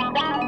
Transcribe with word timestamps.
down, 0.00 0.14
down. 0.14 0.39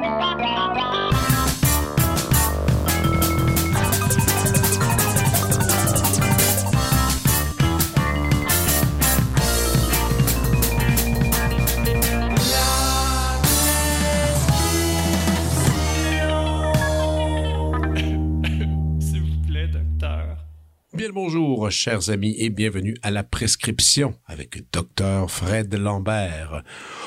Chers 21.73 22.11
amis, 22.11 22.37
et 22.39 22.51
bienvenue 22.51 22.95
à 23.03 23.11
la 23.11 23.25
prescription 23.25 24.15
avec 24.27 24.63
Dr. 24.73 25.29
Fred 25.31 25.75
Lambert. 25.75 26.63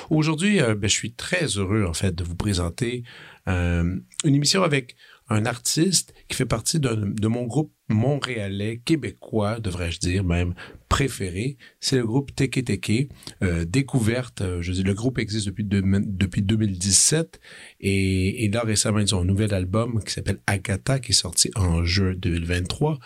Aujourd'hui, 0.09 0.59
euh, 0.59 0.73
ben, 0.73 0.89
je 0.89 0.93
suis 0.95 1.13
très 1.13 1.45
heureux, 1.45 1.85
en 1.85 1.93
fait, 1.93 2.13
de 2.15 2.23
vous 2.23 2.35
présenter 2.35 3.03
euh, 3.47 3.95
une 4.23 4.35
émission 4.35 4.63
avec 4.63 4.95
un 5.29 5.45
artiste 5.45 6.13
qui 6.27 6.35
fait 6.35 6.45
partie 6.45 6.79
de 6.79 7.27
mon 7.27 7.45
groupe 7.45 7.71
montréalais, 7.89 8.81
québécois, 8.83 9.59
devrais-je 9.59 9.99
dire 9.99 10.23
même, 10.23 10.53
préféré. 10.89 11.57
C'est 11.79 11.97
le 11.97 12.05
groupe 12.05 12.35
Teke 12.35 12.63
Teke, 12.63 13.09
euh, 13.43 13.65
découverte, 13.65 14.43
je 14.61 14.71
dis, 14.71 14.83
le 14.83 14.93
groupe 14.93 15.19
existe 15.19 15.47
depuis, 15.47 15.63
depuis 15.63 16.41
2017 16.41 17.39
et, 17.81 18.45
et 18.45 18.49
là 18.49 18.61
récemment 18.61 18.99
ils 18.99 19.13
ont 19.13 19.21
un 19.21 19.25
nouvel 19.25 19.53
album 19.53 20.03
qui 20.03 20.13
s'appelle 20.13 20.39
Agatha 20.47 20.99
qui 20.99 21.11
est 21.11 21.15
sorti 21.15 21.51
en 21.55 21.83
juin 21.83 22.13
2023 22.15 22.99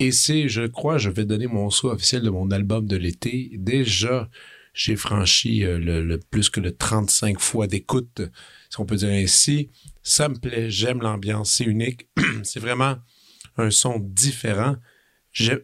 et 0.00 0.10
c'est, 0.10 0.48
je 0.48 0.62
crois, 0.66 0.98
je 0.98 1.10
vais 1.10 1.24
donner 1.24 1.46
mon 1.46 1.70
saut 1.70 1.90
officiel 1.90 2.22
de 2.22 2.30
mon 2.30 2.50
album 2.50 2.86
de 2.86 2.96
l'été. 2.96 3.52
Déjà, 3.54 4.28
j'ai 4.72 4.96
franchi 4.96 5.64
euh, 5.64 5.78
le, 5.78 6.18
plus 6.18 6.50
que 6.50 6.60
le 6.60 6.76
35 6.76 7.38
fois 7.38 7.66
d'écoute, 7.68 8.22
si 8.70 8.80
on 8.80 8.86
peut 8.86 8.96
dire 8.96 9.10
ainsi. 9.10 9.70
Ça 10.02 10.28
me 10.28 10.34
plaît, 10.34 10.68
j'aime 10.68 11.00
l'ambiance, 11.00 11.52
c'est 11.52 11.64
unique. 11.64 12.08
c'est 12.42 12.60
vraiment 12.60 12.96
un 13.56 13.70
son 13.70 14.00
différent. 14.00 14.76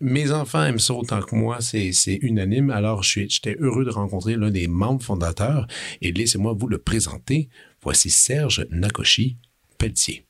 mes 0.01 0.31
enfants 0.31 0.65
aiment 0.65 0.79
ça 0.79 0.95
autant 0.95 1.21
que 1.23 1.35
moi, 1.35 1.59
c'est 1.61 2.19
unanime. 2.23 2.71
Alors, 2.71 3.03
j'étais 3.03 3.57
heureux 3.59 3.85
de 3.85 3.91
rencontrer 3.91 4.37
l'un 4.37 4.51
des 4.51 4.69
membres 4.69 5.03
fondateurs 5.03 5.67
et 6.01 6.13
laissez-moi 6.13 6.55
vous 6.57 6.69
le 6.69 6.79
présenter. 6.79 7.49
Voici 7.83 8.11
Serge 8.11 8.65
Nakoshi 8.71 9.39
Pelletier. 9.77 10.30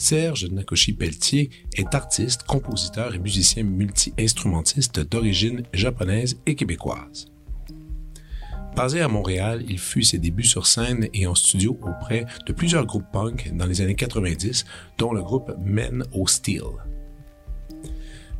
Serge 0.00 0.46
Nakoshi-Pelletier 0.46 1.50
est 1.76 1.94
artiste, 1.94 2.44
compositeur 2.44 3.14
et 3.14 3.18
musicien 3.18 3.64
multi-instrumentiste 3.64 5.00
d'origine 5.00 5.62
japonaise 5.74 6.40
et 6.46 6.54
québécoise. 6.54 7.26
Basé 8.74 9.02
à 9.02 9.08
Montréal, 9.08 9.62
il 9.68 9.78
fut 9.78 10.02
ses 10.02 10.18
débuts 10.18 10.44
sur 10.44 10.66
scène 10.66 11.08
et 11.12 11.26
en 11.26 11.34
studio 11.34 11.78
auprès 11.82 12.24
de 12.46 12.52
plusieurs 12.54 12.86
groupes 12.86 13.12
punk 13.12 13.54
dans 13.54 13.66
les 13.66 13.82
années 13.82 13.94
90, 13.94 14.64
dont 14.96 15.12
le 15.12 15.22
groupe 15.22 15.54
Men 15.62 16.02
au 16.14 16.26
Steel. 16.26 16.62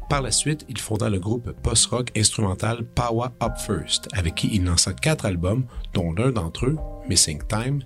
Par 0.09 0.23
la 0.23 0.31
suite, 0.31 0.65
il 0.71 0.79
fonda 0.79 1.11
le 1.11 1.21
groupe 1.21 1.53
post-rock 1.63 2.11
instrumental 2.17 2.87
Power 2.87 3.29
Up 3.43 3.53
First, 3.59 4.09
avec 4.13 4.35
qui 4.35 4.49
il 4.51 4.65
lança 4.65 4.95
quatre 4.95 5.27
albums, 5.27 5.67
dont 5.93 6.13
l'un 6.13 6.33
d'entre 6.33 6.67
eux, 6.67 6.79
Missing 7.07 7.43
Time, 7.49 7.81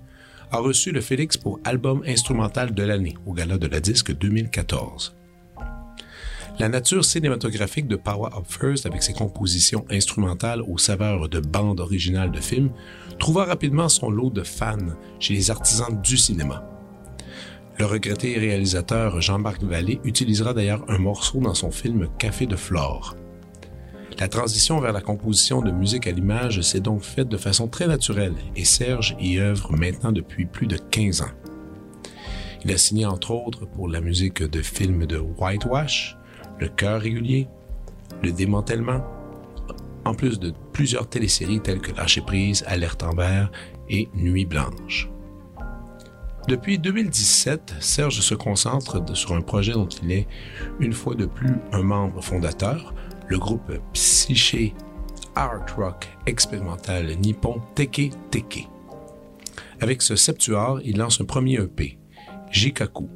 a 0.55 0.59
reçu 0.59 0.93
le 0.93 1.01
Félix 1.01 1.35
pour 1.35 1.59
album 1.65 2.01
instrumental 2.07 2.73
de 2.73 2.81
l'année 2.81 3.15
au 3.25 3.33
Gala 3.33 3.57
de 3.57 3.67
la 3.67 3.81
Disque 3.81 4.15
2014. 4.15 5.13
La 6.59 6.69
nature 6.69 7.03
cinématographique 7.03 7.89
de 7.89 7.97
Power 7.97 8.29
Up 8.37 8.45
First, 8.47 8.85
avec 8.85 9.03
ses 9.03 9.11
compositions 9.11 9.85
instrumentales 9.91 10.61
aux 10.61 10.77
saveurs 10.77 11.27
de 11.27 11.41
bandes 11.41 11.81
originales 11.81 12.31
de 12.31 12.39
films, 12.39 12.71
trouva 13.19 13.43
rapidement 13.43 13.89
son 13.89 14.09
lot 14.09 14.29
de 14.29 14.43
fans 14.43 14.95
chez 15.19 15.33
les 15.33 15.51
artisans 15.51 16.01
du 16.01 16.15
cinéma. 16.15 16.63
Le 17.77 17.85
regretté 17.85 18.37
réalisateur 18.37 19.19
Jean-Marc 19.19 19.61
Vallée 19.61 19.99
utilisera 20.05 20.53
d'ailleurs 20.53 20.85
un 20.87 20.99
morceau 20.99 21.41
dans 21.41 21.53
son 21.53 21.71
film 21.71 22.07
Café 22.17 22.45
de 22.45 22.55
Flore. 22.55 23.17
La 24.17 24.29
transition 24.29 24.79
vers 24.79 24.93
la 24.93 25.01
composition 25.01 25.61
de 25.61 25.71
musique 25.71 26.07
à 26.07 26.11
l'image 26.11 26.61
s'est 26.61 26.79
donc 26.79 27.01
faite 27.01 27.27
de 27.27 27.35
façon 27.35 27.67
très 27.67 27.85
naturelle 27.85 28.35
et 28.55 28.63
Serge 28.63 29.17
y 29.19 29.39
œuvre 29.39 29.73
maintenant 29.73 30.13
depuis 30.13 30.45
plus 30.45 30.67
de 30.67 30.77
15 30.77 31.21
ans. 31.21 31.31
Il 32.63 32.71
a 32.71 32.77
signé 32.77 33.05
entre 33.05 33.31
autres 33.31 33.65
pour 33.65 33.89
la 33.89 33.99
musique 33.99 34.41
de 34.41 34.61
films 34.61 35.05
de 35.05 35.17
Whitewash, 35.17 36.17
Le 36.59 36.69
Cœur 36.69 37.01
régulier, 37.01 37.49
Le 38.23 38.31
Démantèlement, 38.31 39.05
en 40.05 40.13
plus 40.13 40.39
de 40.39 40.53
plusieurs 40.71 41.09
téléséries 41.09 41.59
telles 41.59 41.81
que 41.81 41.91
Lâcher 41.91 42.21
prise, 42.21 42.63
Alerte 42.67 43.03
Amber 43.03 43.47
et 43.89 44.07
Nuit 44.15 44.45
blanche. 44.45 45.09
Depuis 46.47 46.79
2017, 46.79 47.75
Serge 47.79 48.21
se 48.21 48.35
concentre 48.35 49.03
sur 49.15 49.33
un 49.33 49.41
projet 49.41 49.73
dont 49.73 49.89
il 49.89 50.11
est, 50.11 50.27
une 50.79 50.93
fois 50.93 51.15
de 51.15 51.25
plus, 51.25 51.57
un 51.73 51.81
membre 51.81 52.23
fondateur, 52.23 52.93
le 53.27 53.37
groupe 53.37 53.71
psyché 53.93 54.73
art 55.35 55.65
rock 55.77 56.07
expérimental 56.25 57.07
nippon 57.17 57.61
Teke 57.75 58.11
Teke. 58.31 58.67
Avec 59.81 60.01
ce 60.01 60.15
septuor, 60.15 60.79
il 60.83 60.97
lance 60.97 61.19
un 61.19 61.25
premier 61.25 61.55
EP, 61.55 61.97
Jikaku, 62.51 63.09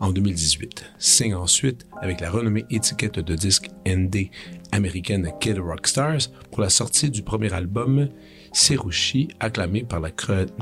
en 0.00 0.10
2018. 0.10 0.92
Signe 0.98 1.34
ensuite 1.34 1.86
avec 2.00 2.20
la 2.20 2.30
renommée 2.30 2.64
étiquette 2.70 3.20
de 3.20 3.34
disque 3.34 3.70
ND 3.86 4.30
américaine 4.72 5.30
Kid 5.40 5.58
Rock 5.58 5.86
Stars 5.86 6.30
pour 6.50 6.62
la 6.62 6.70
sortie 6.70 7.10
du 7.10 7.22
premier 7.22 7.52
album 7.52 8.08
Serushi, 8.52 9.28
acclamé 9.38 9.84
par 9.84 10.00
la, 10.00 10.10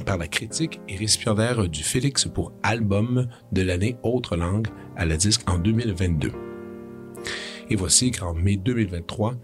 par 0.05 0.19
la 0.19 0.27
critique 0.27 0.81
et 0.89 0.97
récipiendaire 0.97 1.69
du 1.69 1.83
Félix 1.83 2.27
pour 2.27 2.53
album 2.63 3.29
de 3.53 3.63
l'année 3.63 3.97
autre 4.03 4.37
langue 4.37 4.69
à 4.97 5.07
la 5.07 5.17
disque 5.17 5.49
en 5.49 5.59
2022. 5.59 6.48
Et 7.71 7.77
voici 7.77 8.11
qu'en 8.11 8.35
mai 8.35 8.57
2023, 8.57 9.35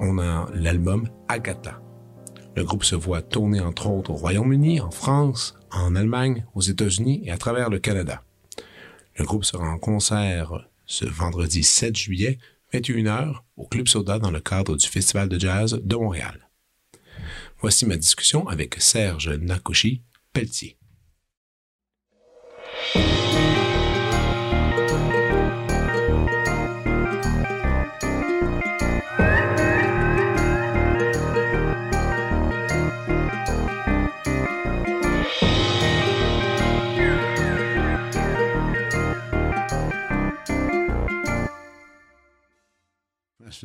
on 0.00 0.18
a 0.18 0.48
l'album 0.54 1.08
Agatha. 1.28 1.80
Le 2.56 2.64
groupe 2.64 2.84
se 2.84 2.94
voit 2.94 3.22
tourner 3.22 3.60
entre 3.60 3.88
autres 3.88 4.10
au 4.10 4.14
Royaume-Uni, 4.14 4.80
en 4.80 4.90
France, 4.90 5.54
en 5.70 5.94
Allemagne, 5.94 6.46
aux 6.54 6.60
États-Unis 6.60 7.22
et 7.24 7.30
à 7.30 7.36
travers 7.38 7.70
le 7.70 7.78
Canada. 7.78 8.22
Le 9.16 9.24
groupe 9.24 9.44
sera 9.44 9.68
en 9.68 9.78
concert 9.78 10.66
ce 10.86 11.04
vendredi 11.04 11.62
7 11.62 11.94
juillet, 11.94 12.38
21h, 12.72 13.42
au 13.56 13.66
Club 13.66 13.86
Soda 13.86 14.18
dans 14.18 14.30
le 14.30 14.40
cadre 14.40 14.76
du 14.76 14.88
Festival 14.88 15.28
de 15.28 15.38
jazz 15.38 15.80
de 15.82 15.96
Montréal. 15.96 16.48
Voici 17.60 17.86
ma 17.86 17.96
discussion 17.96 18.48
avec 18.48 18.76
Serge 18.80 19.28
Nakoshi 19.28 20.02
Pelletier. 20.32 20.78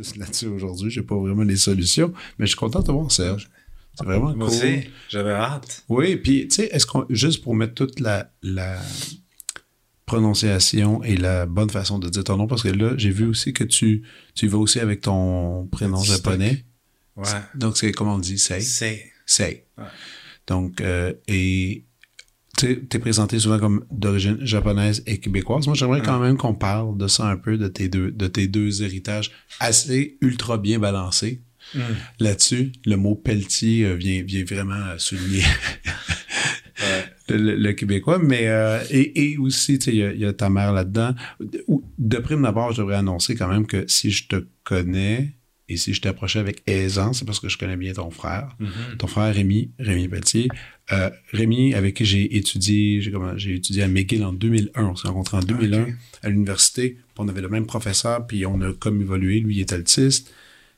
Suis 0.02 0.20
là-dessus 0.20 0.48
aujourd'hui. 0.48 0.90
J'ai 0.90 1.04
pas 1.04 1.16
vraiment 1.16 1.44
les 1.44 1.58
solutions, 1.58 2.14
mais 2.38 2.46
je 2.46 2.52
suis 2.52 2.58
content 2.58 2.80
de 2.80 2.88
te 2.88 2.92
voir, 2.92 3.12
Serge. 3.12 3.50
C'est 3.96 4.06
vraiment 4.06 4.36
Moi 4.36 4.48
aussi, 4.48 4.90
j'avais 5.10 5.32
hâte. 5.32 5.84
Oui, 5.88 6.16
puis 6.16 6.48
tu 6.48 6.56
sais, 6.56 6.66
est-ce 6.72 6.88
qu'on 6.88 7.06
juste 7.10 7.44
pour 7.44 7.54
mettre 7.54 7.76
toute 7.76 8.00
la, 8.00 8.32
la 8.42 8.82
prononciation 10.06 11.04
et 11.04 11.16
la 11.16 11.46
bonne 11.46 11.70
façon 11.70 12.00
de 12.00 12.10
dire 12.10 12.24
ton 12.24 12.38
nom, 12.38 12.48
parce 12.48 12.64
que 12.64 12.70
là, 12.70 12.94
j'ai 12.98 13.12
vu 13.12 13.26
aussi 13.26 13.54
que 13.54 13.64
tu, 13.64 14.04
tu 14.36 14.48
vas 14.48 14.58
aussi 14.58 14.80
avec 14.80 15.02
ton 15.02 15.68
prénom 15.68 16.02
japonais. 16.04 16.66
Ouais. 17.16 17.26
Donc, 17.56 17.78
c'est 17.78 17.92
comment 17.92 18.16
on 18.16 18.20
dit, 18.20 18.40
Sei? 18.40 18.62
Sei. 18.62 19.12
Sei. 19.26 19.66
Donc, 20.48 20.82
euh, 20.82 21.14
et 21.28 21.86
tu 22.58 22.88
es 22.92 23.00
présenté 23.00 23.40
souvent 23.40 23.60
comme 23.60 23.86
d'origine 23.92 24.38
japonaise 24.42 25.04
et 25.06 25.20
québécoise. 25.20 25.66
Moi, 25.66 25.76
j'aimerais 25.76 26.02
quand 26.02 26.20
même 26.20 26.38
qu'on 26.38 26.54
parle 26.54 26.98
de 26.98 27.08
ça 27.08 27.28
un 27.28 27.38
peu, 27.38 27.58
de 27.58 27.68
tes 27.68 27.90
deux, 27.90 28.12
de 28.12 28.28
tes 28.28 28.48
deux 28.48 28.84
héritages 28.84 29.32
assez 29.60 30.18
ultra 30.22 30.58
bien 30.58 30.80
balancés. 30.80 31.42
Hmm. 31.74 31.80
Là-dessus, 32.20 32.72
le 32.86 32.98
mot 32.98 33.16
Pelletier 33.16 33.86
euh, 33.86 33.94
vient, 33.94 34.22
vient 34.22 34.44
vraiment 34.44 34.98
souligner 34.98 35.44
le, 37.30 37.72
québécois, 37.72 38.20
mais 38.20 38.48
euh, 38.48 38.84
et, 38.90 39.32
et 39.32 39.38
aussi, 39.38 39.80
tu 39.80 39.86
sais, 39.86 39.96
il 39.96 40.20
y, 40.20 40.26
a 40.26 40.34
ta 40.34 40.50
mère 40.50 40.74
là-dedans. 40.74 41.16
De 41.98 42.18
prime 42.18 42.44
d'abord, 42.44 42.74
je 42.74 42.82
devrais 42.82 42.96
annoncer 42.96 43.36
quand 43.36 43.48
même 43.48 43.66
que 43.66 43.86
si 43.88 44.12
je 44.12 44.28
te 44.28 44.46
connais, 44.64 45.34
et 45.70 45.78
si 45.78 45.94
je 45.94 46.02
t'ai 46.02 46.10
approché 46.10 46.40
avec 46.40 46.62
aisance, 46.68 47.20
c'est 47.20 47.26
parce 47.26 47.40
que 47.40 47.48
je 47.50 47.58
connais 47.58 47.78
bien 47.78 47.94
ton 47.94 48.12
frère. 48.12 48.56
Mm-hmm. 48.60 48.98
Ton 48.98 49.08
frère 49.08 49.34
Rémi, 49.34 49.72
Rémi 49.80 50.08
Pelletier. 50.10 50.50
Euh, 50.92 51.10
Rémi, 51.32 51.74
avec 51.74 51.96
qui 51.96 52.06
j'ai 52.06 52.36
étudié, 52.36 53.02
j'ai 53.38 53.56
étudié 53.56 53.84
à 53.84 53.88
McGill 53.88 54.24
en 54.26 54.34
2001. 54.34 54.84
On 54.84 54.96
s'est 54.96 55.08
rencontrés 55.08 55.38
en 55.38 55.42
2001 55.42 55.88
à 56.22 56.30
l'université. 56.30 56.98
On 57.18 57.28
avait 57.30 57.42
le 57.42 57.48
même 57.50 57.66
professeur, 57.66 58.28
puis 58.28 58.46
on 58.46 58.60
a 58.62 58.74
comme 58.74 59.02
évolué. 59.02 59.40
Lui, 59.40 59.56
il 59.56 59.62
est 59.62 59.72
altiste. 59.72 60.32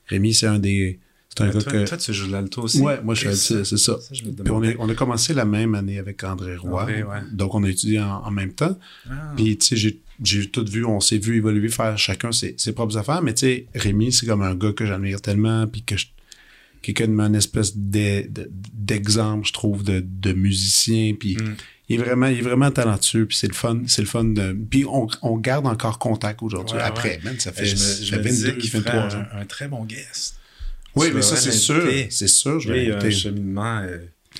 Rémi, 0.06 0.32
c'est 0.32 0.46
un 0.46 0.60
des 0.60 1.00
C'est 1.30 1.42
un 1.42 1.46
Mais 1.48 1.52
gars 1.54 1.62
toi, 1.62 1.72
que... 1.72 1.84
toi, 1.88 1.98
tu 1.98 2.12
joues 2.12 2.28
de 2.28 2.32
l'alto 2.32 2.62
aussi? 2.62 2.80
Ouais, 2.80 3.00
moi, 3.02 3.14
je 3.16 3.28
suis 3.28 3.28
alto, 3.54 3.64
c'est 3.64 3.76
ça. 3.78 3.98
Puis 4.12 4.50
on, 4.52 4.62
est- 4.62 4.76
on 4.78 4.88
a 4.88 4.94
commencé 4.94 5.34
la 5.34 5.44
même 5.44 5.74
année 5.74 5.98
avec 5.98 6.22
André 6.22 6.56
Roy. 6.56 6.82
André, 6.82 7.02
ouais. 7.02 7.18
Donc, 7.32 7.54
on 7.56 7.64
a 7.64 7.68
étudié 7.68 7.98
en, 8.00 8.22
en 8.22 8.30
même 8.30 8.52
temps. 8.52 8.78
Ah. 9.10 9.32
Puis, 9.36 9.58
tu 9.58 9.66
sais, 9.66 9.76
j'ai, 9.76 10.00
j'ai 10.22 10.48
tout 10.48 10.64
vu, 10.64 10.84
on 10.84 11.00
s'est 11.00 11.18
vu 11.18 11.36
évoluer, 11.36 11.68
faire 11.68 11.96
chacun 11.98 12.32
ses, 12.32 12.54
ses 12.58 12.72
propres 12.72 12.96
affaires. 12.96 13.22
Mais, 13.22 13.34
tu 13.34 13.46
sais, 13.46 13.66
Rémi, 13.74 14.12
c'est 14.12 14.26
comme 14.26 14.42
un 14.42 14.54
gars 14.54 14.72
que 14.72 14.86
j'admire 14.86 15.20
tellement, 15.20 15.66
puis 15.66 15.82
que 15.82 15.96
je, 15.96 16.06
quelqu'un 16.82 17.08
de 17.08 17.12
une 17.18 17.34
espèce 17.34 17.76
d'e- 17.76 18.26
de- 18.28 18.50
d'exemple, 18.72 19.46
je 19.46 19.52
trouve, 19.52 19.82
de, 19.82 20.00
de 20.06 20.32
musicien. 20.32 21.14
Puis, 21.18 21.36
Mm. 21.36 21.54
il 21.88 21.96
est 21.96 22.02
vraiment, 22.02 22.26
il 22.26 22.38
est 22.38 22.42
vraiment 22.42 22.70
talentueux, 22.70 23.26
puis 23.26 23.36
c'est 23.36 23.48
le 23.48 23.54
fun, 23.54 23.82
c'est 23.86 24.02
le 24.02 24.08
fun 24.08 24.24
de... 24.24 24.52
Puis, 24.70 24.84
on, 24.86 25.06
on 25.22 25.36
garde 25.36 25.66
encore 25.66 25.98
contact 25.98 26.42
aujourd'hui. 26.42 26.76
Ouais, 26.76 26.82
Après, 26.82 27.16
ouais. 27.16 27.20
man, 27.24 27.38
ça 27.38 27.50
Et 27.50 27.54
fait, 27.54 27.64
je 27.66 27.72
me, 27.74 27.78
ça 27.78 28.04
je 28.04 28.10
fait 28.10 28.18
me 28.18 28.22
disais 28.24 28.48
22, 28.48 28.60
qu'il 28.60 28.70
23 28.70 28.92
ferait 29.10 29.16
ans. 29.20 29.24
un, 29.32 29.40
un 29.40 29.44
très 29.44 29.68
bon 29.68 29.84
guest. 29.84 30.36
Oui, 30.94 31.08
mais 31.14 31.20
ça, 31.22 31.36
c'est 31.36 31.52
sûr. 31.52 31.82
C'est 32.10 32.26
sûr, 32.28 32.58
je 32.58 32.72
vais 32.72 32.90
a 32.90 32.96
un 32.98 33.10
cheminement 33.10 33.80
euh, 33.82 33.98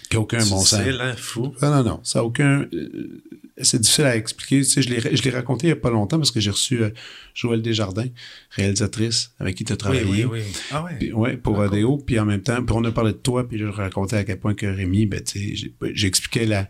Qui 0.08 0.16
a 0.16 0.20
aucun 0.20 0.38
bon 0.38 0.44
sens. 0.60 0.74
difficile, 0.74 0.98
hein, 1.00 1.14
fou. 1.16 1.52
Non, 1.62 1.70
non, 1.70 1.82
non. 1.84 2.00
Ça 2.04 2.22
aucun. 2.24 2.62
euh, 2.72 3.22
c'est 3.62 3.80
difficile 3.80 4.04
à 4.04 4.16
expliquer. 4.16 4.58
Tu 4.60 4.64
sais, 4.64 4.82
je 4.82 4.88
l'ai, 4.90 5.16
je 5.16 5.22
l'ai 5.22 5.30
raconté 5.30 5.66
il 5.66 5.70
n'y 5.70 5.72
a 5.72 5.80
pas 5.80 5.90
longtemps 5.90 6.18
parce 6.18 6.30
que 6.30 6.40
j'ai 6.40 6.50
reçu 6.50 6.82
euh, 6.82 6.90
Joëlle 7.34 7.62
Desjardins, 7.62 8.06
réalisatrice, 8.50 9.32
avec 9.38 9.54
qui 9.56 9.64
tu 9.64 9.72
as 9.72 9.76
Oui, 9.76 9.78
travaillé. 9.78 10.24
oui, 10.24 10.24
oui. 10.24 10.42
Ah 10.70 10.84
ouais. 10.84 10.96
Puis, 10.98 11.12
ouais, 11.12 11.36
pour 11.36 11.60
Ah, 11.60 11.66
Rodeo. 11.68 11.98
Puis 11.98 12.18
en 12.18 12.24
même 12.26 12.42
temps, 12.42 12.62
puis 12.64 12.74
on 12.76 12.84
a 12.84 12.92
parlé 12.92 13.12
de 13.12 13.18
toi, 13.18 13.48
puis 13.48 13.58
je 13.58 13.64
racontais 13.64 14.16
à 14.16 14.24
quel 14.24 14.38
point 14.38 14.54
que 14.54 14.66
Rémi, 14.66 15.06
ben, 15.06 15.22
tu 15.22 15.38
sais, 15.38 15.56
j'ai- 15.56 15.74
j'expliquais 15.94 16.46
la, 16.46 16.68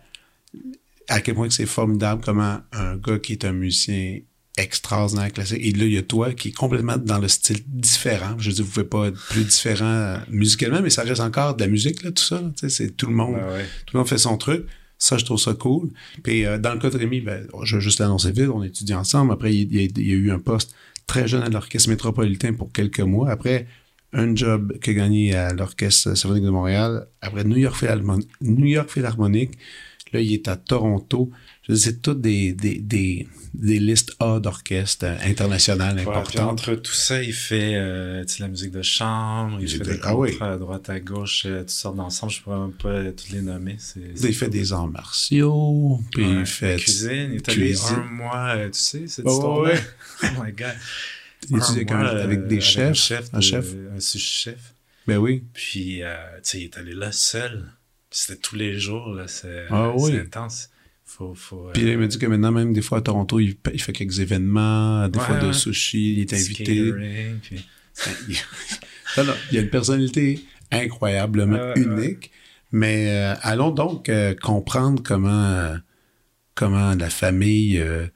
à 1.09 1.21
quel 1.21 1.35
point 1.35 1.49
que 1.49 1.55
c'est 1.55 1.67
formidable 1.67 2.23
comment 2.25 2.61
un 2.73 2.97
gars 2.97 3.19
qui 3.19 3.33
est 3.33 3.44
un 3.44 3.53
musicien 3.53 4.21
extraordinaire 4.56 5.32
classique, 5.32 5.61
et 5.62 5.73
là, 5.73 5.85
il 5.85 5.93
y 5.93 5.99
a 5.99 6.03
toi 6.03 6.32
qui 6.32 6.49
est 6.49 6.53
complètement 6.53 6.97
dans 6.97 7.19
le 7.19 7.29
style 7.29 7.58
différent. 7.67 8.37
Je 8.38 8.49
veux 8.49 8.55
dire, 8.56 8.64
vous 8.64 8.70
pouvez 8.70 8.87
pas 8.87 9.06
être 9.08 9.26
plus 9.29 9.44
différent 9.44 9.85
euh, 9.85 10.17
musicalement, 10.31 10.81
mais 10.82 10.91
ça 10.91 11.03
reste 11.03 11.20
encore 11.20 11.55
de 11.56 11.62
la 11.64 11.69
musique, 11.69 12.03
là, 12.03 12.11
tout 12.11 12.23
ça. 12.23 12.43
c'est 12.69 12.97
tout 12.97 13.06
le 13.06 13.14
monde. 13.14 13.35
Ouais. 13.35 13.64
Tout 13.87 13.94
le 13.94 13.99
monde 13.99 14.08
fait 14.08 14.19
son 14.19 14.37
truc. 14.37 14.64
Ça, 14.99 15.19
je 15.19 15.26
trouve 15.26 15.38
ça 15.38 15.53
cool. 15.53 15.91
Puis 16.23 16.47
euh, 16.47 16.56
dans 16.58 16.73
le 16.73 16.79
cas 16.81 16.88
de 16.88 16.97
Rémi, 16.97 17.20
ben, 17.20 17.47
je 17.64 17.76
vais 17.76 17.82
juste 17.82 17.99
l'annoncer 18.00 18.32
vite, 18.32 18.49
on 18.49 18.62
étudie 18.62 18.94
ensemble. 18.94 19.31
Après, 19.32 19.53
il, 19.55 19.70
il 19.70 19.76
y 19.76 19.85
a, 19.85 19.88
il 19.94 20.08
y 20.08 20.12
a 20.12 20.14
eu 20.14 20.31
un 20.31 20.38
poste 20.38 20.75
très 21.06 21.29
jeune 21.29 21.43
à 21.43 21.50
l'Orchestre 21.50 21.91
métropolitain 21.91 22.55
pour 22.55 22.73
quelques 22.73 23.00
mois. 23.00 23.31
Après, 23.31 23.67
un 24.14 24.35
job 24.35 24.73
qu'il 24.81 24.94
a 24.94 25.02
gagné 25.02 25.35
à 25.35 25.52
l'Orchestre 25.52 26.17
symphonique 26.17 26.44
de 26.44 26.49
Montréal. 26.50 27.09
Après, 27.20 27.44
New 27.44 27.59
York, 27.59 27.76
Philharmon- 27.79 28.25
New 28.41 28.64
York 28.67 28.88
Philharmonic. 28.88 29.50
Là, 30.14 30.20
il 30.20 30.32
est 30.32 30.49
à 30.49 30.56
Toronto. 30.56 31.31
C'est 31.74 32.00
toutes 32.00 32.20
des, 32.20 32.52
des, 32.52 32.78
des, 32.78 33.26
des 33.52 33.78
listes 33.80 34.14
A 34.20 34.38
d'orchestres 34.38 35.04
internationales 35.24 35.96
Ouais, 35.96 36.02
importantes. 36.02 36.50
entre 36.52 36.74
tout 36.76 36.92
ça, 36.92 37.20
il 37.22 37.32
fait 37.32 37.74
euh, 37.74 38.24
la 38.38 38.46
musique 38.48 38.70
de 38.70 38.82
chambre, 38.82 39.58
il 39.60 39.68
fait 39.68 39.78
de- 39.78 39.84
des 39.94 40.00
ah 40.04 40.14
oui. 40.16 40.36
à 40.40 40.56
droite, 40.58 40.88
à 40.90 41.00
gauche, 41.00 41.42
euh, 41.46 41.60
toutes 41.60 41.70
sortes 41.70 41.96
d'ensemble. 41.96 42.30
Je 42.32 42.40
pourrais 42.42 42.58
même 42.60 42.72
pas 42.72 43.02
toutes 43.10 43.30
les 43.30 43.40
nommer. 43.42 43.78
Il 43.96 44.34
fait 44.34 44.48
des 44.48 44.72
arts 44.72 44.86
martiaux, 44.86 46.00
puis 46.12 46.24
Ouais, 46.24 46.40
il 46.40 46.46
fait... 46.46 46.72
la 46.74 46.78
cuisine. 46.78 47.28
Il 47.32 47.36
est 47.36 47.48
allé 47.48 47.74
un 47.76 48.04
mois, 48.12 48.54
euh, 48.56 48.66
tu 48.70 48.78
sais, 48.78 49.08
cette 49.08 49.24
Ouais, 49.24 49.32
histoire 49.32 49.58
ouais. 49.60 49.80
Oh 50.22 50.26
my 50.44 50.52
God. 50.52 50.74
Il 51.50 51.56
Un 51.56 51.60
un- 51.60 51.84
mois, 52.02 52.08
avec 52.20 52.46
des 52.46 52.60
chefs. 52.60 52.90
un 52.90 52.94
chef. 52.94 53.28
un 53.32 53.40
chef? 53.40 53.66
Un 53.96 54.00
sous-chef. 54.00 54.74
Ben 55.06 55.18
oui. 55.18 55.42
Puis, 55.52 56.00
tu 56.00 56.02
sais, 56.42 56.58
il 56.60 56.64
est 56.64 56.78
allé 56.78 56.92
là 56.94 57.10
seul. 57.12 57.64
C'était 58.10 58.40
tous 58.40 58.54
les 58.56 58.78
jours, 58.78 59.08
là. 59.08 59.26
C'est, 59.28 59.66
Ah 59.70 59.92
oui. 59.96 60.16
intense. 60.16 60.70
Faut, 61.16 61.34
faut, 61.34 61.70
Puis 61.72 61.82
là, 61.82 61.92
il 61.92 61.98
m'a 61.98 62.06
dit 62.08 62.18
que 62.18 62.26
maintenant, 62.26 62.52
même 62.52 62.74
des 62.74 62.82
fois 62.82 62.98
à 62.98 63.00
Toronto, 63.00 63.40
il, 63.40 63.56
il 63.72 63.80
fait 63.80 63.92
quelques 63.94 64.20
événements, 64.20 65.08
des 65.08 65.18
Ouais, 65.18 65.24
fois 65.24 65.36
de 65.38 65.46
ouais. 65.46 65.52
sushi, 65.54 66.12
il 66.12 66.20
est 66.20 66.32
invité. 66.34 66.64
catering, 66.64 67.38
puis- 67.40 67.64
Non, 69.16 69.24
non, 69.24 69.32
il 69.50 69.58
a 69.58 69.60
une 69.62 69.70
personnalité 69.70 70.40
incroyablement 70.70 71.74
unique. 71.74 72.30
Mais 72.72 73.06
euh, 73.08 73.34
allons 73.40 73.70
donc 73.70 74.08
euh, 74.10 74.34
comprendre 74.34 75.02
comment, 75.02 75.30
euh, 75.46 75.76
comment 76.54 76.94
la 76.94 77.08
famille 77.08 77.78
euh, 77.78 78.06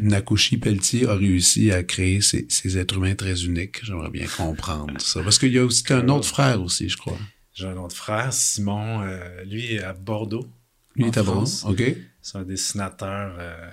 Nakoshi 0.00 0.56
Pelletier 0.56 1.06
a 1.06 1.14
réussi 1.14 1.70
à 1.70 1.84
créer 1.84 2.20
ces, 2.22 2.46
ces 2.48 2.76
êtres 2.78 2.96
humains 2.96 3.14
très 3.14 3.44
uniques. 3.44 3.84
J'aimerais 3.84 4.10
bien 4.10 4.26
comprendre 4.26 5.00
ça. 5.00 5.22
Parce 5.22 5.38
qu'il 5.38 5.52
y 5.52 5.58
a 5.58 5.64
aussi 5.64 5.84
un 5.90 6.08
autre 6.08 6.26
frère 6.26 6.60
aussi, 6.62 6.88
je 6.88 6.96
crois. 6.96 7.18
J'ai 7.54 7.66
un 7.66 7.76
autre 7.76 7.94
frère, 7.96 8.32
Simon. 8.32 9.02
euh, 9.02 9.44
lui 9.44 9.74
est 9.74 9.82
à 9.84 9.92
Bordeaux. 9.92 10.48
Lui, 10.96 11.04
est 11.06 11.18
à. 11.18 11.22
France. 11.24 11.64
OK. 11.66 11.82
C'est 12.22 12.38
un 12.38 12.42
dessinateur 12.42 13.36
euh, 13.38 13.70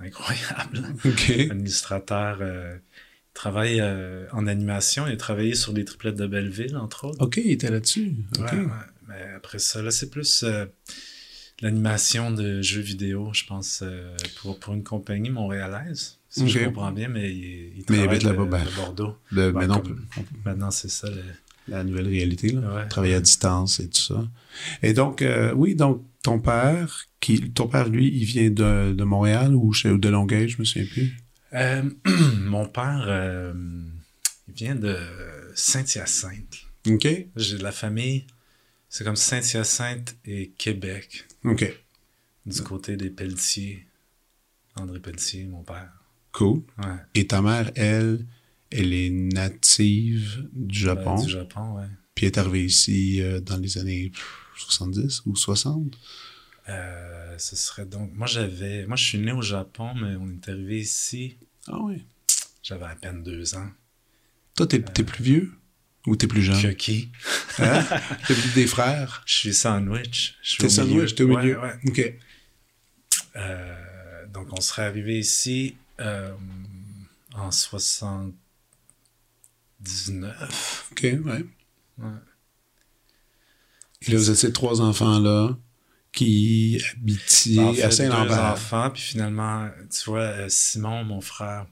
incroyable. 0.00 0.94
OK. 1.04 1.32
Un 1.50 1.58
illustrateur. 1.58 2.38
euh, 2.40 2.76
il 2.76 3.32
travaille 3.34 3.80
euh, 3.80 4.26
en 4.32 4.46
animation. 4.46 5.06
Il 5.06 5.12
a 5.12 5.16
travaillé 5.16 5.54
sur 5.54 5.72
les 5.72 5.84
triplettes 5.84 6.16
de 6.16 6.26
Belleville, 6.26 6.76
entre 6.76 7.04
autres. 7.06 7.24
OK, 7.24 7.36
il 7.38 7.52
était 7.52 7.70
là-dessus. 7.70 8.14
OK. 8.38 8.52
Ouais, 8.52 8.58
ouais. 8.58 8.66
Mais 9.08 9.22
après 9.36 9.58
ça, 9.58 9.80
là, 9.82 9.90
c'est 9.90 10.10
plus 10.10 10.44
l'animation 11.60 12.30
de 12.30 12.62
jeux 12.62 12.80
vidéo, 12.80 13.30
je 13.34 13.44
pense, 13.44 13.82
pour, 14.40 14.58
pour 14.58 14.74
une 14.74 14.82
compagnie 14.84 15.30
montréalaise. 15.30 16.18
Si 16.28 16.48
je 16.48 16.60
comprends 16.66 16.92
bien, 16.92 17.08
mais 17.08 17.30
il, 17.32 17.38
il 17.78 17.84
Mais 17.90 17.98
il 18.04 18.18
travaille 18.18 18.18
de, 18.20 18.44
ben. 18.50 18.64
de 18.64 18.76
Bordeaux. 18.76 19.16
Le- 19.32 19.50
Bon, 19.52 19.58
mais 19.58 19.66
non, 19.66 19.80
comme- 19.80 20.06
Maintenant, 20.44 20.70
c'est 20.70 20.88
ça. 20.90 21.08
le- 21.10 21.22
la 21.70 21.84
nouvelle 21.84 22.08
réalité, 22.08 22.52
là. 22.52 22.74
Ouais. 22.74 22.88
travailler 22.88 23.14
à 23.14 23.20
distance 23.20 23.80
et 23.80 23.88
tout 23.88 24.00
ça. 24.00 24.28
Et 24.82 24.92
donc, 24.92 25.22
euh, 25.22 25.52
oui, 25.54 25.74
donc 25.74 26.04
ton 26.22 26.38
père, 26.40 27.06
qui, 27.20 27.50
ton 27.52 27.66
père, 27.68 27.88
lui, 27.88 28.08
il 28.08 28.24
vient 28.24 28.50
de, 28.50 28.92
de 28.92 29.04
Montréal 29.04 29.54
ou 29.54 29.72
chez- 29.72 29.96
de 29.96 30.08
Longueuil, 30.08 30.48
je 30.48 30.58
me 30.58 30.64
souviens 30.64 30.88
plus. 30.90 31.16
Euh, 31.54 31.82
mon 32.40 32.66
père, 32.66 33.04
euh, 33.06 33.52
il 34.48 34.54
vient 34.54 34.74
de 34.74 34.96
Saint-Hyacinthe. 35.54 36.58
OK. 36.88 37.06
J'ai 37.36 37.58
de 37.58 37.62
la 37.62 37.72
famille, 37.72 38.26
c'est 38.88 39.04
comme 39.04 39.16
Saint-Hyacinthe 39.16 40.16
et 40.24 40.50
Québec, 40.58 41.26
OK. 41.44 41.64
du 42.46 42.62
côté 42.62 42.96
des 42.96 43.10
Pelletiers. 43.10 43.86
André 44.76 45.00
Pelletier, 45.00 45.44
mon 45.46 45.62
père. 45.62 45.90
Cool. 46.32 46.62
Ouais. 46.78 46.96
Et 47.14 47.26
ta 47.26 47.42
mère, 47.42 47.70
elle, 47.74 48.24
elle 48.70 48.92
est 48.92 49.10
native 49.10 50.48
du 50.52 50.84
euh, 50.84 50.94
Japon. 50.94 51.22
Du 51.22 51.30
Japon, 51.30 51.76
ouais. 51.76 51.86
Puis 52.14 52.26
elle 52.26 52.32
est 52.32 52.38
arrivée 52.38 52.64
ici 52.64 53.20
euh, 53.20 53.40
dans 53.40 53.56
les 53.56 53.78
années 53.78 54.12
70 54.56 55.22
ou 55.26 55.36
60. 55.36 55.98
Euh, 56.68 57.38
ce 57.38 57.56
serait 57.56 57.86
donc. 57.86 58.12
Moi, 58.14 58.26
j'avais. 58.26 58.86
Moi, 58.86 58.96
je 58.96 59.04
suis 59.04 59.18
né 59.18 59.32
au 59.32 59.42
Japon, 59.42 59.94
mais 59.94 60.14
on 60.16 60.28
est 60.30 60.48
arrivé 60.48 60.80
ici. 60.80 61.36
Ah 61.66 61.78
oui. 61.80 62.04
J'avais 62.62 62.84
à 62.84 62.94
peine 62.94 63.22
deux 63.22 63.54
ans. 63.54 63.70
Toi, 64.54 64.66
t'es 64.66 64.80
plus 64.80 65.24
vieux 65.24 65.52
ou 66.06 66.16
t'es 66.16 66.26
plus 66.26 66.42
jeune? 66.42 66.60
Que 66.60 66.68
qui? 66.68 67.10
Hein? 67.58 67.84
T'es 68.26 68.34
plus 68.34 68.54
des 68.54 68.66
frères? 68.66 69.22
Je 69.26 69.34
suis 69.34 69.54
sandwich. 69.54 70.38
T'es 70.58 70.68
sandwich, 70.68 71.14
t'es 71.14 71.24
au 71.24 71.28
milieu. 71.28 71.58
OK. 71.86 72.14
Donc, 74.32 74.52
on 74.52 74.60
serait 74.60 74.84
arrivé 74.84 75.18
ici 75.18 75.74
en 77.34 77.50
60. 77.50 78.34
19. 79.80 80.88
OK, 80.92 81.02
ouais. 81.02 81.20
ouais. 81.98 82.10
Et 84.02 84.12
là, 84.12 84.18
vous 84.18 84.28
avez 84.28 84.38
ces 84.38 84.52
trois 84.52 84.80
enfants-là 84.80 85.58
qui 86.12 86.82
habitaient 86.92 87.56
ben, 87.56 87.64
en 87.66 87.72
fait, 87.74 87.82
à 87.82 87.90
Saint-Lambert. 87.90 88.44
enfants, 88.44 88.90
puis 88.90 89.02
finalement, 89.02 89.68
tu 89.90 90.10
vois, 90.10 90.20
euh, 90.20 90.48
Simon, 90.48 91.04
mon 91.04 91.20
frère, 91.20 91.66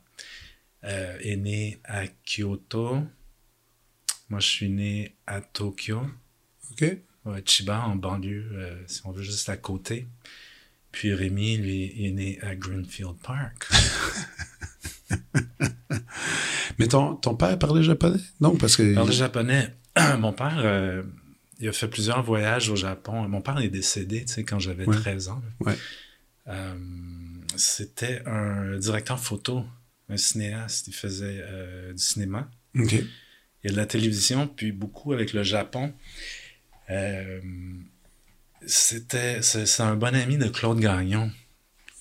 euh, 0.84 1.18
est 1.20 1.36
né 1.36 1.80
à 1.84 2.06
Kyoto. 2.06 3.02
Moi, 4.28 4.40
je 4.40 4.46
suis 4.46 4.68
né 4.68 5.16
à 5.26 5.40
Tokyo. 5.40 6.02
OK. 6.72 6.84
Chiba, 7.44 7.84
en 7.84 7.96
banlieue, 7.96 8.48
euh, 8.54 8.82
si 8.86 9.02
on 9.04 9.10
veut, 9.10 9.22
juste 9.22 9.50
à 9.50 9.56
côté. 9.56 10.08
Puis 10.92 11.12
Rémi, 11.12 11.58
lui, 11.58 12.06
est 12.06 12.10
né 12.10 12.40
à 12.40 12.54
Greenfield 12.54 13.16
Park. 13.22 13.68
Mais 16.78 16.87
ton, 16.88 17.14
ton 17.16 17.35
père 17.35 17.58
parlait 17.58 17.82
japonais? 17.82 18.20
Non, 18.40 18.56
parce 18.56 18.76
que. 18.76 18.82
Il 18.82 18.94
parlait 18.94 19.12
japonais. 19.12 19.75
Mon 20.18 20.32
père, 20.32 20.58
euh, 20.58 21.02
il 21.58 21.68
a 21.68 21.73
fait 21.73 21.88
plusieurs 21.88 22.23
voyages 22.23 22.68
au 22.70 22.76
Japon. 22.76 23.26
Mon 23.28 23.40
père 23.40 23.58
est 23.58 23.68
décédé, 23.68 24.25
tu 24.25 24.32
sais, 24.35 24.44
quand 24.44 24.58
j'avais 24.58 24.85
Ouais. 24.87 24.97
13 24.97 25.28
ans. 25.28 25.42
Ouais. 25.61 25.76
Euh, 26.47 26.75
C'était 27.56 28.23
un 28.26 28.78
directeur 28.78 29.18
photo, 29.18 29.64
un 30.08 30.16
cinéaste. 30.16 30.87
Il 30.88 30.94
faisait 30.94 31.40
euh, 31.42 31.92
du 31.92 32.02
cinéma. 32.02 32.49
OK. 32.78 32.92
Il 32.92 33.06
y 33.64 33.68
a 33.68 33.73
de 33.73 33.76
la 33.76 33.87
télévision, 33.87 34.47
puis 34.47 34.70
beaucoup 34.70 35.12
avec 35.12 35.32
le 35.32 35.42
Japon. 35.42 35.92
C'était, 38.66 39.40
c'est 39.42 39.82
un 39.82 39.97
bon 39.97 40.14
ami 40.14 40.37
de 40.37 40.49
Claude 40.49 40.80
Gagnon, 40.80 41.30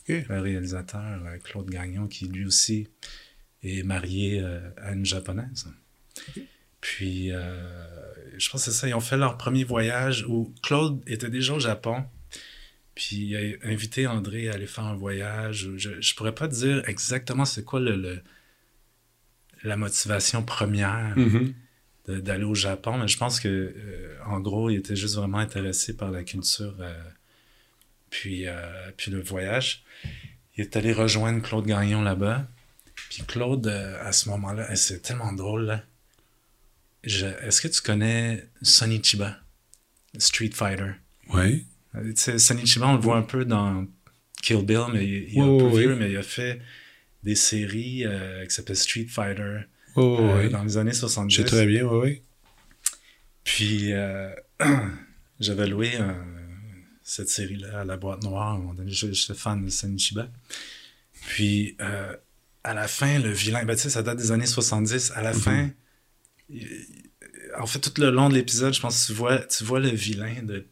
le 0.07 0.39
réalisateur 0.41 1.19
Claude 1.43 1.69
Gagnon, 1.69 2.07
qui 2.07 2.27
lui 2.27 2.45
aussi 2.45 2.87
est 3.63 3.83
marié 3.83 4.39
euh, 4.41 4.59
à 4.77 4.93
une 4.93 5.05
japonaise. 5.05 5.67
Puis, 6.81 7.31
euh, 7.31 7.59
je 8.37 8.49
pense 8.49 8.65
que 8.65 8.71
c'est 8.71 8.77
ça, 8.77 8.87
ils 8.87 8.93
ont 8.93 8.99
fait 8.99 9.17
leur 9.17 9.37
premier 9.37 9.63
voyage 9.63 10.25
où 10.27 10.53
Claude 10.63 11.01
était 11.07 11.29
déjà 11.29 11.53
au 11.53 11.59
Japon. 11.59 12.05
Puis, 12.95 13.15
il 13.17 13.35
a 13.35 13.67
invité 13.67 14.07
André 14.07 14.49
à 14.49 14.53
aller 14.53 14.67
faire 14.67 14.85
un 14.85 14.95
voyage. 14.95 15.69
Je 15.77 15.89
ne 15.89 16.15
pourrais 16.15 16.33
pas 16.35 16.47
dire 16.47 16.83
exactement 16.87 17.45
c'est 17.45 17.63
quoi 17.63 17.79
le, 17.79 17.95
le- 17.95 18.21
la 19.63 19.75
motivation 19.77 20.43
première. 20.43 21.17
Mhm. 21.17 21.53
d'aller 22.07 22.45
au 22.45 22.55
Japon, 22.55 22.97
mais 22.99 23.07
je 23.09 23.17
pense 23.17 23.37
que 23.41 23.75
en 24.25 24.39
gros, 24.39 24.69
il 24.69 24.77
était 24.77 24.95
juste 24.95 25.15
vraiment 25.15 25.39
intéressé 25.39 25.93
par 25.97 26.09
la 26.09 26.23
culture, 26.23 26.73
puis, 28.09 28.45
puis 28.95 29.11
le 29.11 29.19
voyage. 29.19 29.83
Il 30.55 30.61
est 30.61 30.75
allé 30.77 30.93
rejoindre 30.93 31.41
Claude 31.41 31.65
Gagnon 31.65 32.01
là-bas. 32.01 32.47
Puis 33.17 33.25
Claude, 33.25 33.67
à 33.67 34.11
ce 34.11 34.29
moment-là, 34.29 34.75
c'est 34.75 35.01
tellement 35.01 35.33
drôle. 35.33 35.81
Est-ce 37.03 37.61
que 37.61 37.67
tu 37.67 37.81
connais 37.81 38.47
Sonny 38.61 39.03
Chiba, 39.03 39.39
Street 40.19 40.51
Fighter? 40.53 40.91
Oui. 41.33 41.65
Sonny 42.15 42.67
Chiba, 42.67 42.89
on 42.89 42.93
le 42.93 42.99
voit 42.99 43.17
un 43.17 43.23
peu 43.23 43.43
dans 43.43 43.87
Kill 44.43 44.63
Bill, 44.63 44.83
mais 44.93 45.03
il, 45.03 45.35
est 45.35 45.41
un 45.41 45.57
peu 45.57 45.79
vieux, 45.79 45.95
mais 45.95 46.11
il 46.11 46.17
a 46.17 46.21
fait 46.21 46.61
des 47.23 47.33
séries 47.33 48.05
euh, 48.05 48.45
qui 48.45 48.53
s'appellent 48.53 48.75
Street 48.75 49.07
Fighter 49.09 49.61
euh, 49.97 50.49
dans 50.49 50.63
les 50.63 50.77
années 50.77 50.93
70. 50.93 51.35
Je 51.35 51.41
très 51.41 51.65
bien, 51.65 51.85
oui, 51.85 51.99
oui. 52.03 52.21
Puis 53.43 53.93
euh, 53.93 54.29
j'avais 55.39 55.65
loué 55.65 55.97
cette 57.01 57.29
série-là 57.29 57.79
à 57.79 57.83
la 57.83 57.97
boîte 57.97 58.21
noire. 58.21 58.61
J'étais 58.85 59.33
fan 59.33 59.65
de 59.65 59.71
Sonny 59.71 59.97
Chiba. 59.97 60.29
Puis 61.25 61.75
à 62.67 62.73
la 62.73 62.87
fin, 62.87 63.19
le 63.19 63.29
vilain, 63.29 63.63
ben, 63.63 63.75
tu 63.75 63.83
sais, 63.83 63.89
ça 63.89 64.03
date 64.03 64.17
des 64.17 64.31
années 64.31 64.45
70. 64.45 65.13
À 65.15 65.21
la 65.21 65.33
mhm. 65.33 65.39
fin, 65.39 65.69
en 67.57 67.65
fait, 67.65 67.79
tout 67.79 68.01
le 68.01 68.09
long 68.09 68.27
de 68.27 68.33
l'épisode, 68.33 68.73
je 68.73 68.81
pense 68.81 69.01
que 69.01 69.07
tu 69.07 69.13
vois, 69.13 69.39
tu 69.39 69.63
vois 69.63 69.79
le 69.79 69.89
vilain 69.89 70.43
de, 70.43 70.67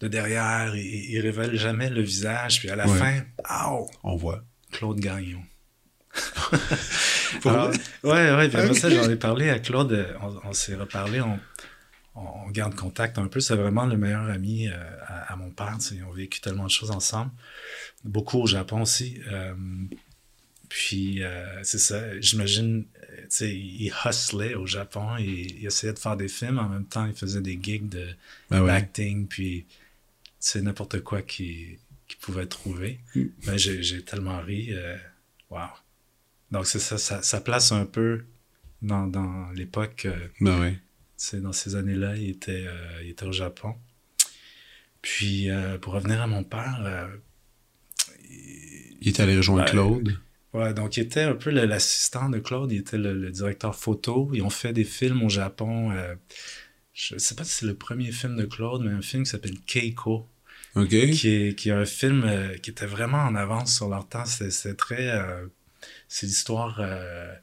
de 0.00 0.08
derrière. 0.08 0.74
Il, 0.74 1.10
il 1.10 1.20
révèle 1.20 1.54
jamais 1.56 1.90
le 1.90 2.00
visage. 2.00 2.60
Puis 2.60 2.70
à 2.70 2.76
la 2.76 2.86
fin, 2.88 3.22
on 4.02 4.16
voit 4.16 4.42
Claude 4.72 5.00
Gagnon. 5.00 5.42
Alors, 7.44 7.70
ouais, 8.04 8.34
ouais. 8.34 8.48
Puis 8.48 8.74
ça, 8.74 8.88
j'en 8.88 9.08
ai 9.08 9.16
parlé 9.16 9.50
à 9.50 9.58
Claude. 9.58 10.16
On, 10.44 10.52
s'est 10.54 10.74
reparlé. 10.74 11.20
On, 11.20 11.38
on, 12.14 12.48
garde 12.50 12.74
contact 12.74 13.18
un 13.18 13.28
peu. 13.28 13.40
C'est 13.40 13.54
vraiment 13.54 13.84
le 13.84 13.98
meilleur 13.98 14.30
ami 14.30 14.68
euh, 14.68 14.72
à, 15.06 15.36
mon 15.36 15.50
père. 15.50 15.76
Ils 15.92 16.04
ont 16.04 16.12
vécu 16.12 16.40
tellement 16.40 16.64
de 16.64 16.70
choses 16.70 16.90
ensemble. 16.90 17.30
Beaucoup 18.02 18.38
au 18.38 18.46
Japon 18.46 18.80
aussi. 18.80 19.20
Euh, 19.30 19.54
puis, 20.68 21.22
euh, 21.22 21.62
c'est 21.62 21.78
ça. 21.78 22.20
J'imagine, 22.20 22.84
tu 22.84 23.26
sais, 23.28 23.54
il 23.56 23.92
hustlait 24.04 24.54
au 24.54 24.66
Japon 24.66 25.16
il 25.18 25.64
essayait 25.66 25.92
de 25.92 25.98
faire 25.98 26.16
des 26.16 26.28
films. 26.28 26.58
En 26.58 26.68
même 26.68 26.86
temps, 26.86 27.06
il 27.06 27.14
faisait 27.14 27.40
des 27.40 27.58
gigs 27.60 27.88
de 27.88 28.06
ben 28.50 28.66
acting. 28.68 29.26
Puis, 29.26 29.66
c'est 30.38 30.62
n'importe 30.62 31.00
quoi 31.00 31.22
qu'il 31.22 31.78
pouvait 32.20 32.46
trouver. 32.46 33.00
Mm. 33.14 33.24
Mais 33.46 33.58
j'ai 33.58 34.02
tellement 34.02 34.40
ri. 34.40 34.72
Waouh. 35.50 35.68
Donc, 36.50 36.66
c'est 36.66 36.78
ça, 36.78 36.98
ça, 36.98 37.40
place 37.40 37.72
un 37.72 37.84
peu 37.84 38.24
dans, 38.80 39.06
dans 39.06 39.50
l'époque. 39.52 40.06
Euh, 40.06 40.28
ben 40.40 40.76
dans 41.34 41.52
ces 41.52 41.74
années-là, 41.74 42.16
il 42.16 42.30
était, 42.30 42.64
euh, 42.66 43.02
il 43.02 43.10
était 43.10 43.26
au 43.26 43.32
Japon. 43.32 43.74
Puis, 45.02 45.50
euh, 45.50 45.76
pour 45.78 45.94
revenir 45.94 46.22
à 46.22 46.26
mon 46.26 46.44
père. 46.44 47.10
il, 49.00 49.08
est 49.08 49.20
allé 49.20 49.36
rejoindre 49.36 49.64
ben, 49.64 49.70
Claude. 49.70 50.18
Ouais, 50.54 50.72
donc 50.72 50.96
il 50.96 51.00
était 51.00 51.22
un 51.22 51.34
peu 51.34 51.50
l'assistant 51.50 52.30
de 52.30 52.38
Claude, 52.38 52.72
il 52.72 52.78
était 52.78 52.98
le, 52.98 53.30
directeur 53.30 53.74
photo. 53.74 54.30
Ils 54.32 54.42
ont 54.42 54.50
fait 54.50 54.72
des 54.72 54.84
films 54.84 55.22
au 55.22 55.28
Japon. 55.28 55.92
je 56.94 57.14
ne 57.14 57.18
sais 57.18 57.34
pas 57.34 57.44
si 57.44 57.52
c'est 57.52 57.66
le 57.66 57.74
premier 57.74 58.12
film 58.12 58.36
de 58.36 58.44
Claude, 58.44 58.82
mais 58.82 58.92
un 58.92 59.02
film 59.02 59.24
qui 59.24 59.30
s'appelle 59.30 59.58
Keiko. 59.66 60.26
Qui 60.88 60.96
est, 60.96 61.58
qui 61.58 61.70
est 61.70 61.72
un 61.72 61.84
film 61.84 62.30
qui 62.62 62.70
était 62.70 62.86
vraiment 62.86 63.18
en 63.18 63.34
avance 63.34 63.74
sur 63.74 63.88
leur 63.88 64.08
temps. 64.08 64.24
C'était 64.24 64.74
très 64.74 65.12
c'est 66.08 66.26
l'histoire. 66.26 66.78
Euh, 66.80 67.34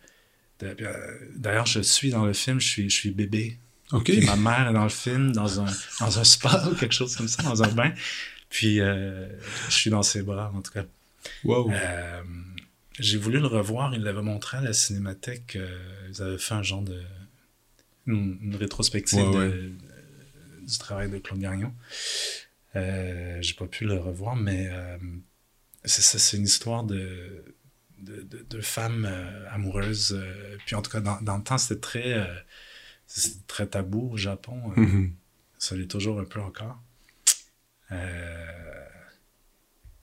euh, 0.63 1.19
d'ailleurs, 1.35 1.65
je 1.65 1.81
suis 1.81 2.09
dans 2.09 2.25
le 2.25 2.33
film, 2.33 2.59
je 2.59 2.67
suis, 2.67 2.89
je 2.89 2.95
suis 2.95 3.11
bébé. 3.11 3.57
OK. 3.91 4.05
Puis 4.05 4.25
ma 4.25 4.35
mère 4.35 4.69
est 4.69 4.73
dans 4.73 4.83
le 4.83 4.89
film, 4.89 5.31
dans 5.31 5.61
un, 5.61 5.71
dans 5.99 6.19
un 6.19 6.23
spa 6.23 6.67
ou 6.71 6.75
quelque 6.75 6.95
chose 6.95 7.15
comme 7.15 7.27
ça, 7.27 7.43
dans 7.43 7.61
un 7.63 7.67
bain. 7.67 7.93
Puis 8.49 8.79
euh, 8.79 9.27
je 9.69 9.73
suis 9.73 9.89
dans 9.89 10.03
ses 10.03 10.23
bras, 10.23 10.51
en 10.55 10.61
tout 10.61 10.71
cas. 10.71 10.85
Wow. 11.43 11.71
J'ai 12.99 13.17
voulu 13.17 13.39
le 13.39 13.47
revoir. 13.47 13.93
Il 13.93 14.03
l'avait 14.03 14.21
montré 14.21 14.57
à 14.57 14.61
la 14.61 14.73
cinémathèque. 14.73 15.57
ils 16.09 16.21
avaient 16.21 16.37
fait 16.37 16.53
un 16.53 16.63
genre 16.63 16.81
de. 16.81 17.01
une, 18.07 18.55
rétrospective 18.55 19.25
du 20.67 20.77
travail 20.77 21.09
de 21.09 21.17
Claude 21.17 21.39
Gagnon. 21.39 21.73
j'ai 22.73 23.53
pas 23.57 23.67
pu 23.67 23.85
le 23.85 23.97
revoir, 23.97 24.35
mais 24.35 24.69
c'est 25.83 26.01
ça, 26.01 26.19
c'est 26.19 26.37
une 26.37 26.45
histoire 26.45 26.83
de 26.83 27.43
de, 28.05 28.61
femmes 28.61 29.05
euh, 29.09 29.49
amoureuses. 29.51 30.13
Euh, 30.13 30.57
puis 30.65 30.75
en 30.75 30.81
tout 30.81 30.91
cas, 30.91 30.99
dans, 30.99 31.21
dans 31.21 31.37
le 31.37 31.43
temps, 31.43 31.57
c'était 31.57 31.79
très, 31.79 32.13
euh, 32.13 32.25
très 33.47 33.67
tabou 33.67 34.11
au 34.11 34.17
Japon. 34.17 34.73
Mm-hmm. 34.75 35.11
Ça 35.57 35.75
l'est 35.75 35.87
toujours 35.87 36.19
un 36.19 36.25
peu 36.25 36.41
encore. 36.41 36.81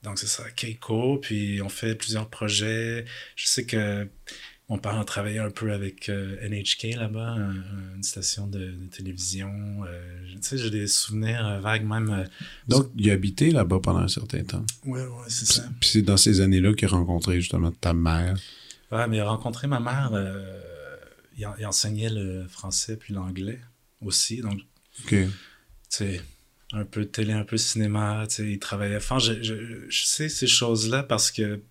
Donc 0.03 0.19
c'est 0.19 0.27
ça, 0.27 0.43
Keiko. 0.51 1.17
Puis 1.17 1.61
on 1.61 1.69
fait 1.69 1.95
plusieurs 1.95 2.29
projets. 2.29 3.05
Je 3.35 3.47
sais 3.47 3.65
que 3.65 4.07
mon 4.69 4.77
père 4.77 4.97
a 4.97 5.05
travaillé 5.05 5.39
un 5.39 5.49
peu 5.49 5.71
avec 5.71 6.09
NHK 6.09 6.95
là-bas, 6.95 7.37
une 7.95 8.03
station 8.03 8.47
de, 8.47 8.73
télévision. 8.91 9.51
tu 10.31 10.37
sais, 10.41 10.57
j'ai 10.57 10.69
des 10.69 10.87
souvenirs 10.87 11.59
vagues 11.61 11.85
même. 11.85 12.27
Donc, 12.67 12.89
il 12.97 13.09
a 13.09 13.13
habité 13.13 13.51
là-bas 13.51 13.79
pendant 13.81 13.99
un 13.99 14.07
certain 14.07 14.43
temps. 14.43 14.65
Oui, 14.85 15.01
oui, 15.01 15.25
c'est 15.27 15.45
ça. 15.45 15.63
Puis 15.79 15.89
c'est 15.89 16.01
dans 16.01 16.17
ces 16.17 16.41
années-là 16.41 16.73
qu'il 16.73 16.87
a 16.87 16.91
rencontré 16.91 17.39
justement 17.41 17.71
ta 17.71 17.93
mère. 17.93 18.35
Ouais, 18.91 19.07
mais 19.07 19.17
il 19.17 19.19
a 19.19 19.29
rencontré 19.29 19.67
ma 19.67 19.79
mère. 19.79 20.11
il, 21.37 21.65
enseignait 21.65 22.09
le 22.09 22.47
français 22.47 22.95
puis 22.95 23.13
l'anglais 23.13 23.59
aussi. 24.01 24.41
Donc, 24.41 24.59
OK. 25.03 25.09
Tu 25.09 25.29
sais, 25.89 26.21
un 26.73 26.85
peu 26.85 27.01
de 27.01 27.09
télé, 27.09 27.33
un 27.33 27.45
peu 27.45 27.55
de 27.55 27.61
cinéma. 27.61 28.25
Tu 28.27 28.35
sais, 28.35 28.51
il 28.51 28.59
travaillait 28.59 28.99
fort. 28.99 29.19
Je, 29.19 29.41
je, 29.41 29.55
je 29.87 30.05
sais 30.05 30.29
ces 30.29 30.47
choses-là 30.47 31.03
parce 31.03 31.31
que 31.31 31.61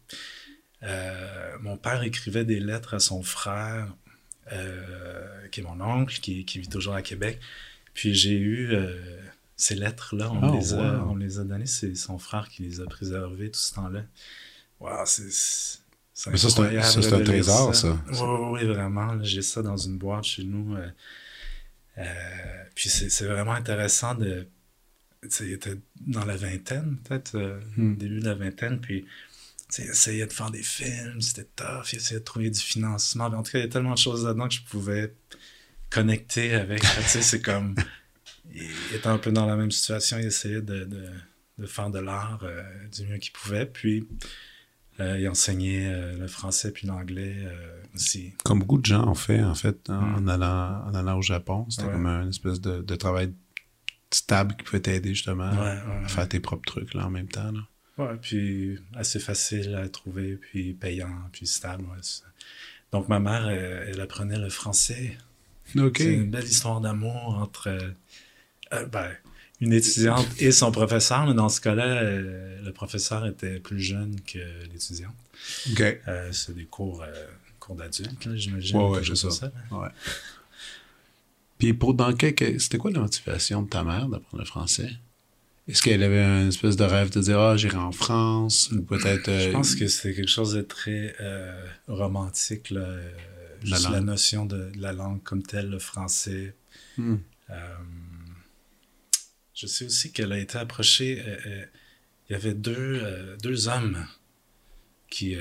euh, 0.82 1.56
mon 1.60 1.76
père 1.76 2.02
écrivait 2.02 2.44
des 2.44 2.60
lettres 2.60 2.94
à 2.94 2.98
son 2.98 3.22
frère, 3.22 3.94
euh, 4.52 5.48
qui 5.48 5.60
est 5.60 5.62
mon 5.62 5.80
oncle, 5.80 6.18
qui, 6.20 6.44
vit 6.44 6.68
toujours 6.68 6.94
à 6.94 7.02
Québec. 7.02 7.38
Puis 7.94 8.14
j'ai 8.14 8.36
eu 8.36 8.72
euh, 8.72 8.98
ces 9.56 9.74
lettres-là, 9.74 10.30
on, 10.32 10.50
oh, 10.50 10.58
les 10.58 10.74
a, 10.74 11.04
on 11.06 11.14
les 11.14 11.38
a 11.38 11.44
données, 11.44 11.66
c'est 11.66 11.94
son 11.94 12.18
frère 12.18 12.48
qui 12.48 12.62
les 12.62 12.80
a 12.80 12.84
préservées 12.86 13.50
tout 13.50 13.60
ce 13.60 13.74
temps-là. 13.74 14.02
Wow, 14.80 15.04
c'est. 15.04 15.80
Mais 16.30 16.36
ça, 16.36 16.50
c'est 16.50 17.12
un, 17.12 17.24
trésor, 17.24 17.74
ça. 17.74 17.98
Oui, 18.12 18.18
oui, 18.52 18.64
vraiment. 18.66 19.22
J'ai 19.22 19.42
ça 19.42 19.62
dans 19.62 19.76
une 19.76 19.98
boîte 19.98 20.24
chez 20.24 20.44
nous. 20.44 20.76
puis 22.74 22.88
c'est 22.88 23.26
vraiment 23.26 23.52
intéressant 23.52 24.14
de. 24.14 24.46
Il 25.40 25.52
était 25.52 25.76
dans 26.00 26.24
la 26.24 26.36
vingtaine, 26.36 26.98
peut-être, 27.04 27.38
hmm. 27.76 27.96
début 27.96 28.20
de 28.20 28.26
la 28.26 28.34
vingtaine. 28.34 28.80
Puis 28.80 29.04
il 29.78 29.84
essayait 29.84 30.26
de 30.26 30.32
faire 30.32 30.50
des 30.50 30.62
films, 30.62 31.20
c'était 31.20 31.48
tough, 31.56 31.92
il 31.92 31.96
essayait 31.96 32.20
de 32.20 32.24
trouver 32.24 32.50
du 32.50 32.60
financement. 32.60 33.26
en 33.26 33.42
tout 33.42 33.52
cas, 33.52 33.58
il 33.58 33.62
y 33.62 33.64
a 33.64 33.68
tellement 33.68 33.94
de 33.94 33.98
choses 33.98 34.24
là-dedans 34.24 34.48
que 34.48 34.54
je 34.54 34.62
pouvais 34.62 35.14
connecter 35.90 36.54
avec. 36.54 36.84
c'est 36.84 37.42
comme. 37.42 37.74
Il 38.54 38.96
était 38.96 39.06
un 39.06 39.18
peu 39.18 39.32
dans 39.32 39.46
la 39.46 39.56
même 39.56 39.70
situation, 39.70 40.18
il 40.18 40.26
essayait 40.26 40.60
de, 40.60 40.84
de, 41.56 41.66
faire 41.66 41.88
de 41.88 42.00
l'art 42.00 42.40
euh, 42.42 42.62
du 42.94 43.06
mieux 43.06 43.16
qu'il 43.16 43.32
pouvait. 43.32 43.64
Puis, 43.64 44.06
euh, 45.00 45.18
il 45.18 45.26
enseignait 45.26 45.86
euh, 45.86 46.18
le 46.18 46.26
français 46.26 46.70
puis 46.70 46.86
l'anglais 46.86 47.46
aussi. 47.94 48.34
Comme 48.44 48.58
beaucoup 48.58 48.78
de 48.78 48.84
gens 48.84 49.08
ont 49.08 49.14
fait, 49.14 49.42
en 49.42 49.54
fait, 49.54 49.88
en, 49.88 50.20
mm. 50.20 50.28
allant, 50.28 50.84
en 50.86 50.94
allant 50.94 51.16
au 51.16 51.22
Japon. 51.22 51.64
C'était 51.70 51.90
comme 51.90 52.06
une 52.06 52.28
espèce 52.28 52.60
de, 52.60 52.82
de, 52.82 52.94
travail 52.96 53.32
stable 54.14 54.56
qui 54.56 54.64
pouvait 54.64 54.80
t'aider 54.80 55.14
justement 55.14 55.50
à 55.50 56.08
faire 56.08 56.28
tes 56.28 56.40
propres 56.40 56.64
trucs 56.66 56.94
là, 56.94 57.06
en 57.06 57.10
même 57.10 57.28
temps. 57.28 57.52
Là. 57.52 57.60
Ouais, 57.98 58.16
puis 58.20 58.78
assez 58.94 59.18
facile 59.18 59.74
à 59.74 59.88
trouver, 59.88 60.36
puis 60.36 60.72
payant, 60.72 61.14
puis 61.30 61.46
stable. 61.46 61.84
Donc 62.90 63.08
ma 63.08 63.20
mère, 63.20 63.48
elle, 63.48 64.00
apprenait 64.00 64.38
le 64.38 64.48
français. 64.48 65.16
C'est 65.74 66.14
une 66.14 66.30
belle 66.30 66.44
histoire 66.44 66.80
d'amour 66.80 67.38
entre 67.38 67.68
euh, 67.68 67.90
euh, 68.72 68.86
ben, 68.86 69.10
une 69.60 69.72
étudiante 69.72 70.26
et 70.38 70.52
son 70.52 70.72
professeur, 70.72 71.26
mais 71.26 71.34
dans 71.34 71.48
ce 71.48 71.60
cas-là, 71.60 71.86
euh, 71.86 72.60
le 72.62 72.72
professeur 72.72 73.26
était 73.26 73.58
plus 73.58 73.80
jeune 73.80 74.20
que 74.22 74.38
l'étudiante. 74.70 75.14
C'est 76.32 76.54
des 76.54 76.64
cours, 76.64 77.04
cours 77.60 77.76
d'adultes, 77.76 78.28
j'imagine. 78.34 78.76
Ouais, 78.76 78.88
ouais, 78.88 79.04
c'est 79.04 79.16
ça. 79.16 79.30
ça 79.30 79.52
ouais. 79.70 79.88
Puis 81.62 81.74
pour 81.74 81.94
dans 81.94 82.10
c'était 82.18 82.76
quoi 82.76 82.90
la 82.90 82.98
motivation 82.98 83.62
de 83.62 83.68
ta 83.68 83.84
mère 83.84 84.08
d'apprendre 84.08 84.42
le 84.42 84.44
français? 84.44 84.90
Est-ce 85.68 85.80
qu'elle 85.80 86.02
avait 86.02 86.20
un 86.20 86.48
espèce 86.48 86.74
de 86.74 86.82
rêve 86.82 87.10
de 87.10 87.20
dire 87.20 87.38
Ah, 87.38 87.56
j'irai 87.56 87.76
en 87.76 87.92
France 87.92 88.72
ou 88.72 88.82
peut-être. 88.82 89.26
Je 89.26 89.48
euh, 89.48 89.52
pense 89.52 89.76
que 89.76 89.86
c'est 89.86 90.12
quelque 90.12 90.28
chose 90.28 90.54
de 90.54 90.62
très 90.62 91.14
euh, 91.20 91.64
romantique, 91.86 92.70
là, 92.70 92.84
juste 93.62 93.90
la, 93.90 94.00
notion 94.00 94.44
de, 94.44 94.72
la 94.76 94.92
langue 94.92 95.22
comme 95.22 95.44
telle, 95.44 95.70
le 95.70 95.78
français. 95.78 96.56
Hmm. 96.98 97.18
Euh, 97.50 97.76
je 99.54 99.68
sais 99.68 99.84
aussi 99.84 100.10
qu'elle 100.10 100.32
a 100.32 100.38
été 100.38 100.58
approchée. 100.58 101.22
il 102.28 102.32
y 102.32 102.34
avait 102.34 102.54
deux, 102.54 103.36
deux 103.40 103.68
hommes 103.68 104.04
qui, 105.08 105.36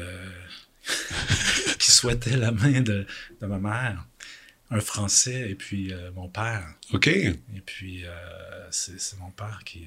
qui 1.79 1.91
souhaitaient 1.91 2.37
la 2.37 2.51
main 2.51 2.81
de, 2.81 3.07
de 3.41 3.45
ma 3.47 3.57
mère. 3.57 4.05
Un 4.71 4.79
Français 4.79 5.51
et 5.51 5.55
puis 5.55 5.93
euh, 5.93 6.11
mon 6.15 6.29
père. 6.29 6.65
OK. 6.93 7.07
Et 7.07 7.33
puis, 7.65 8.05
euh, 8.05 8.11
c'est 8.71 9.19
mon 9.19 9.29
père 9.29 9.61
qui, 9.65 9.85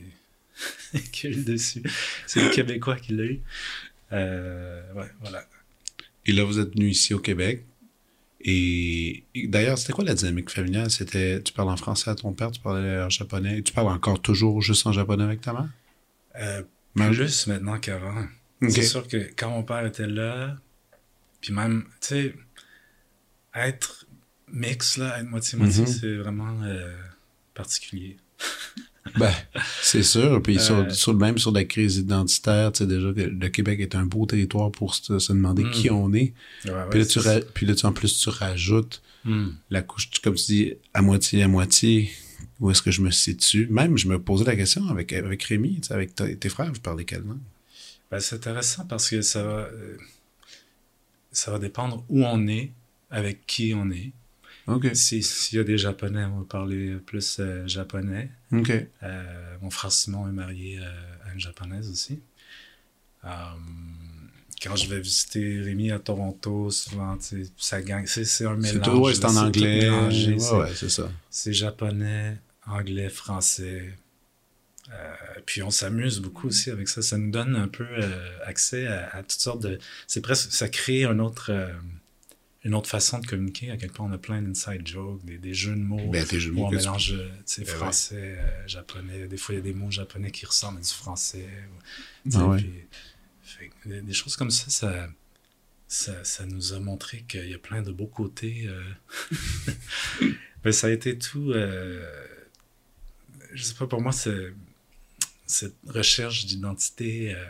qui 1.12 1.26
a 1.26 1.30
eu 1.30 1.34
le 1.34 1.44
dessus. 1.44 1.82
C'est 2.26 2.42
le 2.42 2.50
Québécois 2.50 2.96
qui 2.96 3.14
l'a 3.14 3.24
eu. 3.24 3.40
Euh, 4.12 4.92
ouais, 4.92 5.10
voilà. 5.20 5.44
Et 6.26 6.32
là, 6.32 6.44
vous 6.44 6.60
êtes 6.60 6.74
venu 6.74 6.88
ici 6.88 7.14
au 7.14 7.18
Québec. 7.18 7.64
Et, 8.46 9.24
et 9.34 9.46
d'ailleurs, 9.48 9.78
c'était 9.78 9.94
quoi 9.94 10.04
la 10.04 10.14
dynamique 10.14 10.50
familiale? 10.50 10.90
C'était, 10.90 11.42
tu 11.42 11.54
parles 11.54 11.70
en 11.70 11.78
français 11.78 12.10
à 12.10 12.14
ton 12.14 12.32
père, 12.34 12.50
tu 12.50 12.60
parlais 12.60 13.00
en 13.00 13.08
japonais. 13.08 13.62
Tu 13.62 13.72
parles 13.72 13.88
encore 13.88 14.20
toujours 14.20 14.60
juste 14.60 14.86
en 14.86 14.92
japonais 14.92 15.24
avec 15.24 15.40
ta 15.40 15.54
mère? 15.54 15.68
Euh, 16.36 16.62
plus 16.94 17.46
maintenant 17.46 17.78
qu'avant. 17.78 18.26
C'est 18.68 18.82
sûr 18.82 19.08
que 19.08 19.30
quand 19.36 19.50
mon 19.50 19.62
père 19.62 19.84
était 19.86 20.06
là, 20.06 20.56
puis 21.40 21.52
même, 21.52 21.84
tu 22.00 22.08
sais, 22.08 22.34
être 23.54 24.03
mix, 24.54 24.96
là, 24.96 25.18
être 25.20 25.28
moitié-moitié, 25.28 25.82
Mhm. 25.82 25.86
c'est 25.88 26.16
vraiment 26.16 26.62
euh, 26.62 26.94
particulier. 27.54 28.16
Ben, 29.18 29.32
c'est 29.82 30.02
sûr. 30.02 30.40
Puis 30.42 30.58
sur, 30.58 30.76
Euh, 30.76 30.88
sur- 30.90 31.12
même 31.12 31.36
sur 31.36 31.52
la 31.52 31.64
crise 31.64 31.98
identitaire, 31.98 32.72
tu 32.72 32.78
sais 32.78 32.86
déjà 32.86 33.12
que 33.12 33.20
le 33.20 33.48
Québec 33.50 33.78
est 33.80 33.94
un 33.94 34.06
beau 34.06 34.24
territoire 34.24 34.72
pour 34.72 34.94
se, 34.94 35.18
se 35.18 35.32
demander 35.34 35.62
Mm. 35.64 35.70
qui 35.72 35.90
on 35.90 36.12
est. 36.14 36.32
Ouais, 36.64 36.70
ouais, 36.70 36.86
puis, 36.90 36.98
là, 37.00 37.04
tu 37.06 37.18
ra- 37.18 37.40
puis 37.52 37.66
là, 37.66 37.74
tu, 37.74 37.84
en 37.84 37.92
plus, 37.92 38.18
tu 38.18 38.30
rajoutes 38.30 39.02
Hmm. 39.26 39.50
la 39.70 39.82
couche, 39.82 40.10
comme 40.22 40.34
tu 40.36 40.44
dis, 40.46 40.72
à 40.94 41.02
moitié, 41.02 41.42
à 41.42 41.48
moitié, 41.48 42.10
où 42.60 42.70
est-ce 42.70 42.80
que 42.80 42.90
je 42.90 43.02
me 43.02 43.10
situe? 43.10 43.66
Même, 43.70 43.98
je 43.98 44.08
me 44.08 44.18
posais 44.18 44.44
la 44.44 44.56
question 44.56 44.88
avec, 44.88 45.12
avec 45.12 45.42
Rémi, 45.44 45.80
tu 45.82 45.88
sais, 45.88 45.94
avec 45.94 46.14
tes 46.14 46.48
frères, 46.48 46.72
vous 46.72 46.80
parlez 46.80 47.04
quelle 47.04 47.22
langue? 47.24 47.38
Ben, 48.10 48.20
c'est 48.20 48.36
intéressant 48.36 48.86
parce 48.86 49.10
que 49.10 49.20
ça 49.20 49.42
va, 49.42 49.68
euh, 49.70 49.96
ça 51.30 51.50
va 51.50 51.58
dépendre 51.58 52.04
où 52.08 52.24
on 52.24 52.46
est, 52.48 52.70
avec 53.10 53.46
qui 53.46 53.74
on 53.76 53.90
est. 53.90 54.12
Si- 54.94 55.22
S'il 55.22 55.58
y 55.58 55.60
a 55.60 55.64
des 55.64 55.76
Japonais, 55.78 56.24
on 56.24 56.38
va 56.40 56.44
parler 56.44 56.94
plus 57.04 57.36
euh, 57.40 57.66
japonais. 57.66 58.30
Euh, 59.02 59.56
mon 59.60 59.70
frère 59.70 59.92
Simon 59.92 60.28
est 60.28 60.32
marié 60.32 60.78
euh, 60.80 61.28
à 61.28 61.32
une 61.34 61.40
japonaise 61.40 61.90
aussi. 61.90 62.20
Quand 64.62 64.76
je 64.76 64.88
vais 64.88 65.00
visiter 65.00 65.60
Rémi 65.60 65.90
à 65.90 65.98
Toronto, 65.98 66.70
souvent, 66.70 67.18
ça 67.58 67.82
gagne. 67.82 68.06
C'est 68.06 68.22
un 68.22 68.24
C'est 68.26 68.46
mélange. 68.72 68.82
tout, 68.82 68.90
ouais, 69.00 69.14
c'est 69.14 69.24
en 69.26 69.36
anglais. 69.36 69.90
Ouais, 69.90 70.38
c'est- 70.38 70.52
ouais, 70.54 70.70
c'est 70.74 70.88
ça. 70.90 71.10
C'est 71.30 71.52
japonais, 71.52 72.38
anglais, 72.66 73.08
français. 73.10 73.92
Puis 75.46 75.62
on 75.62 75.70
s'amuse 75.70 76.20
beaucoup 76.20 76.48
aussi 76.48 76.70
avec 76.70 76.88
ça. 76.88 77.02
Ça 77.02 77.18
nous 77.18 77.30
donne 77.30 77.56
un 77.56 77.68
peu 77.68 77.86
accès 78.44 78.86
à, 78.86 79.08
à 79.16 79.22
toutes 79.22 79.32
sortes 79.40 79.62
de. 79.62 79.78
C'est 80.06 80.20
presque. 80.22 80.50
Ça 80.52 80.68
crée 80.68 81.04
un 81.04 81.18
autre, 81.18 81.50
une 82.64 82.74
autre 82.74 82.88
façon 82.88 83.18
de 83.18 83.26
communiquer. 83.26 83.70
À 83.70 83.76
quel 83.76 83.90
point 83.90 84.06
on 84.06 84.12
a 84.12 84.18
plein 84.18 84.40
d'inside 84.42 84.86
jokes, 84.86 85.24
des, 85.24 85.38
des 85.38 85.52
jeux 85.54 85.74
de 85.74 85.80
mots. 85.80 86.08
Ben, 86.10 86.26
tes 86.26 86.40
jeux 86.40 86.50
de 86.50 86.54
mots 86.56 86.66
on 86.66 86.70
que 86.70 86.76
tu- 86.76 86.80
mélange 86.82 87.14
tu 87.46 87.60
Ben 87.60 87.66
ouais. 87.70 87.74
français, 87.76 88.36
euh, 88.38 88.66
japonais. 88.68 89.26
Des 89.28 89.36
fois, 89.36 89.54
il 89.54 89.58
y 89.58 89.60
a 89.60 89.64
des 89.64 89.74
mots 89.74 89.90
japonais 89.90 90.30
qui 90.30 90.46
ressemblent 90.46 90.78
à 90.78 90.82
du 90.82 90.88
français. 90.88 91.46
Ah 92.34 92.46
ouais. 92.46 92.58
puis- 92.58 92.72
fait 93.42 93.70
des, 93.86 94.00
des 94.00 94.12
choses 94.14 94.36
comme 94.36 94.50
ça, 94.50 94.70
ça, 94.70 95.08
ça, 95.88 96.24
ça 96.24 96.46
nous 96.46 96.72
a 96.72 96.80
montré 96.80 97.22
qu'il 97.28 97.48
y 97.48 97.54
a 97.54 97.58
plein 97.58 97.82
de 97.82 97.92
beaux 97.92 98.06
côtés. 98.06 98.66
euh. 98.66 98.82
Ben, 100.64 100.72
ça 100.72 100.86
a 100.86 100.90
été 100.90 101.18
tout. 101.18 101.52
euh, 101.52 102.08
je 103.52 103.62
sais 103.62 103.74
pas, 103.74 103.86
pour 103.86 104.00
moi, 104.00 104.12
cette 104.12 105.74
recherche 105.86 106.46
d'identité, 106.46 107.34
euh, 107.34 107.44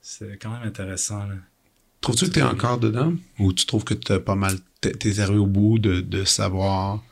c'est 0.00 0.38
quand 0.38 0.50
même 0.50 0.66
intéressant. 0.66 1.26
là. 1.26 1.34
Trouves-tu 2.00 2.26
que 2.26 2.30
t'es 2.30 2.42
encore 2.42 2.78
dedans? 2.78 3.14
Ou 3.38 3.52
tu 3.52 3.66
trouves 3.66 3.84
que 3.84 3.94
t'as 3.94 4.20
pas 4.20 4.36
mal, 4.36 4.58
t'es 4.80 4.92
t'es 4.92 5.18
arrivé 5.20 5.38
au 5.38 5.46
bout 5.46 5.78
de, 5.78 6.00
de 6.00 6.24
savoir 6.24 7.02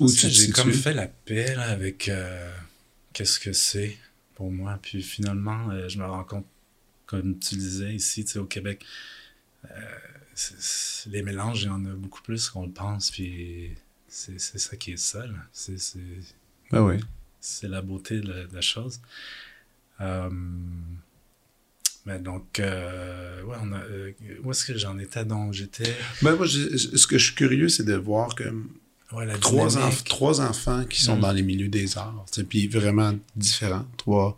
où 0.00 0.10
tu 0.10 0.28
j'ai 0.28 0.50
comme 0.50 0.72
fait 0.72 0.92
la 0.94 1.06
paix 1.06 1.54
là, 1.54 1.70
avec 1.70 2.08
euh, 2.08 2.52
qu'est-ce 3.12 3.38
que 3.38 3.52
c'est 3.52 3.96
pour 4.34 4.50
moi. 4.50 4.78
Puis 4.82 5.02
finalement, 5.02 5.70
euh, 5.70 5.88
je 5.88 5.98
me 5.98 6.04
rends 6.04 6.24
compte, 6.24 6.46
comme 7.06 7.38
tu 7.38 7.54
disais 7.56 7.94
ici, 7.94 8.24
tu 8.24 8.32
sais, 8.32 8.38
au 8.38 8.44
Québec, 8.46 8.84
euh, 9.70 9.74
les 11.06 11.22
mélanges, 11.22 11.62
il 11.62 11.66
y 11.66 11.70
en 11.70 11.84
a 11.84 11.90
beaucoup 11.90 12.22
plus 12.22 12.48
qu'on 12.48 12.66
le 12.66 12.72
pense. 12.72 13.10
Puis 13.10 13.72
c'est 14.08 14.40
c'est 14.40 14.58
ça 14.58 14.76
qui 14.76 14.92
est 14.92 14.96
ça. 14.96 15.24
C'est 15.52 15.78
c'est- 15.78 15.98
Ben 16.72 16.82
oui. 16.82 16.96
c'est 17.40 17.68
la 17.68 17.82
beauté 17.82 18.20
de 18.20 18.32
la, 18.32 18.44
de 18.46 18.54
la 18.54 18.60
chose. 18.60 19.00
Mais 22.06 22.18
donc, 22.18 22.58
euh, 22.60 23.42
ouais, 23.44 23.56
on 23.62 23.72
a, 23.72 23.78
euh, 23.78 24.12
où 24.42 24.50
est-ce 24.50 24.64
que 24.64 24.76
j'en 24.78 24.98
étais 24.98 25.24
donc? 25.24 25.52
J'étais. 25.52 25.94
Ben 26.22 26.34
moi, 26.36 26.46
je- 26.46 26.76
ce 26.76 27.06
que 27.06 27.18
je 27.18 27.24
suis 27.26 27.34
curieux, 27.34 27.68
c'est 27.68 27.84
de 27.84 27.94
voir 27.94 28.34
que 28.34 28.44
Ouais, 29.12 29.26
la 29.26 29.36
trois, 29.38 29.76
enf- 29.76 30.04
trois 30.04 30.40
enfants 30.40 30.84
qui 30.84 31.02
sont 31.02 31.16
Mm. 31.16 31.20
dans 31.20 31.32
les 31.32 31.42
milieux 31.42 31.68
des 31.68 31.98
arts, 31.98 32.24
puis 32.48 32.68
vraiment 32.68 33.12
différents, 33.34 33.84
trois, 33.96 34.36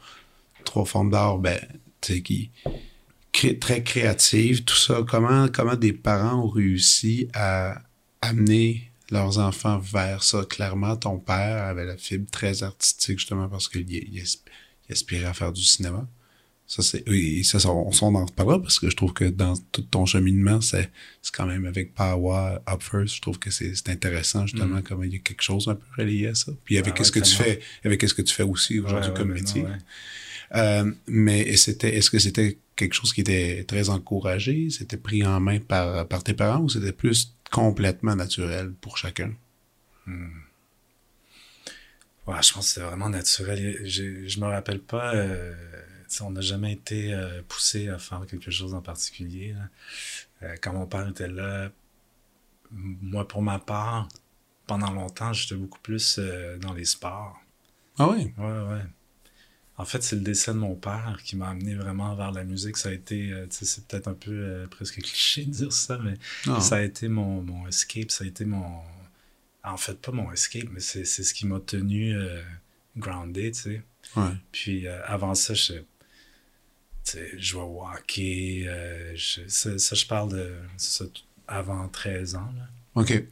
trois 0.64 0.84
formes 0.86 1.10
d'art, 1.10 1.38
ben, 1.38 1.60
tu 2.00 2.14
sais, 2.14 2.20
qui 2.22 2.50
cré- 3.32 3.58
très 3.58 3.82
créatives, 3.82 4.64
tout 4.64 4.76
ça. 4.76 5.04
Comment, 5.08 5.48
comment 5.48 5.76
des 5.76 5.92
parents 5.92 6.44
ont 6.44 6.48
réussi 6.48 7.28
à 7.34 7.82
amener 8.22 8.90
leurs 9.10 9.38
enfants 9.38 9.78
vers 9.78 10.22
ça? 10.22 10.44
Clairement, 10.48 10.96
ton 10.96 11.18
père 11.18 11.64
avait 11.64 11.84
la 11.84 11.96
fibre 11.98 12.30
très 12.30 12.62
artistique, 12.62 13.18
justement, 13.18 13.48
parce 13.48 13.68
qu'il 13.68 13.88
il, 13.90 14.08
il 14.14 14.22
asp- 14.22 14.40
il 14.88 14.92
aspirait 14.92 15.26
à 15.26 15.34
faire 15.34 15.52
du 15.52 15.62
cinéma. 15.62 16.08
Ça, 16.74 16.80
c'est, 16.82 17.06
oui, 17.06 17.44
ça, 17.44 17.58
on, 17.68 17.90
on 18.00 18.14
en 18.14 18.24
reparlera 18.24 18.58
parce 18.62 18.78
que 18.78 18.88
je 18.88 18.96
trouve 18.96 19.12
que 19.12 19.24
dans 19.26 19.54
tout 19.72 19.82
ton 19.82 20.06
cheminement, 20.06 20.62
c'est, 20.62 20.90
c'est 21.20 21.34
quand 21.34 21.44
même 21.44 21.66
avec 21.66 21.92
Power 21.94 22.56
Up 22.66 22.80
First, 22.82 23.16
je 23.16 23.20
trouve 23.20 23.38
que 23.38 23.50
c'est, 23.50 23.74
c'est 23.74 23.90
intéressant, 23.90 24.46
justement, 24.46 24.76
Mm. 24.78 24.82
comment 24.82 25.02
il 25.02 25.12
y 25.12 25.16
a 25.16 25.18
quelque 25.18 25.42
chose 25.42 25.68
un 25.68 25.74
peu 25.74 25.84
relié 25.98 26.28
à 26.28 26.34
ça. 26.34 26.50
Puis 26.64 26.78
avec 26.78 26.94
Ah 26.94 26.96
qu'est-ce 26.96 27.12
ouais, 27.12 27.20
que 27.20 27.26
tu 27.26 27.34
fais, 27.34 27.60
avec 27.84 28.00
qu'est-ce 28.00 28.14
que 28.14 28.22
tu 28.22 28.34
fais 28.34 28.42
aussi 28.54 28.80
aujourd'hui 28.80 29.10
Ouais, 29.10 29.16
comme 29.18 29.28
non, 29.28 29.34
métier. 29.34 29.66
Euh, 30.54 30.90
mais 31.06 31.54
c'était, 31.56 31.94
est-ce 31.94 32.08
que 32.10 32.18
c'était 32.18 32.56
quelque 32.74 32.94
chose 32.94 33.12
qui 33.12 33.20
était 33.20 33.64
très 33.64 33.90
encouragé? 33.90 34.70
C'était 34.70 34.96
pris 34.96 35.22
en 35.26 35.40
main 35.40 35.58
par, 35.60 36.08
par 36.08 36.24
tes 36.24 36.32
parents 36.32 36.60
ou 36.62 36.70
c'était 36.70 36.92
plus 36.92 37.34
complètement 37.50 38.16
naturel 38.16 38.72
pour 38.80 38.96
chacun? 38.96 39.32
Hmm. 40.06 40.28
Ouais, 42.26 42.36
je 42.42 42.52
pense 42.54 42.66
que 42.68 42.72
c'est 42.74 42.80
vraiment 42.80 43.08
naturel. 43.10 43.80
J'ai- 43.84 44.26
Je 44.28 44.40
me 44.40 44.46
rappelle 44.46 44.80
pas, 44.80 45.14
euh, 45.14 45.52
on 46.20 46.30
n'a 46.30 46.40
jamais 46.40 46.72
été 46.72 47.14
euh, 47.14 47.42
poussé 47.48 47.88
à 47.88 47.98
faire 47.98 48.24
quelque 48.28 48.50
chose 48.50 48.74
en 48.74 48.82
particulier. 48.82 49.54
Euh, 50.42 50.54
quand 50.60 50.72
mon 50.72 50.86
père 50.86 51.08
était 51.08 51.28
là, 51.28 51.70
moi, 52.70 53.26
pour 53.26 53.42
ma 53.42 53.58
part, 53.58 54.08
pendant 54.66 54.90
longtemps, 54.92 55.32
j'étais 55.32 55.54
beaucoup 55.54 55.80
plus 55.80 56.16
euh, 56.18 56.56
dans 56.58 56.72
les 56.72 56.84
sports. 56.84 57.38
Ah 57.98 58.08
oui? 58.08 58.32
Ouais, 58.38 58.44
ouais. 58.44 58.82
En 59.76 59.84
fait, 59.84 60.02
c'est 60.02 60.16
le 60.16 60.22
décès 60.22 60.52
de 60.52 60.58
mon 60.58 60.74
père 60.74 61.18
qui 61.24 61.34
m'a 61.36 61.48
amené 61.50 61.74
vraiment 61.74 62.14
vers 62.14 62.30
la 62.30 62.44
musique. 62.44 62.76
Ça 62.76 62.90
a 62.90 62.92
été, 62.92 63.32
euh, 63.32 63.46
tu 63.46 63.56
sais, 63.56 63.64
c'est 63.64 63.86
peut-être 63.86 64.08
un 64.08 64.14
peu 64.14 64.30
euh, 64.30 64.66
presque 64.68 65.00
cliché 65.02 65.44
de 65.44 65.50
dire 65.50 65.72
ça, 65.72 65.98
mais 65.98 66.14
Ah. 66.46 66.60
ça 66.60 66.76
a 66.76 66.82
été 66.82 67.08
mon, 67.08 67.42
mon 67.42 67.66
escape, 67.66 68.10
ça 68.10 68.24
a 68.24 68.26
été 68.26 68.44
mon... 68.44 68.80
En 69.64 69.76
fait, 69.76 69.94
pas 70.00 70.12
mon 70.12 70.32
escape, 70.32 70.68
mais 70.70 70.80
c'est 70.80 71.04
ce 71.04 71.34
qui 71.34 71.46
m'a 71.46 71.60
tenu 71.60 72.16
grounded, 72.96 73.54
tu 73.54 73.60
sais. 73.60 73.82
Ouais. 74.16 74.30
Puis 74.50 74.88
avant 74.88 75.34
ça, 75.36 75.54
sais, 75.54 75.84
je 77.36 77.56
au 77.56 77.82
hockey. 77.86 78.64
euh, 78.66 79.12
je- 79.16 79.46
ça, 79.48 79.78
ça, 79.78 79.94
je 79.94 80.06
parle 80.06 80.32
de 80.32 80.52
ça, 80.76 81.04
avant 81.48 81.88
13 81.88 82.34
ans. 82.36 82.52
Là. 82.56 82.68
OK. 83.02 83.24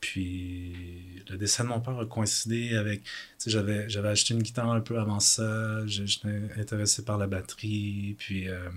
Puis 0.00 1.22
le 1.28 1.36
décès 1.36 1.62
de 1.62 1.68
mon 1.68 1.80
père 1.80 1.98
a 1.98 2.06
coïncidé 2.06 2.76
avec. 2.76 3.02
J'avais, 3.46 3.88
j'avais 3.88 4.08
acheté 4.08 4.34
une 4.34 4.42
guitare 4.42 4.70
un 4.70 4.80
peu 4.80 4.98
avant 4.98 5.20
ça. 5.20 5.86
J'étais 5.86 6.40
intéressé 6.58 7.04
par 7.04 7.18
la 7.18 7.26
batterie. 7.26 8.14
Puis. 8.18 8.48
euh, 8.48 8.70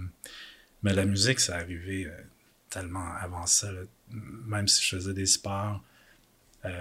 mais 0.81 0.93
la 0.93 1.05
musique, 1.05 1.39
ça 1.41 1.57
arrivé 1.57 2.05
euh, 2.05 2.11
tellement 2.69 3.13
avant 3.19 3.45
ça. 3.45 3.71
là. 3.71 3.81
Même 4.11 4.67
si 4.67 4.83
je 4.83 4.95
faisais 4.95 5.13
des 5.13 5.25
sports, 5.25 5.83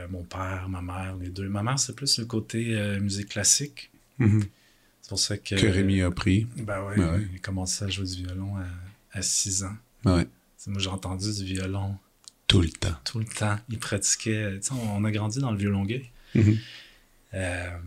mon 0.09 0.25
père, 0.25 0.69
ma 0.69 0.81
mère, 0.83 1.17
les 1.17 1.29
deux. 1.31 1.49
Ma 1.49 1.63
mère, 1.63 1.79
c'est 1.79 1.95
plus 1.95 2.19
le 2.19 2.25
côté 2.25 2.77
musique 3.01 3.29
classique. 3.31 3.91
Mhm. 4.19 4.45
C'est 5.09 5.15
pour 5.15 5.19
ça 5.19 5.39
que. 5.39 5.55
Que 5.55 5.67
Rémi 5.67 6.03
a 6.03 6.11
pris. 6.11 6.47
Ben 6.59 6.85
ouais, 6.85 6.97
Ben 6.97 7.15
ouais. 7.15 7.27
il 7.31 7.37
a 7.37 7.39
commencé 7.39 7.83
à 7.83 7.89
jouer 7.89 8.05
du 8.05 8.25
violon 8.25 8.57
à, 9.13 9.23
6 9.23 9.65
ans. 9.65 9.75
Ouais. 10.05 10.25
Tu 10.25 10.31
sais, 10.59 10.71
moi, 10.71 10.81
j'ai 10.83 10.91
entendu 10.91 11.33
du 11.33 11.45
violon 11.55 11.97
Tout 12.47 12.61
le 12.61 12.69
temps. 12.69 12.95
tout 13.07 13.19
le 13.19 13.25
temps. 13.25 13.59
Il 13.71 13.79
pratiquait. 13.79 14.59
Tu 14.61 14.67
sais, 14.67 14.73
on, 14.75 14.97
on 14.99 15.05
a 15.05 15.11
grandi 15.11 15.39
dans 15.41 15.51
le 15.51 15.57
violon 15.57 15.85
gay. 15.87 16.11
Mhm. 16.35 16.59
Euh, 17.35 17.79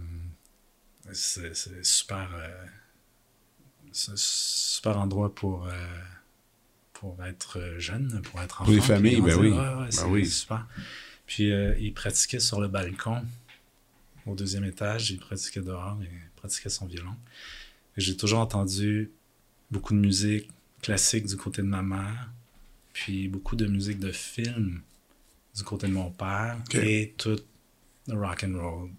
c'est 1.14 1.54
super. 1.84 2.30
euh, 2.34 2.66
c'est 3.92 4.12
un 4.14 4.16
super 4.18 4.98
endroit 4.98 5.34
pour. 5.36 5.68
euh, 5.68 5.72
pour 6.94 7.24
être 7.26 7.76
jeune, 7.80 8.22
pour 8.24 8.42
être 8.42 8.62
enfant. 8.62 8.66
Pour 8.66 8.74
les 8.74 8.82
familles, 8.82 9.22
ben 9.22 9.36
oui. 9.40 9.50
Ouais, 9.50 9.58
ouais, 9.58 9.76
Ben 9.86 9.92
c'est 9.92 10.04
oui. 10.06 10.26
super. 10.28 10.68
Puis 11.28 11.52
euh, 11.52 11.76
il 11.80 11.94
pratiquait 11.94 12.40
sur 12.40 12.62
le 12.62 12.68
balcon 12.68 13.24
au 14.28 14.36
deuxième 14.36 14.64
étage. 14.66 15.10
Il 15.12 15.20
pratiquait 15.20 15.62
dehors, 15.62 15.98
il 16.02 16.08
pratiquait 16.42 16.70
son 16.70 16.86
violon. 16.88 17.16
J'ai 17.98 18.18
toujours 18.18 18.40
entendu 18.40 19.12
beaucoup 19.70 19.94
de 19.94 20.00
musique 20.00 20.50
classique 20.82 21.26
du 21.28 21.38
côté 21.38 21.62
de 21.62 21.68
ma 21.68 21.82
mère, 21.82 22.30
puis 22.94 23.28
beaucoup 23.28 23.56
de 23.56 23.68
musique 23.68 24.00
de 24.00 24.12
film 24.12 24.82
du 25.56 25.64
côté 25.64 25.88
de 25.88 25.92
mon 25.94 26.10
père 26.12 26.58
et 26.74 27.14
tout 27.18 27.40
le 28.08 28.16
rock 28.18 28.44
and 28.44 28.58
roll. 28.60 28.90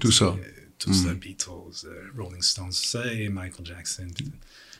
Tout 0.00 0.12
ça. 0.12 0.26
Euh, 0.26 0.36
Tout 0.78 0.92
ça, 0.92 1.12
Mm. 1.12 1.18
Beatles, 1.18 1.86
euh, 1.86 2.08
Rolling 2.18 2.42
Stones, 2.42 2.70
tout 2.70 2.88
ça, 2.88 3.12
et 3.12 3.28
Michael 3.28 3.64
Jackson. 3.66 4.08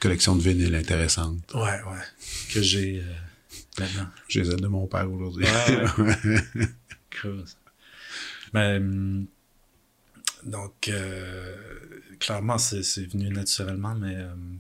Collection 0.01 0.35
de 0.35 0.43
vinyles 0.43 0.75
intéressante. 0.75 1.53
Ouais, 1.55 1.61
ouais. 1.61 2.05
Que 2.53 2.61
j'ai 2.61 3.01
euh, 3.01 3.13
maintenant. 3.79 4.09
J'ai 4.29 4.43
les 4.43 4.57
de 4.57 4.67
mon 4.67 4.87
père 4.89 5.09
aujourd'hui. 5.11 5.45
Ouais, 5.45 6.67
Cool. 7.21 7.45
Mais, 8.53 8.77
hum, 8.79 9.27
donc, 10.45 10.89
euh, 10.89 11.57
clairement, 12.19 12.59
c'est 12.59 12.81
venu 13.07 13.29
naturellement, 13.29 13.95
mais 13.95 14.17
hum, 14.17 14.59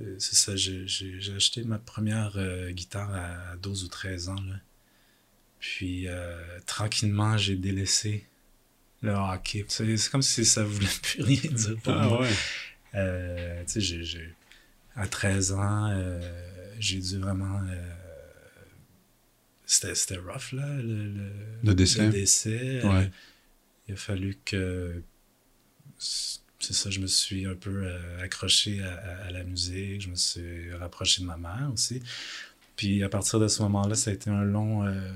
euh, 0.00 0.16
c'est 0.18 0.34
ça, 0.36 0.56
j'ai 0.56 0.86
acheté 1.36 1.62
ma 1.64 1.78
première 1.78 2.32
euh, 2.36 2.70
guitare 2.70 3.12
à 3.14 3.56
12 3.56 3.84
ou 3.84 3.88
13 3.88 4.28
ans. 4.28 4.34
Là. 4.34 4.56
Puis, 5.60 6.08
euh, 6.08 6.36
tranquillement, 6.66 7.36
j'ai 7.36 7.56
délaissé 7.56 8.26
le 9.02 9.12
hockey. 9.12 9.64
C'est 9.68 10.10
comme 10.10 10.22
si 10.22 10.44
ça 10.44 10.64
voulait 10.64 10.86
plus 11.02 11.22
rien 11.22 11.50
dire 11.50 11.76
pour 11.82 11.92
Ah 11.94 12.08
moi. 12.08 12.20
ouais. 12.22 12.30
Euh, 12.96 13.62
tu 13.66 13.72
sais, 13.72 13.80
j'ai- 13.80 14.04
j'ai- 14.04 14.34
à 14.96 15.06
13 15.08 15.52
ans, 15.52 15.90
euh, 15.90 16.20
j'ai 16.78 16.98
dû 17.00 17.18
vraiment. 17.18 17.60
euh, 17.68 17.92
C'était 19.66 20.16
rough, 20.18 20.52
là, 20.52 20.66
le, 20.76 21.06
le, 21.08 21.30
Le 21.64 21.74
décès. 21.74 22.06
le 22.06 22.12
décès. 22.12 22.80
Euh. 22.84 23.06
Il 23.88 23.94
a 23.94 23.96
fallu 23.96 24.38
que. 24.44 25.02
C'est 26.60 26.72
ça, 26.72 26.90
je 26.90 27.00
me 27.00 27.06
suis 27.06 27.44
un 27.46 27.54
peu 27.54 27.82
euh, 27.86 28.22
accroché 28.22 28.82
à, 28.82 28.94
à- 28.94 29.24
à 29.26 29.30
la 29.30 29.44
musique, 29.44 30.00
je 30.02 30.08
me 30.08 30.14
suis 30.16 30.72
rapproché 30.74 31.20
de 31.22 31.26
ma 31.26 31.36
mère 31.36 31.70
aussi. 31.72 32.02
Puis 32.76 33.02
à 33.04 33.08
partir 33.08 33.40
de 33.40 33.48
ce 33.48 33.62
moment-là, 33.62 33.94
ça 33.96 34.10
a 34.10 34.14
été 34.14 34.30
un 34.30 34.44
long. 34.44 34.86
euh, 34.86 35.12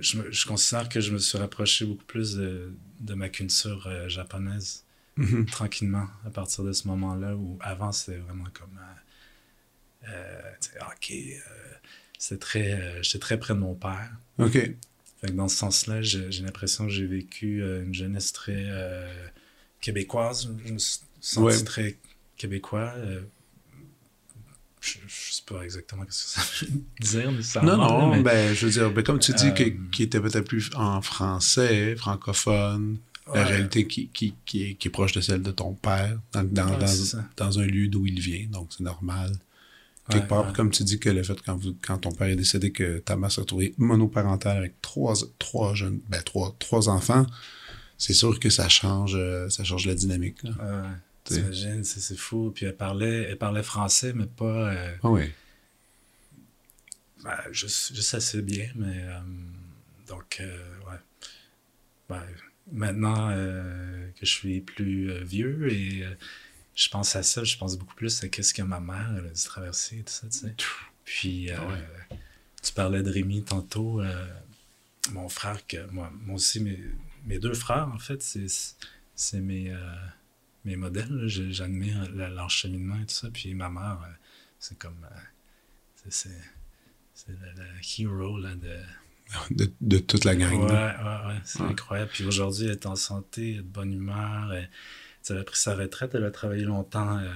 je, 0.00 0.18
me- 0.18 0.30
je 0.30 0.46
considère 0.46 0.88
que 0.88 1.00
je 1.00 1.12
me 1.12 1.18
suis 1.18 1.38
rapproché 1.38 1.84
beaucoup 1.84 2.04
plus 2.04 2.34
de, 2.36 2.72
de 3.00 3.14
ma 3.14 3.28
culture 3.28 3.86
euh, 3.86 4.08
japonaise 4.08 4.84
Mhm. 5.18 5.46
tranquillement 5.46 6.08
à 6.26 6.30
partir 6.30 6.64
de 6.64 6.72
ce 6.72 6.88
moment-là 6.88 7.36
où 7.36 7.58
avant 7.62 7.92
c'était 7.92 8.18
vraiment 8.18 8.48
comme 8.52 8.78
euh, 10.08 10.52
ok 10.92 11.12
c'était 12.18 12.38
très 12.38 13.02
j'étais 13.02 13.18
très 13.18 13.38
près 13.38 13.54
de 13.54 13.58
mon 13.58 13.74
père 13.74 14.10
OK. 14.38 14.76
Fait 15.20 15.28
que 15.28 15.32
dans 15.32 15.48
ce 15.48 15.56
sens-là 15.56 16.02
j'ai 16.02 16.28
l'impression 16.42 16.84
que 16.86 16.92
j'ai 16.92 17.06
vécu 17.06 17.62
euh, 17.62 17.82
une 17.84 17.94
jeunesse 17.94 18.32
très 18.32 18.64
euh, 18.68 19.08
québécoise 19.80 20.50
je 20.64 20.72
me 20.72 20.78
suis 20.78 20.98
senti 21.20 21.44
Ouais. 21.58 21.64
très 21.64 21.96
québécois 22.36 22.92
euh, 22.96 23.22
je, 24.80 24.98
je 25.08 25.32
sais 25.32 25.42
pas 25.46 25.62
exactement 25.62 26.02
ce 26.08 26.36
que 26.36 26.40
ça 26.40 26.64
veut 26.66 26.72
dire 27.00 27.24
Non, 27.30 27.36
nécessairement, 27.36 27.76
non, 27.76 28.16
mais- 28.16 28.22
ben, 28.22 28.54
je 28.54 28.66
veux 28.66 28.72
dire, 28.72 28.90
ben, 28.92 29.02
comme 29.02 29.18
tu 29.18 29.32
dis, 29.32 29.46
Euh, 29.48 29.70
qui 29.90 30.02
était 30.04 30.20
peut-être 30.20 30.46
plus 30.46 30.70
en 30.76 31.02
français, 31.02 31.96
francophone, 31.96 32.98
la 33.34 33.44
réalité 33.44 33.88
qui, 33.88 34.08
qui, 34.08 34.34
qui, 34.44 34.62
est, 34.62 34.74
qui 34.74 34.86
est 34.86 34.90
proche 34.92 35.10
de 35.12 35.20
celle 35.20 35.42
de 35.42 35.50
ton 35.50 35.74
père, 35.74 36.16
dans, 36.32 36.44
dans, 36.44 36.70
Ouais, 36.74 36.78
dans, 36.78 36.86
c'est 36.86 37.04
ça. 37.16 37.24
dans 37.36 37.58
un 37.58 37.66
lieu 37.66 37.88
d'où 37.88 38.06
il 38.06 38.20
vient, 38.20 38.46
donc 38.48 38.68
c'est 38.70 38.84
normal. 38.84 39.32
Quelque 40.08 40.22
Ouais, 40.22 40.28
part, 40.28 40.46
ouais. 40.46 40.52
comme 40.52 40.70
tu 40.70 40.84
dis 40.84 41.00
que 41.00 41.08
le 41.10 41.22
fait 41.24 41.40
quand, 41.44 41.56
vous, 41.56 41.74
quand 41.82 41.98
ton 41.98 42.12
père 42.12 42.28
est 42.28 42.36
décédé, 42.36 42.70
que 42.72 42.98
ta 42.98 43.16
mère 43.16 43.30
s'est 43.32 43.40
retrouvée 43.40 43.74
monoparentale 43.76 44.56
avec 44.56 44.80
trois, 44.80 45.14
trois 45.38 45.74
jeunes, 45.74 46.00
ben, 46.08 46.22
trois, 46.22 46.54
trois 46.60 46.88
enfants, 46.88 47.26
c'est 47.98 48.12
sûr 48.12 48.38
que 48.38 48.48
ça 48.50 48.68
change, 48.68 49.14
euh, 49.16 49.48
ça 49.48 49.64
change 49.64 49.86
la 49.86 49.94
dynamique. 49.94 50.42
Là. 50.44 50.50
Ouais, 50.50 50.88
t'imagines, 51.24 51.82
c'est 51.82 52.16
fou. 52.16 52.52
Puis 52.54 52.66
elle 52.66 52.76
parlait, 52.76 53.22
elle 53.30 53.36
parlait 53.38 53.62
français, 53.64 54.12
mais 54.14 54.26
pas 54.26 54.72
euh, 54.72 54.94
Ah 55.02 55.10
oui. 55.10 55.24
ben, 57.24 57.36
juste, 57.50 57.94
juste 57.94 58.14
assez 58.14 58.42
bien. 58.42 58.68
Mais 58.76 59.02
euh, 59.02 59.18
donc, 60.08 60.38
euh, 60.40 60.56
ouais. 60.88 60.98
Ben, 62.08 62.22
maintenant 62.70 63.30
que 63.30 64.24
je 64.26 64.30
suis 64.30 64.60
plus 64.60 65.12
vieux 65.24 65.72
et 65.72 66.04
je 66.76 66.88
pense 66.88 67.16
à 67.16 67.22
ça, 67.24 67.42
je 67.42 67.56
pense 67.56 67.76
beaucoup 67.76 67.94
plus 67.96 68.22
à 68.22 68.28
qu'est-ce 68.28 68.54
que 68.54 68.62
ma 68.62 68.78
mère 68.80 69.10
elle 69.18 69.26
a 69.26 69.30
dû 69.30 69.42
traverser, 69.42 70.04
tout 70.04 70.12
ça, 70.12 70.28
tu 70.28 70.38
sais. 70.38 70.54
Puis, 71.04 71.50
euh, 71.50 71.56
Ah 71.58 71.66
ouais. 71.66 72.18
tu 72.62 72.72
parlais 72.72 73.02
de 73.02 73.10
Rémi 73.10 73.42
tantôt. 73.42 74.00
euh, 74.00 74.26
mon 75.12 75.28
frère, 75.28 75.66
que 75.66 75.88
moi, 75.90 76.12
moi 76.24 76.34
aussi, 76.36 76.60
mes, 76.60 76.80
mes 77.24 77.38
deux 77.38 77.54
frères, 77.54 77.88
en 77.94 77.98
fait, 77.98 78.22
c'est 78.22 79.40
mes, 79.40 79.70
euh, 79.72 79.94
mes 80.64 80.76
modèles. 80.76 81.24
J'admire 81.26 82.10
le- 82.10 82.28
leur 82.34 82.50
cheminement 82.50 82.96
et 82.96 83.06
tout 83.06 83.14
ça. 83.14 83.28
Puis 83.32 83.54
ma 83.54 83.70
mère, 83.70 83.98
c'est 84.58 84.76
comme. 84.78 85.06
c'est- 86.08 86.28
le, 87.28 87.34
le 87.34 87.66
hero 87.98 88.38
là, 88.38 88.54
de. 88.54 88.78
De, 89.50 89.72
de 89.80 89.98
toute 89.98 90.24
la 90.24 90.36
gang. 90.36 90.52
Ouais, 90.52 90.70
ouais, 90.70 91.26
ouais, 91.28 91.40
c'est 91.44 91.60
Ouais. 91.60 91.70
incroyable. 91.70 92.10
Puis 92.12 92.24
aujourd'hui, 92.24 92.66
elle 92.66 92.72
est 92.72 92.86
en 92.86 92.94
santé, 92.94 93.52
elle 93.54 93.58
est 93.58 93.62
de 93.62 93.62
bonne 93.62 93.92
humeur. 93.92 94.52
Elle, 94.52 94.70
elle 95.30 95.38
a 95.38 95.44
pris 95.44 95.58
sa 95.58 95.74
retraite, 95.74 96.14
elle 96.14 96.24
a 96.24 96.30
travaillé 96.30 96.64
longtemps 96.64 97.18
euh, 97.18 97.28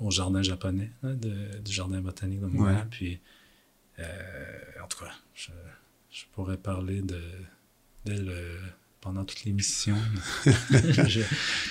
au 0.00 0.10
jardin 0.10 0.42
japonais, 0.42 0.90
de- 1.02 1.58
du 1.64 1.72
jardin 1.72 2.00
botanique 2.00 2.40
de 2.40 2.46
Montréal. 2.46 2.76
Ouais. 2.80 2.86
Puis, 2.90 3.20
euh, 3.98 4.04
en 4.82 4.86
tout 4.88 4.98
cas, 5.04 5.12
je, 5.34 5.50
je 6.10 6.24
pourrais 6.32 6.56
parler 6.58 7.00
de 7.02 7.20
d'elle 8.04 8.28
euh, 8.28 8.58
pendant 9.00 9.24
toute 9.24 9.44
l'émission. 9.44 9.96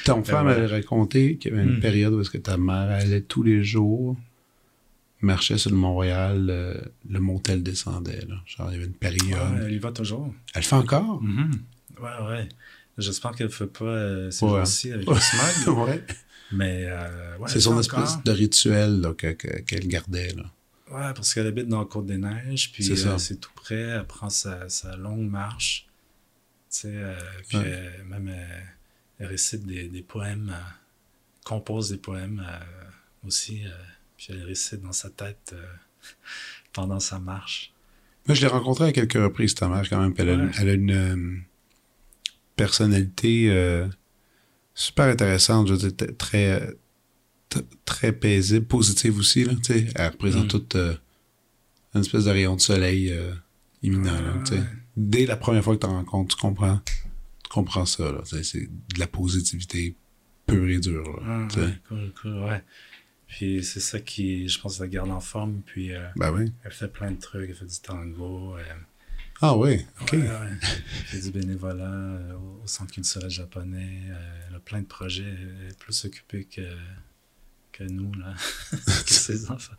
Ton 0.05 0.23
frère 0.23 0.43
voilà. 0.43 0.59
m'avait 0.59 0.65
raconté 0.67 1.37
qu'il 1.37 1.51
y 1.51 1.55
avait 1.55 1.63
une 1.63 1.77
Hmm. 1.77 1.81
période 1.81 2.13
où 2.13 2.21
est-ce 2.21 2.29
que 2.29 2.37
ta 2.37 2.57
mère 2.57 2.91
allait 2.91 3.21
tous 3.21 3.43
les 3.43 3.63
jours, 3.63 4.17
marchait 5.21 5.57
sur 5.57 5.71
le 5.71 5.77
Montréal, 5.77 6.47
euh, 6.49 6.79
le 7.09 7.19
motel 7.19 7.63
descendait. 7.63 8.25
Là. 8.27 8.35
Genre, 8.45 8.69
il 8.69 8.73
y 8.73 8.75
avait 8.77 8.85
une 8.85 8.93
période. 8.93 9.53
Ouais, 9.53 9.65
elle 9.65 9.73
y 9.73 9.79
va 9.79 9.91
toujours. 9.91 10.33
Elle 10.53 10.61
le 10.61 10.67
fait 10.67 10.75
encore? 10.75 11.21
Mhm. 11.23 11.51
Ouais, 11.99 12.27
ouais. 12.29 12.49
J'espère 12.97 13.31
qu'elle 13.31 13.47
ne 13.47 13.51
fait 13.51 13.67
pas 13.67 13.85
euh, 13.85 14.31
ces 14.31 14.45
Ouais. 14.45 14.51
jours-ci 14.51 14.91
avec 14.91 15.07
le 15.09 15.15
smog. 15.15 15.77
ouais. 15.87 16.03
Mais 16.51 16.85
euh, 16.87 17.37
ouais, 17.37 17.49
C'est 17.49 17.59
son 17.59 17.79
espèce 17.79 18.21
de 18.23 18.31
rituel 18.31 19.01
que- 19.17 19.31
qu'elle 19.33 19.87
gardait. 19.87 20.33
Là. 20.33 20.43
Ouais, 20.91 21.13
parce 21.13 21.33
qu'elle 21.33 21.47
habite 21.47 21.67
dans 21.67 21.79
la 21.79 21.85
Côte-des-Neiges, 21.85 22.71
puis 22.71 22.83
C'est 22.83 23.07
euh, 23.07 23.17
c'est 23.17 23.37
tout 23.41 23.51
près, 23.55 23.75
elle 23.75 24.05
prend 24.05 24.29
sa, 24.29 24.69
sa 24.69 24.95
longue 24.95 25.29
marche. 25.29 25.87
Tu 26.71 26.81
sais, 26.81 26.87
euh, 26.93 27.15
puis 27.49 27.57
euh, 27.61 27.89
même 28.05 28.27
elle, 28.29 28.63
elle 29.19 29.27
récite 29.27 29.65
des, 29.65 29.87
des 29.87 30.01
poèmes, 30.03 30.55
compose 31.43 31.89
des 31.89 31.97
poèmes 31.97 32.45
aussi, 33.25 33.63
puis 34.17 34.27
elle 34.29 34.43
récite 34.43 34.81
dans 34.81 34.91
sa 34.93 35.09
tête 35.09 35.55
pendant 36.73 36.99
sa 36.99 37.19
marche. 37.19 37.73
Moi, 38.27 38.35
je 38.35 38.41
l'ai 38.41 38.47
rencontrée 38.47 38.85
à 38.87 38.91
quelques 38.91 39.13
reprises, 39.13 39.55
ta 39.55 39.67
mère, 39.67 39.87
quand 39.89 39.99
même. 40.01 40.13
Elle, 40.17 40.29
a, 40.29 40.49
elle 40.59 40.69
a 40.69 40.73
une 40.73 41.43
personnalité 42.55 43.49
euh, 43.49 43.87
super 44.73 45.05
intéressante, 45.05 45.67
je 45.67 45.73
veux 45.73 45.79
dire, 45.79 45.95
t- 45.95 46.13
très, 46.15 46.73
très 47.85 48.11
paisible, 48.11 48.65
positive 48.65 49.17
aussi. 49.19 49.45
Là, 49.45 49.53
elle 49.95 50.11
représente 50.11 50.45
Mm. 50.45 50.49
toute 50.49 50.75
euh, 50.75 50.95
une 51.93 52.01
espèce 52.01 52.25
de 52.25 52.31
rayon 52.31 52.55
de 52.55 52.61
soleil 52.61 53.11
euh, 53.11 53.33
imminent. 53.81 54.11
là. 54.19 54.43
Dès 54.97 55.25
la 55.25 55.35
première 55.37 55.63
fois 55.63 55.75
que 55.75 55.81
tu 55.81 55.87
rencontres, 55.87 56.35
tu 56.35 56.41
comprends, 56.41 56.79
tu 57.43 57.49
comprends 57.49 57.85
ça. 57.85 58.21
C'est 58.43 58.61
de 58.93 58.99
la 58.99 59.07
positivité 59.07 59.95
pure 60.47 60.69
et 60.69 60.79
dure. 60.79 61.19
Là, 61.21 61.47
Ah, 61.53 61.59
ouais, 61.59 61.73
cool, 61.87 62.11
cool, 62.21 62.43
ouais. 62.43 62.61
Puis 63.27 63.63
c'est 63.63 63.79
ça 63.81 63.99
qui, 63.99 64.47
je 64.47 64.59
pense, 64.59 64.79
la 64.79 64.87
garde 64.87 65.09
en 65.09 65.19
forme, 65.19 65.61
puis 65.65 65.93
euh, 65.93 66.05
Ben 66.15 66.31
oui. 66.31 66.51
elle 66.63 66.71
fait 66.71 66.87
plein 66.87 67.11
de 67.11 67.19
trucs, 67.19 67.49
elle 67.49 67.55
fait 67.55 67.65
du 67.65 67.79
tango, 67.81 68.55
euh, 68.57 68.61
Ah 69.41 69.55
oui, 69.57 69.79
ok. 70.01 70.13
Ouais, 70.13 70.27
fait 71.07 71.19
du 71.19 71.31
bénévolat 71.31 71.91
euh, 71.91 72.33
au, 72.35 72.61
Centre 72.67 72.93
culturel 72.93 73.29
japonais. 73.29 74.01
euh, 74.09 74.39
elle 74.49 74.55
a 74.55 74.59
plein 74.59 74.81
de 74.81 74.85
projets. 74.87 75.23
Elle 75.23 75.67
est 75.71 75.77
plus 75.77 76.05
occupée 76.05 76.45
que, 76.45 76.61
que 77.71 77.83
nous, 77.83 78.11
là, 78.13 78.33
que 78.71 79.11
ses 79.11 79.51
enfants. 79.51 79.73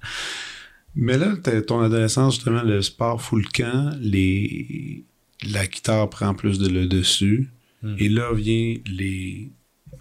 Mais 0.94 1.16
là, 1.18 1.34
t'as- 1.42 1.62
ton 1.62 1.80
adolescence, 1.80 2.34
justement, 2.36 2.62
le 2.62 2.80
sport 2.82 3.20
fout 3.20 3.42
le 3.42 3.48
camp, 3.50 3.96
les... 4.00 5.04
la 5.50 5.66
guitare 5.66 6.08
prend 6.10 6.34
plus 6.34 6.58
de 6.58 6.68
le 6.68 6.86
dessus, 6.86 7.50
Mm. 7.82 7.96
et 7.98 8.08
là 8.08 8.32
vient 8.32 8.76
les, 8.86 9.50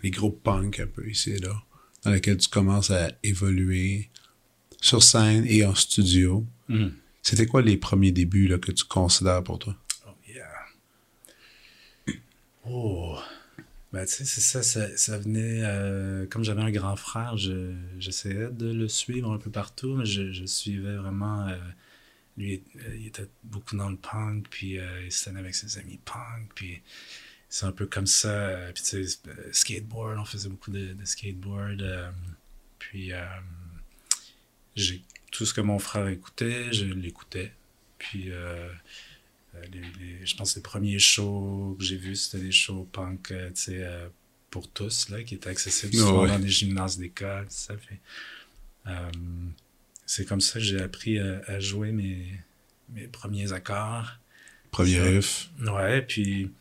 les 0.02 0.10
groupes 0.10 0.42
punk 0.42 0.80
un 0.80 0.88
peu 0.88 1.10
ici 1.10 1.32
et 1.32 1.40
là, 1.40 1.62
dans 2.04 2.12
lesquels 2.12 2.38
tu 2.38 2.48
commences 2.48 2.90
à 2.90 3.10
évoluer 3.22 4.10
sur 4.80 5.04
scène 5.04 5.44
et 5.46 5.66
en 5.66 5.76
studio. 5.76 6.46
Mm. 6.70 6.88
C'était 7.26 7.48
quoi 7.48 7.64
les 7.64 7.76
premiers 7.76 8.12
débuts 8.12 8.48
là, 8.48 8.60
que 8.60 8.72
tu 8.72 8.86
considères 8.86 9.44
pour 9.44 9.58
toi? 9.58 9.76
Oh, 10.08 10.12
yeah. 10.28 10.46
Oh. 12.68 13.18
Ben, 13.92 14.06
tu 14.06 14.12
sais, 14.12 14.26
c'est 14.26 14.42
ça, 14.42 14.62
ça, 14.62 14.96
ça 14.96 15.18
venait. 15.18 15.64
euh, 15.64 16.28
comme 16.28 16.44
j'avais 16.44 16.62
un 16.62 16.70
grand 16.70 16.96
frère, 16.96 17.36
je- 17.36 17.74
j'essayais 17.98 18.52
de 18.52 18.72
le 18.72 18.88
suivre 18.88 19.32
un 19.32 19.40
peu 19.40 19.50
partout, 19.50 19.96
mais 19.96 20.06
je, 20.06 20.46
suivais 20.46 20.98
vraiment. 20.98 21.48
euh, 21.48 21.58
lui, 22.38 22.62
euh, 22.76 22.96
il 22.96 23.08
était 23.08 23.28
beaucoup 23.44 23.76
dans 23.76 23.90
le 23.90 23.98
punk, 23.98 24.48
puis 24.50 24.78
il 25.06 25.12
se 25.12 25.26
tenait 25.26 25.40
avec 25.40 25.56
ses 25.56 25.80
amis 25.80 26.00
punk, 26.06 26.52
puis 26.54 26.82
c'est 27.50 27.66
un 27.66 27.72
peu 27.72 27.88
comme 27.88 28.08
ça. 28.08 28.72
puis, 28.76 28.84
tu 28.84 29.08
sais, 29.08 29.20
skateboard, 29.52 30.20
on 30.20 30.26
faisait 30.26 30.50
beaucoup 30.50 30.70
de, 30.72 30.94
de 30.94 31.06
skateboard. 31.06 31.84
puis, 32.78 33.12
j'ai 34.76 35.02
tout 35.36 35.46
ce 35.46 35.54
que 35.54 35.62
mon 35.62 35.80
frère 35.80 36.08
écoutait, 36.08 36.72
je 36.72 36.86
l'écoutais. 36.86 37.52
Puis, 37.98 38.32
euh, 38.32 38.70
je 40.24 40.36
pense 40.36 40.54
que 40.54 40.60
les 40.60 40.64
premiers 40.64 41.00
shows 41.00 41.76
que 41.78 41.84
j'ai 41.84 41.98
vus, 41.98 42.16
c'était 42.16 42.44
des 42.44 42.52
shows 42.52 42.88
punk, 42.92 43.28
tu 43.28 43.36
sais, 43.54 43.88
pour 44.50 44.70
tous, 44.70 45.10
là, 45.10 45.24
qui 45.24 45.36
étaient 45.36 45.50
accessibles 45.50 45.96
souvent 45.96 46.28
dans 46.28 46.40
des 46.40 46.50
gymnases 46.50 46.98
d'école, 46.98 47.46
ça. 47.50 47.74
c'est 50.06 50.26
comme 50.26 50.42
ça 50.42 50.60
que 50.60 50.66
j'ai 50.66 50.82
appris 50.82 51.20
à, 51.20 51.60
jouer 51.60 51.92
mes, 51.92 52.26
mes 52.90 53.08
premiers 53.08 53.52
accords. 53.52 54.18
Premier 54.72 55.00
riff. 55.00 55.50
Ouais, 55.60 56.02
puis 56.02 56.52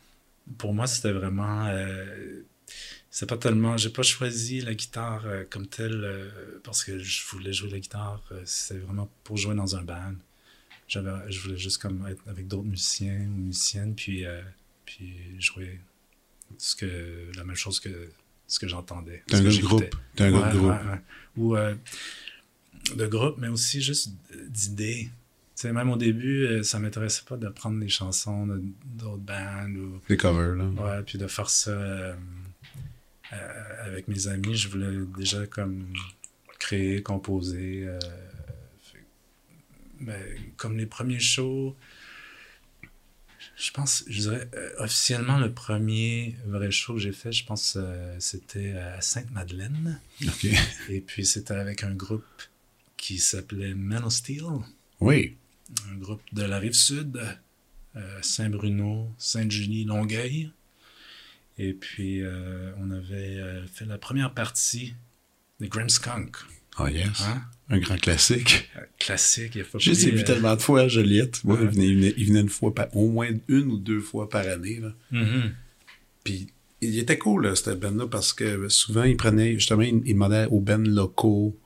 pour 0.57 0.73
moi, 0.73 0.87
c'était 0.87 1.11
vraiment 1.11 1.69
c'est 3.15 3.27
pas 3.27 3.37
tellement. 3.37 3.77
J'ai 3.77 3.91
pas 3.91 4.03
choisi 4.03 4.59
la 4.59 4.73
guitare 4.73 5.25
euh, 5.25 5.45
comme 5.49 5.67
telle 5.67 6.03
euh, 6.03 6.59
parce 6.65 6.83
que 6.83 6.99
je 6.99 7.25
voulais 7.27 7.53
jouer 7.53 7.69
la 7.69 7.79
guitare. 7.79 8.21
Euh, 8.33 8.41
c'est 8.43 8.77
vraiment 8.77 9.09
pour 9.23 9.37
jouer 9.37 9.55
dans 9.55 9.77
un 9.77 9.83
band. 9.83 10.15
J'avais, 10.89 11.31
je 11.31 11.39
voulais 11.39 11.57
juste 11.57 11.81
comme 11.81 12.05
être 12.07 12.21
avec 12.27 12.49
d'autres 12.49 12.67
musiciens 12.67 13.21
ou 13.21 13.37
musiciennes, 13.37 13.95
puis, 13.95 14.25
puis 14.85 15.15
jouer 15.39 15.79
ce 16.57 16.75
que, 16.75 17.31
la 17.37 17.45
même 17.45 17.55
chose 17.55 17.79
que 17.79 18.09
ce 18.47 18.59
que 18.59 18.67
j'entendais. 18.67 19.23
T'es 19.27 19.37
un 19.37 19.43
groupe 19.43 19.61
groupe. 19.61 19.95
T'es 20.17 20.25
un 20.25 20.31
groupe 20.31 20.53
groupe. 20.53 20.75
Ou 21.37 21.55
de 22.97 23.07
groupe, 23.07 23.37
mais 23.37 23.47
aussi 23.47 23.81
juste 23.81 24.11
d'idées. 24.49 25.09
sais, 25.55 25.71
même 25.71 25.89
au 25.89 25.97
début, 25.97 26.63
ça 26.63 26.79
m'intéressait 26.79 27.23
pas 27.25 27.37
de 27.37 27.47
prendre 27.47 27.79
des 27.79 27.89
chansons 27.89 28.45
d'autres 28.83 29.17
bands 29.17 29.69
ou. 29.69 30.01
Des 30.09 30.17
covers, 30.17 30.55
là. 30.55 30.65
Ouais, 30.65 31.01
puis 31.03 31.17
de 31.17 31.27
faire 31.27 31.49
ça 31.49 32.15
euh, 33.33 33.85
avec 33.85 34.07
mes 34.07 34.27
amis, 34.27 34.55
je 34.55 34.67
voulais 34.67 35.05
déjà 35.17 35.45
comme 35.47 35.93
créer, 36.59 37.01
composer. 37.01 37.83
Euh, 37.85 37.99
ben, 40.01 40.21
comme 40.57 40.77
les 40.77 40.85
premiers 40.85 41.19
shows, 41.19 41.75
je 43.55 43.71
pense, 43.71 44.03
je 44.07 44.21
dirais, 44.21 44.49
euh, 44.55 44.69
officiellement, 44.79 45.39
le 45.39 45.53
premier 45.53 46.35
vrai 46.45 46.71
show 46.71 46.95
que 46.95 46.99
j'ai 46.99 47.13
fait, 47.13 47.31
je 47.31 47.45
pense, 47.45 47.77
c'était 48.19 48.73
à 48.73 49.01
Sainte-Madeleine. 49.01 49.99
Et 50.89 51.01
puis, 51.01 51.25
c'était 51.25 51.53
avec 51.53 51.83
un 51.83 51.93
groupe 51.93 52.23
qui 52.97 53.17
s'appelait 53.19 53.73
Men 53.73 54.03
of 54.03 54.13
Steel. 54.13 54.43
Oui. 54.99 55.37
Un 55.89 55.95
groupe 55.95 56.21
de 56.33 56.43
la 56.43 56.59
rive 56.59 56.73
sud, 56.73 57.19
Saint-Bruno, 58.21 59.09
Sainte-Julie, 59.17 59.85
Longueuil. 59.85 60.51
Et 61.57 61.73
puis, 61.73 62.21
euh, 62.21 62.71
on 62.79 62.91
avait 62.91 63.37
euh, 63.37 63.65
fait 63.67 63.85
la 63.85 63.97
première 63.97 64.33
partie 64.33 64.95
de 65.59 65.69
Skunk. 65.87 66.35
Oh 66.77 66.87
yes. 66.87 67.21
Hein? 67.21 67.41
Un 67.69 67.79
grand 67.79 67.97
classique. 67.97 68.69
Euh, 68.75 68.81
classique, 68.99 69.55
il 69.55 69.63
faut 69.63 69.79
Je 69.79 69.91
les 69.91 70.07
ai 70.07 70.11
vus 70.11 70.25
tellement 70.25 70.55
de 70.55 70.61
fois 70.61 70.89
Joliette. 70.89 71.43
Moi, 71.45 71.57
il, 71.61 71.67
venait, 71.69 72.13
il, 72.17 72.27
venait, 72.27 72.41
une 72.41 72.49
fois 72.49 72.75
par, 72.75 72.93
au 72.95 73.07
moins 73.07 73.29
une 73.47 73.71
ou 73.71 73.77
deux 73.77 74.01
fois 74.01 74.29
par 74.29 74.45
année. 74.45 74.81
Là. 74.81 74.93
Mm-hmm. 75.13 75.51
Puis 76.25 76.47
il 76.81 76.99
était 76.99 77.17
cool, 77.17 77.47
là, 77.47 77.55
cette 77.55 77.79
band-là, 77.79 78.07
parce 78.07 78.33
que 78.33 78.67
souvent, 78.67 79.03
ils 79.03 79.15
prenaient, 79.15 79.53
justement, 79.53 79.83
ils, 79.83 80.03
demandaient 80.03 80.47
aux 80.47 80.59
bands 80.59 80.77
locaux, 80.77 81.57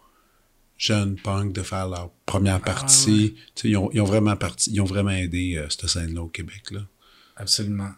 jeunes 0.77 1.15
punk, 1.15 1.53
de 1.53 1.63
faire 1.63 1.89
leur 1.89 2.11
première 2.27 2.57
ah, 2.61 2.65
partie. 2.65 3.35
ils, 3.63 3.75
ont, 3.75 3.89
ils, 3.91 4.01
ont, 4.01 4.05
vraiment 4.05 4.35
parti, 4.35 4.69
ils 4.71 4.79
ont 4.79 4.85
vraiment 4.85 5.09
aidé 5.09 5.65
cette 5.69 5.87
scène-là 5.87 6.21
au 6.21 6.27
Québec. 6.27 6.69
Là. 6.69 6.81
Absolument. 7.35 7.89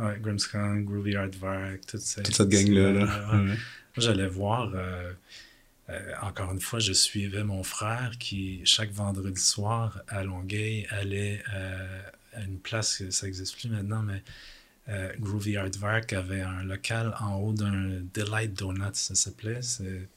Ouais, 0.00 0.18
Grimmskong, 0.18 0.84
Groovy 0.84 1.14
Aardvark, 1.14 1.80
toute, 1.86 2.00
toute 2.00 2.34
cette 2.34 2.48
gang-là. 2.48 2.92
Là. 2.92 3.54
J'allais 3.98 4.28
voir, 4.28 4.72
euh, 4.74 5.12
euh, 5.90 6.12
encore 6.22 6.52
une 6.52 6.60
fois, 6.60 6.78
je 6.78 6.94
suivais 6.94 7.44
mon 7.44 7.62
frère 7.62 8.12
qui, 8.18 8.62
chaque 8.64 8.92
vendredi 8.92 9.40
soir 9.40 10.00
à 10.08 10.24
Longueuil, 10.24 10.86
allait 10.88 11.42
euh, 11.52 12.00
à 12.32 12.42
une 12.42 12.58
place, 12.58 13.02
ça 13.10 13.26
n'existe 13.26 13.58
plus 13.58 13.68
maintenant, 13.68 14.02
mais 14.02 14.22
Groovy 15.20 15.56
Aardvark 15.56 16.12
avait 16.14 16.40
un 16.40 16.64
local 16.64 17.14
en 17.20 17.36
haut 17.36 17.52
d'un 17.52 18.00
Delight 18.12 18.54
Donuts, 18.54 18.94
ça 18.94 19.14
s'appelait. 19.14 19.62
C'est 19.62 20.08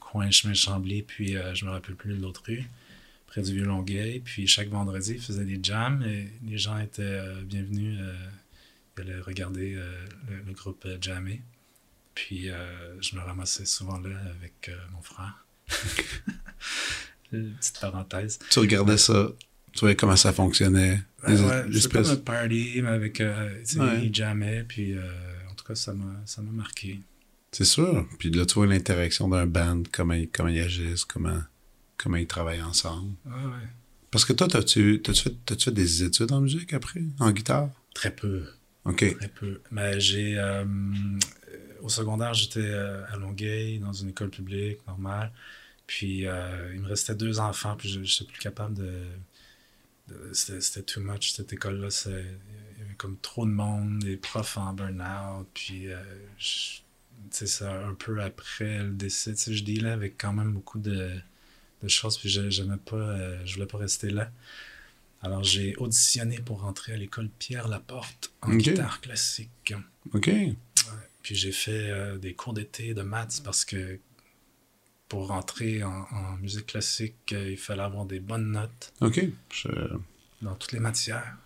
coin 0.00 0.30
chemin 0.30 0.52
Chambly, 0.52 1.00
puis 1.00 1.36
je 1.54 1.64
me 1.64 1.70
rappelle 1.70 1.94
plus 1.94 2.12
de 2.12 2.20
l'autre 2.20 2.42
rue 2.46 2.64
près 3.26 3.40
du 3.40 3.54
Vieux-Longueuil. 3.54 4.20
Puis 4.20 4.46
chaque 4.46 4.68
vendredi, 4.68 5.14
il 5.14 5.22
faisait 5.22 5.46
des 5.46 5.58
jams 5.62 6.02
et 6.02 6.28
les 6.46 6.58
gens 6.58 6.76
étaient 6.78 7.22
bienvenus 7.44 7.98
j'allais 8.98 9.20
regarder 9.20 9.74
euh, 9.74 10.06
le, 10.46 10.52
groupe 10.52 10.84
euh, 10.86 10.98
Jamé. 11.00 11.42
Puis 12.14 12.50
euh, 12.50 13.00
je 13.00 13.16
me 13.16 13.20
ramassais 13.20 13.64
souvent 13.64 13.98
là 13.98 14.16
avec 14.36 14.70
mon 14.92 15.00
frère. 15.02 15.46
Une 17.32 17.54
petite 17.58 17.80
parenthèse. 17.80 18.38
Tu 18.50 18.58
regardais 18.58 18.98
ça, 18.98 19.30
tu 19.72 19.80
voyais 19.80 19.96
comment 19.96 20.16
ça 20.16 20.32
fonctionnait. 20.32 21.00
Ben 21.22 21.44
ouais, 21.44 21.64
C'était 21.72 22.02
comme 22.02 22.10
un 22.10 22.16
party, 22.16 22.80
mais 22.82 22.88
avec. 22.88 23.20
ouais. 23.20 24.10
Jamé, 24.12 24.64
puis 24.66 24.96
en 24.98 25.54
tout 25.54 25.64
cas, 25.64 25.76
ça 25.76 25.92
m'a 25.94 26.52
marqué. 26.52 27.00
C'est 27.52 27.64
sûr. 27.64 28.06
Puis 28.18 28.30
là, 28.30 28.44
tu 28.46 28.54
vois 28.54 28.66
l'interaction 28.66 29.28
d'un 29.28 29.46
band, 29.46 29.82
comment, 29.92 30.20
comment 30.32 30.48
ils 30.48 30.60
agissent, 30.60 31.04
comment, 31.04 31.40
comment 31.96 32.16
ils 32.16 32.26
travaillent 32.26 32.62
ensemble. 32.62 33.14
Ouais, 33.24 33.32
ouais. 33.32 33.68
Parce 34.10 34.24
que 34.24 34.32
toi, 34.32 34.48
t'as-tu 34.48 35.02
fait, 35.04 35.62
fait, 35.62 35.70
des 35.70 36.02
études 36.02 36.32
en 36.32 36.40
musique 36.40 36.72
après, 36.72 37.02
en 37.20 37.30
guitare? 37.30 37.70
Très 37.94 38.10
peu. 38.10 38.44
Peu. 39.34 39.60
Mais 39.70 40.00
j'ai. 40.00 40.38
Euh, 40.38 40.64
au 41.82 41.88
secondaire, 41.88 42.34
j'étais 42.34 42.60
euh, 42.60 43.04
à 43.08 43.16
Longueuil, 43.16 43.78
dans 43.78 43.92
une 43.92 44.10
école 44.10 44.30
publique 44.30 44.86
normale. 44.86 45.32
Puis 45.86 46.26
euh, 46.26 46.72
il 46.74 46.80
me 46.80 46.88
restait 46.88 47.14
deux 47.14 47.40
enfants, 47.40 47.76
puis 47.76 47.88
je 47.88 48.00
n'étais 48.00 48.24
plus 48.24 48.40
capable 48.40 48.74
de. 48.74 49.04
c'était 50.32 50.82
too 50.82 51.00
much, 51.00 51.32
cette 51.32 51.52
école-là. 51.52 51.88
Il 52.06 52.12
y 52.12 52.82
avait 52.82 52.94
comme 52.96 53.16
trop 53.18 53.46
de 53.46 53.50
monde, 53.50 54.00
des 54.00 54.16
profs 54.16 54.56
en 54.56 54.72
burn-out. 54.74 55.46
Puis, 55.54 55.88
sais 57.30 57.46
ça, 57.46 57.72
un 57.86 57.94
peu 57.94 58.20
après 58.22 58.82
le 58.82 58.90
décès, 58.90 59.34
je 59.36 59.62
dealais 59.64 59.90
avec 59.90 60.16
quand 60.18 60.32
même 60.32 60.52
beaucoup 60.52 60.78
de, 60.78 61.12
de 61.82 61.88
choses, 61.88 62.18
puis 62.18 62.28
j'aimais 62.28 62.76
pas, 62.76 63.44
je 63.44 63.54
voulais 63.54 63.66
pas 63.66 63.78
rester 63.78 64.10
là. 64.10 64.30
Alors, 65.20 65.42
j'ai 65.42 65.74
auditionné 65.76 66.38
pour 66.38 66.60
rentrer 66.60 66.92
à 66.92 66.96
l'école 66.96 67.28
Pierre 67.38 67.68
Laporte 67.68 68.32
en 68.42 68.54
guitare 68.54 69.00
classique. 69.00 69.74
OK. 70.14 70.30
Puis 71.22 71.34
j'ai 71.34 71.52
fait 71.52 71.90
euh, 71.90 72.18
des 72.18 72.34
cours 72.34 72.54
d'été 72.54 72.94
de 72.94 73.02
maths 73.02 73.42
parce 73.44 73.64
que 73.64 73.98
pour 75.08 75.28
rentrer 75.28 75.82
en, 75.82 76.36
musique 76.40 76.66
classique, 76.66 77.32
euh, 77.32 77.50
il 77.50 77.56
fallait 77.56 77.82
avoir 77.82 78.04
des 78.04 78.20
bonnes 78.20 78.52
notes. 78.52 78.92
OK. 79.00 79.20
Dans 80.40 80.54
toutes 80.54 80.72
les 80.72 80.80
matières. 80.80 81.36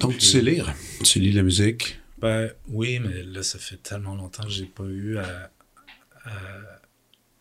Donc, 0.00 0.18
tu 0.18 0.26
sais 0.26 0.42
lire. 0.42 0.74
Tu 1.02 1.20
lis 1.20 1.32
la 1.32 1.42
musique. 1.42 1.98
Ben 2.18 2.52
oui, 2.68 2.98
mais 2.98 3.22
là, 3.22 3.42
ça 3.42 3.58
fait 3.58 3.76
tellement 3.76 4.14
longtemps 4.14 4.42
que 4.42 4.50
j'ai 4.50 4.66
pas 4.66 4.84
eu 4.84 5.18
à, 5.18 5.50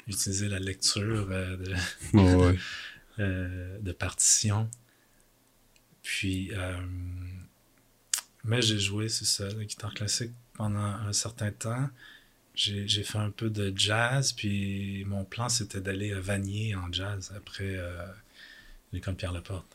utiliser 0.08 0.50
la 0.50 0.60
lecture 0.60 1.28
euh, 1.32 1.58
de, 2.14 3.80
de 3.82 3.92
partition. 3.92 4.70
Puis, 6.04 6.50
euh, 6.54 6.78
mais 8.44 8.62
j'ai 8.62 8.80
joué, 8.80 9.10
c'est 9.10 9.26
ça, 9.26 9.48
la 9.50 9.64
guitare 9.64 9.94
classique 9.94 10.32
pendant 10.54 10.80
un 10.80 11.14
certain 11.14 11.52
temps. 11.52 11.90
J'ai 12.56 13.04
fait 13.04 13.18
un 13.18 13.32
peu 13.32 13.50
de 13.50 13.74
jazz, 13.76 14.32
puis 14.32 15.04
mon 15.06 15.26
plan, 15.26 15.50
c'était 15.50 15.82
d'aller 15.82 16.14
à 16.14 16.20
Vanier 16.20 16.76
en 16.76 16.92
jazz 16.92 17.34
après 17.36 17.78
euh, 17.78 18.06
l'école 18.92 19.16
Pierre 19.16 19.32
Laporte. 19.32 19.66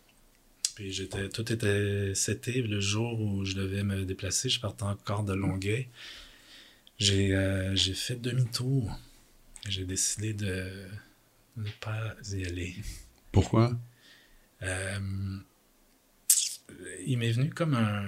Puis 0.77 0.93
j'étais, 0.93 1.29
tout 1.29 1.53
était 1.53 2.15
seté. 2.15 2.63
Le 2.63 2.79
jour 2.79 3.21
où 3.21 3.45
je 3.45 3.55
devais 3.55 3.83
me 3.83 4.05
déplacer, 4.05 4.49
je 4.49 4.61
partais 4.61 4.85
encore 4.85 5.25
de 5.25 5.33
Longueuil. 5.33 5.89
J'ai 6.99 7.35
euh, 7.35 7.75
fait 7.77 8.15
demi-tour. 8.15 8.97
J'ai 9.69 9.85
décidé 9.85 10.35
de 10.35 10.87
ne 11.57 11.69
pas 11.81 12.15
y 12.33 12.45
aller. 12.45 12.77
Pourquoi? 13.33 13.77
Euh, 14.63 15.39
il 17.07 17.19
m'est 17.19 17.33
venu 17.33 17.51
comme 17.51 17.75
un. 17.75 18.05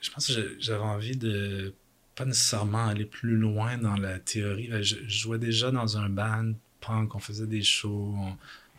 Je 0.00 0.10
pense 0.10 0.28
que 0.28 0.56
j'avais 0.58 0.82
envie 0.82 1.16
de 1.16 1.74
pas 2.18 2.24
nécessairement 2.24 2.86
aller 2.86 3.04
plus 3.04 3.36
loin 3.36 3.78
dans 3.78 3.96
la 3.96 4.18
théorie. 4.18 4.68
Je, 4.82 4.96
jouais 5.06 5.38
déjà 5.38 5.70
dans 5.70 5.98
un 5.98 6.08
band 6.08 6.52
punk, 6.80 7.14
on 7.14 7.20
faisait 7.20 7.46
des 7.46 7.62
shows, 7.62 8.16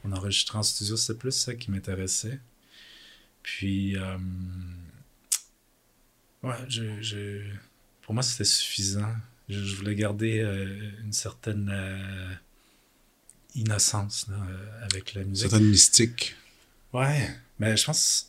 on, 0.03 0.11
enregistrait 0.11 0.57
en 0.57 0.63
studio, 0.63 0.97
c'était 0.97 1.17
plus 1.17 1.31
ça 1.31 1.55
qui 1.55 1.71
m'intéressait. 1.71 2.39
Puis, 3.41 3.95
euh, 3.97 4.17
ouais, 6.43 6.55
je, 6.67 7.41
pour 8.01 8.13
moi, 8.13 8.23
c'était 8.23 8.43
suffisant. 8.43 9.13
Je, 9.47 9.75
voulais 9.75 9.95
garder 9.95 10.39
euh, 10.39 10.91
une 11.01 11.13
certaine 11.13 11.69
euh, 11.71 12.33
innocence 13.55 14.27
avec 14.81 15.13
la 15.13 15.23
musique. 15.23 15.49
Certaine 15.49 15.69
mystique. 15.69 16.35
Ouais, 16.91 17.29
mais 17.57 17.77
je 17.77 17.85
pense 17.85 18.28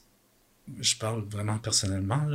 je 0.81 0.97
parle 0.97 1.23
vraiment 1.25 1.59
personnellement, 1.59 2.27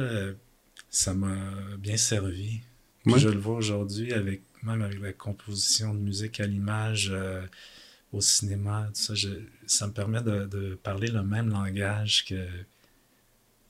ça 0.89 1.13
m'a 1.13 1.35
bien 1.77 1.97
servi. 1.97 2.61
Je 3.07 3.29
le 3.29 3.39
vois 3.39 3.55
aujourd'hui 3.57 4.13
avec 4.13 4.41
même 4.63 4.81
avec 4.81 4.99
la 4.99 5.13
composition 5.13 5.93
de 5.93 5.99
musique 5.99 6.39
à 6.39 6.47
l'image, 6.47 7.09
euh, 7.11 7.45
au 8.13 8.21
cinéma, 8.21 8.87
tout 8.95 9.01
ça, 9.01 9.15
je- 9.15 9.45
ça 9.67 9.87
me 9.87 9.93
permet 9.93 10.21
de, 10.23 10.45
de 10.47 10.75
parler 10.75 11.07
le 11.09 11.23
même 11.23 11.49
langage 11.49 12.25
que, 12.25 12.47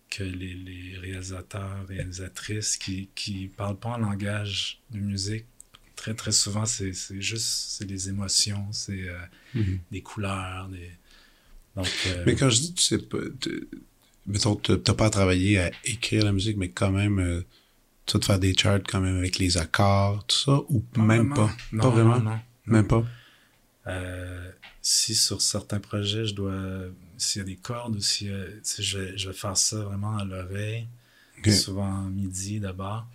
que 0.09 0.23
les, 0.23 0.53
les 0.53 0.97
réalisateurs, 0.97 1.85
réalisatrices 1.87 2.77
qui 2.77 3.09
qui 3.15 3.47
parlent 3.47 3.77
pas 3.79 3.89
en 3.89 3.97
langage 3.97 4.81
de 4.91 4.99
musique. 4.99 5.45
Très, 5.95 6.13
très 6.13 6.31
souvent, 6.31 6.65
c'est 6.65 6.93
juste 7.21 7.47
c'est 7.47 7.85
des 7.85 8.09
émotions, 8.09 8.71
c'est 8.71 9.07
euh, 9.09 9.17
Mhm. 9.53 9.79
des 9.91 10.01
couleurs, 10.01 10.69
des... 10.69 10.91
Donc, 11.75 12.03
euh, 12.07 12.25
Mais 12.25 12.35
quand 12.35 12.49
je 12.49 12.59
dis, 12.61 12.73
tu 12.73 12.83
sais 12.83 12.99
pas, 12.99 13.17
tu- 13.39 13.67
mettons, 14.27 14.55
tu 14.55 14.71
n'as 14.73 14.93
pas 14.93 15.05
à 15.07 15.09
travailler 15.09 15.59
à 15.59 15.71
écrire 15.83 16.25
la 16.25 16.31
musique, 16.31 16.57
mais 16.57 16.69
quand 16.69 16.91
même, 16.91 17.19
euh, 17.19 17.41
tu 18.05 18.13
vas 18.13 18.19
te 18.19 18.25
faire 18.25 18.39
des 18.39 18.55
charts 18.55 18.81
quand 18.87 19.01
même 19.01 19.17
avec 19.17 19.37
les 19.37 19.57
accords, 19.57 20.25
tout 20.27 20.37
ça, 20.37 20.59
ou 20.69 20.83
même 20.97 21.07
vraiment. 21.29 21.35
pas? 21.35 21.55
Non, 21.71 21.83
pas 21.83 21.89
vraiment? 21.89 22.17
non, 22.19 22.31
non. 22.31 22.39
Même 22.67 22.87
pas? 22.87 23.03
Euh, 23.87 24.51
si 24.81 25.15
sur 25.15 25.41
certains 25.41 25.79
projets, 25.79 26.25
je 26.25 26.33
dois, 26.33 26.59
s'il 27.17 27.39
y 27.39 27.43
a 27.43 27.45
des 27.45 27.55
cordes 27.55 27.95
ou 27.95 28.01
si 28.01 28.29
euh, 28.29 28.47
je, 28.79 28.97
vais, 28.97 29.17
je 29.17 29.29
vais 29.29 29.35
faire 29.35 29.57
ça 29.57 29.77
vraiment 29.77 30.17
à 30.17 30.23
l'oreille, 30.25 30.87
Ok. 31.39 31.51
souvent 31.51 32.01
midi 32.03 32.59
d'abord. 32.59 33.05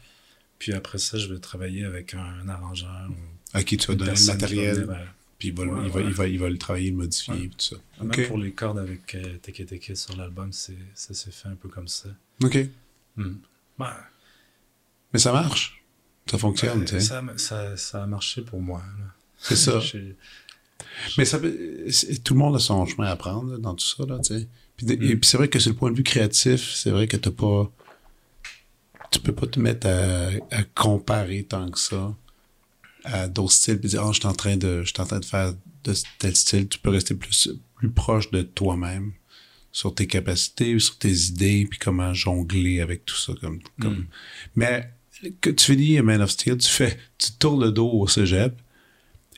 Puis 0.58 0.72
après 0.74 0.98
ça, 0.98 1.18
je 1.18 1.32
vais 1.32 1.40
travailler 1.40 1.84
avec 1.84 2.14
un, 2.14 2.48
arrangeur. 2.48 3.08
ou 3.08 3.56
À 3.56 3.62
qui 3.64 3.76
tu 3.76 3.88
vas 3.88 3.94
donner 3.94 4.10
le 4.10 4.16
personne 4.16 4.36
qui 4.36 4.40
va 4.42 4.46
matériel, 4.48 4.74
venir, 4.74 4.90
euh, 4.90 5.04
puis 5.40 5.48
il 5.48 5.54
va, 5.54 5.64
le- 5.64 5.72
Ouais, 5.72 5.80
il, 5.86 5.90
va, 5.90 6.00
ouais. 6.00 6.06
il, 6.06 6.12
va, 6.14 6.28
il 6.28 6.38
va 6.38 6.48
le 6.50 6.58
travailler, 6.58 6.90
le 6.90 6.96
modifier, 6.98 7.34
Ouais. 7.34 7.48
tout 7.48 7.58
ça. 7.74 7.76
Même 8.04 8.26
pour 8.28 8.38
les 8.38 8.52
cordes 8.52 8.78
avec 8.78 9.12
euh, 9.16 9.38
Teke 9.42 9.66
Teke 9.66 9.96
sur 9.96 10.16
l'album, 10.16 10.52
c'est, 10.52 10.76
ça 10.94 11.12
s'est 11.14 11.32
fait 11.32 11.48
un 11.48 11.56
peu 11.56 11.68
comme 11.68 11.88
ça. 11.88 12.08
OK. 12.44 12.56
Hmm. 13.16 13.34
Ben, 13.78 13.92
Mais 15.12 15.18
ça 15.18 15.32
marche. 15.32 15.82
Ça 16.30 16.38
fonctionne, 16.38 16.84
tu 16.84 16.92
sais. 16.92 17.00
ça, 17.00 17.24
ça, 17.36 17.76
ça 17.76 18.02
a 18.04 18.06
marché 18.06 18.42
pour 18.42 18.60
moi. 18.60 18.80
là. 19.00 19.06
C'est 19.38 19.56
ça. 19.56 19.80
J'ai- 19.80 20.14
Mais 21.18 21.24
ça 21.24 21.38
tout 21.40 22.34
le 22.34 22.38
monde 22.38 22.54
a 22.56 22.58
son 22.60 22.86
chemin 22.86 23.06
à 23.08 23.16
prendre 23.16 23.50
là, 23.52 23.58
dans 23.58 23.74
tout 23.74 23.84
ça, 23.84 24.04
là, 24.06 24.18
tu 24.20 24.34
sais. 24.38 24.48
Puis, 24.76 24.86
de- 24.86 24.92
Et 24.94 25.14
Mm. 25.16 25.20
puis 25.20 25.28
c'est 25.28 25.36
vrai 25.38 25.48
que 25.48 25.58
sur 25.58 25.70
le 25.72 25.76
point 25.76 25.90
de 25.90 25.96
vue 25.96 26.02
créatif, 26.04 26.72
c'est 26.74 26.90
vrai 26.90 27.08
que 27.08 27.16
t'as 27.16 27.30
pas... 27.32 27.70
Tu 29.10 29.18
peux 29.18 29.34
pas 29.34 29.46
te 29.48 29.58
mettre 29.58 29.88
à, 29.88 30.28
à 30.52 30.62
comparer 30.74 31.42
tant 31.42 31.68
que 31.70 31.78
ça 31.78 32.14
à 33.04 33.28
d'autres 33.28 33.52
styles, 33.52 33.78
puis 33.78 33.88
dire, 33.88 34.02
oh, 34.04 34.12
je 34.12 34.20
suis 34.20 34.28
en 34.28 34.32
train 34.34 34.56
de, 34.56 34.82
je 34.82 34.88
suis 34.92 35.00
en 35.00 35.06
train 35.06 35.20
de 35.20 35.24
faire 35.24 35.54
de 35.84 35.94
tel 36.18 36.36
style. 36.36 36.68
Tu 36.68 36.78
peux 36.78 36.90
rester 36.90 37.14
plus, 37.14 37.48
plus 37.76 37.90
proche 37.90 38.30
de 38.30 38.42
toi-même 38.42 39.12
sur 39.72 39.94
tes 39.94 40.06
capacités, 40.06 40.78
sur 40.78 40.98
tes 40.98 41.12
idées, 41.12 41.66
puis 41.68 41.78
comment 41.78 42.12
jongler 42.12 42.80
avec 42.80 43.04
tout 43.04 43.16
ça. 43.16 43.32
Comme, 43.40 43.60
comme... 43.80 43.94
Mm. 43.98 44.06
Mais 44.56 44.90
que 45.40 45.50
tu 45.50 45.64
finis 45.66 46.00
Man 46.00 46.22
of 46.22 46.30
Steel, 46.30 46.56
tu 46.56 46.68
fais, 46.68 46.98
tu 47.18 47.32
tournes 47.32 47.64
le 47.64 47.70
dos 47.72 47.90
au 47.90 48.08
cégep, 48.08 48.58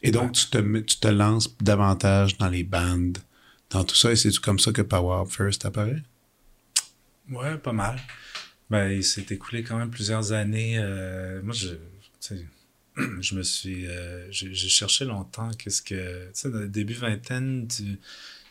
et 0.02 0.10
donc 0.10 0.24
Ouais. 0.26 0.30
tu, 0.32 0.46
te, 0.48 0.78
tu 0.80 0.96
te 0.98 1.08
lances 1.08 1.54
davantage 1.58 2.38
dans 2.38 2.48
les 2.48 2.64
bandes, 2.64 3.18
dans 3.70 3.84
tout 3.84 3.94
ça, 3.96 4.12
et 4.12 4.16
c'est 4.16 4.36
comme 4.38 4.58
ça 4.58 4.72
que 4.72 4.82
Power 4.82 5.22
Up 5.22 5.28
First 5.30 5.64
apparaît? 5.64 6.02
Ouais, 7.30 7.56
pas 7.58 7.72
mal. 7.72 8.00
Ben, 8.70 8.90
il 8.90 9.04
s'est 9.04 9.26
écoulé 9.30 9.62
quand 9.62 9.76
même 9.76 9.90
plusieurs 9.90 10.32
années. 10.32 10.78
euh, 10.78 11.40
moi, 11.42 11.54
je, 11.54 11.68
je 13.20 13.34
me 13.34 13.42
suis, 13.42 13.86
euh, 13.86 14.30
j'ai 14.30 14.54
cherché 14.54 15.04
longtemps 15.04 15.50
qu'est-ce 15.52 15.82
que, 15.82 16.26
tu 16.26 16.30
sais, 16.34 16.50
dans 16.50 16.58
le 16.58 16.68
début 16.68 16.94
vingtaine, 16.94 17.66
tu, 17.68 17.84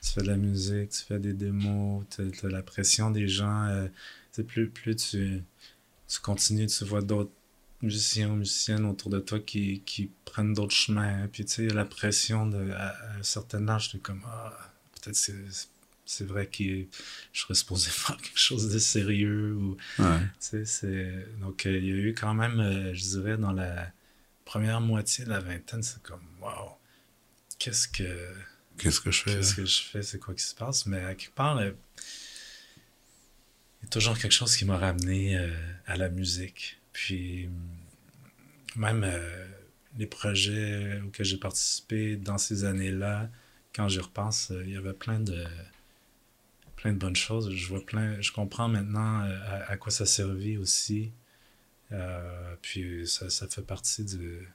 tu 0.01 0.11
fais 0.13 0.21
de 0.21 0.27
la 0.27 0.37
musique, 0.37 0.89
tu 0.91 1.03
fais 1.07 1.19
des 1.19 1.33
démos, 1.33 2.05
tu 2.09 2.21
as, 2.45 2.49
la 2.49 2.63
pression 2.63 3.11
des 3.11 3.27
gens. 3.27 3.65
euh, 3.67 3.85
tu 3.87 3.93
sais, 4.37 4.43
plus, 4.43 4.69
plus 4.69 4.95
tu, 4.95 5.43
tu 6.07 6.19
continues, 6.21 6.67
tu 6.67 6.85
vois 6.85 7.01
d'autres 7.01 7.31
musiciens 7.81 8.29
ou 8.29 8.35
musiciennes 8.35 8.85
autour 8.85 9.09
de 9.11 9.19
toi 9.19 9.39
qui, 9.39 9.81
qui 9.85 10.09
prennent 10.25 10.53
d'autres 10.53 10.75
chemins. 10.75 11.27
Puis, 11.31 11.45
tu 11.45 11.51
sais, 11.53 11.67
la 11.67 11.85
pression 11.85 12.45
de, 12.47 12.71
à, 12.71 12.87
à 12.89 13.17
un 13.19 13.23
certain 13.23 13.67
âge, 13.69 13.89
tu 13.89 13.97
es 13.97 13.99
comme, 13.99 14.21
ah, 14.25 14.57
peut-être 15.01 15.15
c'est 15.15 15.35
c'est 16.03 16.25
vrai 16.25 16.47
que 16.47 16.63
je 17.31 17.41
serais 17.41 17.53
supposé 17.53 17.89
faire 17.91 18.17
quelque 18.17 18.37
chose 18.39 18.69
de 18.73 18.79
sérieux 18.79 19.53
ou 19.53 19.77
Ouais. 19.99 20.19
donc 21.39 21.65
euh, 21.65 21.77
il 21.77 21.85
y 21.85 21.91
a 21.91 21.95
eu 21.95 22.13
quand 22.13 22.33
même 22.33 22.59
euh, 22.59 22.93
je 22.93 23.01
dirais 23.01 23.37
dans 23.37 23.53
la 23.53 23.91
première 24.51 24.81
moitié 24.81 25.23
de 25.23 25.29
la 25.29 25.39
vingtaine 25.39 25.81
c'est 25.81 26.03
comme 26.03 26.25
wow 26.41 26.77
qu'est-ce 27.57 27.87
que 27.87 28.33
Qu'est-ce 28.77 28.99
que 28.99 29.09
je 29.09 29.21
fais? 29.21 29.35
qu'est-ce 29.35 29.55
que 29.55 29.65
je 29.65 29.81
fais 29.81 30.03
c'est 30.03 30.19
quoi 30.19 30.33
qui 30.33 30.43
se 30.43 30.53
passe? 30.53 30.85
Mais 30.87 31.01
à 31.05 31.15
quelque 31.15 31.33
part 31.33 31.63
il 31.63 31.67
y 31.67 31.69
a 33.85 33.87
toujours 33.89 34.17
quelque 34.17 34.33
chose 34.33 34.57
qui 34.57 34.65
m'a 34.65 34.77
ramené 34.77 35.37
euh, 35.37 35.55
à 35.85 35.95
la 35.95 36.09
musique 36.09 36.81
puis 36.91 37.49
même 38.75 39.05
euh, 39.05 39.47
les 39.97 40.07
projets 40.07 40.99
auxquels 40.99 41.25
j'ai 41.25 41.37
participé 41.37 42.17
dans 42.17 42.37
ces 42.37 42.65
années-là 42.65 43.29
quand 43.73 43.87
j'y 43.87 43.99
repense 43.99 44.51
euh, 44.51 44.65
il 44.65 44.73
y 44.73 44.75
avait 44.75 44.91
plein 44.91 45.21
de 45.21 45.45
plein 46.75 46.91
de 46.91 46.97
bonnes 46.97 47.15
choses. 47.15 47.55
Je 47.55 47.67
vois 47.67 47.85
plein, 47.85 48.19
je 48.21 48.31
comprends 48.33 48.67
maintenant 48.67 49.21
à, 49.21 49.71
à 49.71 49.77
quoi 49.77 49.91
ça 49.91 50.05
servait 50.07 50.57
aussi. 50.57 51.13
Euh, 51.91 52.55
puis 52.61 53.07
ça, 53.07 53.29
ça 53.29 53.47
fait 53.47 53.61
partie 53.61 54.03
du, 54.05 54.47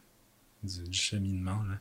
du, 0.63 0.83
du 0.89 0.99
cheminement. 0.99 1.63
Là. 1.65 1.79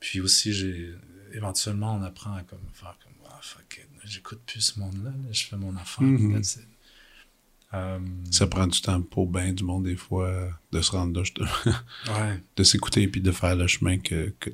Puis 0.00 0.20
aussi, 0.20 0.52
j'ai 0.52 0.94
éventuellement, 1.32 1.94
on 1.96 2.02
apprend 2.02 2.34
à 2.34 2.42
comme, 2.42 2.60
faire 2.72 2.96
comme 3.02 3.12
ah, 3.30 3.38
fuck 3.42 3.78
it, 3.82 3.88
j'écoute 4.04 4.40
plus 4.46 4.60
ce 4.60 4.78
monde-là, 4.80 5.10
là, 5.10 5.32
je 5.32 5.44
fais 5.44 5.56
mon 5.56 5.76
affaire. 5.76 6.02
Mhm. 6.04 6.42
Euh, 7.74 7.98
Ça 8.30 8.46
prend 8.46 8.66
du 8.66 8.80
temps 8.80 9.02
pour 9.02 9.28
bien 9.28 9.52
du 9.52 9.64
monde, 9.64 9.84
des 9.84 9.96
fois, 9.96 10.50
de 10.72 10.80
se 10.80 10.90
rendre 10.92 11.20
là, 11.20 11.26
de, 11.34 12.12
ouais. 12.12 12.42
de 12.56 12.62
s'écouter 12.64 13.08
puis 13.08 13.20
de 13.20 13.32
faire 13.32 13.56
le 13.56 13.66
chemin 13.66 13.98
que, 13.98 14.32
que- 14.40 14.50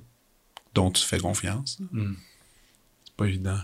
dont 0.74 0.90
tu 0.90 1.04
fais 1.04 1.18
confiance. 1.18 1.78
Mm. 1.92 2.14
C'est 3.04 3.14
pas 3.16 3.26
évident. 3.26 3.60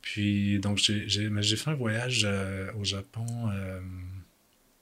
Puis, 0.00 0.60
donc, 0.60 0.78
j'ai 0.78 1.56
fait 1.56 1.70
un 1.70 1.74
voyage 1.74 2.22
euh, 2.24 2.72
au 2.74 2.84
Japon 2.84 3.26
euh, 3.50 3.80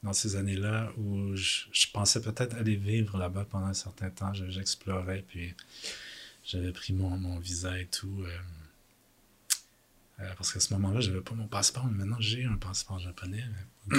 dans 0.05 0.13
ces 0.13 0.37
années-là 0.37 0.93
où 0.99 1.35
je, 1.35 1.65
je 1.73 1.87
pensais 1.93 2.21
peut-être 2.21 2.55
aller 2.57 2.77
vivre 2.77 3.19
là-bas 3.19 3.47
pendant 3.51 3.67
un 3.67 3.75
certain 3.75 4.11
temps. 4.11 4.33
Je- 4.35 4.49
J'explorais, 4.51 5.25
puis 5.27 5.55
j'avais 6.45 6.73
pris 6.73 6.93
mon, 6.93 7.11
mon 7.19 7.39
visa 7.39 7.79
et 7.81 7.87
tout. 7.87 8.23
euh, 8.23 8.39
euh, 10.21 10.33
parce 10.37 10.53
qu'à 10.53 10.61
ce 10.61 10.73
moment-là, 10.75 11.01
j'avais 11.01 11.21
pas 11.23 11.35
mon 11.35 11.49
passeport, 11.49 11.87
mais 11.87 11.99
maintenant 12.05 12.21
j'ai 12.21 12.45
un 12.45 12.57
passeport 12.57 12.99
japonais. 13.01 13.45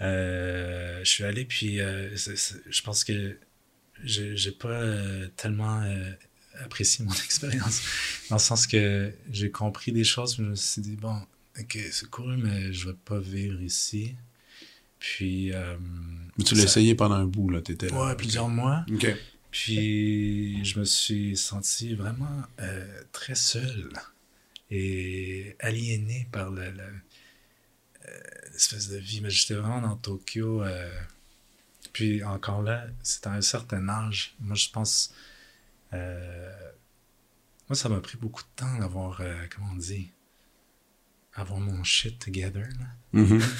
Euh, 0.00 0.98
je 1.04 1.08
suis 1.10 1.24
allé, 1.24 1.44
puis 1.44 1.76
je 1.76 2.82
pense 2.82 3.04
que 3.04 3.38
j'ai 4.02 4.50
pas 4.52 4.82
tellement 5.36 5.82
apprécié 6.60 7.04
mon 7.04 7.12
expérience. 7.24 7.82
Dans 8.28 8.36
le 8.36 8.40
sens 8.40 8.66
que 8.66 9.12
j'ai 9.30 9.50
compris 9.50 9.92
des 9.92 10.04
choses, 10.04 10.36
je 10.36 10.42
me 10.42 10.54
suis 10.56 10.82
dit, 10.82 10.96
bon, 10.96 11.20
ok, 11.58 11.78
c'est 11.90 12.08
cool, 12.10 12.36
mais 12.38 12.72
je 12.72 12.88
vais 12.88 12.96
pas 13.04 13.18
vivre 13.18 13.60
ici. 13.60 14.14
Puis. 14.98 15.52
euh, 15.52 15.76
Mais 16.38 16.44
tu 16.44 16.54
l'as 16.54 16.60
ça- 16.62 16.66
essayé 16.66 16.94
pendant 16.94 17.16
un 17.16 17.26
bout, 17.26 17.50
là, 17.50 17.60
t'étais 17.60 17.88
là. 17.88 18.08
Ouais, 18.08 18.16
plusieurs 18.16 18.48
mois. 18.48 18.84
OK. 18.92 19.06
Puis 19.50 20.64
je 20.64 20.78
me 20.80 20.84
suis 20.84 21.36
senti 21.36 21.94
vraiment 21.94 22.42
euh, 22.60 23.02
très 23.12 23.34
seul 23.34 23.90
et 24.70 25.56
aliéné 25.60 26.26
par 26.32 26.50
le- 26.50 26.70
le- 26.70 26.80
euh, 28.08 28.20
l'espèce 28.52 28.88
de 28.88 28.96
vie. 28.96 29.20
Mais 29.20 29.28
j'étais 29.30 29.54
vraiment 29.54 29.82
dans 29.82 29.96
Tokyo. 29.96 30.62
puis 31.92 32.24
encore 32.24 32.62
là, 32.62 32.86
c'était 33.02 33.26
à 33.28 33.32
un 33.32 33.42
certain 33.42 33.86
âge. 33.90 34.34
Moi, 34.40 34.54
je 34.56 34.70
pense. 34.70 35.12
moi, 35.92 37.74
ça 37.76 37.88
m'a 37.88 38.00
pris 38.00 38.16
beaucoup 38.16 38.42
de 38.42 38.48
temps 38.56 38.78
d'avoir, 38.78 39.20
comment 39.54 39.70
on 39.72 39.76
dit, 39.76 40.10
avoir 41.34 41.60
mon 41.60 41.82
shit 41.84 42.18
together. 42.18 42.68
là. 42.80 42.86
Mhm. 43.12 43.40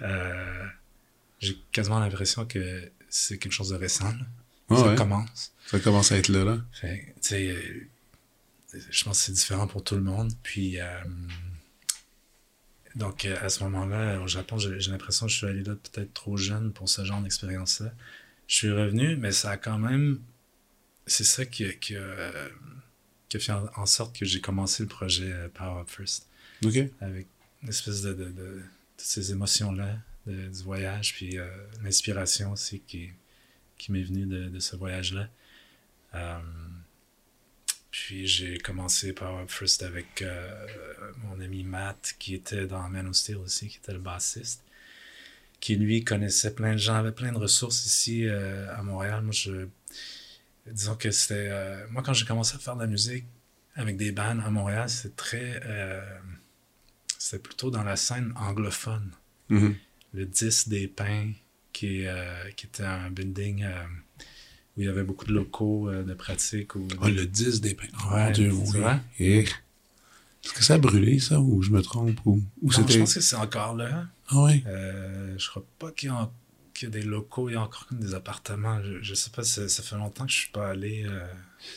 Euh, 0.00 0.66
J'ai 1.38 1.56
quasiment 1.70 2.00
l'impression 2.00 2.44
que 2.44 2.90
c'est 3.08 3.38
quelque 3.38 3.52
chose 3.52 3.68
de 3.68 3.76
récent. 3.76 4.10
là. 4.10 4.76
Ça 4.76 4.88
ouais. 4.88 4.94
commence. 4.96 5.52
Ça 5.66 5.78
commence 5.78 6.10
à 6.10 6.16
être 6.16 6.28
là, 6.28 6.44
là. 6.44 6.58
Fait, 6.72 7.14
euh, 7.32 7.86
je 8.90 9.04
pense 9.04 9.18
que 9.18 9.24
c'est 9.26 9.32
différent 9.32 9.66
pour 9.68 9.84
tout 9.84 9.94
le 9.94 10.00
monde. 10.00 10.32
Puis, 10.42 10.80
euh, 10.80 10.86
donc, 12.96 13.24
à 13.26 13.48
ce 13.48 13.62
moment-là, 13.64 14.20
au 14.20 14.26
Japon, 14.28 14.58
j'ai 14.58 14.90
l'impression 14.90 15.26
que 15.26 15.32
je 15.32 15.36
suis 15.38 15.46
allé 15.46 15.62
là 15.62 15.74
peut-être 15.76 16.12
trop 16.14 16.36
jeune 16.36 16.72
pour 16.72 16.88
ce 16.88 17.04
genre 17.04 17.20
d'expérience-là. 17.22 17.92
Je 18.48 18.56
suis 18.56 18.72
revenu, 18.72 19.16
mais 19.16 19.30
ça 19.32 19.50
a 19.52 19.56
quand 19.56 19.78
même. 19.78 20.20
C'est 21.06 21.24
ça 21.24 21.44
qui, 21.44 21.64
a- 21.64 21.72
qui, 21.74 21.96
a, 21.96 22.32
qui 23.38 23.38
a 23.38 23.40
fait 23.40 23.52
en, 23.76 23.86
sorte 23.86 24.18
que 24.18 24.26
j'ai 24.26 24.40
commencé 24.40 24.82
le 24.82 24.88
projet 24.90 25.32
euh, 25.32 25.48
Power 25.48 25.80
Up 25.80 25.88
First 25.88 26.28
OK. 26.64 26.76
avec 27.00 27.26
une 27.62 27.68
espèce 27.70 28.02
de, 28.02 28.12
de, 28.12 28.62
ces 28.98 29.32
émotions-là 29.32 29.98
du 30.26 30.62
voyage, 30.62 31.14
puis 31.14 31.38
euh, 31.38 31.48
l'inspiration 31.82 32.52
aussi 32.52 32.80
qui, 32.86 33.08
qui 33.78 33.90
m'est 33.90 34.02
venue 34.02 34.26
de, 34.26 34.58
ce 34.60 34.76
voyage-là. 34.76 35.28
Euh, 36.14 36.38
puis 37.90 38.26
j'ai 38.26 38.58
commencé 38.58 39.12
Power 39.14 39.42
Up 39.42 39.50
First 39.50 39.82
avec 39.82 40.20
euh, 40.20 40.66
mon 41.24 41.40
ami 41.40 41.64
Matt, 41.64 42.14
qui 42.18 42.34
était 42.34 42.66
dans 42.66 42.88
Man 42.90 43.08
of 43.08 43.16
Steel 43.16 43.38
aussi, 43.38 43.68
qui 43.68 43.78
était 43.78 43.92
le 43.92 43.98
bassiste, 43.98 44.62
qui 45.58 45.76
lui 45.76 46.04
connaissait 46.04 46.54
plein 46.54 46.74
de 46.74 46.78
gens, 46.78 46.96
avait 46.96 47.12
plein 47.12 47.32
de 47.32 47.38
ressources 47.38 47.86
ici 47.86 48.26
euh, 48.26 48.72
à 48.76 48.82
Montréal. 48.82 49.22
Moi, 49.22 49.32
je, 49.32 49.66
disons 50.70 50.94
que 50.96 51.10
c'était. 51.10 51.48
euh, 51.50 51.86
moi, 51.90 52.02
quand 52.02 52.12
j'ai 52.12 52.26
commencé 52.26 52.54
à 52.56 52.58
faire 52.58 52.76
de 52.76 52.80
la 52.82 52.86
musique 52.86 53.24
avec 53.74 53.96
des 53.96 54.12
bands 54.12 54.38
à 54.40 54.50
Montréal, 54.50 54.88
c'était 54.88 55.14
très. 55.16 55.60
euh, 55.64 56.00
c'était 57.18 57.42
plutôt 57.42 57.70
dans 57.70 57.84
la 57.84 57.96
scène 57.96 58.32
anglophone. 58.36 59.10
Mhm. 59.48 59.74
Le 60.14 60.26
10 60.26 60.68
des 60.68 60.88
Pins, 60.88 61.30
qui, 61.72 62.06
euh, 62.06 62.50
qui 62.56 62.66
était 62.66 62.82
un 62.84 63.10
building 63.10 63.64
où 64.76 64.80
il 64.80 64.86
y 64.86 64.88
avait 64.88 65.04
beaucoup 65.04 65.24
de 65.24 65.32
locaux 65.32 65.90
de 65.90 66.14
pratique. 66.14 66.74
Où, 66.74 66.86
Ah, 67.00 67.08
le 67.08 67.26
10 67.26 67.60
des 67.60 67.74
pins. 67.74 67.86
Oh 68.10 68.14
Ouais, 68.14 68.32
Dieu, 68.32 68.50
oui. 68.52 68.80
Et... 69.18 69.38
Est-ce 70.44 70.54
que 70.54 70.64
ça 70.64 70.74
a 70.74 70.78
brûlé, 70.78 71.20
ça, 71.20 71.40
ou 71.40 71.62
je 71.62 71.70
me 71.70 71.80
trompe? 71.82 72.18
Ou, 72.26 72.42
ou 72.62 72.72
Non, 72.72 72.86
je 72.88 72.98
pense 72.98 73.14
que 73.14 73.20
c'est 73.20 73.36
encore 73.36 73.76
là. 73.76 74.06
Ah. 74.28 74.48
Euh, 74.66 75.34
je 75.38 75.48
crois 75.48 75.64
pas 75.78 75.92
qu'il 75.92 76.08
y, 76.08 76.12
a 76.12 76.16
en- 76.16 76.32
qu'il 76.72 76.88
y 76.88 76.92
a 76.92 76.94
des 77.00 77.02
locaux, 77.02 77.48
il 77.48 77.52
y 77.52 77.56
a 77.56 77.60
encore 77.62 77.86
comme 77.86 77.98
des 78.00 78.14
appartements. 78.14 78.80
Je, 78.82 79.02
je 79.02 79.14
sais 79.14 79.30
pas, 79.30 79.42
ça, 79.44 79.68
ça 79.68 79.82
fait 79.82 79.96
longtemps 79.96 80.24
que 80.26 80.32
je 80.32 80.36
suis 80.38 80.50
pas 80.50 80.70
allé. 80.70 81.04
euh, 81.06 81.26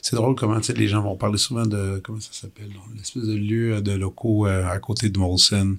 C'est 0.01 0.15
drôle 0.15 0.35
comment 0.35 0.59
les 0.75 0.87
gens 0.87 1.01
vont 1.01 1.15
parler 1.17 1.37
souvent 1.37 1.65
de. 1.65 1.99
Comment 2.03 2.19
ça 2.19 2.31
s'appelle? 2.33 2.69
L'espèce 2.95 3.23
de 3.23 3.33
lieu 3.35 3.81
de 3.81 3.91
locaux 3.93 4.47
euh, 4.47 4.65
à 4.67 4.79
côté 4.79 5.09
de 5.09 5.17
Molson 5.19 5.75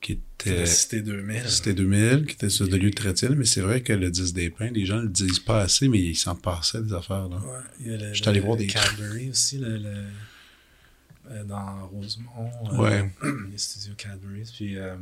qui 0.00 0.12
était. 0.12 0.56
la 0.60 0.66
Cité 0.66 1.02
2000. 1.02 1.42
C'était 1.48 1.74
2000, 1.74 2.24
qui 2.26 2.32
était 2.34 2.48
sur 2.48 2.66
de 2.68 2.76
lieu 2.76 2.90
traitine, 2.90 3.34
mais 3.34 3.44
c'est 3.44 3.60
vrai 3.60 3.82
que 3.82 3.92
le 3.92 4.10
10 4.10 4.32
des 4.32 4.48
pins, 4.50 4.70
les 4.70 4.86
gens 4.86 4.98
le 5.00 5.08
disent 5.08 5.40
pas 5.40 5.60
assez, 5.60 5.88
mais 5.88 5.98
ils 6.00 6.16
s'en 6.16 6.34
passaient 6.34 6.82
des 6.82 6.92
affaires. 6.94 7.28
Là. 7.28 7.36
Ouais, 7.36 7.58
il 7.80 7.86
y 7.88 7.94
a 7.94 7.96
le, 7.98 8.28
allé 8.28 8.40
voir 8.40 8.56
des- 8.56 8.66
Cadbury 8.66 9.28
aussi, 9.30 9.58
le, 9.58 9.76
le- 9.76 10.04
euh, 11.30 11.44
dans 11.44 11.86
Rosemont. 11.88 12.50
euh, 12.72 12.76
Ouais. 12.78 13.10
les 13.52 13.58
studios 13.58 13.92
Cadbury. 13.98 14.42
Puis 14.56 14.78
euh, 14.78 14.96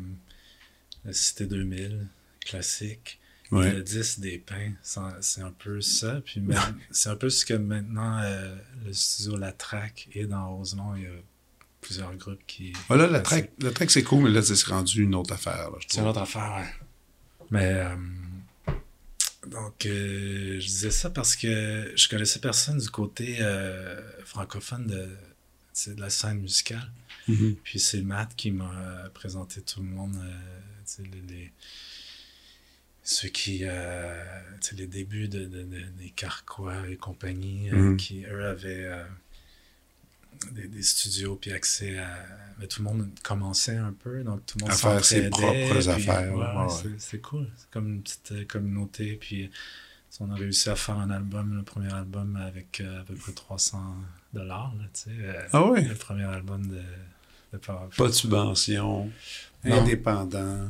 la 1.05 1.13
Cité 1.13 1.47
2000, 1.47 2.07
classique. 2.45 3.21
Ouais. 3.51 3.73
Le 3.73 3.83
10 3.83 4.21
des 4.21 4.39
pins, 4.39 4.73
c'est 4.83 5.41
un- 5.41 5.51
peu 5.53 5.81
ça. 5.81 6.21
Puis 6.25 6.43
c'est 6.91 7.09
un 7.09 7.17
peu 7.17 7.31
ce 7.31 7.47
que 7.47 7.55
maintenant 7.55 8.19
euh, 8.23 8.55
le 8.85 8.93
studio 8.93 9.37
La 9.39 9.53
Traque 9.53 10.09
est 10.15 10.27
dans 10.27 10.55
Rosemont. 10.57 10.95
Il 10.97 11.03
y 11.05 11.07
a 11.07 11.11
plusieurs 11.81 12.15
groupes 12.17 12.43
qui. 12.47 12.73
Voilà, 12.89 13.07
la 13.07 13.21
track, 13.21 13.51
la 13.61 13.71
track 13.71 13.91
c'est 13.91 14.03
cool, 14.03 14.25
mais 14.25 14.31
là, 14.31 14.43
c'est 14.43 14.63
rendu 14.67 15.03
une 15.03 15.15
autre 15.15 15.33
affaire. 15.33 15.71
C'est 15.89 16.01
une 16.01 16.07
autre 16.07 16.21
affaire, 16.21 16.57
ouais. 16.59 16.87
Mais 17.51 17.73
euh, 17.73 17.97
donc 19.47 19.87
euh, 19.87 20.61
je 20.61 20.67
disais 20.67 20.91
ça 20.91 21.09
parce 21.09 21.35
que 21.37 21.93
je 21.97 22.09
connaissais 22.09 22.41
personne 22.41 22.79
du 22.79 22.91
côté 22.91 23.39
francophone 24.25 24.87
de, 24.87 25.09
de 25.95 26.01
la 26.01 26.11
scène 26.11 26.41
musicale. 26.41 26.91
Mhm. 27.29 27.57
Puis 27.63 27.79
c'est 27.81 28.03
Matt 28.03 28.35
qui 28.37 28.51
m'a 28.51 29.09
présenté 29.15 29.61
tout 29.63 29.81
le 29.81 29.89
monde, 29.89 30.17
les- 31.29 31.53
ceux 33.11 33.29
qui, 33.31 33.61
euh, 33.63 34.23
tu 34.61 34.69
sais, 34.71 34.77
les 34.77 34.87
débuts 34.87 35.29
de, 35.29 35.47
de- 35.47 35.63
de- 35.63 35.89
des 35.99 36.11
Carquois 36.11 36.87
et 36.91 36.97
compagnie, 36.97 37.71
euh, 37.71 37.77
Mhm. 37.77 37.97
qui 37.97 38.25
eux 38.27 38.45
avaient 38.45 38.85
euh, 38.85 39.03
des, 40.53 40.69
des 40.69 40.83
studios 40.83 41.37
puis 41.37 41.53
accès 41.53 41.99
à. 41.99 42.09
Mais 42.59 42.67
tout 42.67 42.83
le 42.83 42.89
monde 42.91 43.09
commençait 43.23 43.77
un 43.77 43.93
peu, 43.95 44.23
donc 44.23 44.45
tout 44.45 44.59
le 44.59 44.65
monde 44.65 44.73
À 44.73 44.77
faire 44.77 45.03
ses 45.05 45.31
propres 45.31 45.79
puis, 45.79 45.89
affaires, 45.89 46.35
ouais, 46.35 46.45
ouais, 46.45 46.65
ouais. 46.67 46.95
c'est- 46.99 47.21
cool, 47.23 47.49
c'est 47.57 47.71
comme 47.71 47.89
une 47.95 48.03
petite 48.03 48.33
euh, 48.33 48.45
communauté. 48.45 49.17
Puis 49.19 49.51
on 50.21 50.31
a 50.31 50.35
réussi 50.35 50.69
à 50.69 50.77
faire 50.77 50.99
un 50.99 51.11
album, 51.11 51.57
le 51.57 51.63
premier 51.63 51.93
album 51.95 52.37
avec 52.37 52.81
euh, 52.83 53.01
à 53.01 53.05
peu 53.05 53.15
près 53.15 53.33
300 53.33 53.95
dollars, 54.35 54.75
tu 54.93 55.01
sais. 55.05 55.11
euh, 55.19 55.49
Ah 55.55 55.65
ouais? 55.71 55.81
le 55.83 55.95
premier 55.95 56.25
album 56.25 56.67
de, 56.67 56.83
de 57.55 57.59
Power 57.59 57.89
Pas 57.97 58.09
de 58.09 58.13
subvention, 58.13 59.11
indépendant, 59.65 60.69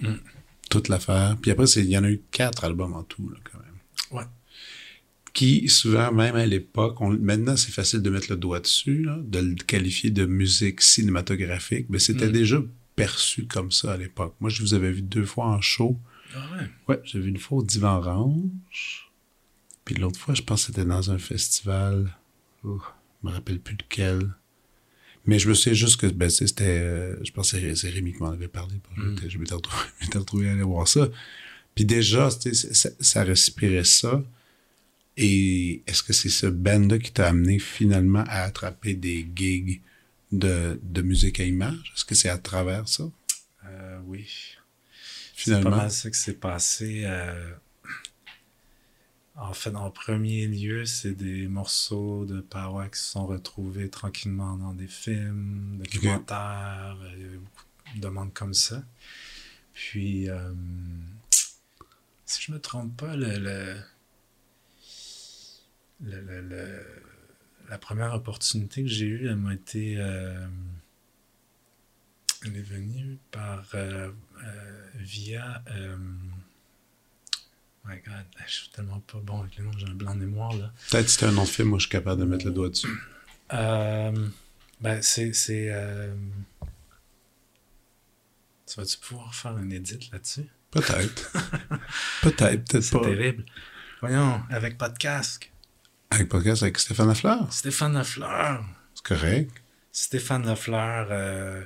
Mm. 0.00 0.14
Toute 0.68 0.88
l'affaire. 0.88 1.36
Puis 1.40 1.50
après, 1.50 1.64
il 1.76 1.86
y 1.86 1.98
en 1.98 2.04
a 2.04 2.10
eu 2.10 2.20
quatre 2.30 2.64
albums 2.64 2.94
en 2.94 3.02
tout, 3.02 3.28
là, 3.30 3.36
quand 3.50 3.58
même. 3.58 3.68
Ouais. 4.20 4.28
Qui, 5.32 5.68
souvent, 5.68 6.10
même 6.12 6.36
à 6.36 6.46
l'époque, 6.46 6.98
maintenant, 7.00 7.56
c'est 7.56 7.70
facile 7.72 8.02
de 8.02 8.10
mettre 8.10 8.28
le 8.30 8.36
doigt 8.36 8.60
dessus, 8.60 9.02
là, 9.04 9.18
de 9.22 9.38
le 9.38 9.54
qualifier 9.54 10.10
de 10.10 10.24
musique 10.26 10.80
cinématographique, 10.80 11.86
mais 11.88 11.98
c'était 11.98 12.28
Mm. 12.28 12.32
déjà 12.32 12.62
perçu 12.96 13.46
comme 13.46 13.70
ça 13.70 13.92
à 13.92 13.96
l'époque. 13.96 14.34
Moi, 14.40 14.50
je 14.50 14.62
vous 14.62 14.74
avais 14.74 14.90
vu 14.90 15.02
deux 15.02 15.24
fois 15.24 15.46
en 15.46 15.60
show. 15.60 15.96
Ah 16.34 16.38
ouais? 16.56 16.68
Ouais, 16.88 17.00
j'ai 17.04 17.20
vu 17.20 17.28
une 17.28 17.38
fois 17.38 17.58
au 17.58 17.62
Divan 17.62 17.98
Orange. 17.98 19.10
Puis 19.84 19.94
l'autre 19.94 20.18
fois, 20.18 20.34
je 20.34 20.42
pense 20.42 20.62
que 20.62 20.66
c'était 20.72 20.84
dans 20.84 21.10
un 21.10 21.18
festival. 21.18 22.14
Oh, 22.64 22.80
je 23.22 23.28
me 23.28 23.32
rappelle 23.32 23.60
plus 23.60 23.76
lequel. 23.76 24.34
Mais 25.28 25.38
je 25.38 25.48
me 25.48 25.54
souviens 25.54 25.74
juste 25.74 26.00
que 26.00 26.06
ben, 26.06 26.28
c'est- 26.30 26.46
c'était. 26.48 26.64
euh, 26.80 27.14
je 27.24 27.30
pense 27.30 27.52
que 27.52 27.58
c'est- 27.60 27.74
c'est 27.76 27.90
Rémi 27.90 28.12
qui 28.14 28.18
m'en 28.22 28.30
avait 28.30 28.48
parlé. 28.48 28.74
Mm. 28.96 29.16
Je 29.28 29.38
m'étais 29.38 29.54
retrouvé, 29.54 29.84
retrouvé 30.14 30.48
à 30.48 30.52
aller 30.52 30.62
voir 30.62 30.88
ça. 30.88 31.08
Puis 31.76 31.84
déjà, 31.84 32.30
ça, 32.30 32.88
ça 32.98 33.22
respirait 33.22 33.84
ça. 33.84 34.24
Et 35.16 35.82
est-ce 35.86 36.02
que 36.02 36.12
c'est 36.12 36.28
ce 36.28 36.46
band-là 36.46 36.98
qui 36.98 37.12
t'a 37.12 37.28
amené 37.28 37.58
finalement 37.58 38.24
à 38.28 38.42
attraper 38.42 38.94
des 38.94 39.28
gigs 39.34 39.80
de, 40.32 40.78
de 40.82 41.02
musique 41.02 41.40
à 41.40 41.44
image? 41.44 41.92
Est-ce 41.94 42.04
que 42.04 42.14
c'est 42.14 42.28
à 42.28 42.38
travers 42.38 42.88
ça, 42.88 43.04
Euh, 43.66 43.98
oui. 44.06 44.26
C'est 45.36 45.44
finalement? 45.44 45.70
pas 45.70 45.76
mal 45.76 45.90
ça 45.90 46.10
qui 46.10 46.18
s'est 46.18 46.32
passé. 46.34 47.02
euh, 47.04 47.50
En 49.40 49.52
fait, 49.54 49.74
en 49.76 49.90
premier 49.90 50.46
lieu, 50.48 50.84
c'est 50.84 51.14
des 51.14 51.46
morceaux 51.46 52.24
de 52.26 52.40
Power 52.40 52.88
qui 52.90 52.98
se 52.98 53.10
sont 53.12 53.26
retrouvés 53.26 53.88
tranquillement 53.88 54.56
dans 54.56 54.72
des 54.74 54.88
films, 54.88 55.78
documentaires. 55.78 56.96
euh, 57.00 57.12
Il 57.16 57.22
y 57.22 57.24
avait 57.24 57.36
beaucoup 57.36 57.64
de 57.94 58.00
demandes 58.00 58.34
comme 58.34 58.52
ça. 58.54 58.82
Puis, 59.74 60.28
euh, 60.28 60.52
si 62.26 62.42
je 62.42 62.52
me 62.52 62.58
trompe 62.60 62.96
pas, 62.96 63.14
le, 63.14 63.38
le- 63.38 63.80
le- 66.00 66.40
le- 66.42 67.02
la 67.68 67.78
première 67.78 68.14
opportunité 68.14 68.82
que 68.82 68.88
j'ai 68.88 69.06
eue, 69.06 69.28
elle 69.28 69.36
m'a 69.36 69.54
été. 69.54 69.96
euh, 69.98 70.46
elle 72.44 72.56
est 72.56 72.62
venue 72.62 73.18
par. 73.30 73.64
euh, 73.74 74.10
via. 74.96 75.62
My 77.88 77.96
God, 78.04 78.24
je 78.46 78.52
suis 78.52 78.68
tellement 78.68 79.00
pas 79.00 79.18
bon 79.22 79.40
avec 79.40 79.56
les 79.56 79.64
noms, 79.64 79.72
j'ai 79.76 79.86
un 79.86 79.94
blanc 79.94 80.14
de 80.14 80.20
mémoire 80.20 80.52
là. 80.54 80.72
Peut-être 80.90 81.06
que 81.06 81.10
c'était 81.10 81.26
un 81.26 81.32
nom 81.32 81.44
de 81.44 81.48
film, 81.48 81.68
moi 81.68 81.78
je 81.78 81.84
suis 81.84 81.90
capable 81.90 82.20
de 82.20 82.26
mettre 82.26 82.44
le 82.44 82.52
doigt 82.52 82.68
dessus. 82.68 82.88
Euh, 83.52 84.28
ben, 84.80 85.02
c'est. 85.02 85.32
c'est 85.32 85.68
euh, 85.70 86.14
Tu 88.66 88.78
vas-tu 88.78 88.98
pouvoir 88.98 89.34
faire 89.34 89.52
un 89.52 89.70
edit 89.70 90.08
là-dessus? 90.12 90.46
Peut-être. 90.70 91.32
peut-être, 92.22 92.64
peut-être 92.64 92.80
C'est 92.82 92.92
pas. 92.98 93.04
terrible. 93.04 93.44
Voyons, 94.00 94.42
avec 94.50 94.76
pas 94.78 94.90
de 94.90 94.98
casque. 94.98 95.50
Avec 96.10 96.28
podcast 96.28 96.62
avec 96.62 96.78
Stéphane 96.78 97.08
Lafleur. 97.08 97.52
Stéphane 97.52 97.94
Lafleur. 97.94 98.64
C'est 98.94 99.04
correct. 99.04 99.62
Stéphane 99.92 100.46
Lafleur 100.46 101.08
euh, 101.10 101.64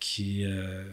qui, 0.00 0.44
euh, 0.44 0.84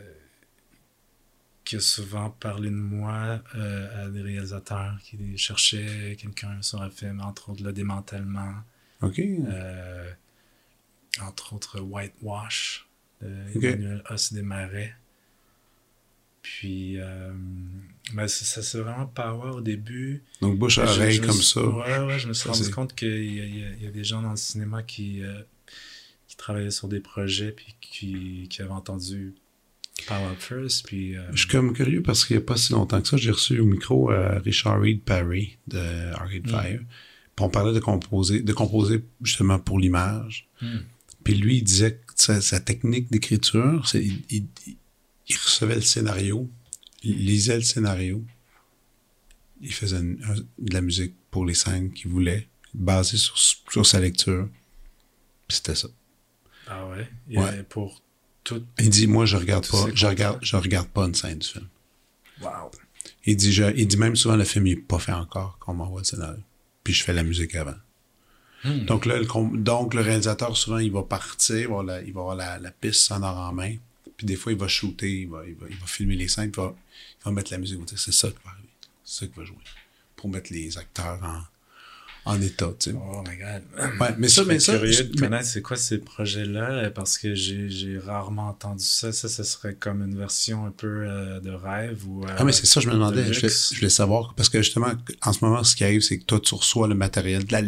qui 1.69 1.75
a 1.75 1.79
souvent 1.79 2.31
parlé 2.31 2.71
de 2.71 2.75
moi 2.75 3.43
euh, 3.53 4.05
à 4.05 4.09
des 4.09 4.23
réalisateurs 4.23 4.97
qui 5.03 5.37
cherchaient 5.37 6.17
quelqu'un 6.19 6.59
sur 6.63 6.81
un 6.81 6.89
film, 6.89 7.21
entre 7.21 7.51
autres 7.51 7.63
Le 7.63 7.71
Démantèlement, 7.71 8.55
OK. 9.03 9.19
euh, 9.19 10.11
entre 11.21 11.53
autres 11.53 11.79
Whitewash 11.79 12.87
de 13.21 13.27
Ok. 13.55 13.63
Emmanuel 13.63 14.01
Os 14.09 14.33
Desmarais. 14.33 14.95
Puis, 16.41 16.99
euh, 16.99 17.31
ben, 18.13 18.27
ça, 18.27 18.45
ça 18.45 18.63
c'est 18.63 18.79
vraiment 18.79 19.05
power 19.05 19.51
au 19.57 19.61
début. 19.61 20.23
Donc 20.41 20.57
bouche 20.57 20.79
à 20.79 20.87
Je- 20.87 20.91
oreille 21.01 21.17
je 21.17 21.21
comme 21.21 21.31
suis- 21.33 21.53
ça. 21.53 21.63
Ouais, 21.63 21.99
ouais, 21.99 22.17
je 22.17 22.27
me 22.27 22.33
suis 22.33 22.49
rendu 22.49 22.71
compte 22.71 22.95
qu'il 22.95 23.09
y, 23.23 23.83
y 23.83 23.87
a 23.87 23.91
des 23.91 24.03
gens 24.03 24.23
dans 24.23 24.31
le 24.31 24.37
cinéma 24.37 24.81
qui, 24.81 25.21
euh, 25.21 25.39
qui 26.27 26.35
travaillaient 26.35 26.71
sur 26.71 26.87
des 26.87 26.99
projets 26.99 27.51
puis 27.51 27.75
qui, 27.79 28.47
qui 28.49 28.61
avaient 28.63 28.71
entendu 28.71 29.35
Power 30.05 30.35
First. 30.37 30.85
Puis, 30.87 31.15
euh, 31.17 31.23
Je 31.31 31.39
suis 31.39 31.47
comme 31.47 31.73
curieux 31.73 32.01
parce 32.03 32.25
qu'il 32.25 32.35
n'y 32.37 32.43
a 32.43 32.45
pas 32.45 32.57
si 32.57 32.71
longtemps 32.73 33.01
que 33.01 33.07
ça, 33.07 33.17
j'ai 33.17 33.31
reçu 33.31 33.59
au 33.59 33.65
micro 33.65 34.11
euh, 34.11 34.39
Richard 34.39 34.79
Reed 34.81 35.01
Parry 35.03 35.57
de 35.67 36.11
Arcade 36.13 36.47
Mm. 36.47 36.49
Fire. 36.49 36.79
Puis 37.35 37.45
on 37.45 37.49
parlait 37.49 37.73
de 37.73 37.79
composer, 37.79 38.41
de 38.41 38.53
composer 38.53 39.03
justement 39.21 39.59
pour 39.59 39.79
l'image. 39.79 40.47
hmm, 40.61 40.77
Puis 41.23 41.35
lui, 41.35 41.57
il 41.57 41.63
disait 41.63 41.93
que 42.05 42.13
sa, 42.15 42.41
sa 42.41 42.59
technique 42.59 43.09
d'écriture, 43.11 43.87
c'est 43.87 44.03
il, 44.03 44.23
il- 44.29 44.47
il 45.27 45.35
recevait 45.37 45.75
le 45.75 45.81
scénario, 45.81 46.49
il 47.03 47.25
lisait 47.25 47.55
le 47.55 47.61
scénario, 47.61 48.25
il 49.61 49.73
faisait 49.73 49.99
une- 49.99 50.21
un- 50.23 50.35
de 50.35 50.73
la 50.73 50.81
musique 50.81 51.13
pour 51.31 51.45
les 51.45 51.53
scènes 51.53 51.91
qu'il 51.93 52.09
voulait, 52.09 52.47
basée 52.73 53.17
sur, 53.17 53.37
sur 53.37 53.85
sa 53.85 53.99
lecture. 53.99 54.49
Puis 55.47 55.57
C'était 55.57 55.75
ça. 55.75 55.87
Ah 56.67 56.87
ouais? 56.87 57.07
Ouais. 57.37 57.63
pour 57.63 58.01
tout. 58.43 58.63
Il 58.79 58.89
dit, 58.89 59.07
moi, 59.07 59.25
je 59.25 59.37
regarde 59.37 59.67
pas, 59.69 59.85
je 59.93 60.05
regarde, 60.07 60.39
je 60.41 60.55
regarde 60.55 60.87
pas 60.87 61.05
une 61.05 61.15
scène 61.15 61.39
du 61.39 61.47
film. 61.47 61.67
Wow. 62.41 62.71
Il 63.25 63.35
dit, 63.35 63.51
je- 63.51 63.73
il 63.75 63.87
dit 63.87 63.97
même 63.97 64.15
souvent, 64.15 64.35
le 64.35 64.43
film 64.45 64.65
n'est 64.65 64.75
pas 64.75 64.99
fait 64.99 65.11
encore, 65.11 65.57
qu'on 65.59 65.73
m'envoie 65.73 66.01
le 66.01 66.05
scénario. 66.05 66.41
Puis 66.83 66.93
je 66.93 67.03
fais 67.03 67.13
la 67.13 67.23
musique 67.23 67.53
avant. 67.55 67.75
Hmm. 68.63 68.85
Donc 68.85 69.05
là, 69.05 69.17
le, 69.17 69.25
donc 69.57 69.93
le 69.93 70.01
réalisateur, 70.01 70.55
souvent, 70.57 70.79
il 70.79 70.91
va 70.91 71.03
partir, 71.03 71.57
il 71.57 71.67
va 71.67 71.79
avoir 71.79 71.83
la, 71.83 72.01
il 72.01 72.13
va 72.13 72.19
avoir 72.21 72.35
la, 72.35 72.59
la 72.59 72.71
piste 72.71 73.01
sonore 73.01 73.37
en 73.37 73.53
main. 73.53 73.75
Puis 74.17 74.25
des 74.25 74.35
fois, 74.35 74.51
il 74.51 74.57
va 74.57 74.67
shooter, 74.67 75.21
il 75.21 75.29
va, 75.29 75.45
il 75.47 75.55
va, 75.55 75.67
il 75.69 75.77
va 75.77 75.85
filmer 75.87 76.15
les 76.15 76.27
scènes, 76.27 76.51
puis 76.51 76.61
il 76.61 76.65
va, 76.65 76.73
il 77.21 77.23
va 77.25 77.31
mettre 77.31 77.51
la 77.51 77.57
musique. 77.57 77.79
Il 77.89 77.97
c'est 77.97 78.11
ça 78.11 78.27
qui 78.29 78.35
va 78.43 78.51
arriver. 78.51 78.67
C'est 79.03 79.19
ça 79.25 79.27
qui 79.31 79.39
va 79.39 79.45
jouer. 79.45 79.57
Pour 80.15 80.29
mettre 80.29 80.51
les 80.51 80.77
acteurs 80.77 81.19
en, 81.23 81.41
en 82.29 82.41
état, 82.41 82.69
tu 82.79 82.91
sais. 82.91 82.95
Oh 82.97 83.23
my 83.27 83.37
god. 83.37 83.63
Ouais, 83.99 84.15
mais 84.17 84.27
ça, 84.29 84.43
Je 84.43 84.47
mais 84.47 84.59
ça. 84.59 84.73
curieux 84.77 84.91
je- 84.91 85.03
de 85.03 85.19
connaître 85.19 85.45
c'est 85.47 85.61
quoi 85.61 85.77
ces 85.77 85.97
projets-là 85.97 86.89
parce 86.91 87.17
que 87.17 87.33
j'ai 87.35 87.97
rarement 87.97 88.49
entendu 88.49 88.83
ça. 88.83 89.11
Ça, 89.11 89.27
ça 89.27 89.43
serait 89.43 89.75
comme 89.75 90.01
une 90.03 90.17
version 90.17 90.65
un 90.65 90.71
peu 90.71 90.87
euh, 91.07 91.39
de 91.39 91.51
rêve 91.51 92.07
ou. 92.07 92.23
euh, 92.25 92.35
Ah, 92.37 92.43
mais 92.43 92.51
c'est 92.51 92.65
ça, 92.65 92.79
je 92.79 92.87
me 92.87 92.93
demandais. 92.93 93.23
de 93.25 93.33
Je 93.33 93.39
voulais, 93.39 93.47
luxe. 93.49 93.69
je 93.73 93.79
voulais 93.79 93.89
savoir. 93.89 94.33
Parce 94.35 94.49
que 94.49 94.61
justement, 94.61 94.91
en 95.23 95.33
ce 95.33 95.43
moment, 95.43 95.63
ce 95.63 95.75
qui 95.75 95.83
arrive, 95.83 96.01
c'est 96.01 96.17
que 96.19 96.25
toi, 96.25 96.39
tu 96.39 96.53
reçois 96.55 96.87
le 96.87 96.95
matériel. 96.95 97.43
la- 97.49 97.61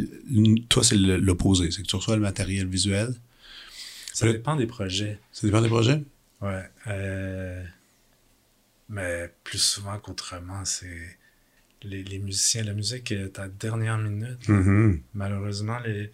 toi, 0.69 0.83
c'est 0.83 0.95
l'opposé. 0.97 1.71
C'est 1.71 1.81
que 1.81 1.87
tu 1.87 1.95
reçois 1.95 2.15
le 2.15 2.21
matériel 2.21 2.67
visuel. 2.67 3.13
Ça 4.13 4.31
dépend 4.31 4.55
des 4.55 4.67
projets. 4.67 5.19
Ça 5.31 5.47
dépend 5.47 5.61
des 5.61 5.69
projets? 5.69 6.03
Ouais. 6.41 6.63
euh, 6.87 7.63
Mais 8.89 9.31
plus 9.43 9.59
souvent 9.59 9.97
qu'autrement, 9.99 10.65
c'est. 10.65 11.17
Les, 11.83 12.03
les 12.03 12.19
musiciens, 12.19 12.63
la 12.63 12.73
musique 12.73 13.11
est 13.11 13.39
à 13.39 13.43
la 13.43 13.47
dernière 13.49 13.97
minute. 13.97 14.47
Mhm. 14.47 15.01
Malheureusement, 15.13 15.79
les. 15.79 16.11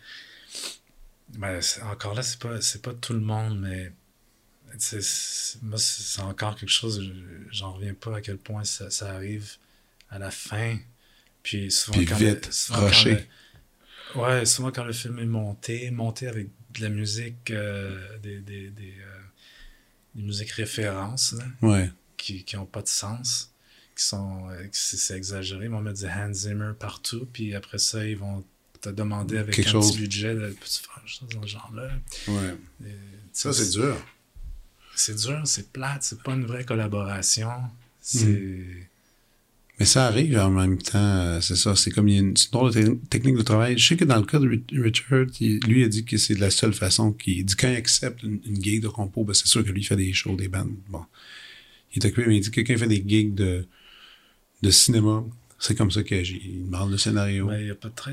Ben, 1.38 1.60
encore 1.92 2.14
là, 2.14 2.24
c'est 2.24 2.40
pas, 2.40 2.62
c'est 2.62 2.82
pas 2.82 2.94
tout 2.94 3.14
le 3.14 3.20
monde, 3.20 3.60
mais. 3.60 3.92
c'est- 4.78 5.62
moi, 5.62 5.78
c'est 5.78 6.22
encore 6.22 6.56
quelque 6.56 6.70
chose, 6.70 7.02
je- 7.04 7.52
j'en 7.52 7.74
reviens 7.74 7.94
pas 7.94 8.18
à 8.18 8.22
quel 8.22 8.38
point 8.38 8.64
ça, 8.64 8.90
ça 8.90 9.14
arrive 9.14 9.56
à 10.10 10.20
la 10.20 10.32
fin. 10.32 10.78
Puis 11.44 11.72
souvent, 11.72 11.98
Puis 11.98 12.06
quand 12.06 12.16
vite, 12.18 12.46
le, 12.48 12.52
souvent 12.52 12.90
quand 12.90 13.04
le- 13.06 14.22
ouais, 14.22 14.46
souvent 14.46 14.72
quand 14.72 14.84
le 14.86 14.94
film 14.94 15.20
est 15.20 15.26
monté, 15.26 15.90
monté 15.92 16.28
avec 16.28 16.48
de 16.76 16.82
la 16.82 16.90
musique, 16.90 17.52
euh, 17.52 18.18
des, 18.20 18.40
des, 18.40 18.70
des, 18.70 18.96
euh, 19.02 19.20
des 20.16 20.22
musiques 20.24 20.52
références, 20.52 21.34
là, 21.34 21.46
Ouais. 21.62 21.90
qui 22.18 22.44
qui 22.44 22.56
ont 22.58 22.66
pas 22.66 22.82
de 22.82 22.88
sens, 22.88 23.52
qui 23.98 24.04
sont 24.04 24.50
euh, 24.50 24.64
c'est 24.72 24.98
c'est 24.98 25.18
exagéré, 25.18 25.66
ils 25.66 25.72
vont 25.72 25.82
mettre 25.82 26.00
du 26.00 26.06
Hans 26.06 26.32
Zimmer 26.34 26.72
partout, 26.80 27.28
puis 27.34 27.56
après 27.56 27.78
ça 27.80 28.06
ils 28.06 28.18
vont 28.18 28.44
te 28.82 28.90
demander 28.90 29.38
avec 29.38 29.56
Quelque 29.56 29.70
un 29.70 29.72
chose. 29.72 29.92
petit 29.92 30.00
budget 30.02 30.36
de 30.36 30.48
peux-tu 30.50 30.80
faire 30.84 30.96
quelque 31.02 31.10
chose 31.10 31.30
dans 31.34 31.42
ce 31.42 31.48
genre-là. 31.48 31.90
Ouais. 32.28 32.56
Et, 32.86 32.92
Ça, 33.34 33.52
tu 33.52 33.58
c'est 33.58 33.72
dur. 33.72 33.98
C'est 34.96 35.16
dur, 35.16 35.42
c'est 35.46 35.72
plate, 35.72 36.04
c'est 36.04 36.22
pas 36.22 36.34
une 36.34 36.46
vraie 36.46 36.64
collaboration. 36.66 37.50
C'est 38.02 38.26
Hmm. 38.26 38.84
Mais 39.80 39.86
ça 39.86 40.08
arrive 40.08 40.36
en 40.40 40.50
même 40.50 40.80
temps, 40.82 40.98
euh, 40.98 41.40
c'est 41.40 41.56
ça. 41.56 41.76
C'est 41.76 41.92
comme 41.92 42.08
il 42.08 42.14
y 42.16 42.18
a 42.18 42.22
une, 42.22 42.36
c'est 42.36 42.46
une 42.48 42.52
drôle 42.52 42.74
de 42.74 42.98
technique 43.12 43.36
de 43.36 43.44
travail. 43.44 43.78
Je 43.78 43.88
sais 43.90 43.96
que 43.96 44.06
dans 44.06 44.18
le 44.18 44.26
cas 44.26 44.40
de 44.40 44.48
Ri- 44.50 44.64
Richard, 44.72 45.28
il- 45.40 45.60
lui 45.68 45.84
a 45.84 45.88
dit 45.88 46.04
que 46.04 46.18
c'est 46.18 46.34
la 46.34 46.50
seule 46.50 46.74
façon 46.74 47.12
qu'il 47.14 47.46
dit 47.46 47.56
quand 47.56 47.70
il 47.70 47.76
accepte 47.76 48.24
une, 48.24 48.40
une 48.48 48.64
gig 48.64 48.82
de 48.82 48.88
compo, 48.88 49.24
ben 49.24 49.36
c'est 49.36 49.46
sûr 49.48 49.64
que 49.64 49.70
lui 49.70 49.82
il 49.82 49.84
fait 49.84 49.96
des 49.96 50.14
shows, 50.14 50.36
des 50.36 50.48
bandes. 50.48 50.76
Bon. 50.90 51.04
Il 51.94 52.04
est 52.04 52.08
occupé, 52.08 52.28
mais 52.28 52.38
il 52.38 52.42
dit 52.42 52.50
que 52.50 52.62
quand 52.62 52.74
il 52.74 52.80
fait 52.80 52.88
des 52.88 53.04
gigs 53.08 53.36
de, 53.36 53.68
de 54.62 54.72
cinéma, 54.72 55.24
c'est 55.60 55.76
comme 55.76 55.92
ça 55.92 56.04
qu'il 56.04 56.66
demande 56.66 56.92
le 56.92 56.98
scénario. 56.98 57.48
mais 57.48 57.62
il 57.62 57.68
y 57.68 57.72
a 57.72 57.76
peut-être 57.76 58.10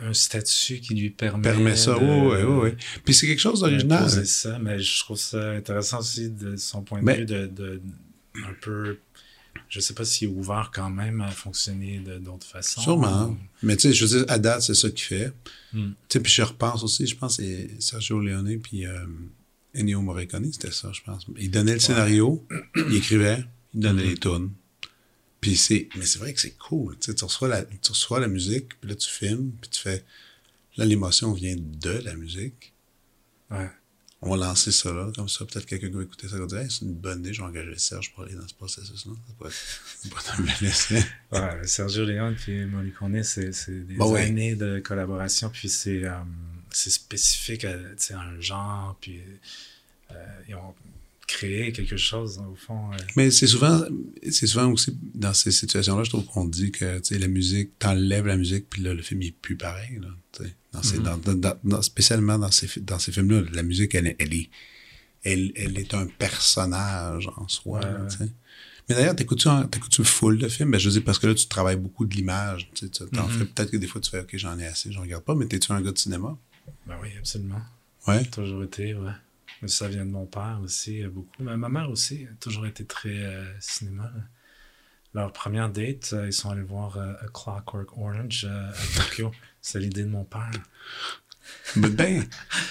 un 0.00 0.14
statut 0.14 0.80
qui 0.80 0.94
lui 0.94 1.10
permet 1.10 1.42
permet 1.42 1.76
ça. 1.76 1.98
Oui, 1.98 2.04
oui, 2.06 2.42
oui. 2.42 2.70
Puis 3.04 3.14
c'est 3.14 3.26
quelque 3.26 3.40
chose 3.40 3.60
d'original. 3.60 4.00
d'imposer 4.00 4.24
ça, 4.24 4.58
mais 4.58 4.78
je 4.78 5.00
trouve 5.00 5.18
ça 5.18 5.50
intéressant 5.52 6.00
aussi 6.00 6.30
de 6.30 6.56
son 6.56 6.82
point 6.82 7.02
de 7.02 7.12
vue 7.12 7.26
de, 7.26 7.46
de 7.46 7.80
un 8.34 8.54
peu 8.60 8.98
je 9.68 9.80
sais 9.80 9.94
pas 9.94 10.04
s'il 10.04 10.28
est 10.28 10.32
ouvert 10.32 10.70
quand 10.74 10.90
même 10.90 11.20
à 11.22 11.30
fonctionner 11.30 12.02
d'autres 12.20 12.46
façons. 12.46 12.80
Sûrement. 12.80 13.36
Mais 13.62 13.76
tu 13.76 13.88
sais, 13.88 13.94
je 13.94 14.04
veux 14.04 14.18
dire, 14.18 14.30
à 14.30 14.38
date, 14.38 14.62
c'est 14.62 14.74
ça 14.74 14.90
qu'il 14.90 15.04
fait. 15.04 15.32
Hmm. 15.72 15.92
Tu 16.08 16.18
sais, 16.18 16.20
puis 16.20 16.32
je 16.32 16.42
repense 16.42 16.82
aussi, 16.82 17.06
je 17.06 17.16
pense 17.16 17.36
c'est 17.36 17.70
Sergio 17.78 18.20
Leone 18.20 18.58
puis 18.60 18.86
euh, 18.86 19.06
Ennio 19.74 20.02
Morricone, 20.02 20.52
c'était 20.52 20.70
ça, 20.70 20.90
je 20.92 21.00
pense. 21.02 21.26
Il 21.38 21.50
donnait 21.50 21.72
le 21.74 21.80
scénario, 21.80 22.46
il 22.76 22.96
écrivait, 22.96 23.44
il 23.74 23.80
donnait 23.80 24.04
les 24.04 24.16
tunes. 24.18 24.50
Puis 25.42 25.56
c'est... 25.56 25.90
Mais 25.96 26.06
c'est 26.06 26.18
vrai 26.18 26.32
que 26.32 26.40
c'est 26.40 26.56
cool. 26.56 26.96
Tu 26.98 27.10
sais, 27.10 27.14
tu 27.14 27.24
reçois 27.24 27.48
la, 27.48 27.62
tu 27.64 27.90
reçois 27.90 28.18
la 28.18 28.28
musique, 28.28 28.80
puis 28.80 28.88
là, 28.88 28.96
tu 28.96 29.10
filmes, 29.10 29.52
puis 29.60 29.68
tu 29.68 29.82
fais... 29.82 30.02
Là, 30.78 30.86
l'émotion 30.86 31.34
vient 31.34 31.56
de 31.58 31.90
la 31.90 32.14
musique. 32.14 32.72
Ouais. 33.50 33.68
On 34.24 34.30
va 34.30 34.46
lancer 34.46 34.70
ça 34.70 34.92
là, 34.92 35.10
comme 35.16 35.28
ça. 35.28 35.44
Peut-être 35.44 35.66
quelqu'un 35.66 35.88
qui 35.88 35.94
va 35.94 36.02
écouter 36.04 36.28
ça 36.28 36.38
va 36.38 36.46
dire 36.46 36.58
hey, 36.58 36.70
c'est 36.70 36.84
une 36.84 36.94
bonne 36.94 37.18
idée, 37.18 37.32
je 37.32 37.42
vais 37.42 37.48
engager 37.48 37.76
Serge 37.76 38.14
pour 38.14 38.22
aller 38.22 38.36
dans 38.36 38.46
ce 38.46 38.54
processus-là. 38.54 39.12
Ça 39.26 39.34
pourrait 39.36 39.50
être, 39.50 40.40
un 40.40 40.42
bel 40.44 40.68
essai. 40.70 41.04
Ouais, 41.32 41.66
Sergio 41.66 42.04
Leone 42.04 42.36
puis 42.36 42.64
Morricone, 42.64 43.24
c'est 43.24 43.52
c'est 43.52 43.80
des 43.80 43.96
Bah 43.96 44.16
années 44.16 44.54
de 44.54 44.78
collaboration, 44.78 45.50
puis 45.50 45.68
c'est 45.68 46.04
euh, 46.04 46.14
c'est 46.70 46.90
spécifique 46.90 47.64
à 47.64 47.72
tu 47.74 47.82
sais, 47.96 48.14
un 48.14 48.40
genre, 48.40 48.96
puis 49.00 49.20
euh, 50.12 50.14
ils 50.48 50.54
ont 50.54 50.72
créé 51.32 51.72
quelque 51.72 51.96
chose, 51.96 52.38
au 52.38 52.54
fond. 52.54 52.92
euh, 52.92 52.96
Mais 53.16 53.30
c'est 53.30 53.46
souvent, 53.46 53.82
c'est 54.30 54.46
souvent 54.46 54.70
aussi 54.70 54.96
dans 55.14 55.34
ces 55.34 55.50
situations-là, 55.50 56.04
je 56.04 56.10
trouve 56.10 56.24
qu'on 56.26 56.46
dit 56.46 56.70
que 56.70 57.00
la 57.10 57.28
musique, 57.28 57.78
t'enlèves 57.78 58.26
la 58.26 58.36
musique, 58.36 58.68
puis 58.70 58.82
là, 58.82 58.94
le 58.94 59.02
film 59.02 59.22
il 59.22 59.28
est 59.28 59.36
plus 59.40 59.56
pareil. 59.56 59.98
Là, 60.00 60.08
dans 60.72 60.82
ces, 60.82 60.98
Mhm. 60.98 61.02
dans, 61.04 61.16
dans- 61.18 61.34
dans- 61.34 61.58
dans- 61.64 61.82
spécialement 61.82 62.38
dans 62.38 62.50
ces, 62.50 62.68
dans 62.80 62.98
ces 62.98 63.12
films-là, 63.12 63.42
la 63.52 63.62
musique, 63.62 63.94
elle, 63.94 64.06
est- 64.08 64.16
elle, 64.18 64.34
est, 64.34 64.48
elle, 65.24 65.52
elle 65.56 65.78
est 65.78 65.94
un 65.94 66.06
personnage 66.06 67.28
en 67.36 67.48
soi. 67.48 67.78
Ouais, 67.80 67.84
là, 67.92 68.00
ouais. 68.02 68.08
tu 68.10 68.16
sais. 68.18 68.28
Mais 68.88 68.96
d'ailleurs, 68.96 69.14
t'écoutes-tu, 69.16 69.48
t'écoutes-tu 69.70 70.02
full 70.04 70.38
de 70.38 70.48
films? 70.48 70.70
Ben, 70.72 70.78
je 70.78 70.86
veux 70.88 70.92
dire, 70.94 71.04
parce 71.04 71.18
que 71.18 71.26
là, 71.28 71.34
tu 71.34 71.46
travailles 71.46 71.76
beaucoup 71.76 72.04
de 72.04 72.14
l'image. 72.14 72.68
Tu 72.74 72.84
Mhm. 72.86 73.28
fais 73.28 73.44
peut-être 73.46 73.70
que 73.70 73.76
des 73.76 73.86
fois, 73.86 74.00
tu 74.00 74.10
fais, 74.10 74.20
OK, 74.20 74.30
j'en 74.34 74.58
ai 74.58 74.66
assez, 74.66 74.90
je 74.90 74.98
regarde 74.98 75.22
pas, 75.24 75.34
mais 75.34 75.46
t'es-tu 75.46 75.70
un 75.72 75.80
gars 75.80 75.92
de 75.92 75.98
cinéma? 75.98 76.36
Ben 76.86 76.96
oui, 77.02 77.08
absolument. 77.18 77.60
Ouais. 78.08 78.24
Toujours 78.24 78.64
été, 78.64 78.94
ouais. 78.94 79.12
Mais 79.60 79.68
ça 79.68 79.88
vient 79.88 80.04
de 80.06 80.10
mon 80.10 80.26
père 80.26 80.58
aussi, 80.62 81.02
euh, 81.02 81.08
beaucoup. 81.10 81.42
Mais 81.42 81.56
ma 81.56 81.68
mère 81.68 81.90
aussi 81.90 82.26
a 82.30 82.34
toujours 82.40 82.66
été 82.66 82.84
très 82.84 83.10
euh, 83.24 83.44
cinéma. 83.60 84.10
Leur 85.14 85.32
première 85.32 85.68
date, 85.70 86.12
euh, 86.14 86.26
ils 86.26 86.32
sont 86.32 86.50
allés 86.50 86.62
voir 86.62 86.96
euh, 86.96 87.12
A 87.20 87.26
Clockwork 87.32 87.96
Orange 87.98 88.46
euh, 88.48 88.70
à 88.70 88.98
Tokyo. 89.02 89.30
C'est 89.60 89.78
l'idée 89.78 90.02
de 90.02 90.08
mon 90.08 90.24
père. 90.24 90.50
Mais 91.76 91.90
ben, 91.90 92.24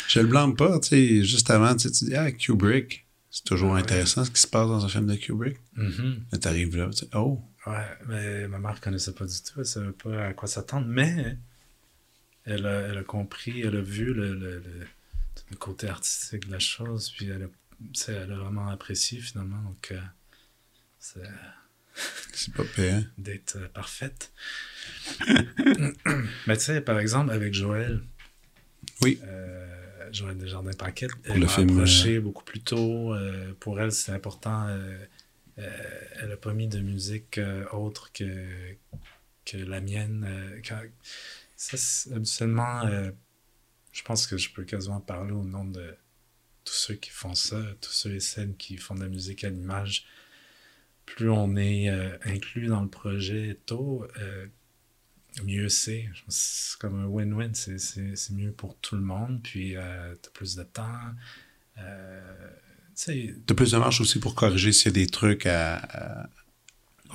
je 0.07 0.19
le 0.19 0.27
blâme 0.27 0.55
pas, 0.55 0.81
sais, 0.81 1.23
juste 1.23 1.49
avant, 1.51 1.75
tu 1.75 1.89
dis, 1.89 2.15
ah, 2.15 2.31
Kubrick, 2.31 3.05
c'est 3.29 3.43
toujours 3.43 3.71
Ah 3.71 3.75
ouais. 3.75 3.81
intéressant 3.81 4.25
ce 4.25 4.31
qui 4.31 4.41
se 4.41 4.47
passe 4.47 4.67
dans 4.67 4.83
un 4.83 4.89
film 4.89 5.05
de 5.07 5.15
Kubrick. 5.15 5.57
Mhm. 5.75 6.23
Là, 6.31 6.37
t'arrives 6.37 6.75
là, 6.77 6.89
tu 6.89 7.05
oh, 7.13 7.41
Ouais, 7.67 7.85
mais 8.07 8.47
ma 8.47 8.57
mère 8.59 8.81
connaissait 8.81 9.13
pas 9.13 9.25
du 9.25 9.35
tout, 9.41 9.59
elle 9.59 9.65
savait 9.65 9.91
pas 9.91 10.25
à 10.27 10.33
quoi 10.33 10.47
s'attendre, 10.47 10.87
mais 10.87 11.37
elle 12.45 12.65
a, 12.65 12.79
elle 12.87 12.97
a 12.97 13.03
compris, 13.03 13.61
elle 13.61 13.75
a 13.77 13.81
vu 13.81 14.13
le, 14.13 14.33
le, 14.33 14.59
le- 14.59 14.87
le 15.51 15.55
côté 15.57 15.87
artistique 15.87 16.47
de 16.47 16.51
la 16.51 16.59
chose, 16.59 17.11
puis 17.11 17.27
elle 17.29 17.43
a, 17.43 18.11
elle 18.11 18.33
vraiment 18.33 18.67
apprécié 18.69 19.19
finalement, 19.19 19.61
donc 19.61 19.91
euh, 19.91 19.99
c'est 20.99 21.21
c'est 22.33 22.53
pas 22.53 22.63
payant. 22.75 23.03
d'être 23.17 23.57
euh, 23.57 23.67
parfaite. 23.67 24.31
mais 26.47 26.57
tu 26.57 26.63
sais, 26.63 26.81
par 26.81 26.99
exemple, 26.99 27.31
avec 27.31 27.53
Joël, 27.53 28.01
Oui. 29.01 29.19
euh, 29.23 30.09
Joël 30.11 30.37
Desjardins-Paquette, 30.37 31.11
Pour 31.15 31.35
elle 31.35 31.41
le 31.41 31.45
m'a 31.47 31.55
approché 31.55 32.19
beaucoup 32.19 32.43
plus 32.43 32.61
tôt. 32.61 33.13
euh, 33.13 33.53
pour 33.59 33.79
elle, 33.79 33.91
c'est 33.91 34.11
important. 34.13 34.67
euh, 34.67 34.97
euh, 35.59 36.01
elle 36.21 36.31
a 36.31 36.37
pas 36.37 36.53
mis 36.53 36.67
de 36.67 36.79
musique 36.79 37.37
euh, 37.37 37.65
autre 37.71 38.11
que, 38.13 38.47
que 39.45 39.57
la 39.57 39.81
mienne. 39.81 40.25
euh, 40.27 40.61
quand- 40.67 40.81
ça, 41.57 41.77
habituellement, 42.15 42.83
euh, 42.85 43.11
je 43.91 44.03
pense 44.03 44.27
que 44.27 44.37
je 44.37 44.51
peux 44.51 44.63
quasiment 44.63 44.99
parler 45.01 45.31
au 45.31 45.43
nom 45.43 45.65
de 45.65 45.95
tous 46.63 46.73
ceux 46.73 46.95
qui 46.95 47.09
font 47.09 47.33
ça, 47.33 47.61
tous 47.81 47.91
ceux 47.91 48.15
et 48.15 48.19
celles 48.19 48.55
qui 48.55 48.77
font 48.77 48.95
de 48.95 49.01
la 49.01 49.09
musique 49.09 49.43
à 49.43 49.49
l'image. 49.49 50.05
Plus 51.05 51.29
on 51.29 51.55
est 51.57 51.89
euh, 51.89 52.17
inclus 52.23 52.67
dans 52.67 52.81
le 52.81 52.87
projet 52.89 53.57
tôt, 53.65 54.07
euh, 54.17 54.45
mieux 55.43 55.69
c'est. 55.69 56.09
C'est 56.27 56.77
comme 56.77 57.01
un 57.01 57.07
win-win. 57.07 57.53
C'est- 57.53 58.31
mieux 58.31 58.51
pour 58.51 58.77
tout 58.77 58.95
le 58.95 59.01
monde. 59.01 59.41
Puis, 59.43 59.75
euh, 59.75 60.15
t'as 60.21 60.29
plus 60.31 60.55
de 60.55 60.63
temps. 60.63 60.99
T'as 63.45 63.55
plus 63.55 63.71
de 63.71 63.77
marche 63.77 64.01
aussi 64.01 64.19
pour 64.19 64.35
corriger 64.35 64.71
s'il 64.71 64.87
y 64.87 64.89
a 64.89 65.03
des 65.03 65.07
trucs 65.07 65.45
à, 65.45 65.77
à- 65.77 66.29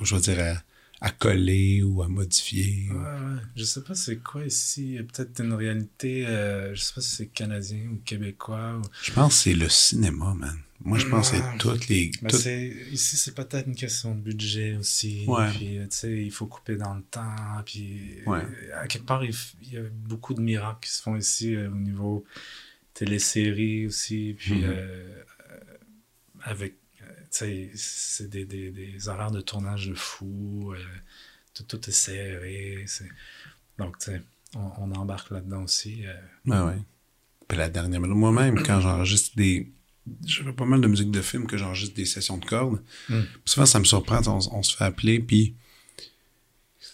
je 0.03 0.15
veux 0.15 0.21
dire, 0.21 0.39
à, 0.39 0.61
à 0.99 1.11
coller 1.11 1.83
ou 1.83 2.01
à 2.01 2.07
modifier. 2.07 2.87
Ouais, 2.89 2.95
ouais. 2.97 3.41
Je 3.55 3.63
sais 3.63 3.83
pas 3.83 3.93
c'est 3.95 4.17
quoi 4.17 4.43
ici. 4.45 4.97
Peut-être 5.13 5.39
une 5.43 5.53
réalité. 5.53 6.25
euh, 6.25 6.73
je 6.73 6.81
sais 6.81 6.93
pas 6.95 7.01
si 7.01 7.15
c'est 7.15 7.27
canadien 7.27 7.89
ou 7.91 7.97
québécois. 8.03 8.77
ou- 8.79 8.87
Je 9.03 9.11
pense 9.11 9.35
que 9.35 9.39
c'est 9.43 9.53
le 9.53 9.69
cinéma, 9.69 10.33
man. 10.33 10.57
Moi, 10.81 10.99
je 10.99 11.07
pense 11.07 11.31
que 11.31 11.37
Ouais. 11.37 11.43
c'est 11.51 11.57
toutes 11.57 11.87
les... 11.87 12.11
Toutes- 12.11 12.45
ici, 12.91 13.17
c'est 13.17 13.33
peut-être 13.33 13.67
une 13.67 13.75
question 13.75 14.13
de 14.13 14.21
budget 14.21 14.75
aussi. 14.75 15.23
Ouais. 15.27 15.49
Puis, 15.51 15.79
euh, 15.79 15.87
tu 15.87 15.97
sais, 15.97 16.23
il 16.23 16.31
faut 16.31 16.45
couper 16.45 16.75
dans 16.75 16.93
le 16.93 17.01
temps. 17.01 17.35
Puis, 17.65 18.17
Ouais. 18.27 18.39
euh, 18.43 18.79
à 18.81 18.87
quelque 18.87 19.05
part, 19.05 19.23
il, 19.23 19.33
y 19.71 19.77
a 19.77 19.81
beaucoup 20.07 20.35
de 20.35 20.41
miracles 20.41 20.79
qui 20.87 20.91
se 20.95 21.01
font 21.01 21.15
ici 21.15 21.55
euh, 21.55 21.69
au 21.71 21.75
niveau 21.75 22.25
téléséries 22.93 23.87
aussi. 23.87 24.35
Puis, 24.37 24.53
Mhm. 24.61 24.63
euh, 24.65 25.23
avec, 26.43 26.75
c'est 27.75 28.29
des, 28.29 28.45
des, 28.45 28.71
des 28.71 29.07
horaires 29.09 29.31
de 29.31 29.41
tournage 29.41 29.87
de 29.87 29.93
fou. 29.95 30.73
euh, 30.73 30.79
tout, 31.53 31.63
tout 31.63 31.89
est 31.89 31.93
serré. 31.93 32.85
Donc, 33.77 33.97
tu 33.99 34.11
sais, 34.11 34.21
on, 34.55 34.71
on 34.77 34.91
embarque 34.95 35.31
là-dedans 35.31 35.63
aussi. 35.63 36.05
euh. 36.05 36.13
Ben 36.45 36.65
ouais. 36.67 36.77
Puis 37.47 37.57
la 37.57 37.69
dernière. 37.69 38.01
Moi-même, 38.01 38.61
quand 38.63 38.81
j'enregistre 38.81 39.35
des. 39.35 39.71
Je 40.25 40.41
fais 40.43 40.53
pas 40.53 40.65
mal 40.65 40.79
de 40.81 40.87
musique 40.87 41.11
de 41.11 41.21
film 41.21 41.47
que 41.47 41.57
j'enregistre 41.57 41.95
des 41.95 42.05
sessions 42.05 42.37
de 42.37 42.45
cordes. 42.45 42.81
Mm. 43.09 43.21
Souvent, 43.45 43.65
ça 43.65 43.79
me 43.79 43.83
surprend, 43.85 44.21
on, 44.27 44.39
on 44.57 44.63
se 44.63 44.75
fait 44.75 44.85
appeler, 44.85 45.19
puis 45.19 45.53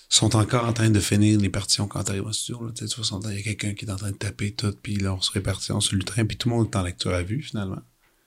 sont 0.09 0.35
encore 0.35 0.65
en 0.65 0.73
train 0.73 0.91
de 0.91 0.99
finir 0.99 1.39
les 1.39 1.49
partitions 1.49 1.87
quand 1.87 2.03
t'arrives 2.03 2.27
en 2.27 2.33
studio. 2.33 2.67
Là, 2.67 2.71
tu 2.75 2.85
vois, 2.85 3.31
il 3.31 3.37
y 3.37 3.39
a 3.39 3.43
quelqu'un 3.43 3.73
qui 3.73 3.85
est 3.85 3.91
en 3.91 3.95
train 3.95 4.11
de 4.11 4.15
taper 4.17 4.51
tout, 4.51 4.71
puis 4.83 4.95
là, 4.95 5.13
on 5.13 5.21
se 5.21 5.31
répartit, 5.31 5.71
on 5.71 5.79
sur 5.81 5.95
le 5.95 6.03
train, 6.03 6.23
puis 6.25 6.37
tout 6.37 6.49
le 6.49 6.55
monde 6.55 6.67
est 6.71 6.75
en 6.75 6.83
lecture 6.83 7.13
à 7.13 7.23
vue, 7.23 7.41
finalement. 7.41 7.81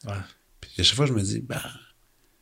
Ouais. 0.05 0.15
Puis 0.61 0.71
à 0.79 0.83
chaque 0.83 0.97
fois, 0.97 1.07
je 1.07 1.13
me 1.13 1.23
dis, 1.23 1.41
bah, 1.41 1.63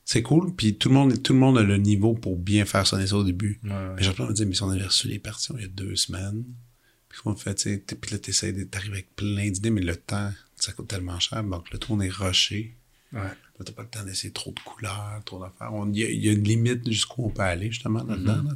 c'est 0.05 0.23
cool, 0.23 0.55
puis 0.55 0.77
tout 0.77 0.89
le 0.91 0.95
monde, 0.95 1.23
tout 1.23 1.33
le 1.33 1.39
monde 1.39 1.57
a 1.59 1.63
le 1.63 1.77
niveau 1.79 2.15
pour 2.15 2.37
bien 2.37 2.65
faire 2.65 2.87
sonner 2.87 3.07
ça 3.07 3.17
au 3.17 3.25
début. 3.25 3.59
Ouais, 3.65 3.71
ouais. 3.71 3.77
Mais 3.97 4.03
j'ai 4.03 4.11
me 4.11 4.33
dire, 4.33 4.47
mais 4.47 4.55
si 4.55 4.63
on 4.63 4.71
avait 4.71 4.85
reçu 4.85 5.09
les 5.09 5.19
partitions 5.19 5.55
il 5.57 5.63
y 5.63 5.65
a 5.65 5.69
deux 5.69 5.97
semaines, 5.97 6.45
puis 7.09 7.21
qu'on 7.23 7.35
fait, 7.37 7.55
tu 7.55 7.63
sais, 7.63 7.79
puis 7.79 8.11
là, 8.11 8.19
t'essayes 8.19 8.53
d'arriver 8.67 8.95
avec 8.95 9.15
plein 9.17 9.49
d'idées, 9.51 9.71
mais 9.71 9.81
le 9.83 9.97
temps, 9.97 10.31
ça 10.57 10.73
coûte 10.73 10.89
tellement 10.89 11.19
cher, 11.21 11.43
donc 11.45 11.71
là, 11.73 11.79
tout 11.79 11.93
le 11.93 11.97
monde 11.99 12.07
est 12.07 12.13
rushé. 12.13 12.77
Ouais. 13.13 13.21
Là, 13.21 13.65
t'as 13.65 13.73
pas 13.73 13.83
le 13.83 13.89
temps 13.89 14.05
d'essayer 14.05 14.33
trop 14.33 14.51
de 14.51 14.59
couleurs, 14.61 15.23
trop 15.25 15.39
d'affaires. 15.41 15.73
On- 15.73 15.89
Il 15.93 15.99
y, 15.99 16.05
a- 16.05 16.11
il 16.11 16.25
y 16.25 16.29
a 16.29 16.33
une 16.33 16.43
limite 16.43 16.91
jusqu'où 16.91 17.25
on 17.25 17.31
peut 17.31 17.43
aller, 17.43 17.71
justement, 17.71 18.03
là-dedans. 18.03 18.43
là. 18.43 18.53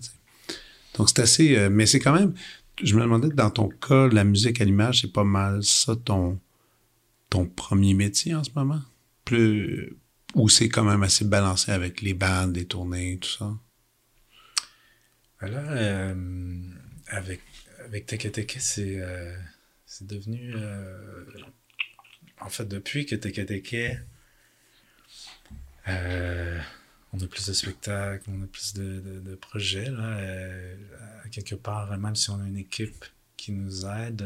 Donc, 0.96 1.08
c'est 1.08 1.20
assez... 1.20 1.56
euh, 1.56 1.70
mais 1.70 1.86
c'est 1.86 2.00
quand 2.00 2.12
même... 2.14 2.34
Je 2.82 2.96
me 2.96 3.02
demandais, 3.02 3.28
dans 3.28 3.50
ton 3.50 3.68
cas, 3.68 4.08
la 4.08 4.24
musique 4.24 4.60
à 4.60 4.64
l'image, 4.64 5.02
c'est 5.02 5.12
pas 5.12 5.22
mal 5.24 5.62
ça, 5.62 5.94
ton, 5.96 6.40
ton 7.30 7.46
premier 7.46 7.94
métier 7.94 8.34
en 8.34 8.42
ce 8.42 8.50
moment? 8.56 8.82
Plus... 9.24 9.96
Ou 10.38 10.48
c'est 10.48 10.68
quand 10.68 10.84
même 10.84 11.02
assez 11.02 11.24
balancé 11.24 11.72
avec 11.72 12.00
les 12.00 12.14
bandes, 12.14 12.54
les 12.56 12.64
tournées, 12.66 13.18
tout 13.18 13.28
ça? 13.28 13.52
Ben 15.40 15.48
Là, 15.52 15.72
euh, 15.72 16.14
avec, 17.08 17.40
avec 17.84 18.06
Teke 18.06 18.30
Teke, 18.32 18.56
c'est 18.60 19.00
euh, 19.00 19.36
c'est 19.86 20.06
devenu. 20.06 20.52
euh, 20.54 21.24
en 22.40 22.48
fait, 22.48 22.66
depuis 22.66 23.04
que 23.06 23.16
Teke 23.16 23.44
Teke, 23.46 23.98
on 25.86 27.20
a 27.22 27.26
plus 27.26 27.46
de 27.46 27.52
spectacles, 27.52 28.28
on 28.30 28.42
a 28.42 28.46
plus 28.46 28.74
de, 28.74 29.00
de- 29.00 29.20
de 29.20 29.34
projets. 29.34 29.90
Là, 29.90 30.20
quelque 31.32 31.54
part, 31.56 31.96
même 31.98 32.14
si 32.16 32.30
on 32.30 32.40
a 32.40 32.46
une 32.46 32.56
équipe 32.58 33.04
qui 33.36 33.52
nous 33.52 33.86
aide, 33.86 34.22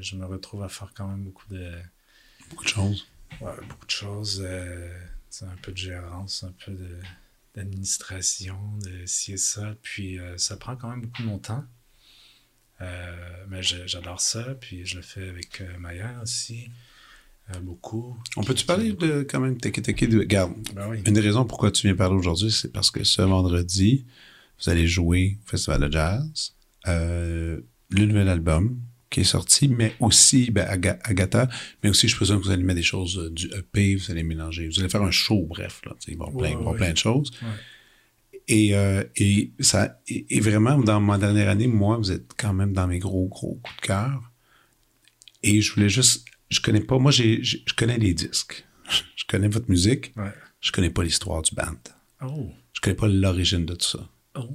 je 0.00 0.16
me 0.16 0.26
retrouve 0.26 0.62
à 0.62 0.68
faire 0.68 0.92
quand 0.94 1.08
même 1.08 1.24
beaucoup 1.24 1.46
de, 1.48 1.72
Beaucoup 2.50 2.64
de 2.64 2.68
choses. 2.68 3.06
Ouais, 3.40 3.52
beaucoup 3.68 3.86
de 3.86 3.90
choses. 3.90 4.46
Sais, 5.30 5.44
un 5.44 5.56
peu 5.62 5.72
de 5.72 5.76
gérance, 5.76 6.44
un 6.44 6.52
peu 6.64 6.72
de- 6.72 7.00
d'administration, 7.54 8.58
de, 8.84 9.06
ci 9.06 9.32
et 9.32 9.36
ça. 9.36 9.74
Puis 9.82 10.18
euh, 10.18 10.36
ça 10.38 10.56
prend 10.56 10.76
quand 10.76 10.90
même 10.90 11.00
beaucoup 11.02 11.22
de 11.22 11.26
mon 11.28 11.38
temps. 11.38 11.64
Euh, 12.82 13.44
mais 13.48 13.62
j'adore 13.62 14.20
ça. 14.20 14.54
Puis 14.60 14.84
je 14.86 14.96
le 14.96 15.02
fais 15.02 15.28
avec 15.28 15.60
euh, 15.60 15.78
Maya 15.78 16.20
aussi. 16.22 16.68
euh, 17.54 17.60
beaucoup. 17.60 18.16
On 18.36 18.42
peut-tu 18.42 18.66
parler 18.66 18.92
de, 18.92 19.22
quand 19.28 19.40
même, 19.40 19.56
Teke 19.58 19.80
Teke? 19.82 20.08
de- 20.08 20.18
Regarde, 20.18 20.52
Ben 20.74 20.88
oui. 20.90 21.00
Une 21.06 21.14
des 21.14 21.20
raisons 21.20 21.44
pourquoi 21.44 21.70
tu 21.70 21.86
viens 21.86 21.94
parler 21.96 22.16
aujourd'hui, 22.16 22.50
c'est 22.50 22.72
parce 22.72 22.90
que 22.90 23.04
ce 23.04 23.22
vendredi, 23.22 24.04
vous 24.60 24.68
allez 24.70 24.86
jouer 24.88 25.38
au 25.46 25.50
Festival 25.50 25.80
de 25.82 25.92
Jazz, 25.92 26.54
euh, 26.88 27.60
le 27.90 28.04
nouvel 28.06 28.28
album 28.28 28.78
qui 29.16 29.22
est 29.22 29.24
sorti, 29.24 29.66
mais 29.68 29.94
aussi 29.98 30.50
ben, 30.50 30.66
Aga- 30.68 30.98
Agatha, 31.02 31.48
mais 31.82 31.88
aussi 31.88 32.06
je 32.06 32.14
présume 32.16 32.38
que 32.38 32.44
vous 32.44 32.50
allez 32.50 32.62
mettre 32.62 32.76
des 32.76 32.82
choses 32.82 33.18
euh, 33.18 33.30
du 33.30 33.46
EP, 33.54 33.96
vous 33.96 34.10
allez 34.10 34.22
mélanger, 34.22 34.68
vous 34.68 34.78
allez 34.78 34.90
faire 34.90 35.02
un 35.02 35.10
show, 35.10 35.46
bref, 35.48 35.80
là, 35.86 35.92
tu 35.98 36.10
sais, 36.10 36.16
bon, 36.18 36.30
plein, 36.30 36.54
Ouais, 36.54 36.64
ouais. 36.66 36.76
plein 36.76 36.92
de 36.92 36.98
choses. 36.98 37.30
Ouais. 37.42 37.48
Et, 38.48 38.74
euh, 38.76 39.02
et 39.16 39.52
ça, 39.60 39.98
et, 40.06 40.26
et 40.36 40.40
vraiment, 40.40 40.78
dans 40.78 41.00
ma 41.00 41.16
dernière 41.16 41.48
année, 41.48 41.66
moi, 41.66 41.96
vous 41.96 42.12
êtes 42.12 42.32
quand 42.36 42.52
même 42.52 42.74
dans 42.74 42.86
mes 42.86 42.98
gros, 42.98 43.26
gros 43.26 43.54
coups 43.54 43.76
de 43.76 43.86
cœur. 43.86 44.22
Et 45.42 45.62
je 45.62 45.72
voulais 45.72 45.88
juste, 45.88 46.26
je 46.50 46.60
connais 46.60 46.80
pas, 46.80 46.98
moi, 46.98 47.10
j'ai, 47.10 47.42
je 47.42 47.56
connais 47.74 47.98
les 47.98 48.12
disques. 48.14 48.64
Je 49.16 49.24
connais 49.26 49.48
votre 49.48 49.68
musique. 49.70 50.12
Je 50.60 50.70
connais 50.72 50.90
pas 50.90 51.02
l'histoire 51.02 51.40
du 51.42 51.52
band. 51.54 51.74
Oh. 52.22 52.50
Je 52.74 52.80
connais 52.80 52.94
pas 52.94 53.08
l'origine 53.08 53.64
de 53.66 53.74
tout 53.74 53.86
ça. 53.86 54.08
Oh. 54.36 54.48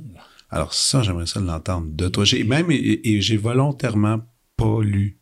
Alors 0.49 0.73
ça, 0.73 1.01
j'aimerais 1.03 1.25
ça 1.25 1.39
l'entendre 1.41 1.87
de 1.91 2.07
toi. 2.09 2.23
J'ai 2.25 2.43
même 2.45 2.69
et, 2.71 3.01
et 3.09 3.21
j'ai 3.21 3.35
volontairement 3.37 4.21
pas 4.61 4.81
lu 4.83 5.17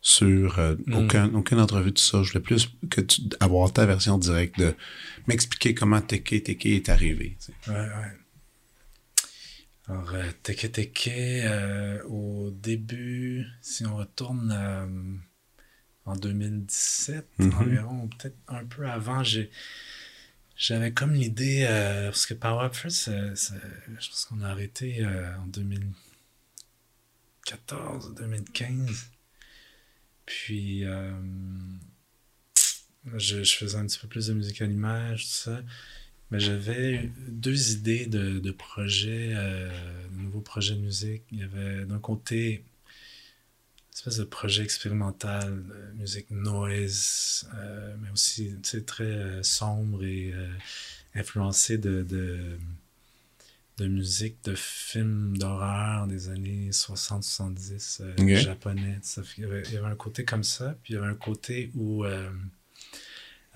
sur 0.00 0.58
euh, 0.58 0.74
Mm. 0.86 0.94
aucun, 0.96 1.34
aucune 1.34 1.60
entrevue 1.60 1.92
de 1.92 1.98
ça. 1.98 2.22
Je 2.22 2.32
voulais 2.32 2.42
plus 2.44 2.68
que 2.90 3.00
tu, 3.00 3.22
avoir 3.40 3.72
ta 3.72 3.86
version 3.86 4.18
directe 4.18 4.58
de 4.58 4.74
m'expliquer 5.26 5.74
comment 5.74 6.00
Teke 6.00 6.42
Teke 6.44 6.66
est 6.66 6.88
arrivé. 6.88 7.36
tu 7.40 7.52
sais. 7.64 7.70
Ouais, 7.70 7.76
ouais. 7.80 8.12
Alors, 9.86 10.14
euh, 10.14 10.30
Teke 10.42 10.72
Teke, 10.72 11.10
euh, 11.44 12.02
au 12.04 12.50
début, 12.50 13.44
si 13.60 13.84
on 13.86 13.96
retourne 13.96 14.50
euh, 14.56 14.86
en 16.06 16.16
2017 16.16 17.26
Mhm. 17.38 17.54
environ, 17.54 18.08
peut-être 18.08 18.36
un 18.48 18.64
peu 18.64 18.86
avant, 18.88 19.22
j'ai, 19.24 19.50
j'avais 20.56 20.92
comme 20.92 21.12
l'idée, 21.14 21.66
parce 22.06 22.26
que 22.26 22.34
Power 22.34 22.64
Up 22.66 22.74
First, 22.74 23.10
je 23.10 24.08
pense 24.08 24.26
qu'on 24.28 24.40
a 24.42 24.48
arrêté 24.48 25.04
en 25.42 25.46
2014, 27.44 28.14
2015. 28.14 29.10
Puis, 30.26 30.84
euh, 30.84 31.12
je, 33.16 33.44
je 33.44 33.56
faisais 33.56 33.76
un 33.76 33.86
petit 33.86 33.98
peu 33.98 34.08
plus 34.08 34.28
de 34.28 34.34
musique 34.34 34.62
à 34.62 34.66
tout 34.66 35.18
ça. 35.18 35.62
Mais 36.30 36.40
j'avais 36.40 37.10
deux 37.28 37.72
idées 37.72 38.06
de, 38.06 38.38
de 38.40 38.50
projets, 38.50 39.32
euh, 39.34 39.70
de 40.10 40.22
nouveaux 40.22 40.40
projets 40.40 40.74
de 40.74 40.80
musique. 40.80 41.22
Il 41.30 41.40
y 41.40 41.42
avait 41.42 41.84
d'un 41.84 41.98
côté 41.98 42.54
une 42.54 43.94
espèce 43.94 44.16
de 44.16 44.24
projet 44.24 44.64
expérimental, 44.64 45.62
musique 45.96 46.30
noise, 46.30 47.48
euh, 47.54 47.94
mais 48.00 48.10
aussi 48.10 48.56
très 48.86 49.42
sombre 49.42 50.02
et 50.02 50.34
influencé 51.14 51.76
de, 51.78 52.58
de 53.76 53.86
musique 53.88 54.42
de 54.44 54.54
films 54.54 55.36
d'horreur 55.36 56.06
des 56.06 56.28
années 56.28 56.70
60-70 56.70 58.02
euh, 58.02 58.36
japonais. 58.36 58.98
Ça 59.02 59.22
il, 59.36 59.42
y 59.42 59.44
avait, 59.44 59.62
il 59.66 59.72
y 59.74 59.76
avait 59.76 59.88
un 59.88 59.96
côté 59.96 60.24
comme 60.24 60.44
ça, 60.44 60.76
puis 60.82 60.92
il 60.94 60.96
y 60.96 60.98
avait 60.98 61.08
un 61.08 61.14
côté 61.16 61.70
où... 61.74 62.04
euh, 62.04 62.30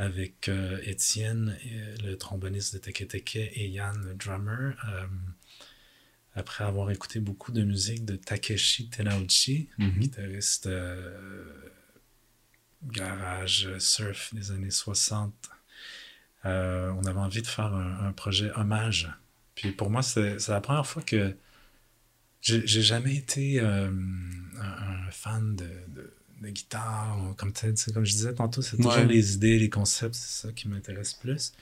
avec 0.00 0.48
euh, 0.48 0.78
Étienne, 0.84 1.56
le 2.04 2.14
tromboniste 2.14 2.72
de 2.74 2.78
Teke 2.78 3.08
Teke, 3.08 3.34
et 3.36 3.68
Yann, 3.68 4.00
le 4.06 4.14
drummer. 4.14 4.76
après 6.36 6.62
avoir 6.62 6.92
écouté 6.92 7.18
beaucoup 7.18 7.50
de 7.50 7.64
musique 7.64 8.04
de 8.04 8.14
Takeshi 8.14 8.90
Tenauchi, 8.90 9.68
Mhm. 9.78 9.98
guitariste 9.98 10.68
garage 12.84 13.68
surf 13.78 14.32
des 14.34 14.50
années 14.52 14.70
60, 14.70 15.34
euh, 16.44 16.90
on 16.96 17.04
avait 17.04 17.18
envie 17.18 17.42
de 17.42 17.46
faire 17.46 17.74
un, 17.74 18.06
un 18.06 18.12
projet 18.12 18.52
hommage. 18.54 19.10
Puis 19.58 19.72
pour 19.72 19.90
moi, 19.90 20.02
c'est 20.02 20.36
la 20.48 20.60
première 20.60 20.86
fois 20.86 21.02
que 21.02 21.34
j'ai 22.40 22.82
jamais 22.82 23.16
été 23.16 23.60
euh, 23.60 23.90
un, 23.90 25.06
un 25.06 25.10
fan 25.10 25.56
de, 25.56 25.64
de- 25.88 26.14
de 26.42 26.48
guitare. 26.50 27.18
ou 27.28 27.34
Comme, 27.34 27.52
comme 27.52 28.04
je 28.04 28.12
disais 28.12 28.34
tantôt, 28.34 28.62
c'est 28.62 28.76
toujours 28.76 28.92
Ouais. 28.92 29.06
les 29.06 29.34
idées, 29.34 29.58
les 29.58 29.68
concepts, 29.68 30.14
c'est 30.14 30.46
ça 30.46 30.52
qui 30.52 30.68
m'intéresse 30.68 31.14
plus. 31.14 31.52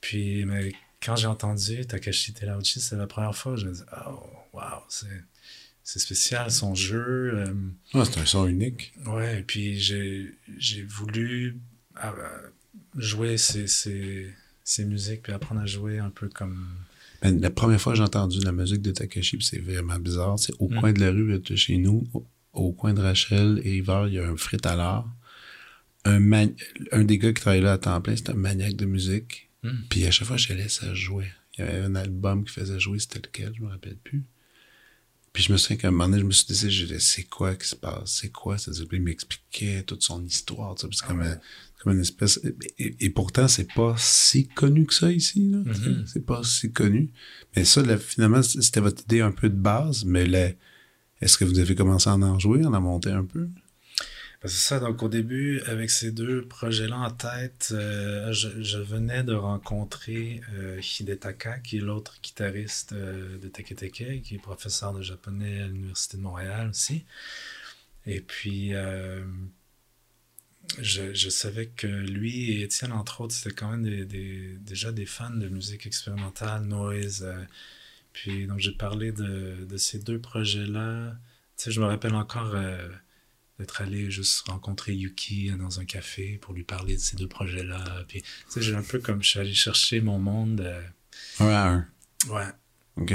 Puis, 0.00 0.44
mais 0.44 0.72
quand 1.02 1.16
j'ai 1.16 1.26
entendu 1.26 1.84
Takashi 1.86 2.32
Terauchi, 2.32 2.80
c'est 2.80 2.96
la 2.96 3.06
première 3.08 3.34
fois, 3.34 3.56
je 3.56 3.66
me 3.66 3.72
dis, 3.72 3.82
oh, 4.06 4.22
wow, 4.52 4.82
c'est 4.88 5.24
c'est 5.84 5.98
spécial 5.98 6.50
son 6.52 6.76
jeu. 6.76 7.32
euh, 7.34 7.54
Ah, 7.92 8.04
c'est 8.04 8.20
un 8.20 8.24
son 8.24 8.46
unique. 8.46 8.92
Ouais, 9.04 9.40
et 9.40 9.42
puis 9.42 9.80
j'ai 9.80 10.32
j'ai 10.56 10.82
voulu 10.82 11.58
euh, 12.04 12.10
jouer 12.96 13.36
ces, 13.36 13.66
ces, 13.66 14.32
ces 14.62 14.84
musiques, 14.84 15.22
puis 15.22 15.32
apprendre 15.32 15.60
à 15.60 15.66
jouer 15.66 15.98
un 15.98 16.10
peu 16.10 16.28
comme. 16.28 16.68
Ben, 17.22 17.40
la 17.40 17.50
première 17.50 17.80
fois 17.80 17.92
que 17.92 17.98
j'ai 17.98 18.02
entendu 18.04 18.40
la 18.40 18.52
musique 18.52 18.82
de 18.82 18.90
Takashi, 18.90 19.38
c'est 19.40 19.60
vraiment 19.60 19.98
bizarre. 19.98 20.38
C'est 20.38 20.54
au 20.58 20.68
Mm. 20.68 20.80
coin 20.80 20.92
de 20.92 21.00
la 21.00 21.10
rue 21.10 21.38
de 21.38 21.56
chez 21.56 21.78
nous, 21.78 22.04
au, 22.12 22.26
au 22.52 22.72
coin 22.72 22.92
de 22.94 23.00
Rachel 23.00 23.60
et 23.64 23.76
Hiver, 23.76 24.08
il 24.08 24.14
y 24.14 24.18
a 24.18 24.28
un 24.28 24.36
frit 24.36 24.58
à 24.64 24.74
l'art. 24.76 25.08
Un, 26.04 26.32
un 26.90 27.04
des 27.04 27.18
gars 27.18 27.32
qui 27.32 27.40
travaillait 27.40 27.62
là 27.64 27.72
à 27.74 27.78
temps 27.78 28.00
plein, 28.00 28.16
c'était 28.16 28.32
un 28.32 28.34
maniaque 28.34 28.74
de 28.76 28.86
musique. 28.86 29.50
Mm. 29.62 29.70
Puis 29.88 30.04
à 30.04 30.10
chaque 30.10 30.26
fois 30.26 30.36
que 30.36 30.42
j'allais, 30.42 30.68
ça 30.68 30.92
jouait. 30.94 31.30
Il 31.56 31.64
y 31.64 31.68
avait 31.68 31.78
un 31.80 31.94
album 31.94 32.44
qui 32.44 32.52
faisait 32.52 32.80
jouer, 32.80 32.98
c'était 32.98 33.20
lequel, 33.20 33.52
je 33.56 33.62
me 33.62 33.68
rappelle 33.68 33.96
plus. 33.96 34.24
Puis 35.32 35.44
je 35.44 35.52
me 35.52 35.56
souviens 35.56 35.76
qu'à 35.78 35.88
un 35.88 35.92
moment 35.92 36.08
donné, 36.08 36.20
je 36.20 36.26
me 36.26 36.32
suis 36.32 36.46
dit, 36.46 36.96
c'est 36.98 37.22
quoi 37.24 37.54
qui 37.54 37.66
se 37.68 37.76
passe? 37.76 38.18
C'est 38.20 38.30
quoi? 38.30 38.58
ça 38.58 38.70
Puis 38.72 38.98
il 38.98 39.02
m'expliquait 39.02 39.82
toute 39.84 40.02
son 40.02 40.22
histoire. 40.24 40.74
tu 40.74 40.82
sais, 40.82 40.88
C'est 40.92 41.06
comme, 41.06 41.22
un- 41.22 41.38
comme 41.82 41.94
une 41.94 42.00
espèce. 42.00 42.40
Et, 42.78 42.96
et 43.00 43.10
pourtant, 43.10 43.48
c'est 43.48 43.72
pas 43.72 43.94
si 43.98 44.46
connu 44.46 44.86
que 44.86 44.94
ça 44.94 45.10
ici. 45.10 45.50
Là. 45.50 45.58
Mhm. 45.58 46.04
C'est 46.06 46.24
pas 46.24 46.42
si 46.44 46.72
connu. 46.72 47.10
Mais 47.56 47.64
ça, 47.64 47.82
là, 47.82 47.98
finalement, 47.98 48.42
c'était 48.42 48.80
votre 48.80 49.02
idée 49.02 49.20
un 49.20 49.32
peu 49.32 49.48
de 49.48 49.56
base, 49.56 50.04
mais 50.04 50.26
là, 50.26 50.50
est-ce 51.20 51.36
que 51.36 51.44
vous 51.44 51.58
avez 51.58 51.74
commencé 51.74 52.08
à 52.08 52.14
en 52.14 52.38
jouer, 52.38 52.62
à 52.62 52.68
en 52.68 52.80
monter 52.80 53.10
un 53.10 53.24
peu? 53.24 53.48
Ben, 54.42 54.48
c'est 54.48 54.68
ça, 54.68 54.80
donc 54.80 55.02
au 55.02 55.08
début, 55.08 55.60
avec 55.66 55.90
ces 55.90 56.10
deux 56.10 56.42
projets-là 56.42 56.98
en 56.98 57.10
tête, 57.10 57.68
euh, 57.72 58.32
je, 58.32 58.62
je 58.62 58.78
venais 58.78 59.22
de 59.22 59.34
rencontrer 59.34 60.40
euh, 60.54 60.80
Hidetaka, 60.80 61.58
qui 61.60 61.78
est 61.78 61.80
l'autre 61.80 62.18
guitariste 62.22 62.92
euh, 62.92 63.38
de 63.38 63.48
Teke 63.48 63.76
Teke, 63.76 64.22
qui 64.22 64.34
est 64.34 64.42
professeur 64.42 64.92
de 64.92 65.02
japonais 65.02 65.62
à 65.62 65.66
l'Université 65.66 66.16
de 66.16 66.22
Montréal 66.22 66.70
aussi. 66.70 67.04
Et 68.06 68.20
puis, 68.20 68.74
euh, 68.74 69.24
je, 70.80 71.12
je 71.14 71.28
savais 71.28 71.66
que 71.66 71.86
lui 71.86 72.52
et 72.52 72.62
Étienne, 72.62 72.92
entre 72.92 73.20
autres, 73.20 73.34
c'était 73.34 73.54
quand 73.54 73.70
même 73.70 73.82
des, 73.84 74.04
des- 74.04 74.56
déjà 74.60 74.92
des 74.92 75.06
fans 75.06 75.30
de 75.30 75.48
musique 75.48 75.86
expérimentale, 75.86 76.64
noise. 76.64 77.22
euh, 77.24 77.44
Puis 78.12 78.46
donc 78.46 78.58
j'ai 78.60 78.72
parlé 78.72 79.12
de, 79.12 79.64
de, 79.68 79.76
ces 79.76 79.98
deux 79.98 80.18
projets-là. 80.18 81.14
Tu 81.56 81.64
sais, 81.64 81.70
je 81.72 81.80
me 81.80 81.86
rappelle 81.86 82.14
encore 82.14 82.52
euh, 82.54 82.88
d'être 83.58 83.80
allé 83.82 84.10
juste 84.10 84.48
rencontrer 84.48 84.94
Yuki 84.94 85.50
dans 85.58 85.80
un 85.80 85.84
café 85.84 86.38
pour 86.40 86.54
lui 86.54 86.64
parler 86.64 86.94
de 86.96 87.00
ces 87.00 87.16
deux 87.16 87.28
projets-là. 87.28 88.04
Puis 88.08 88.22
tu 88.22 88.28
sais, 88.48 88.62
j'ai 88.62 88.74
un 88.74 88.82
peu 88.82 88.98
comme 88.98 89.22
je 89.22 89.28
suis 89.28 89.38
allé 89.40 89.54
chercher 89.54 90.00
mon 90.00 90.18
monde. 90.18 90.60
Euh, 90.62 90.82
un. 91.40 91.86
Ouais. 92.28 92.46
OK. 92.96 93.14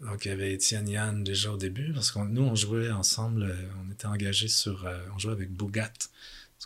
Donc, 0.00 0.24
il 0.24 0.28
y 0.28 0.30
avait 0.30 0.52
Étienne 0.52 0.88
Yann 0.88 1.24
déjà 1.24 1.50
au 1.52 1.56
début, 1.56 1.92
parce 1.92 2.12
que 2.12 2.20
nous, 2.20 2.42
on 2.42 2.54
jouait 2.54 2.90
ensemble, 2.90 3.42
euh, 3.42 3.68
on 3.84 3.90
était 3.90 4.06
engagés 4.06 4.46
sur. 4.48 4.86
euh, 4.86 4.98
on 5.14 5.18
jouait 5.18 5.32
avec 5.32 5.50
Bougat. 5.50 5.92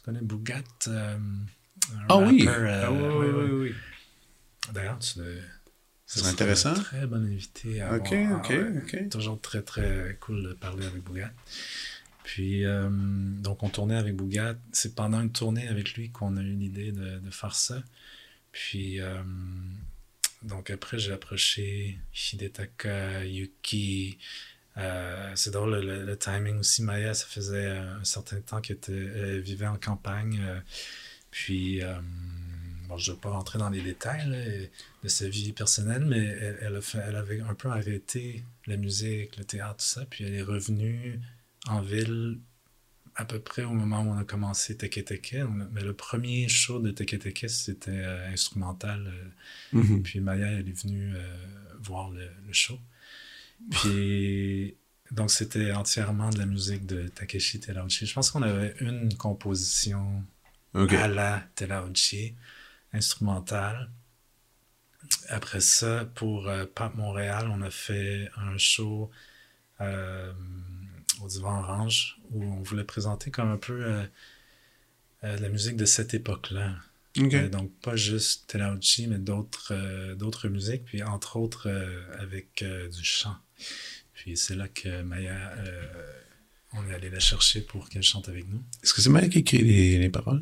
Tu 0.02 0.06
connais 0.06 0.20
Bougat 0.20 0.62
euh, 0.88 1.16
Ah 2.08 2.18
oui. 2.18 2.44
euh, 2.48 2.82
Ah 2.84 2.90
oui, 2.92 3.50
oui. 3.70 3.74
D'ailleurs, 4.72 4.98
tu. 4.98 5.20
C'est 6.06 6.18
ce 6.18 6.18
serait 6.20 6.32
intéressant. 6.32 6.70
un 6.72 6.74
Très 6.74 7.06
bon 7.06 7.24
invité 7.24 7.80
à 7.80 7.94
OK, 7.94 8.12
avoir. 8.12 8.40
OK, 8.40 8.50
Ah 8.50 8.60
ouais. 8.60 9.02
OK. 9.04 9.08
Toujours 9.10 9.40
très, 9.40 9.62
très 9.62 10.18
cool 10.20 10.42
de 10.42 10.52
parler 10.54 10.84
avec 10.86 11.02
Bougat. 11.02 11.30
Puis, 12.24 12.64
euh, 12.64 12.88
donc, 12.90 13.62
on 13.62 13.68
tournait 13.68 13.96
avec 13.96 14.14
Bougat. 14.16 14.56
C'est 14.72 14.94
pendant 14.94 15.20
une 15.22 15.32
tournée 15.32 15.68
avec 15.68 15.94
lui 15.94 16.10
qu'on 16.10 16.36
a 16.36 16.42
eu 16.42 16.52
l'idée 16.54 16.92
de, 16.92 17.18
de 17.20 17.30
faire 17.30 17.54
ça. 17.54 17.82
Puis, 18.50 19.00
euh, 19.00 19.22
donc, 20.42 20.68
après, 20.70 20.98
j'ai 20.98 21.12
approché 21.12 21.98
Hidetaka, 22.32 23.24
Yuki. 23.24 24.18
Euh, 24.78 25.32
c'est 25.34 25.50
drôle, 25.50 25.74
le, 25.84 26.04
le 26.04 26.16
timing 26.18 26.58
aussi. 26.58 26.82
Maya, 26.82 27.12
ça 27.14 27.26
faisait 27.26 27.66
euh, 27.66 27.98
un 28.00 28.04
certain 28.04 28.40
temps 28.40 28.60
qu'elle 28.60 28.78
elle 28.88 29.40
vivait 29.40 29.66
en 29.66 29.76
campagne. 29.76 30.40
euh, 30.42 30.60
puis, 31.30 31.82
euh, 31.82 31.94
bon, 32.88 32.96
je 32.96 33.10
ne 33.10 33.16
vais 33.16 33.20
pas 33.20 33.30
rentrer 33.30 33.58
dans 33.58 33.68
les 33.70 33.82
détails 33.82 34.28
là, 34.28 34.66
de 35.02 35.08
sa 35.08 35.28
vie 35.28 35.52
personnelle, 35.52 36.04
mais 36.04 36.18
elle, 36.24 36.58
elle 36.62 36.76
a 36.76 36.80
fait- 36.80 37.02
elle 37.06 37.16
avait 37.16 37.40
un 37.40 37.54
peu 37.54 37.68
arrêté 37.68 38.44
la 38.66 38.76
musique, 38.76 39.36
le 39.36 39.44
théâtre, 39.44 39.76
tout 39.78 39.84
ça. 39.86 40.04
Puis, 40.06 40.24
elle 40.24 40.34
est 40.34 40.42
revenue 40.42 41.20
en 41.66 41.80
ville 41.82 42.38
à 43.14 43.26
peu 43.26 43.38
près 43.40 43.64
au 43.64 43.72
moment 43.74 44.00
où 44.02 44.08
on 44.08 44.16
a 44.18 44.24
commencé 44.24 44.74
Teke 44.76 45.04
Teke. 45.04 45.36
Mais 45.72 45.82
le 45.82 45.92
premier 45.92 46.48
show 46.48 46.78
de 46.80 46.90
Teke 46.92 47.18
Teke, 47.18 47.44
c'était 47.50 47.90
euh, 47.90 48.28
instrumental. 48.32 49.06
euh, 49.06 49.78
Mhm. 49.78 50.02
puis 50.02 50.20
Maya, 50.20 50.46
elle 50.52 50.68
est 50.68 50.82
venue 50.82 51.12
euh, 51.14 51.36
voir 51.82 52.10
le, 52.10 52.26
le 52.46 52.52
show. 52.54 52.78
Puis, 53.70 54.76
donc, 55.10 55.30
c'était 55.30 55.72
entièrement 55.72 56.30
de 56.30 56.38
la 56.38 56.46
musique 56.46 56.86
de 56.86 57.08
Takeshi 57.08 57.60
Terauchi. 57.60 58.06
Je 58.06 58.14
pense 58.14 58.30
qu'on 58.30 58.42
avait 58.42 58.74
une 58.80 59.14
composition 59.16 60.24
à 60.74 61.08
la 61.08 61.42
Terauchi, 61.54 62.34
instrumentale. 62.92 63.90
Après 65.28 65.60
ça, 65.60 66.06
pour 66.14 66.48
euh, 66.48 66.64
Pape 66.74 66.94
Montréal, 66.94 67.48
on 67.50 67.62
a 67.62 67.70
fait 67.70 68.30
un 68.36 68.56
show 68.56 69.10
euh, 69.80 70.32
au 71.22 71.28
Divan 71.28 71.60
Orange 71.60 72.18
où 72.30 72.42
on 72.42 72.62
voulait 72.62 72.84
présenter 72.84 73.30
comme 73.30 73.50
un 73.50 73.56
peu 73.56 73.84
euh, 73.84 74.06
la 75.22 75.48
musique 75.48 75.76
de 75.76 75.84
cette 75.84 76.14
époque-là. 76.14 76.74
Donc, 77.50 77.70
pas 77.82 77.94
juste 77.94 78.46
Terauchi, 78.46 79.06
mais 79.06 79.18
d'autres 79.18 80.14
d'autres 80.14 80.48
musiques, 80.48 80.86
puis 80.86 81.02
entre 81.02 81.36
autres 81.36 81.70
avec 82.18 82.64
du 82.64 83.04
chant. 83.04 83.36
Puis 84.14 84.36
c'est 84.36 84.54
là 84.54 84.68
que 84.68 85.02
Maya, 85.02 85.52
euh, 85.58 86.12
on 86.72 86.88
est 86.88 86.94
allé 86.94 87.10
la 87.10 87.20
chercher 87.20 87.60
pour 87.60 87.88
qu'elle 87.88 88.02
chante 88.02 88.28
avec 88.28 88.48
nous. 88.48 88.62
Est-ce 88.82 88.94
que 88.94 89.00
c'est 89.00 89.10
Maya 89.10 89.28
qui 89.28 89.38
écrit 89.38 89.58
les, 89.58 89.98
les 89.98 90.10
paroles? 90.10 90.40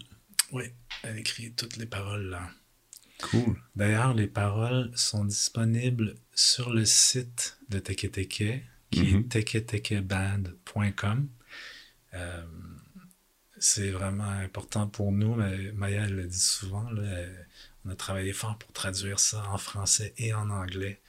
Oui, 0.53 0.65
elle 1.03 1.19
écrit 1.19 1.53
toutes 1.53 1.77
les 1.77 1.87
paroles 1.87 2.29
là. 2.29 2.51
Cool. 3.23 3.61
D'ailleurs, 3.77 4.15
les 4.15 4.27
paroles 4.27 4.91
sont 4.95 5.25
disponibles 5.25 6.17
sur 6.35 6.71
le 6.71 6.85
site 6.87 7.59
de 7.69 7.79
Teke 7.79 8.11
Teke, 8.11 8.65
qui 8.91 9.15
est 9.15 9.29
teketekeband.com. 9.29 11.29
Euh, 12.15 12.45
c'est 13.59 13.91
vraiment 13.91 14.25
important 14.25 14.89
pour 14.89 15.13
nous, 15.13 15.35
mais 15.35 15.71
Maya 15.73 16.07
elle 16.07 16.17
le 16.17 16.27
dit 16.27 16.41
souvent. 16.41 16.91
là, 16.91 17.27
on 17.85 17.91
a 17.91 17.95
travaillé 17.95 18.33
fort 18.33 18.59
pour 18.59 18.73
traduire 18.73 19.21
ça 19.21 19.47
en 19.49 19.59
français 19.59 20.15
et 20.19 20.35
en 20.35 20.51
anglais. 20.51 21.01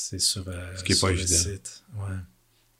C'est 0.00 0.20
sur, 0.20 0.46
euh, 0.46 0.76
Ce 0.76 0.84
qui 0.84 0.92
est 0.92 1.00
pas 1.00 1.10
évident. 1.10 1.26
site. 1.36 1.82
Ouais. 1.96 2.14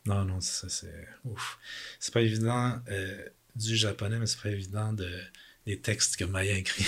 Non, 0.07 0.25
non, 0.25 0.41
ça 0.41 0.69
c'est 0.69 1.09
ouf. 1.25 1.59
C'est 1.99 2.15
pas 2.15 2.21
évident 2.23 2.81
euh, 2.89 3.29
du 3.57 3.75
japonais, 3.77 4.21
mais 4.21 4.27
c'est 4.27 4.41
pas 4.41 4.51
évident 4.51 4.93
de 4.93 5.21
les 5.67 5.81
textes 5.81 6.15
que 6.17 6.25
Maya 6.25 6.57
écrit. 6.57 6.87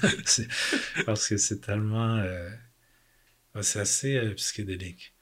Parce 1.04 1.28
que 1.28 1.36
c'est 1.36 1.60
tellement. 1.60 2.16
euh, 2.16 2.48
c'est 3.60 3.80
assez 3.80 4.16
euh, 4.16 4.32
psychédélique. 4.36 5.12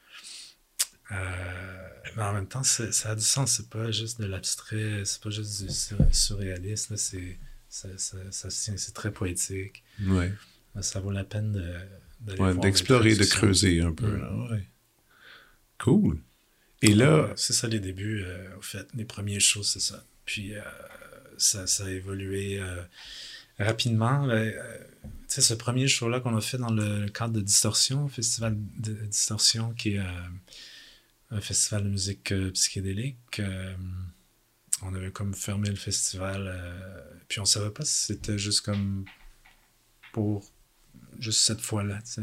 Mais 1.11 2.23
en 2.23 2.33
même 2.33 2.47
temps, 2.47 2.63
ça 2.63 3.11
a 3.11 3.15
du 3.17 3.25
sens. 3.25 3.57
C'est 3.57 3.69
pas 3.69 3.91
juste 3.91 4.21
de 4.21 4.27
l'abstrait, 4.27 5.03
c'est 5.05 5.21
pas 5.21 5.31
juste 5.31 5.65
du 5.65 5.73
sur- 5.73 5.99
surréalisme. 6.15 6.97
C'est 6.97 7.37
ça, 7.69 7.89
très 8.95 9.11
poétique. 9.11 9.83
Ouais. 10.03 10.33
Ça 10.83 11.01
vaut 11.01 11.11
la 11.11 11.25
peine 11.25 11.51
de, 11.53 11.75
Ouais, 12.39 12.55
D'explorer, 12.55 13.15
de 13.15 13.25
creuser 13.25 13.81
un 13.81 13.93
peu. 13.93 14.17
Mm. 14.17 14.51
ouais. 14.51 14.69
Cool. 15.79 16.19
Et 16.83 16.95
là, 16.95 17.33
c'est 17.37 17.53
ça 17.53 17.69
les 17.69 17.81
débuts, 17.81 18.23
euh, 18.25 18.57
au 18.59 18.63
fait. 18.63 18.87
Les 18.95 19.05
premières 19.05 19.41
choses, 19.41 19.69
c'est 19.69 19.81
ça. 19.81 20.05
Puis 20.27 20.55
euh, 20.55 20.61
ça, 21.39 21.67
ça 21.67 21.87
a 21.87 21.91
évolué 21.91 22.61
euh, 22.61 22.83
rapidement. 23.59 24.29
Euh, 24.29 24.51
tu 25.03 25.11
sais, 25.29 25.41
ce 25.41 25.55
premier 25.55 25.89
show-là 25.89 26.21
qu'on 26.21 26.37
a 26.37 26.41
fait 26.41 26.59
dans 26.59 26.73
le 26.73 27.09
cadre 27.09 27.35
de 27.35 27.41
Distorsion, 27.41 28.09
Festival 28.09 28.57
de 28.79 28.93
Distorsion, 28.93 29.73
qui 29.73 29.95
est 29.95 30.03
un 31.31 31.41
festival 31.41 31.85
de 31.85 31.89
musique 31.89 32.35
psychédélique. 32.53 33.41
on 34.83 34.95
avait 34.95 35.11
comme 35.11 35.35
fermé 35.35 35.71
le 35.71 35.77
festival, 35.77 36.47
euh, 36.47 37.01
puis 37.29 37.41
on 37.41 37.45
savait 37.45 37.71
pas 37.71 37.85
si 37.85 38.07
c'était 38.07 38.39
juste 38.39 38.61
comme 38.61 39.05
pour 40.13 40.53
juste 41.21 41.41
cette 41.41 41.61
fois-là. 41.61 41.99
tu 42.05 42.23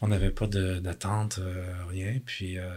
On 0.00 0.08
n'avait 0.08 0.30
pas 0.30 0.46
d'attente, 0.46 1.38
euh, 1.38 1.84
rien. 1.86 2.18
Puis, 2.24 2.58
euh, 2.58 2.68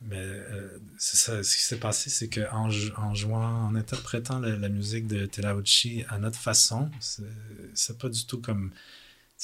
mais 0.00 0.16
euh, 0.18 0.78
c'est 0.98 1.16
ça. 1.16 1.42
Ce 1.44 1.56
qui 1.56 1.62
s'est 1.62 1.78
passé, 1.78 2.10
c'est 2.10 2.28
qu'en 2.28 2.68
en 2.96 3.14
jouant, 3.14 3.66
en 3.66 3.74
interprétant 3.76 4.40
la, 4.40 4.56
la 4.56 4.68
musique 4.68 5.06
de 5.06 5.26
Terauchi 5.26 6.04
à 6.08 6.18
notre 6.18 6.38
façon, 6.38 6.90
c'est 7.74 7.98
pas 7.98 8.08
du 8.08 8.26
tout 8.26 8.40
comme 8.40 8.72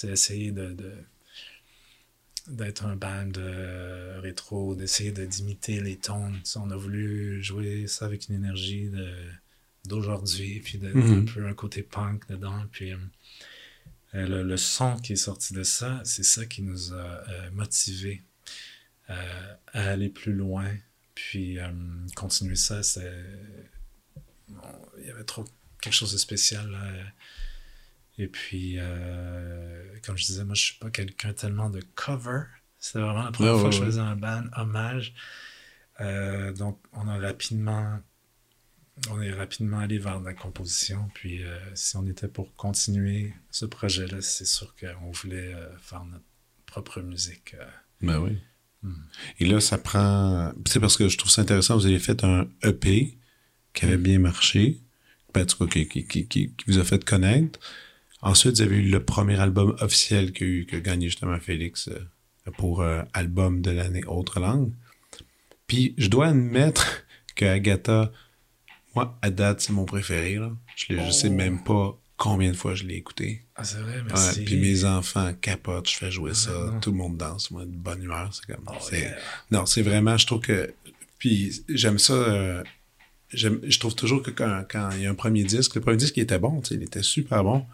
essayer 0.02 0.50
de. 0.52 0.72
de- 0.72 0.94
d'être 2.48 2.86
un 2.86 2.96
band 2.96 3.30
euh, 3.36 4.20
rétro, 4.22 4.74
d'essayer 4.74 5.12
de- 5.12 5.26
d'imiter 5.26 5.82
les 5.82 5.96
tons. 5.98 6.32
On 6.56 6.70
a 6.70 6.76
voulu 6.76 7.42
jouer 7.42 7.86
ça 7.86 8.06
avec 8.06 8.28
une 8.30 8.36
énergie 8.36 8.90
d'aujourd'hui, 9.84 10.60
puis 10.60 10.78
de, 10.78 10.88
un 10.88 11.24
peu 11.26 11.46
un 11.46 11.52
côté 11.52 11.82
punk 11.82 12.26
dedans. 12.28 12.64
Puis 12.72 12.92
le, 14.12 14.42
le 14.42 14.56
son 14.56 14.96
qui 14.96 15.14
est 15.14 15.16
sorti 15.16 15.54
de 15.54 15.62
ça, 15.62 16.00
c'est 16.04 16.22
ça 16.24 16.46
qui 16.46 16.62
nous 16.62 16.92
a 16.94 16.96
euh, 16.96 17.50
motivés 17.52 18.22
euh, 19.10 19.54
à 19.72 19.90
aller 19.90 20.08
plus 20.08 20.32
loin. 20.32 20.74
Puis 21.14 21.58
euh, 21.58 21.70
continuer 22.16 22.56
ça, 22.56 22.82
c'est. 22.82 23.12
Il 25.00 25.06
y 25.06 25.10
avait 25.10 25.24
trop 25.24 25.44
quelque 25.80 25.92
chose 25.94 26.12
de 26.12 26.18
spécial. 26.18 26.70
là. 26.70 26.78
Et 28.18 28.26
puis, 28.28 28.74
euh, 28.78 29.84
comme 30.04 30.16
je 30.16 30.26
disais, 30.26 30.44
moi, 30.44 30.54
je 30.54 30.62
suis 30.62 30.78
pas 30.78 30.90
quelqu'un 30.90 31.32
tellement 31.32 31.70
de 31.70 31.80
cover. 31.94 32.42
C'était 32.78 33.00
vraiment 33.00 33.24
la 33.24 33.32
première 33.32 33.54
Ouais, 33.54 33.60
fois 33.60 33.68
ouais, 33.68 33.70
que 33.70 33.76
je 33.76 33.80
ouais. 33.80 33.86
faisais 33.86 34.00
un 34.00 34.16
band 34.16 34.44
hommage. 34.56 35.14
Euh, 36.00 36.52
donc, 36.52 36.80
on 36.92 37.06
a 37.08 37.18
rapidement. 37.18 38.00
On 39.10 39.20
est 39.20 39.32
rapidement 39.32 39.78
allé 39.78 39.98
vers 39.98 40.20
la 40.20 40.34
composition. 40.34 41.08
Puis, 41.14 41.42
euh, 41.44 41.58
si 41.74 41.96
on 41.96 42.06
était 42.06 42.28
pour 42.28 42.54
continuer 42.56 43.32
ce 43.50 43.64
projet-là, 43.66 44.20
c'est 44.20 44.46
sûr 44.46 44.74
qu'on 44.76 45.10
voulait 45.12 45.54
euh, 45.54 45.76
faire 45.78 46.04
notre 46.04 46.24
propre 46.66 47.00
musique. 47.00 47.54
euh. 47.54 47.64
ben 48.02 48.18
oui. 48.20 48.38
Hmm. 48.82 48.94
Et 49.40 49.46
là, 49.46 49.60
ça 49.60 49.78
prend. 49.78 50.52
C'est 50.66 50.80
parce 50.80 50.96
que 50.96 51.08
je 51.08 51.18
trouve 51.18 51.30
ça 51.30 51.42
intéressant. 51.42 51.76
Vous 51.76 51.86
avez 51.86 51.98
fait 51.98 52.22
un 52.24 52.48
EP 52.62 53.18
qui 53.74 53.84
avait 53.84 53.96
bien 53.96 54.18
marché, 54.18 54.80
ben, 55.34 55.42
en 55.42 55.46
tout 55.46 55.66
cas, 55.66 55.66
qui, 55.66 55.86
qui, 55.88 56.06
qui, 56.06 56.26
qui- 56.28 56.54
vous 56.66 56.78
a 56.78 56.84
fait 56.84 57.04
connaître. 57.04 57.58
Ensuite, 58.22 58.56
vous 58.56 58.62
avez 58.62 58.76
eu 58.76 58.88
le 58.90 59.04
premier 59.04 59.38
album 59.40 59.76
officiel 59.80 60.32
que, 60.32 60.44
eu- 60.44 60.66
que 60.66 60.76
a 60.76 60.80
gagné 60.80 61.06
justement 61.08 61.38
Félix 61.40 61.88
pour 62.56 62.82
album 63.12 63.60
de 63.62 63.70
l'année 63.70 64.04
Autre 64.06 64.40
langue. 64.40 64.72
Puis, 65.66 65.94
je 65.98 66.08
dois 66.08 66.28
admettre 66.28 67.04
que 67.36 67.44
Agatha, 67.44 68.12
moi, 68.98 69.18
à 69.22 69.30
date, 69.30 69.60
c'est 69.60 69.72
mon 69.72 69.84
préféré. 69.84 70.36
Là. 70.36 70.50
Je, 70.76 70.94
je 70.96 71.10
sais 71.10 71.30
même 71.30 71.62
pas 71.62 71.96
combien 72.16 72.50
de 72.50 72.56
fois 72.56 72.74
je 72.74 72.84
l'ai 72.84 72.96
écouté. 72.96 73.44
Ah, 73.54 73.62
c'est 73.64 73.78
vrai, 73.78 73.98
Ouais, 73.98 74.02
merci. 74.08 74.44
puis 74.44 74.56
mes 74.56 74.84
enfants 74.84 75.32
capotent, 75.40 75.88
je 75.88 75.96
fais 75.96 76.10
jouer 76.10 76.34
ça, 76.34 76.50
non. 76.50 76.80
tout 76.80 76.90
le 76.90 76.96
monde 76.96 77.16
danse, 77.16 77.50
moi, 77.52 77.64
de 77.64 77.70
bonne 77.70 78.02
humeur, 78.02 78.28
c'est 78.34 78.52
comme... 78.52 78.64
Oh, 78.66 78.74
yeah. 78.92 79.16
Non, 79.52 79.66
c'est 79.66 79.82
vraiment, 79.82 80.16
je 80.16 80.26
trouve 80.26 80.40
que... 80.40 80.74
Puis 81.18 81.64
j'aime 81.68 81.98
ça, 81.98 82.12
euh, 82.12 82.62
je 83.30 83.78
trouve 83.78 83.94
toujours 83.94 84.22
que 84.22 84.30
quand, 84.30 84.64
quand 84.68 84.90
il 84.92 85.02
y 85.02 85.06
a 85.06 85.10
un 85.10 85.14
premier 85.14 85.44
disque, 85.44 85.76
le 85.76 85.80
premier 85.80 85.96
disque, 85.96 86.16
il 86.16 86.22
était 86.22 86.38
bon, 86.38 86.60
il 86.70 86.82
était 86.82 87.02
super 87.02 87.44
bon. 87.44 87.64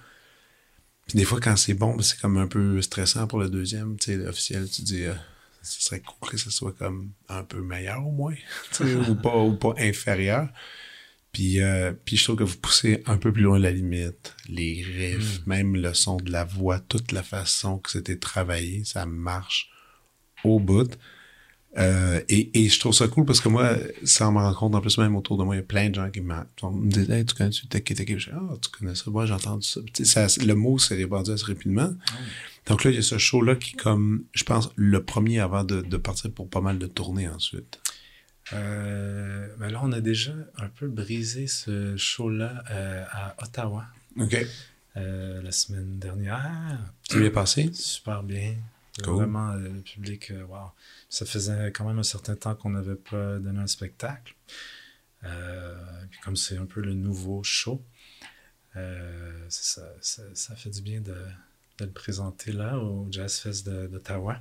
Puis 1.07 1.19
des 1.19 1.25
fois, 1.25 1.41
quand 1.41 1.57
c'est 1.57 1.75
bon, 1.75 1.95
ben, 1.95 2.03
c'est 2.03 2.19
comme 2.21 2.37
un 2.37 2.47
peu 2.47 2.81
stressant 2.83 3.27
pour 3.27 3.39
le 3.39 3.49
deuxième, 3.49 3.97
tu 3.99 4.13
sais, 4.13 4.17
l'officiel, 4.17 4.69
tu 4.71 4.83
dis... 4.83 5.05
euh, 5.05 5.15
ce 5.63 5.83
serait 5.83 6.01
cool 6.01 6.29
que 6.31 6.37
ce 6.37 6.51
soit 6.51 6.73
comme 6.73 7.13
un 7.29 7.43
peu 7.43 7.61
meilleur 7.63 8.07
au 8.07 8.11
moins, 8.13 8.35
ou, 9.09 9.15
pas, 9.15 9.37
ou 9.39 9.55
pas 9.57 9.75
inférieur. 9.79 10.49
Puis, 11.35 11.61
euh, 11.61 11.93
puis 12.05 12.17
je 12.17 12.23
trouve 12.23 12.37
que 12.37 12.45
vous 12.45 12.57
poussez 12.57 13.03
un 13.07 13.19
peu 13.19 13.33
plus 13.33 13.43
loin 13.43 13.59
la 13.59 13.73
limite. 13.73 14.37
Les 14.49 14.85
riffs, 14.85 15.45
même 15.47 15.75
le 15.75 15.93
son 15.93 16.17
de 16.17 16.31
la 16.31 16.45
voix, 16.45 16.79
toute 16.79 17.11
la 17.11 17.25
façon 17.25 17.79
que 17.79 17.91
c'était 17.91 18.17
travaillé, 18.17 18.85
ça 18.85 19.05
marche 19.05 19.69
au 20.45 20.61
bout. 20.61 20.97
Euh, 21.77 22.21
et, 22.29 22.51
et, 22.57 22.69
je 22.69 22.79
trouve 22.79 22.95
ça 22.95 23.09
cool 23.09 23.25
parce 23.25 23.41
que 23.41 23.49
moi, 23.49 23.77
ça 24.05 24.31
me 24.31 24.39
rend 24.39 24.55
compte, 24.55 24.77
en 24.77 24.81
plus, 24.81 24.97
même 24.97 25.17
autour 25.17 25.37
de 25.37 25.43
moi, 25.43 25.57
il 25.57 25.59
y 25.59 25.61
a 25.61 25.65
plein 25.65 25.91
de 25.91 25.97
gens 25.97 26.09
qui 26.09 26.21
me 26.21 26.89
disent 26.89 27.11
Hey, 27.11 27.27
tu 27.27 27.35
connais-tu 27.35 27.67
Teki 27.67 27.95
Teki 27.95 28.17
Je 28.17 28.31
dis 28.31 28.37
Ah, 28.37 28.55
tu 28.63 28.71
connais 28.71 28.95
ça? 28.95 29.11
Moi, 29.11 29.27
j'ai 29.27 29.35
entendu 29.35 29.67
ça. 29.67 30.29
ça. 30.29 30.45
Le 30.45 30.55
mot 30.55 30.79
s'est 30.79 30.95
répandu 30.95 31.33
assez 31.33 31.47
rapidement. 31.47 31.93
Ah 32.07 32.13
Donc 32.67 32.85
là, 32.85 32.93
il 32.93 32.95
y 32.95 33.01
a 33.01 33.03
ce 33.03 33.19
show-là 33.19 33.57
qui 33.57 33.75
est 33.75 33.79
comme, 33.79 34.23
je 34.35 34.45
pense, 34.45 34.71
le 34.77 35.03
premier 35.03 35.41
avant 35.41 35.65
de, 35.65 35.81
de 35.81 35.97
partir 35.97 36.31
pour 36.31 36.49
pas 36.49 36.61
mal 36.61 36.79
de 36.79 36.87
tournées 36.87 37.29
ensuite. 37.29 37.81
Euh, 38.53 39.49
ben 39.59 39.71
là, 39.71 39.81
on 39.83 39.93
a 39.93 40.01
déjà 40.01 40.33
un 40.57 40.69
peu 40.69 40.89
brisé 40.89 41.47
ce 41.47 41.97
show-là 41.97 42.63
euh, 42.71 43.05
à 43.11 43.35
Ottawa. 43.43 43.87
OK. 44.19 44.37
Euh, 44.97 45.43
la 45.43 45.53
semaine 45.53 45.99
dernière. 45.99 46.79
Tu 47.09 47.21
bien 47.21 47.31
passé? 47.31 47.71
Super 47.73 48.23
bien. 48.23 48.57
Vraiment, 49.03 49.53
euh, 49.53 49.69
le 49.69 49.81
public, 49.81 50.33
wow. 50.49 50.71
Ça 51.09 51.27
faisait 51.27 51.73
quand 51.73 51.85
même 51.85 51.99
un 51.99 52.05
certain 52.05 52.37
temps 52.37 52.55
qu'on 52.55 52.71
n'avait 52.71 52.95
pas 52.95 53.39
donné 53.39 53.59
un 53.59 53.67
spectacle. 53.67 54.35
Puis 55.23 56.21
comme 56.23 56.37
c'est 56.37 56.59
un 56.59 56.67
peu 56.67 56.83
le 56.83 56.93
nouveau 56.93 57.43
show, 57.43 57.83
ça, 58.75 59.83
ça, 60.01 60.23
ça, 60.35 60.55
fait 60.55 60.69
du 60.69 60.83
bien 60.83 61.01
de, 61.01 61.17
de, 61.79 61.85
le 61.87 61.91
présenter 61.91 62.53
là 62.53 62.77
au 62.77 63.09
Jazz 63.11 63.39
Fest 63.39 63.67
d'Ottawa. 63.67 64.39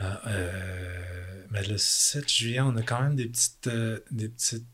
Mais 0.00 1.66
le 1.68 1.76
7 1.76 2.28
juillet, 2.28 2.60
on 2.60 2.76
a 2.76 2.82
quand 2.82 3.02
même 3.02 3.16
des 3.16 3.26
petites, 3.26 3.68
des 4.10 4.28
petites 4.28 4.66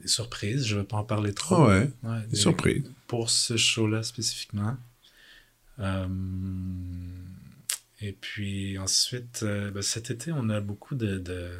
des 0.00 0.08
surprises. 0.08 0.66
Je 0.66 0.76
ne 0.76 0.80
vais 0.80 0.86
pas 0.86 0.98
en 0.98 1.04
parler 1.04 1.32
trop. 1.32 1.64
Ah 1.64 1.68
ouais, 1.68 1.90
des, 2.28 2.36
surprises. 2.36 2.84
Pour 3.06 3.30
ce 3.30 3.56
show-là 3.56 4.02
spécifiquement. 4.02 4.76
Et 8.00 8.12
puis 8.12 8.78
ensuite, 8.78 9.40
euh, 9.42 9.70
ben, 9.70 9.82
cet 9.82 10.10
été, 10.10 10.32
on 10.32 10.48
a 10.50 10.60
beaucoup 10.60 10.94
de, 10.94 11.18
de, 11.18 11.50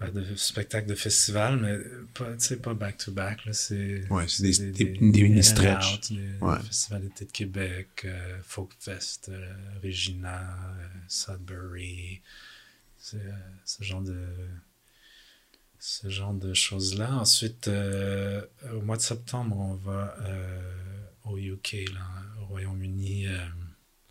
ben, 0.00 0.10
de 0.12 0.34
spectacles 0.34 0.88
de 0.88 0.94
festivals, 0.94 1.58
mais 1.60 1.76
pas, 2.14 2.34
pas 2.62 2.74
back-to-back. 2.74 3.40
C'est 3.52 4.08
ouais, 4.10 4.24
des, 4.40 4.50
des, 4.50 4.72
des, 4.72 4.84
des 4.84 5.22
mini-stretch. 5.22 6.12
Ouais. 6.40 6.58
Festival 6.60 7.02
d'été 7.02 7.24
de 7.26 7.30
Québec, 7.30 7.88
euh, 8.06 8.38
Folk 8.42 8.70
Fest, 8.78 9.28
euh, 9.28 9.54
Regina, 9.84 10.40
euh, 10.40 10.86
Sudbury. 11.06 12.22
C'est 12.96 13.18
ce 13.64 13.84
genre 13.84 14.00
de 14.00 14.26
ce 15.78 16.08
genre 16.08 16.34
de 16.34 16.54
choses-là. 16.54 17.12
Ensuite, 17.14 17.68
au 17.68 18.80
mois 18.82 18.96
de 18.96 19.02
septembre, 19.02 19.56
on 19.56 19.74
va 19.74 20.14
au 21.24 21.38
UK, 21.38 21.86
là, 21.94 22.06
au 22.42 22.46
Royaume-Uni. 22.46 23.26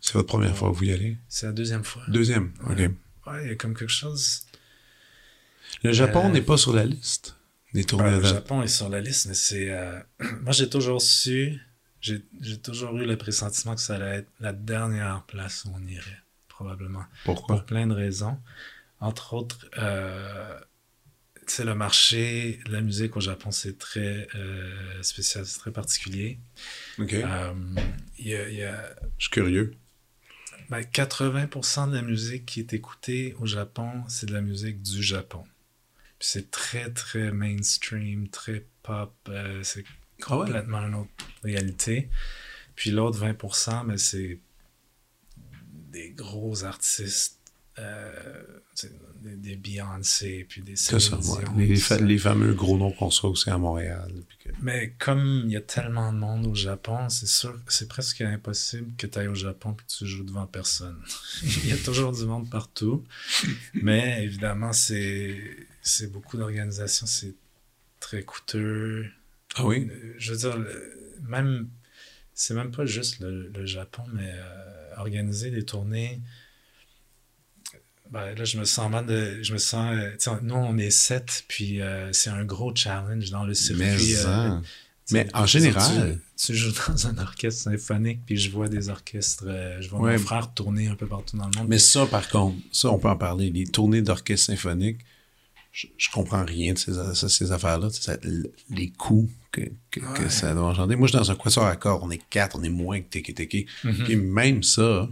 C'est 0.00 0.14
votre 0.14 0.26
première 0.26 0.56
fois 0.56 0.70
que 0.70 0.76
vous 0.76 0.84
y 0.84 0.92
allez? 0.92 1.16
C'est 1.28 1.46
la 1.46 1.52
deuxième 1.52 1.84
fois. 1.84 2.02
Deuxième, 2.08 2.52
ok. 2.68 2.78
Ouais, 3.26 3.44
il 3.44 3.48
y 3.48 3.52
a 3.52 3.54
comme 3.54 3.76
quelque 3.76 3.92
chose. 3.92 4.42
Le 5.82 5.92
Japon 5.92 6.26
euh, 6.26 6.30
n'est 6.30 6.42
pas 6.42 6.56
sur 6.56 6.72
la 6.72 6.84
liste 6.84 7.36
des 7.74 7.84
tournées. 7.84 8.10
le 8.10 8.22
Japon 8.22 8.62
est 8.62 8.68
sur 8.68 8.88
la 8.88 9.00
liste, 9.00 9.26
mais 9.26 9.34
c'est. 9.34 9.70
Euh, 9.70 9.98
moi, 10.42 10.52
j'ai 10.52 10.68
toujours 10.68 11.02
su, 11.02 11.60
j'ai 12.00 12.22
toujours 12.62 12.96
eu 12.98 13.06
le 13.06 13.16
pressentiment 13.16 13.74
que 13.74 13.80
ça 13.80 13.96
allait 13.96 14.18
être 14.18 14.30
la 14.40 14.52
dernière 14.52 15.24
place 15.26 15.64
où 15.64 15.72
on 15.74 15.86
irait, 15.86 16.22
probablement. 16.48 17.04
Pourquoi? 17.24 17.56
Pour 17.56 17.64
plein 17.64 17.86
de 17.86 17.94
raisons. 17.94 18.38
Entre 19.00 19.32
autres, 19.32 19.66
euh, 19.78 20.58
c'est 21.46 21.64
le 21.64 21.74
marché 21.74 22.60
de 22.66 22.72
la 22.72 22.80
musique 22.80 23.16
au 23.16 23.20
Japon, 23.20 23.50
c'est 23.50 23.78
très 23.78 24.28
euh, 24.34 25.02
spécial, 25.02 25.46
c'est 25.46 25.58
très 25.58 25.72
particulier. 25.72 26.38
OK. 26.98 27.12
y 27.12 28.28
y 28.28 28.34
a... 28.62 28.94
Je 29.18 29.24
suis 29.24 29.30
curieux. 29.30 29.74
80% 30.70 31.76
ben, 31.76 31.86
de 31.88 31.96
la 31.96 32.02
musique 32.02 32.46
qui 32.46 32.60
est 32.60 32.72
écoutée 32.72 33.34
au 33.40 33.46
Japon, 33.46 34.04
c'est 34.08 34.26
de 34.26 34.32
la 34.32 34.40
musique 34.40 34.82
du 34.82 35.02
Japon. 35.02 35.44
C'est 36.20 36.50
très, 36.50 36.90
très 36.90 37.32
mainstream, 37.32 38.28
très 38.28 38.66
pop. 38.82 39.12
Euh, 39.28 39.62
c'est 39.62 39.84
ah 40.22 40.24
complètement 40.24 40.86
une 40.86 40.94
autre 40.94 41.10
réalité. 41.42 42.10
Puis 42.76 42.90
l'autre 42.90 43.24
20%, 43.24 43.86
mais 43.86 43.98
c'est 43.98 44.38
des 45.90 46.10
gros 46.10 46.64
artistes. 46.64 47.38
Euh, 47.78 48.42
des, 49.22 49.36
des, 49.36 49.56
Beyoncé, 49.56 50.44
puis 50.48 50.60
des 50.62 50.76
ça, 50.76 50.96
les, 51.56 51.66
les, 52.00 52.18
fameux 52.18 52.52
gros 52.52 52.76
noms 52.76 52.90
qu'on 52.90 53.10
soit 53.10 53.30
aussi 53.30 53.48
à 53.48 53.58
Montréal. 53.58 54.12
Mais 54.60 54.94
comme 54.98 55.42
il 55.46 55.52
y 55.52 55.56
a 55.56 55.60
tellement 55.60 56.12
de 56.12 56.18
monde 56.18 56.46
au 56.46 56.54
Japon, 56.54 57.08
c'est 57.08 57.28
sûr 57.28 57.58
c'est 57.68 57.88
presque 57.88 58.22
impossible 58.22 58.92
que 58.96 59.06
tu 59.06 59.18
ailles 59.18 59.28
au 59.28 59.34
Japon 59.34 59.72
et 59.72 59.76
que 59.76 59.86
tu 59.86 60.06
joues 60.06 60.24
devant 60.24 60.46
personne. 60.46 60.98
il 61.42 61.68
y 61.68 61.72
a 61.72 61.76
toujours 61.76 62.12
du 62.12 62.24
monde 62.24 62.50
partout. 62.50 63.04
Mais 63.74 64.24
évidemment, 64.24 64.72
c'est 64.72 65.38
beaucoup 66.06 66.36
d'organisations, 66.36 67.06
c'est 67.06 67.34
très 68.00 68.22
coûteux. 68.22 69.06
Ah 69.56 69.64
oui? 69.64 69.88
Euh, 69.90 70.14
je 70.18 70.32
veux 70.32 70.38
dire, 70.38 70.58
même, 71.22 71.68
c'est 72.34 72.54
même 72.54 72.70
pas 72.70 72.86
juste 72.86 73.20
le, 73.20 73.66
Japon, 73.66 74.02
mais 74.12 74.32
euh, 74.32 74.96
organiser 74.96 75.50
des 75.50 75.64
tournées 75.64 76.20
ben, 78.10 78.34
là, 78.34 78.44
je 78.44 78.58
me 78.58 78.64
sens 78.64 78.90
mal 78.90 79.06
de. 79.06 79.38
Je 79.42 79.52
me 79.52 79.58
sens. 79.58 79.94
Euh, 79.96 80.36
nous, 80.42 80.54
on 80.54 80.76
est 80.78 80.90
sept, 80.90 81.44
puis 81.46 81.80
euh, 81.80 82.12
c'est 82.12 82.30
un 82.30 82.44
gros 82.44 82.74
challenge 82.74 83.30
dans 83.30 83.44
le 83.44 83.54
circuit. 83.54 83.84
Mais, 83.84 84.26
euh, 84.26 84.56
mais 85.12 85.26
en 85.32 85.46
général. 85.46 86.18
Tu, 86.36 86.54
joues 86.54 86.72
dans 86.88 87.06
un 87.06 87.18
orchestre 87.18 87.64
symphonique, 87.64 88.20
puis 88.24 88.38
je 88.38 88.50
vois 88.50 88.68
des 88.68 88.88
orchestres. 88.88 89.44
je 89.80 89.88
vois 89.90 90.10
mon 90.10 90.18
frère 90.18 90.52
tourner 90.54 90.88
un 90.88 90.94
peu 90.94 91.06
partout 91.06 91.36
dans 91.36 91.46
le 91.46 91.58
monde. 91.58 91.68
Mais 91.68 91.78
ça, 91.78 92.06
par 92.06 92.28
contre, 92.28 92.56
ça, 92.72 92.90
on 92.90 92.98
peut 92.98 93.10
en 93.10 93.16
parler. 93.16 93.50
Les 93.50 93.66
tournées 93.66 94.02
d'orchestre 94.02 94.46
symphonique, 94.46 95.00
je, 95.72 95.86
je, 95.96 96.10
comprends 96.10 96.44
rien 96.44 96.74
de 96.74 96.78
ces, 96.78 96.92
ces 97.14 97.52
affaires-là. 97.52 97.88
Les 98.70 98.90
coûts 98.90 99.30
que, 99.52 99.62
que, 99.90 100.28
ça 100.28 100.54
doit 100.54 100.64
engendrer. 100.64 100.96
Moi, 100.96 101.06
je 101.06 101.12
suis 101.12 101.18
dans 101.18 101.30
un 101.30 101.36
quatuor 101.36 101.64
à 101.64 101.76
corps. 101.76 102.00
On 102.02 102.10
est 102.10 102.22
quatre, 102.30 102.56
on 102.58 102.62
est 102.62 102.68
moins 102.68 103.00
que 103.00 103.08
Teki 103.08 103.34
Teki. 103.34 103.66
Mm-hmm. 103.84 104.04
Puis 104.04 104.16
même 104.16 104.62
ça 104.62 105.08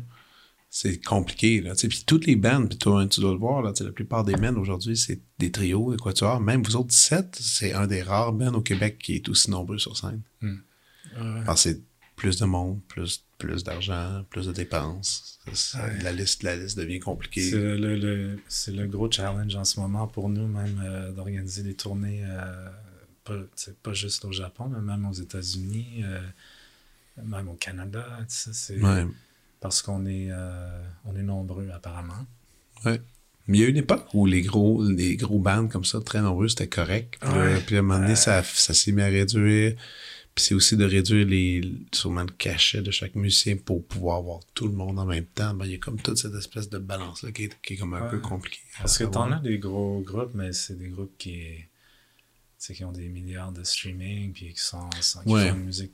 c'est 0.71 1.03
compliqué. 1.03 1.61
Là, 1.61 1.73
puis 1.75 2.05
toutes 2.07 2.27
les 2.27 2.37
bandes, 2.37 2.69
puis 2.69 2.79
toi, 2.79 3.07
tu 3.07 3.21
dois 3.21 3.33
le 3.33 3.39
voir, 3.39 3.63
là, 3.63 3.73
la 3.79 3.93
plupart 3.93 4.25
des 4.25 4.35
bands 4.35 4.57
aujourd'hui, 4.57 4.97
c'est 4.97 5.21
des 5.39 5.51
trios, 5.51 5.95
vois 5.97 6.41
Même 6.41 6.63
vous 6.63 6.77
autres, 6.77 6.89
17, 6.89 7.39
c'est 7.41 7.73
un 7.73 7.87
des 7.87 8.03
rares 8.03 8.33
bands 8.33 8.55
au 8.55 8.61
Québec 8.61 8.99
qui 8.99 9.15
est 9.15 9.29
aussi 9.29 9.51
nombreux 9.51 9.79
sur 9.79 9.97
scène. 9.97 10.23
Hmm. 10.41 10.59
Parce 11.47 11.65
que 11.65 11.71
c'est 11.71 11.83
plus 12.17 12.39
de 12.39 12.45
monde, 12.45 12.81
plus, 12.89 13.25
plus 13.39 13.63
d'argent, 13.63 14.25
plus 14.31 14.47
de 14.47 14.53
dépenses. 14.53 15.39
la, 16.03 16.13
liste, 16.13 16.43
la 16.43 16.57
liste 16.57 16.77
devient 16.77 16.99
compliquée. 16.99 17.51
C'est 17.51 17.57
le, 17.57 17.97
le, 17.97 18.39
le, 18.69 18.87
gros 18.87 19.11
challenge 19.11 19.55
en 19.55 19.65
ce 19.65 19.81
moment 19.81 20.09
pour 20.09 20.29
nous, 20.29 20.47
même 20.49 20.83
euh, 20.85 21.13
d'organiser 21.13 21.63
des 21.63 21.75
tournées, 21.75 22.23
euh, 22.25 22.69
pas, 23.25 23.39
pas, 23.83 23.93
juste 23.93 24.25
au 24.25 24.33
Japon, 24.33 24.69
mais 24.69 24.81
même 24.81 25.07
aux 25.07 25.13
États-Unis, 25.13 26.03
euh, 26.03 26.21
même 27.23 27.49
au 27.49 27.55
Canada. 27.55 28.05
C'est, 28.27 28.79
parce 29.61 29.83
qu'on 29.83 30.05
est, 30.07 30.31
on 31.05 31.17
est 31.17 31.23
nombreux, 31.23 31.71
apparemment. 31.73 32.27
Oui. 32.85 32.93
Mais 33.47 33.59
il 33.59 33.61
y 33.63 33.65
a 33.65 33.69
une 33.69 33.79
époque 33.79 34.07
où 34.13 34.27
les 34.27 34.43
gros, 34.43 34.85
les 34.85 35.17
gros 35.17 35.39
bands 35.39 35.69
comme 35.69 35.85
ça, 35.85 36.01
très 36.01 36.21
nombreux, 36.21 36.49
c'était 36.49 36.69
correct. 36.69 37.19
Puis, 37.67 37.77
à 37.77 37.79
un 37.79 37.83
moment 37.83 37.99
donné, 37.99 38.15
ça, 38.15 38.43
ça 38.43 38.75
s'est 38.75 38.93
mis 38.93 39.01
à 39.01 39.07
réduire. 39.07 39.75
Puis 40.39 40.45
c'est 40.45 40.55
aussi 40.55 40.77
de 40.77 40.85
réduire 40.85 41.27
les, 41.27 41.61
sûrement 41.91 42.21
le 42.21 42.31
cachet 42.31 42.81
de 42.81 42.93
chaque 42.93 43.17
musicien 43.17 43.57
pour 43.57 43.85
pouvoir 43.85 44.19
avoir 44.19 44.39
tout 44.55 44.69
le 44.69 44.73
monde 44.73 44.97
en 45.01 45.05
même 45.05 45.25
temps. 45.25 45.53
Ben, 45.53 45.65
il 45.65 45.73
y 45.73 45.75
a 45.75 45.79
comme 45.79 46.01
toute 46.01 46.17
cette 46.17 46.37
espèce 46.37 46.71
de 46.71 46.79
balance-là 46.79 47.33
qui 47.33 47.47
est, 47.47 47.61
qui 47.61 47.75
est 47.75 47.77
comme 47.77 47.95
un 47.95 48.09
peu 48.09 48.21
compliquée. 48.21 48.61
Parce 48.79 48.99
que 48.99 49.03
t'en 49.03 49.33
as 49.33 49.41
des 49.41 49.59
gros 49.59 50.01
groupes, 50.01 50.31
mais 50.35 50.53
c'est 50.53 50.79
des 50.79 50.91
groupes 50.91 51.19
qui, 51.19 51.43
qui 52.57 52.85
ont 52.85 52.93
des 52.93 53.09
milliards 53.09 53.51
de 53.51 53.65
streaming, 53.65 54.33
puis 54.33 54.55
qui 54.55 54.61
sont, 54.61 54.89
qui 54.91 55.03
font 55.25 55.57
une 55.57 55.65
musique 55.65 55.91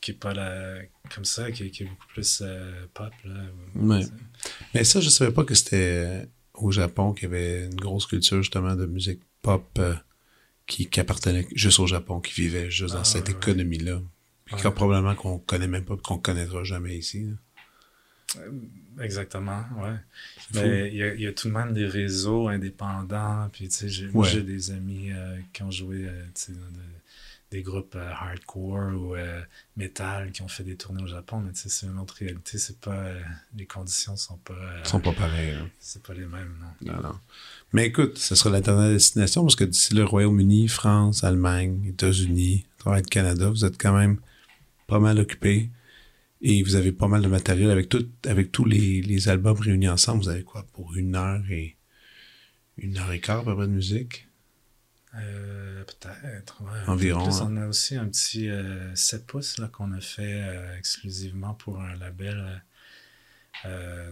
qui 0.00 0.10
est 0.10 0.14
pas 0.14 0.34
la, 0.34 0.78
comme 1.14 1.24
ça, 1.24 1.52
qui, 1.52 1.62
est 1.62 1.84
beaucoup 1.84 2.08
plus 2.08 2.42
euh, 2.44 2.86
pop. 2.94 3.12
Là, 3.24 4.00
Mais 4.74 4.82
ça, 4.82 5.00
je 5.00 5.08
savais 5.08 5.30
pas 5.30 5.44
que 5.44 5.54
c'était 5.54 6.28
au 6.54 6.72
Japon 6.72 7.12
qu'il 7.12 7.30
y 7.30 7.32
avait 7.32 7.66
une 7.66 7.76
grosse 7.76 8.06
culture 8.06 8.42
justement 8.42 8.74
de 8.74 8.86
musique 8.86 9.20
pop 9.40 9.64
euh, 9.78 9.94
qui, 10.66 10.88
qui, 10.88 11.00
appartenait 11.00 11.46
juste 11.54 11.78
au 11.78 11.86
Japon, 11.86 12.20
qui 12.20 12.34
vivait 12.34 12.70
juste 12.70 12.94
dans 12.94 13.00
ah, 13.00 13.04
cette 13.04 13.28
économie-là. 13.28 14.00
Puis 14.46 14.56
probablement 14.56 15.14
qu'on 15.14 15.38
connaît 15.38 15.66
même 15.66 15.84
pas, 15.84 15.96
qu'on 15.96 16.18
connaîtra 16.18 16.64
jamais 16.64 16.96
ici. 16.96 17.26
Euh, 18.36 18.50
exactement, 19.00 19.64
ouais. 19.78 19.96
Mais 20.54 20.88
il 20.88 20.94
y, 20.94 21.22
y, 21.22 21.26
a 21.26 21.32
tout 21.32 21.48
de 21.48 21.52
même 21.52 21.72
des 21.72 21.86
réseaux 21.86 22.48
indépendants. 22.48 23.48
Puis, 23.52 23.68
tu 23.68 23.90
sais, 23.90 24.08
moi, 24.12 24.26
j'ai 24.26 24.42
des 24.42 24.70
amis 24.70 25.10
qui 25.52 25.62
ont 25.62 25.70
joué, 25.70 26.08
tu 26.34 26.52
sais, 26.52 26.52
des 27.54 27.62
groupes 27.62 27.94
euh, 27.94 28.10
hardcore 28.10 28.92
ou 28.94 29.14
euh, 29.14 29.40
metal 29.76 30.32
qui 30.32 30.42
ont 30.42 30.48
fait 30.48 30.64
des 30.64 30.76
tournées 30.76 31.04
au 31.04 31.06
Japon, 31.06 31.38
mais 31.38 31.52
c'est 31.54 31.86
une 31.86 32.00
autre 32.00 32.16
réalité. 32.18 32.58
C'est 32.58 32.80
pas, 32.80 32.96
euh, 32.96 33.20
les 33.54 33.64
conditions 33.64 34.16
sont 34.16 34.38
pas. 34.38 34.54
sont 34.82 34.98
pas 34.98 35.12
pareilles. 35.12 35.52
Hein. 35.52 35.70
C'est 35.78 36.02
pas 36.02 36.14
les 36.14 36.26
mêmes, 36.26 36.56
non. 36.60 36.92
Non, 36.92 37.00
non. 37.00 37.20
Mais 37.74 37.86
écoute, 37.86 38.18
ce 38.18 38.36
sera 38.36 38.50
la 38.50 38.60
dernière 38.60 38.90
destination 38.90 39.42
parce 39.42 39.56
que 39.56 39.64
d'ici 39.64 39.94
le 39.94 40.04
Royaume-Uni, 40.04 40.68
France, 40.68 41.24
Allemagne, 41.24 41.84
États-Unis, 41.88 42.64
le 42.86 43.00
Canada, 43.00 43.50
vous 43.50 43.64
êtes 43.64 43.76
quand 43.76 43.92
même 43.92 44.20
pas 44.86 45.00
mal 45.00 45.18
occupés. 45.18 45.70
Et 46.40 46.62
vous 46.62 46.76
avez 46.76 46.92
pas 46.92 47.08
mal 47.08 47.22
de 47.22 47.26
matériel 47.26 47.72
avec 47.72 47.88
tout, 47.88 48.06
avec 48.26 48.52
tous 48.52 48.64
les, 48.64 49.02
les 49.02 49.28
albums 49.28 49.58
réunis 49.58 49.88
ensemble. 49.88 50.22
Vous 50.22 50.28
avez 50.28 50.44
quoi 50.44 50.64
pour 50.72 50.94
une 50.94 51.16
heure 51.16 51.42
et 51.50 51.76
une 52.78 52.96
heure 52.96 53.10
et 53.10 53.18
quart 53.20 53.40
à 53.40 53.44
peu 53.44 53.56
près 53.56 53.66
de 53.66 53.72
musique? 53.72 54.28
Euh, 55.16 55.82
peut-être. 55.82 56.62
Environ. 56.86 57.24
Plus, 57.24 57.40
on 57.40 57.56
a 57.56 57.66
aussi 57.66 57.96
un 57.96 58.06
petit 58.06 58.50
7 58.94 59.20
euh, 59.20 59.24
pouces 59.26 59.60
qu'on 59.72 59.90
a 59.90 60.00
fait 60.00 60.42
euh, 60.44 60.78
exclusivement 60.78 61.54
pour 61.54 61.80
un 61.80 61.96
label. 61.96 62.62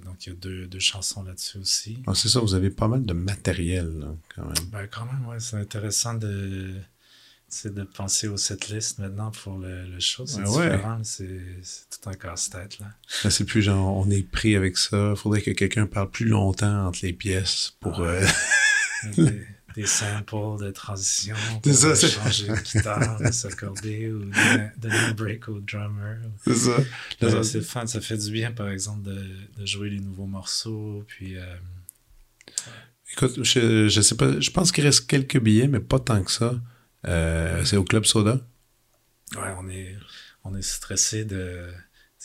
Donc, 0.05 0.27
il 0.27 0.31
y 0.31 0.33
a 0.33 0.35
deux, 0.35 0.67
deux 0.67 0.79
chansons 0.79 1.23
là-dessus 1.23 1.59
aussi. 1.59 2.03
Ah, 2.07 2.15
c'est 2.15 2.29
ça, 2.29 2.41
vous 2.41 2.55
avez 2.55 2.71
pas 2.71 2.89
mal 2.89 3.05
de 3.05 3.13
matériel, 3.13 4.09
quand 4.35 4.45
même. 4.45 4.71
Ben, 4.71 4.87
quand 4.87 5.05
même, 5.07 5.27
ouais. 5.29 5.41
C'est 5.41 5.57
intéressant 5.57 6.15
de, 6.15 6.75
de 7.65 7.83
penser 7.85 8.29
au 8.29 8.37
setlist 8.37 8.99
maintenant 8.99 9.31
pour 9.31 9.59
le, 9.59 9.87
le 9.87 10.01
show. 10.01 10.27
C'est 10.27 10.43
différent. 10.43 11.01
C'est 11.05 11.27
tout 11.91 12.09
un 12.09 12.15
casse-tête, 12.15 12.79
là. 12.79 13.31
c'est 13.31 13.45
plus 13.45 13.63
genre, 13.63 13.97
on 13.97 14.11
est 14.11 14.23
pris 14.23 14.57
avec 14.57 14.77
ça. 14.77 15.11
Il 15.11 15.17
faudrait 15.17 15.43
que 15.43 15.51
quelqu'un 15.51 15.87
parle 15.87 16.11
plus 16.11 16.27
longtemps 16.27 16.87
entre 16.87 17.01
les 17.03 17.13
pièces 17.13 17.75
pour... 17.81 18.05
des 19.75 19.87
samples 19.87 20.65
de 20.65 20.71
transition 20.71 21.37
pour 21.63 21.73
ça, 21.73 21.95
changer 21.95 22.49
de 22.49 22.57
guitare, 22.57 23.21
de 23.21 23.31
s'accorder 23.31 24.11
ou 24.11 24.25
donner 24.79 24.97
un 24.97 25.13
break 25.13 25.49
au 25.49 25.61
drummer. 25.61 26.19
C'est 26.45 26.55
ça. 26.55 27.45
c'est 27.45 27.63
fun, 27.63 27.87
ça 27.87 28.01
fait 28.01 28.17
du 28.19 28.31
bien 28.31 28.53
par 28.53 28.69
exemple 28.69 29.03
de, 29.03 29.27
de 29.59 29.67
jouer 29.67 29.91
les 29.91 30.01
nouveaux 30.01 30.27
morceaux, 30.27 31.05
puis... 31.07 31.37
Euh, 31.37 31.57
Écoute, 33.13 33.45
je, 33.45 33.89
je 33.89 34.01
sais 34.01 34.17
pas, 34.17 34.41
je 34.41 34.51
pense 34.51 34.73
qu'il 34.73 34.85
reste 34.85 35.07
quelques 35.07 35.39
billets, 35.39 35.69
mais 35.69 35.81
pas 35.81 35.99
tant 35.99 36.23
que 36.25 36.31
ça. 36.31 36.55
Euh, 37.07 37.63
c'est 37.65 37.77
au 37.77 37.85
Club 37.85 38.07
Soda? 38.07 38.41
Ouais, 39.37 39.55
on 39.59 39.69
est, 39.69 39.97
on 40.45 40.55
est 40.55 40.63
stressé 40.63 41.27
de 41.27 41.69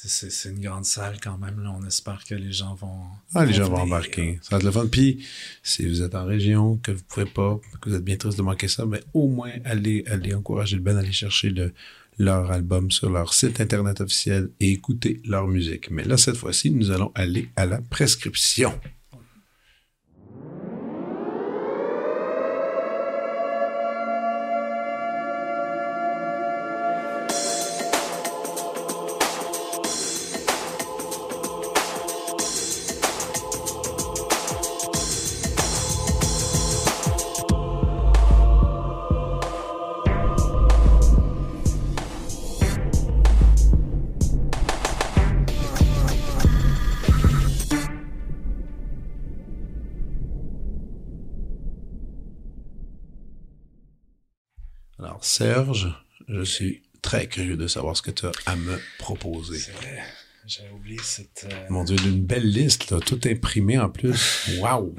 c'est 0.07 0.49
une 0.49 0.59
grande 0.59 0.85
salle 0.85 1.17
quand 1.21 1.37
même. 1.37 1.61
Là. 1.61 1.75
On 1.77 1.85
espère 1.85 2.23
que 2.23 2.35
les 2.35 2.51
gens 2.51 2.75
vont. 2.75 3.03
Ah, 3.35 3.45
les 3.45 3.53
gens 3.53 3.69
vont 3.69 3.81
embarquer. 3.81 4.39
Ça 4.41 4.49
va 4.51 4.57
être 4.57 4.63
le 4.63 4.71
fun. 4.71 4.87
Puis, 4.87 5.25
si 5.63 5.87
vous 5.87 6.01
êtes 6.01 6.15
en 6.15 6.25
région, 6.25 6.77
que 6.77 6.91
vous 6.91 7.03
pouvez 7.07 7.25
pas, 7.25 7.59
que 7.81 7.89
vous 7.89 7.95
êtes 7.95 8.03
bien 8.03 8.17
triste 8.17 8.37
de 8.37 8.43
manquer 8.43 8.67
ça, 8.67 8.85
mais 8.85 9.01
au 9.13 9.27
moins, 9.27 9.51
allez, 9.65 10.03
allez 10.07 10.33
encourager 10.33 10.75
le 10.75 10.81
Ben, 10.81 10.97
allez 10.97 11.11
chercher 11.11 11.49
le, 11.49 11.73
leur 12.17 12.51
album 12.51 12.89
sur 12.91 13.09
leur 13.09 13.33
site 13.33 13.61
internet 13.61 14.01
officiel 14.01 14.49
et 14.59 14.71
écouter 14.71 15.21
leur 15.25 15.47
musique. 15.47 15.91
Mais 15.91 16.03
là, 16.03 16.17
cette 16.17 16.37
fois-ci, 16.37 16.71
nous 16.71 16.91
allons 16.91 17.11
aller 17.15 17.49
à 17.55 17.65
la 17.65 17.79
prescription. 17.81 18.73
Serge, 55.37 55.93
je 56.27 56.41
suis 56.41 56.81
très 57.03 57.27
curieux 57.27 57.57
de 57.57 57.67
savoir 57.67 57.95
ce 57.95 58.01
que 58.01 58.09
tu 58.09 58.25
as 58.25 58.31
à 58.47 58.55
me 58.55 58.79
proposer. 58.97 59.59
C'est 59.59 59.71
vrai. 59.71 60.03
J'ai 60.47 60.67
oublié 60.73 60.97
cette. 61.03 61.45
Euh, 61.47 61.65
Mon 61.69 61.83
Dieu, 61.83 61.95
d'une 61.95 62.25
belle 62.25 62.49
liste, 62.49 62.89
là, 62.89 62.99
tout 62.99 63.19
imprimé 63.23 63.77
en 63.77 63.87
plus. 63.87 64.57
Waouh! 64.57 64.95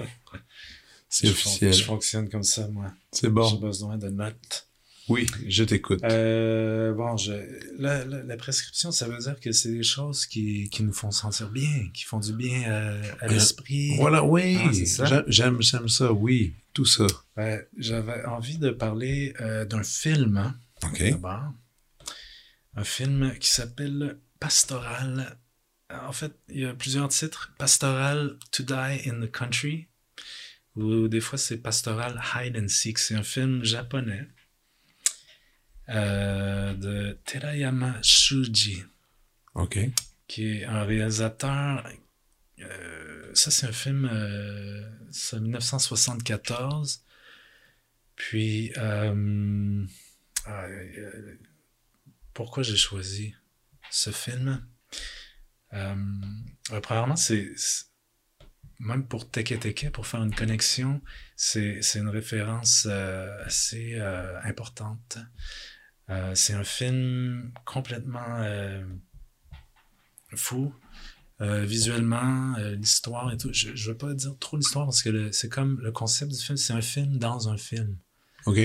C'est 1.09 1.29
officiel. 1.29 1.73
je 1.73 1.83
fonctionne 1.83 2.29
comme 2.29 2.45
ça, 2.45 2.69
moi. 2.69 2.93
C'est 3.11 3.31
bon. 3.31 3.49
J'ai 3.49 3.57
besoin 3.57 3.99
de 3.99 4.11
notes. 4.11 4.68
Oui, 5.09 5.27
je 5.47 5.65
t'écoute. 5.65 6.01
Euh, 6.05 6.93
bon, 6.93 7.17
je, 7.17 7.33
la, 7.79 8.37
prescription, 8.37 8.93
ça 8.93 9.09
veut 9.09 9.19
dire 9.19 9.41
que 9.41 9.53
c'est 9.53 9.73
des 9.73 9.83
choses 9.83 10.27
qui, 10.27 10.69
qui, 10.71 10.83
nous 10.83 10.93
font 10.93 11.11
sentir 11.11 11.49
bien, 11.49 11.89
qui 11.95 12.05
font 12.05 12.21
du 12.21 12.35
bien 12.35 12.71
euh, 12.71 13.03
à, 13.21 13.29
l'esprit. 13.29 13.97
Voilà, 13.97 14.23
oui. 14.23 14.59
Ah, 15.01 15.25
j'aime, 15.27 15.61
j'aime 15.61 15.89
ça, 15.89 16.13
oui 16.13 16.55
tout 16.79 16.85
ça? 16.85 17.07
Ben, 17.35 17.61
j'avais 17.77 18.25
envie 18.25 18.57
de 18.57 18.71
parler 18.71 19.35
euh, 19.41 19.65
d'un 19.65 19.83
film. 19.83 20.37
Hein, 20.37 20.55
d'abord. 20.97 21.53
Un 22.77 22.85
film 22.85 23.37
qui 23.41 23.51
s'appelle 23.51 24.21
Pastoral. 24.39 25.41
En 25.91 26.13
fait, 26.13 26.33
il 26.49 26.61
y 26.61 26.65
a 26.65 26.75
plusieurs 26.75 27.09
titres. 27.09 27.53
Pastoral 27.59 28.39
to 28.53 28.63
Die 28.63 29.09
in 29.09 29.21
the 29.21 29.29
Country. 29.29 29.89
Ou 30.77 31.09
des 31.09 31.21
fois, 31.21 31.37
c'est 31.37 31.57
Pastoral 31.57 32.23
Hide 32.37 32.57
and 32.57 32.69
Seek. 32.69 33.01
C'est 33.01 33.17
un 33.17 33.25
film 33.25 33.65
japonais 33.65 34.29
euh, 35.89 36.75
de 36.75 37.19
Terayama 37.25 37.97
Shuji. 38.03 38.83
OK. 39.55 39.79
Qui 40.27 40.59
est 40.59 40.65
un 40.65 40.85
réalisateur 40.85 41.85
euh, 42.61 43.31
ça, 43.35 43.51
c'est 43.51 43.67
un 43.67 43.73
film, 43.73 44.09
euh, 44.11 44.89
c'est 45.11 45.41
1974. 45.41 47.05
Puis, 48.17 48.73
euh, 48.77 49.85
pourquoi 52.35 52.63
j'ai 52.63 52.77
choisi 52.77 53.35
ce 53.91 54.11
film? 54.11 54.67
premièrement, 56.83 57.17
c'est 57.17 57.53
même 58.79 59.07
pour 59.07 59.31
Teke 59.31 59.61
Teke, 59.61 59.91
pour 59.93 60.07
faire 60.07 60.23
une 60.23 60.35
connexion, 60.35 61.03
c'est 61.37 61.81
une 61.97 62.09
référence 62.09 62.87
assez 62.87 64.01
importante. 64.45 65.19
C'est 66.35 66.55
un 66.55 66.65
film 66.65 67.53
complètement 67.65 68.45
fou. 70.35 70.73
Euh, 71.41 71.65
visuellement, 71.65 72.57
euh, 72.59 72.75
l'histoire 72.75 73.33
et 73.33 73.37
tout. 73.37 73.53
Je, 73.53 73.73
je 73.73 73.91
veux 73.93 73.97
pas 73.97 74.13
dire 74.13 74.37
trop 74.41 74.57
l'histoire 74.57 74.87
parce 74.87 75.03
que 75.03 75.31
c'est 75.31 75.49
comme 75.49 75.79
le 75.81 75.93
concept 75.93 76.33
du 76.33 76.39
film, 76.39 76.57
c'est 76.57 76.73
un 76.73 76.81
film 76.81 77.17
dans 77.19 77.49
un 77.49 77.57
film. 77.57 77.97
OK. 78.47 78.59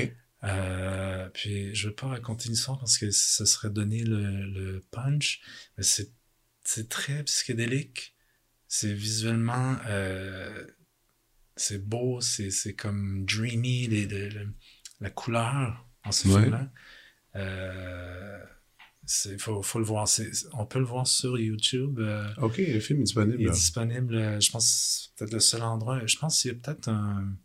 Euh, 0.43 1.29
puis 1.29 1.73
je 1.75 1.89
veux 1.89 1.93
pas 1.93 2.07
raconter 2.07 2.49
l'histoire 2.49 2.79
parce 2.79 2.97
que 2.97 3.11
ce 3.11 3.45
serait 3.45 3.69
donner 3.69 4.03
le, 4.03 4.47
le 4.47 4.83
punch, 4.89 5.41
mais 5.77 5.83
c'est, 5.83 6.11
c'est 6.63 6.89
très 6.89 7.23
psychédélique. 7.23 8.15
C'est 8.67 8.93
visuellement, 8.93 9.77
c'est 11.55 11.87
beau, 11.87 12.21
c'est, 12.21 12.49
c'est 12.49 12.73
comme 12.73 13.23
dreamy, 13.23 13.85
les, 13.85 14.31
la 14.99 15.11
couleur 15.11 15.87
en 16.03 16.11
ce 16.11 16.27
film-là. 16.27 16.71
Il 17.35 17.41
faut, 19.37 19.61
faut, 19.61 19.79
le 19.79 19.85
voir. 19.85 20.07
On 20.53 20.65
peut 20.65 20.79
le 20.79 20.85
voir 20.85 21.07
sur 21.07 21.37
YouTube. 21.37 21.99
Euh, 21.99 22.25
OK, 22.37 22.57
le 22.57 22.79
film 22.79 23.01
est 23.01 23.03
disponible. 23.03 23.41
Il 23.41 23.47
est 23.47 23.51
disponible, 23.51 24.15
euh, 24.15 24.39
je 24.39 24.49
pense, 24.49 25.13
peut-être 25.17 25.33
le 25.33 25.41
seul 25.41 25.61
endroit. 25.61 26.05
Je 26.05 26.17
pense 26.17 26.41
qu'il 26.41 26.51
y 26.51 26.55
a 26.55 26.57
peut-être 26.57 26.87
un, 26.87 27.35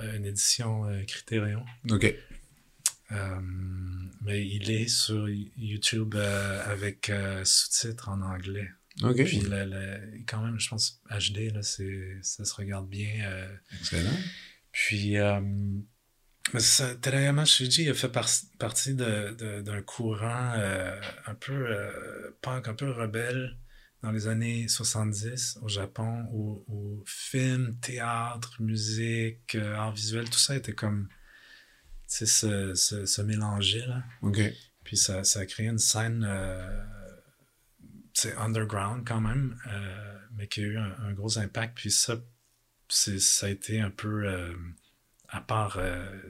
une 0.00 0.24
édition 0.24 0.86
euh, 0.86 1.04
Criterion. 1.04 1.64
OK. 1.88 2.12
mais 4.22 4.46
il 4.46 4.70
est 4.70 4.88
sur 4.88 5.28
YouTube 5.28 6.16
avec 6.16 7.12
sous-titres 7.44 8.08
en 8.08 8.22
anglais. 8.22 8.68
OK. 9.02 9.24
Puis 9.24 9.42
quand 10.26 10.42
même, 10.42 10.58
je 10.58 10.68
pense, 10.68 11.00
HD, 11.10 11.52
là, 11.52 11.62
ça 11.62 12.44
se 12.44 12.54
regarde 12.54 12.88
bien. 12.88 13.48
Excellent. 13.78 14.18
Puis 14.72 15.16
ça, 16.58 16.94
Terayama 16.96 17.44
Shuji 17.44 17.88
a 17.88 17.94
fait 17.94 18.10
partie 18.58 18.94
d'un 18.94 19.82
courant 19.82 20.52
euh, 20.56 21.00
un 21.26 21.34
peu 21.34 21.52
euh, 21.52 22.30
punk, 22.40 22.68
un 22.68 22.74
peu 22.74 22.90
rebelle 22.90 23.56
dans 24.02 24.10
les 24.10 24.26
années 24.26 24.66
70 24.66 25.60
au 25.62 25.68
Japon, 25.68 26.26
où, 26.32 27.02
film, 27.06 27.78
théâtre, 27.80 28.60
musique, 28.60 29.54
euh, 29.54 29.76
art 29.76 29.92
visuel, 29.92 30.28
tout 30.28 30.38
ça 30.38 30.56
était 30.56 30.72
comme 30.72 31.08
se, 32.06 32.26
se, 32.26 33.06
se 33.06 33.22
mélanger. 33.22 33.86
Là. 33.86 34.02
Puis 34.84 34.96
ça, 34.96 35.24
ça 35.24 35.40
a 35.40 35.46
créé 35.46 35.68
une 35.68 35.78
scène 35.78 36.28
c'est 38.14 38.36
underground 38.36 39.06
quand 39.06 39.22
même, 39.22 39.56
mais 40.34 40.46
qui 40.46 40.60
a 40.60 40.64
eu 40.64 40.76
un, 40.76 40.94
un, 40.98 41.12
gros 41.12 41.38
impact. 41.38 41.74
Puis 41.76 41.90
ça, 41.90 42.16
ça 42.88 43.46
a 43.46 43.48
été 43.48 43.80
un 43.80 43.90
peu 43.90 44.54
à 45.32 45.40
part 45.40 45.78
euh, 45.78 46.20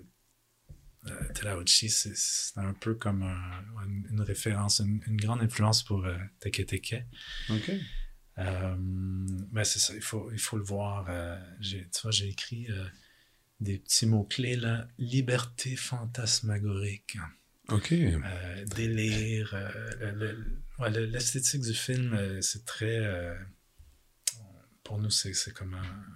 Terauchi, 1.35 1.89
c'est 1.91 2.59
un 2.59 2.75
peu 2.75 2.95
comme 2.95 3.23
un- 3.23 3.65
une, 3.85 4.07
une 4.11 4.21
référence, 4.21 4.79
une, 4.81 5.03
une 5.09 5.17
grande 5.17 5.41
influence 5.43 5.83
pour 5.83 6.05
euh, 6.07 6.17
Teke 6.41 6.65
Teke. 6.67 7.05
OK. 7.51 7.71
Euh, 8.39 8.77
mais 9.51 9.65
c'est 9.65 9.81
ça, 9.81 9.95
il 9.95 10.01
faut, 10.01 10.31
il 10.33 10.39
faut 10.39 10.57
le 10.57 10.63
voir. 10.65 11.07
euh, 11.11 11.37
j'ai- 11.61 11.89
tu 11.91 12.01
vois, 12.03 12.13
j'ai 12.13 12.29
écrit 12.29 12.71
euh, 12.71 12.87
des 13.61 13.79
petits 13.79 14.07
mots-clés 14.07 14.57
là. 14.57 14.87
Liberté 14.97 15.75
fantasmagorique, 15.77 17.19
OK. 17.69 17.93
euh, 17.93 18.65
délire. 18.67 19.53
euh, 19.55 20.13
le- 20.13 20.33
le- 20.35 20.63
ouais, 20.79 20.91
le- 20.91 21.07
L'esthétique 21.07 21.63
du 21.63 21.75
film, 21.75 22.15
euh, 22.15 22.41
c'est 22.41 22.65
très. 22.65 22.99
euh, 22.99 23.37
pour 24.85 24.99
nous, 24.99 25.11
c'est 25.11 25.35
c'est 25.35 25.53
comme 25.53 25.75
un- 25.75 26.07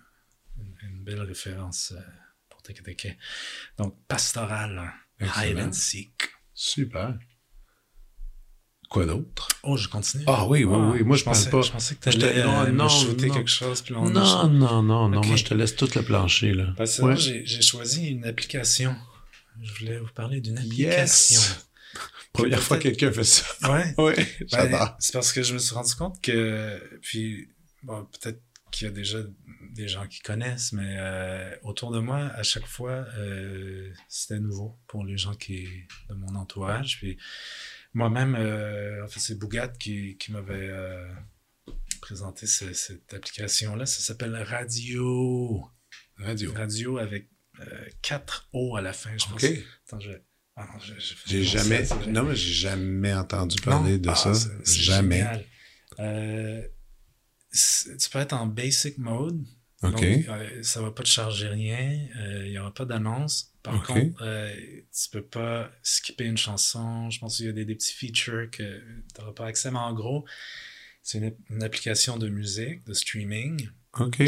une, 0.58 0.76
une 0.88 1.04
belle 1.04 1.20
référence 1.22 1.92
Donc, 3.78 3.96
pastoral, 4.08 4.92
hide 5.20 5.58
and 5.58 5.72
seek. 5.72 6.30
Super. 6.54 7.14
Quoi 8.88 9.04
d'autre? 9.04 9.48
Oh, 9.64 9.76
je 9.76 9.88
continue. 9.88 10.24
Ah 10.28 10.46
oui, 10.46 10.62
oui, 10.64 10.76
oui. 10.92 11.02
Moi, 11.02 11.16
je 11.16 11.24
pensais, 11.24 11.50
parle 11.50 11.62
pas. 11.62 11.66
Je 11.66 11.72
pensais 11.72 11.94
que 11.96 12.10
Je 12.10 12.18
tu 12.18 12.24
allais 12.24 12.44
non, 12.44 12.60
euh, 12.60 12.66
me 12.66 12.70
non, 12.72 12.88
shooter 12.88 13.26
non. 13.26 13.34
quelque 13.34 13.50
chose. 13.50 13.82
Puis 13.82 13.94
on 13.94 14.08
Non, 14.10 14.48
non, 14.48 14.82
non, 14.82 15.08
non. 15.08 15.20
Moi, 15.24 15.36
je 15.36 15.44
te 15.44 15.54
laisse 15.54 15.74
tout 15.74 15.88
le 15.96 16.02
plancher, 16.02 16.54
là. 16.54 16.72
Parce 16.76 16.98
que 16.98 17.02
Ouais. 17.02 17.16
j'ai 17.16 17.62
choisi 17.62 18.06
une 18.08 18.24
application. 18.24 18.94
Je 19.60 19.72
voulais 19.80 19.98
vous 19.98 20.12
parler 20.14 20.40
d'une 20.40 20.56
application. 20.58 21.40
Yes! 21.40 21.68
Première 22.32 22.62
fois 22.62 22.76
que 22.76 22.82
quelqu'un 22.84 23.10
fait 23.12 23.24
ça. 23.24 23.44
Ouais. 23.72 23.92
Oui, 23.98 24.12
Ben, 24.52 24.94
c'est 25.00 25.12
parce 25.14 25.32
que 25.32 25.42
je 25.42 25.54
me 25.54 25.58
suis 25.58 25.74
rendu 25.74 25.94
compte 25.94 26.20
que, 26.22 26.80
puis, 27.02 27.48
bon, 27.82 28.04
peut-être 28.04 28.40
qu'il 28.70 28.86
y 28.86 28.90
a 28.90 28.92
déjà 28.92 29.18
des 29.76 29.88
gens 29.88 30.06
qui 30.08 30.20
connaissent, 30.20 30.72
mais 30.72 30.96
euh, 30.98 31.54
autour 31.62 31.92
de 31.92 32.00
moi, 32.00 32.26
à 32.34 32.42
chaque 32.42 32.66
fois, 32.66 33.06
euh, 33.18 33.92
c'était 34.08 34.40
nouveau 34.40 34.78
pour 34.88 35.04
les 35.04 35.16
gens 35.16 35.34
qui 35.34 35.68
de 36.08 36.14
mon 36.14 36.34
entourage. 36.34 36.96
Puis 36.98 37.16
moi-même, 37.94 38.34
euh, 38.34 39.04
en 39.04 39.08
fait, 39.08 39.20
c'est 39.20 39.38
Bougat 39.38 39.68
qui, 39.68 40.16
qui 40.18 40.32
m'avait 40.32 40.70
présenté 42.00 42.46
ce- 42.46 42.72
cette 42.72 43.12
application-là. 43.14 43.86
Ça 43.86 44.00
s'appelle 44.00 44.34
Radio. 44.36 45.64
Radio. 46.18 46.52
Radio 46.54 46.98
avec 46.98 47.28
4 48.02 48.48
O 48.52 48.76
à 48.76 48.80
la 48.82 48.92
fin, 48.92 49.10
je 49.16 49.24
pense. 49.26 49.42
OK. 49.44 49.50
Attends, 49.86 50.00
je... 50.00 50.10
ah 50.56 50.68
J'ai 51.26 51.42
jamais, 51.44 51.86
non, 52.08 52.24
mais 52.24 52.36
j'ai 52.36 52.52
jamais 52.52 53.14
entendu 53.14 53.56
parler 53.62 53.92
Non? 53.92 53.98
de 53.98 54.08
Ah, 54.10 54.14
ça. 54.14 54.32
Jamais. 54.64 55.24
Euh, 55.98 56.62
tu 57.52 58.10
peux 58.10 58.18
être 58.18 58.34
en 58.34 58.46
basic 58.46 58.98
mode. 58.98 59.42
OK. 59.82 59.92
Donc, 59.92 60.02
euh, 60.28 60.62
ça 60.62 60.80
va 60.80 60.90
pas 60.90 61.02
te 61.02 61.08
charger 61.08 61.48
rien. 61.48 62.08
euh, 62.16 62.46
Il 62.46 62.52
y 62.52 62.58
aura 62.58 62.72
pas 62.72 62.84
d'annonce. 62.86 63.52
Par 63.62 63.82
contre, 63.82 64.22
euh, 64.22 64.54
tu 64.92 65.10
peux 65.10 65.24
pas 65.24 65.70
skipper 65.82 66.24
une 66.24 66.38
chanson. 66.38 67.10
Je 67.10 67.18
pense 67.18 67.36
qu'il 67.36 67.46
y 67.46 67.48
a 67.48 67.52
des, 67.52 67.64
des 67.64 67.74
petits 67.74 67.92
features 67.94 68.50
que 68.50 68.80
tu 68.80 69.20
n'auras 69.20 69.32
pas 69.32 69.46
accès. 69.46 69.70
Mais 69.70 69.78
en 69.78 69.92
gros, 69.92 70.24
c'est 71.02 71.18
une, 71.18 71.36
une 71.50 71.62
application 71.62 72.16
de 72.16 72.28
musique, 72.28 72.84
de 72.84 72.94
streaming, 72.94 73.68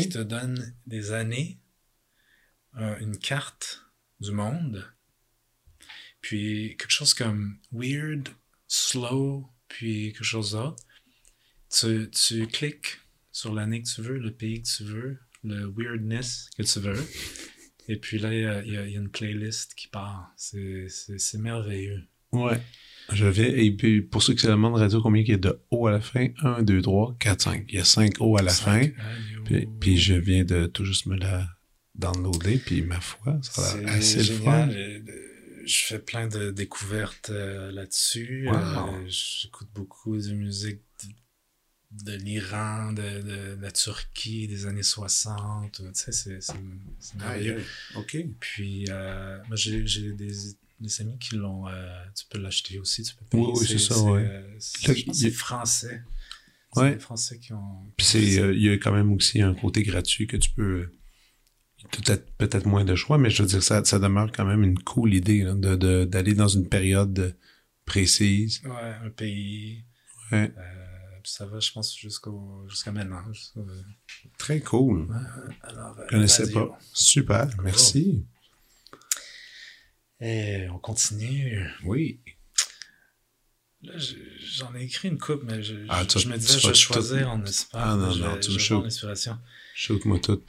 qui 0.00 0.08
te 0.08 0.18
donne 0.18 0.74
des 0.86 1.12
années, 1.12 1.58
euh, 2.76 2.98
une 3.00 3.18
carte 3.18 3.82
du 4.20 4.32
monde, 4.32 4.84
puis 6.20 6.76
quelque 6.78 6.90
chose 6.90 7.14
comme 7.14 7.58
weird, 7.72 8.28
slow, 8.66 9.48
puis 9.68 10.12
quelque 10.12 10.24
chose 10.24 10.52
d'autre. 10.52 10.82
Tu, 11.70 12.10
tu 12.10 12.46
cliques 12.48 12.98
sur 13.32 13.54
l'année 13.54 13.82
que 13.82 13.88
tu 13.88 14.02
veux, 14.02 14.18
le 14.18 14.32
pays 14.32 14.62
que 14.62 14.68
tu 14.68 14.84
veux, 14.84 15.18
le 15.44 15.72
weirdness 15.76 16.50
que 16.56 16.62
tu 16.62 16.80
veux, 16.80 17.04
et 17.88 17.96
puis 17.96 18.18
là, 18.18 18.32
il 18.32 18.68
y 18.68 18.70
y 18.70 18.74
y 18.74 18.96
a 18.96 19.00
une 19.00 19.10
playlist 19.10 19.74
qui 19.74 19.88
part. 19.88 20.32
C'est 20.36 21.38
merveilleux. 21.38 22.02
Ouais. 22.32 22.60
Je 23.10 23.24
vais, 23.24 23.64
et 23.64 23.70
puis 23.74 24.02
pour 24.02 24.22
ceux 24.22 24.34
qui 24.34 24.40
se 24.42 24.48
demandent 24.48 24.74
radio, 24.76 25.00
combien 25.00 25.22
il 25.22 25.28
y 25.28 25.32
a 25.32 25.38
de 25.38 25.58
O 25.70 25.86
à 25.86 25.92
la 25.92 26.00
fin? 26.00 26.28
1, 26.42 26.62
2, 26.62 26.82
3, 26.82 27.16
4, 27.18 27.40
5. 27.40 27.64
Il 27.68 27.76
y 27.76 27.78
a 27.78 27.84
5 27.84 28.16
O 28.20 28.36
à 28.36 28.42
la 28.42 28.52
fin. 28.52 28.86
Puis, 29.46 29.66
puis 29.80 29.96
je 29.96 30.12
viens 30.14 30.44
de 30.44 30.66
tout 30.66 30.84
juste 30.84 31.06
me 31.06 31.16
la 31.16 31.48
downloader, 31.94 32.58
puis 32.58 32.82
ma 32.82 33.00
foi, 33.00 33.40
ça 33.42 33.62
a 33.62 33.80
l'air 33.80 33.94
assez 33.94 34.18
le 34.18 34.38
fun. 34.38 34.68
Euh, 34.68 35.00
Je 35.64 35.84
fais 35.84 35.98
plein 35.98 36.28
de 36.28 36.50
découvertes 36.50 37.30
euh, 37.30 37.72
là-dessus. 37.72 38.46
Wow. 38.48 38.54
Euh, 38.54 39.04
J'écoute 39.06 39.68
beaucoup 39.74 40.16
de 40.18 40.32
musique 40.34 40.82
de, 41.90 42.12
l'Iran, 42.12 42.92
de, 42.92 43.02
de- 43.02 43.56
de 43.56 43.62
la 43.62 43.70
Turquie 43.70 44.46
des 44.48 44.66
années 44.66 44.82
60. 44.82 45.72
Tu 45.72 45.82
sais, 45.94 46.12
c'est 46.40 46.54
merveilleux. 47.16 47.64
OK. 47.96 48.16
Puis, 48.40 48.86
euh, 48.90 49.38
moi, 49.48 49.56
j'ai 49.56 49.82
des, 50.12 50.32
des 50.80 51.00
amis 51.00 51.18
qui 51.18 51.36
l'ont. 51.36 51.66
euh, 51.68 52.04
tu 52.14 52.24
peux 52.30 52.38
l'acheter 52.38 52.78
aussi. 52.78 53.02
Tu 53.02 53.14
peux 53.14 53.24
payer. 53.24 53.42
Oui, 53.44 53.52
oui, 53.58 53.66
c'est 53.66 53.78
ça, 53.78 53.98
ouais. 54.02 54.22
euh, 54.22 54.56
c'est- 54.58 54.94
je 54.94 55.04
pense 55.06 55.30
français. 55.30 56.02
C'est 56.74 56.80
Ouais. 56.80 56.92
les 56.94 56.98
Français 57.00 57.38
qui 57.38 57.54
ont. 57.54 57.82
Puis 57.96 58.38
euh, 58.38 58.52
il 58.54 58.62
y 58.62 58.68
a 58.68 58.74
quand 58.74 58.92
même 58.92 59.10
aussi 59.12 59.40
un 59.40 59.54
côté 59.54 59.82
gratuit 59.82 60.26
que 60.26 60.36
tu 60.36 60.50
peux. 60.50 60.90
Peut-être, 61.92 62.30
peut-être 62.36 62.66
moins 62.66 62.84
de 62.84 62.94
choix, 62.94 63.16
mais 63.18 63.30
je 63.30 63.42
veux 63.42 63.48
dire, 63.48 63.62
ça, 63.62 63.82
ça 63.84 63.98
demeure 63.98 64.30
quand 64.32 64.44
même 64.44 64.62
une 64.62 64.78
cool 64.78 65.14
idée 65.14 65.44
là, 65.44 65.54
de, 65.54 65.76
de- 65.76 66.04
d'aller 66.04 66.34
dans 66.34 66.48
une 66.48 66.68
période 66.68 67.34
précise. 67.86 68.60
Ouais, 68.64 68.94
un 69.02 69.08
pays. 69.10 69.84
Ouais. 70.30 70.52
Euh, 70.58 70.77
ça 71.24 71.46
va, 71.46 71.58
je 71.60 71.72
pense, 71.72 71.96
jusqu'au 71.96 72.64
jusqu'à 72.68 72.92
maintenant. 72.92 73.22
jusqu'au- 73.32 73.66
Très 74.38 74.60
cool. 74.60 75.08
Alors, 75.62 75.98
euh, 75.98 76.04
Je 76.06 76.10
connaissais 76.10 76.44
radio. 76.44 76.66
pas. 76.68 76.78
Super, 76.92 77.48
merci. 77.62 78.24
Et 80.20 80.66
on 80.70 80.78
continue. 80.78 81.66
Oui. 81.84 82.20
Là, 83.82 83.96
je- 83.96 84.16
j'en 84.40 84.74
ai 84.74 84.82
écrit 84.82 85.08
une 85.08 85.18
coupe, 85.18 85.42
mais 85.44 85.62
je, 85.62 85.76
Ah, 85.88 86.02
je, 86.12 86.18
je 86.18 86.28
me 86.28 86.36
disais, 86.36 86.58
je 86.58 86.68
vais 86.68 86.74
choisir 86.74 87.30
en 87.30 87.44
espace. 87.44 87.80
Ah, 87.84 87.94
non, 87.94 88.10
je 88.10 88.22
non, 88.22 88.40
tu 88.40 88.50
je 88.58 88.74
me 88.74 88.82
l'inspiration. 88.82 89.38
Shoot-moi 89.74 90.18
tout. 90.18 90.42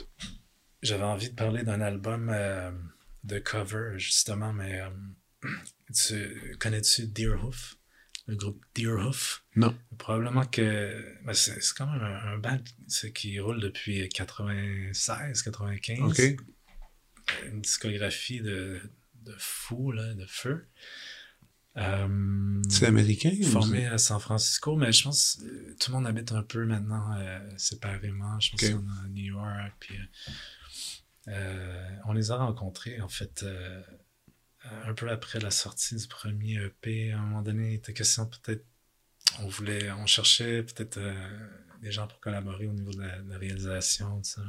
J'avais 0.81 1.03
envie 1.03 1.29
de 1.29 1.35
parler 1.35 1.61
d'un 1.63 1.81
album 1.81 2.29
euh, 2.33 2.71
de 3.23 3.37
cover, 3.37 3.93
justement, 3.97 4.51
mais 4.53 4.81
euh, 4.81 4.89
tu 5.93 6.55
connais-tu 6.59 7.05
Deerhoof? 7.07 7.75
Le 8.29 8.35
groupe 8.35 8.63
Deerhoof? 8.75 9.43
Non. 9.55 9.75
Probablement 9.97 10.45
que 10.45 11.03
ben, 11.25 11.33
c'est 11.33 11.59
quand 11.75 11.87
même 11.91 12.01
un, 12.03 12.33
un 12.33 12.37
band 12.37 12.59
qui 13.15 13.39
roule 13.39 13.59
depuis 13.59 14.07
96, 14.07 15.41
95. 15.41 15.99
OK. 16.11 16.37
Une 17.51 17.61
discographie 17.61 18.39
de, 18.41 18.79
de 19.23 19.35
fou, 19.39 19.91
là, 19.91 20.13
de 20.13 20.25
feu. 20.27 20.67
Euh, 21.77 22.61
C'est 22.69 22.85
américain? 22.85 23.31
formé 23.51 23.87
à 23.87 23.97
San 23.97 24.19
Francisco, 24.19 24.75
mais 24.75 24.91
je 24.91 25.03
pense 25.03 25.39
que 25.41 25.73
tout 25.79 25.91
le 25.91 25.97
monde 25.97 26.07
habite 26.07 26.31
un 26.31 26.43
peu 26.43 26.65
maintenant 26.65 27.15
euh, 27.17 27.39
séparément. 27.57 28.39
Je 28.39 28.51
pense 28.51 28.61
qu'on 28.61 28.67
est 28.87 29.05
à 29.05 29.07
New 29.09 29.25
York. 29.25 29.73
Puis, 29.79 29.95
euh, 29.97 30.31
euh, 31.29 31.89
on 32.05 32.13
les 32.13 32.29
a 32.31 32.37
rencontrés, 32.37 33.01
en 33.01 33.09
fait, 33.09 33.41
euh, 33.43 33.81
un 34.85 34.93
peu 34.93 35.09
après 35.09 35.39
la 35.39 35.51
sortie 35.51 35.95
du 35.95 36.07
premier 36.07 36.63
EP. 36.63 37.11
À 37.11 37.19
un 37.19 37.21
moment 37.21 37.41
donné, 37.41 37.71
il 37.71 37.75
était 37.75 37.93
question 37.93 38.25
peut-être. 38.25 38.65
On 39.39 39.47
voulait, 39.47 39.91
on 39.91 40.05
cherchait 40.05 40.63
peut-être 40.63 40.97
euh, 40.97 41.49
des 41.81 41.91
gens 41.91 42.07
pour 42.07 42.19
collaborer 42.19 42.67
au 42.67 42.73
niveau 42.73 42.91
de 42.91 43.01
la, 43.01 43.37
réalisation, 43.37 44.17
tout 44.17 44.29
ça. 44.29 44.41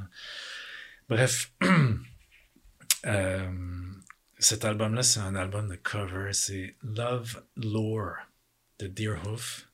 Bref, 1.08 1.52
euh, 3.06 3.92
cet 4.38 4.64
album-là, 4.64 5.02
c'est 5.02 5.20
un 5.20 5.34
album 5.34 5.68
de 5.68 5.76
cover. 5.76 6.32
C'est 6.32 6.76
Love 6.82 7.44
Lore 7.56 8.16
de 8.78 8.86
Deerhoof. 8.86 9.68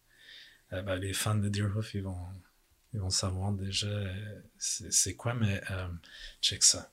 Euh, 0.73 0.82
ben, 0.82 0.97
les 0.97 1.12
fans 1.12 1.36
de 1.36 1.48
Deerhoof, 1.48 1.94
ils 1.94 2.02
vont, 2.02 2.28
ils 2.93 3.01
vont 3.01 3.10
savoir 3.10 3.52
déjà 3.52 3.86
euh, 3.86 4.40
c'est 4.59 5.14
quoi, 5.14 5.35
mais 5.35 5.60
check 6.40 6.62
ça. 6.62 6.93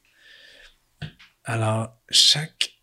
Alors, 1.43 2.01
chaque 2.09 2.73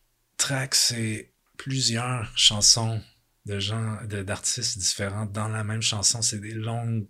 track, 0.41 0.75
c'est 0.75 1.33
plusieurs 1.57 2.37
chansons 2.37 3.01
de 3.47 3.59
gens, 3.59 3.99
d'artistes 4.05 4.79
différents 4.79 5.27
dans 5.27 5.49
la 5.49 5.65
même 5.65 5.83
chanson. 5.83 6.23
C'est 6.23 6.41
des 6.41 6.53
longues, 6.55 7.07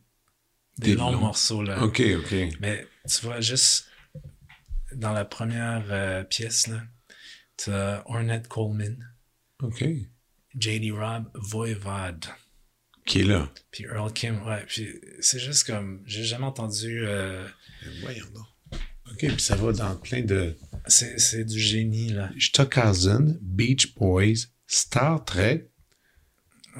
des, 0.79 0.91
Des 0.91 0.95
longs 0.97 1.13
longs. 1.13 1.21
morceaux, 1.21 1.63
là. 1.63 1.83
OK, 1.83 2.03
OK. 2.19 2.35
Mais 2.61 2.87
tu 3.09 3.25
vois, 3.27 3.41
juste 3.41 3.87
dans 4.93 5.13
la 5.13 5.25
première 5.25 5.85
euh, 5.91 6.25
pièce, 6.25 6.67
là, 6.67 6.83
tu 7.57 7.71
as 7.71 8.03
Ornette 8.07 8.49
Coleman, 8.49 8.97
OK. 9.63 9.85
J.D. 10.59 10.91
Robb, 10.91 11.31
Voivod, 11.35 12.27
Qui 13.07 13.21
est 13.21 13.25
là? 13.25 13.49
puis 13.71 13.85
Earl 13.85 14.13
Kim. 14.13 14.43
Ouais, 14.47 14.65
puis 14.67 15.01
c'est 15.21 15.39
juste 15.39 15.65
comme, 15.65 16.03
j'ai 16.07 16.25
jamais 16.25 16.47
entendu. 16.47 17.07
euh, 17.07 17.47
Voyons 18.03 18.27
donc. 18.35 18.47
OK, 19.13 19.19
puis 19.19 19.41
ça 19.41 19.57
va 19.57 19.73
dans 19.73 19.97
plein 19.97 20.23
de... 20.23 20.57
c'est 20.87 21.45
du 21.45 21.59
génie, 21.59 22.11
là. 22.13 22.31
Stockhausen, 22.39 23.39
Beach 23.43 23.95
Boys, 23.95 24.47
Star 24.67 25.25
Trek, 25.25 25.69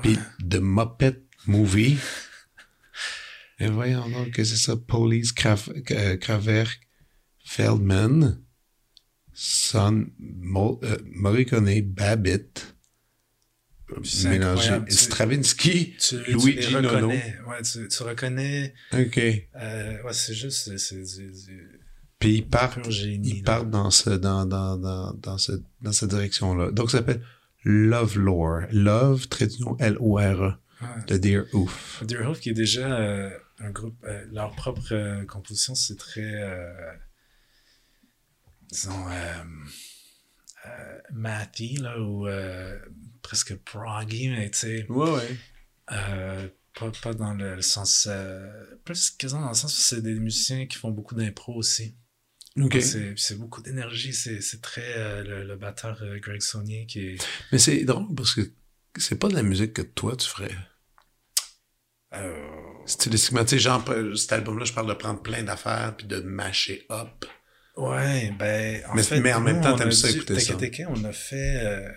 puis 0.03 0.17
The 0.49 0.57
Muppet 0.61 1.23
Movie. 1.47 1.97
Et 3.59 3.67
voyons 3.69 4.09
donc 4.09 4.31
que 4.31 4.43
c'est 4.45 4.57
ça, 4.57 4.75
Police 4.77 5.33
Kraf- 5.33 5.71
euh, 5.91 6.17
Feldman, 7.45 8.41
Son, 9.35 10.07
Mo, 10.19 10.81
euh, 10.83 10.97
Morricone, 11.05 11.81
Babbitt, 11.83 12.75
mélangé, 14.25 14.71
Stravinsky, 14.89 15.97
Tu, 15.99 16.23
tu 16.23 16.31
Luigi 16.33 16.53
les 16.53 16.71
Nono. 16.71 16.89
reconnais. 16.89 17.37
Ouais, 17.47 17.63
tu, 17.63 17.89
tu 17.89 18.03
reconnais. 18.03 18.73
OK. 18.93 19.19
euh, 19.19 20.03
ouais, 20.05 20.13
c'est 20.13 20.35
juste. 20.35 20.77
C'est, 20.79 21.05
du 21.05 21.80
Puis 22.21 22.35
ils 22.37 22.47
partent, 22.47 22.89
génie. 22.91 23.31
ils 23.39 23.43
partent 23.43 23.71
dans, 23.71 23.91
ce, 23.91 24.11
dans, 24.11 24.47
dans, 24.47 24.77
dans, 24.77 25.13
dans, 25.15 25.39
ce, 25.39 25.53
dans 25.83 25.93
cette 25.93 26.11
direction-là. 26.11 26.71
Donc, 26.71 26.91
ça 26.93 26.99
s'appelle 26.99 27.23
Love 27.65 28.19
Lore. 28.19 28.61
Love, 28.71 29.27
trait 29.29 29.47
d'union, 29.49 29.77
L-O-R-E, 29.79 30.53
Ouais. 30.83 31.05
de 31.09 31.17
Dear 31.19 31.45
Oof. 31.53 32.03
Deerhoof, 32.07 32.41
qui 32.41 32.49
est 32.51 32.55
déjà 32.55 32.91
euh, 32.99 33.31
un 33.59 33.71
groupe, 33.71 33.97
euh, 34.05 34.25
leur 34.33 34.55
propre 34.55 34.93
euh, 34.93 35.27
composition, 35.27 35.75
c'est 35.75 35.97
très, 35.99 36.41
disons, 38.71 39.05
mathy, 41.13 41.77
là, 41.77 41.99
ou 42.01 42.27
presque 43.23 43.57
proggy, 43.57 44.29
mais 44.29 44.51
tu 44.51 44.59
sais, 44.59 44.87
Ouais, 44.89 45.11
ouais. 45.11 45.37
pas, 46.79 46.91
pas 47.03 47.15
dans 47.15 47.35
le, 47.35 47.57
le 47.57 47.63
sens, 47.63 48.07
euh, 48.11 48.51
plus 48.85 49.11
quasiment 49.11 49.43
dans 49.43 49.49
le 49.49 49.55
sens 49.55 49.77
où 49.77 49.81
c'est 49.81 50.03
des 50.03 50.15
musiciens 50.15 50.67
qui 50.67 50.79
font 50.79 50.91
beaucoup 50.91 51.15
d'impro 51.15 51.55
aussi. 51.55 51.95
OK. 52.59 52.79
C'est 53.17 53.39
beaucoup 53.39 53.63
d'énergie, 53.63 54.13
c'est 54.13 54.61
très, 54.61 54.95
euh, 54.97 55.23
le, 55.23 55.45
le 55.45 55.57
batteur 55.57 56.03
euh, 56.03 56.19
Greg 56.19 56.43
Saunier 56.43 56.87
qui 56.87 57.01
est... 57.07 57.17
Mais 57.53 57.59
c'est 57.59 57.85
drôle 57.85 58.15
parce 58.15 58.35
que 58.35 58.41
c'est 58.99 59.19
pas 59.19 59.29
de 59.29 59.35
la 59.35 59.43
musique 59.43 59.73
que 59.73 59.83
toi 59.83 60.17
tu 60.17 60.29
ferais. 60.29 60.51
euh, 62.15 62.47
Stylistiquement, 62.87 63.45
tu 63.45 63.51
sais, 63.51 63.59
genre, 63.59 63.85
euh, 63.91 64.15
cet 64.17 64.33
album-là, 64.33 64.65
je 64.65 64.73
parle 64.73 64.89
de 64.89 64.95
prendre 64.95 65.23
plein 65.23 65.43
d'affaires 65.43 65.95
puis 65.97 66.07
de 66.07 66.21
masher 66.21 66.87
up. 66.91 67.25
Ouais, 67.77 68.33
ben, 68.39 68.83
en 68.89 68.95
Mais- 68.95 69.03
fait, 69.03 69.21
mais 69.21 69.33
en 69.33 69.41
même 69.41 69.61
temps, 69.61 69.77
t'aimes 69.77 69.93
ça 69.93 70.09
dû- 70.11 70.17
écouter 70.17 70.41
ça. 70.41 70.55
Teke 70.55 70.83
on 70.89 71.05
a 71.05 71.13
fait, 71.13 71.65
euh, 71.65 71.89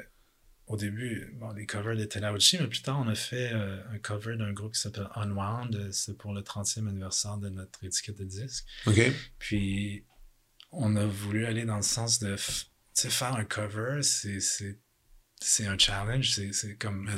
au 0.68 0.78
début, 0.78 1.34
bon, 1.40 1.52
les 1.54 1.66
covers 1.66 1.96
de 1.98 2.06
Tenauchi, 2.06 2.58
mais 2.60 2.68
plus 2.68 2.84
tard, 2.84 3.02
on 3.04 3.08
a 3.10 3.16
fait 3.16 3.52
un 3.52 3.98
cover 4.00 4.38
d'un 4.38 4.54
groupe 4.54 4.74
qui 4.76 4.82
s'appelle 4.82 5.08
Unwound. 5.16 5.90
C'est 5.92 6.16
pour 6.18 6.32
le 6.34 6.42
30e 6.42 6.88
anniversaire 6.88 7.38
de 7.38 7.50
notre 7.50 7.84
étiquette 7.84 8.20
de 8.20 8.24
disque. 8.26 8.66
OK? 8.86 9.02
Puis, 9.40 10.06
on 10.74 10.96
a 10.96 11.06
voulu 11.06 11.46
aller 11.46 11.66
dans 11.66 11.78
le 11.78 11.84
sens 11.84 12.20
de, 12.20 12.36
faire 12.38 13.36
un 13.36 13.46
cover, 13.46 14.02
c'est, 14.02 14.40
c'est, 14.40 14.80
c'est 15.40 15.66
un 15.66 15.78
challenge, 15.78 16.32
c'est, 16.32 16.54
c'est 16.54 16.76
comme... 16.76 17.10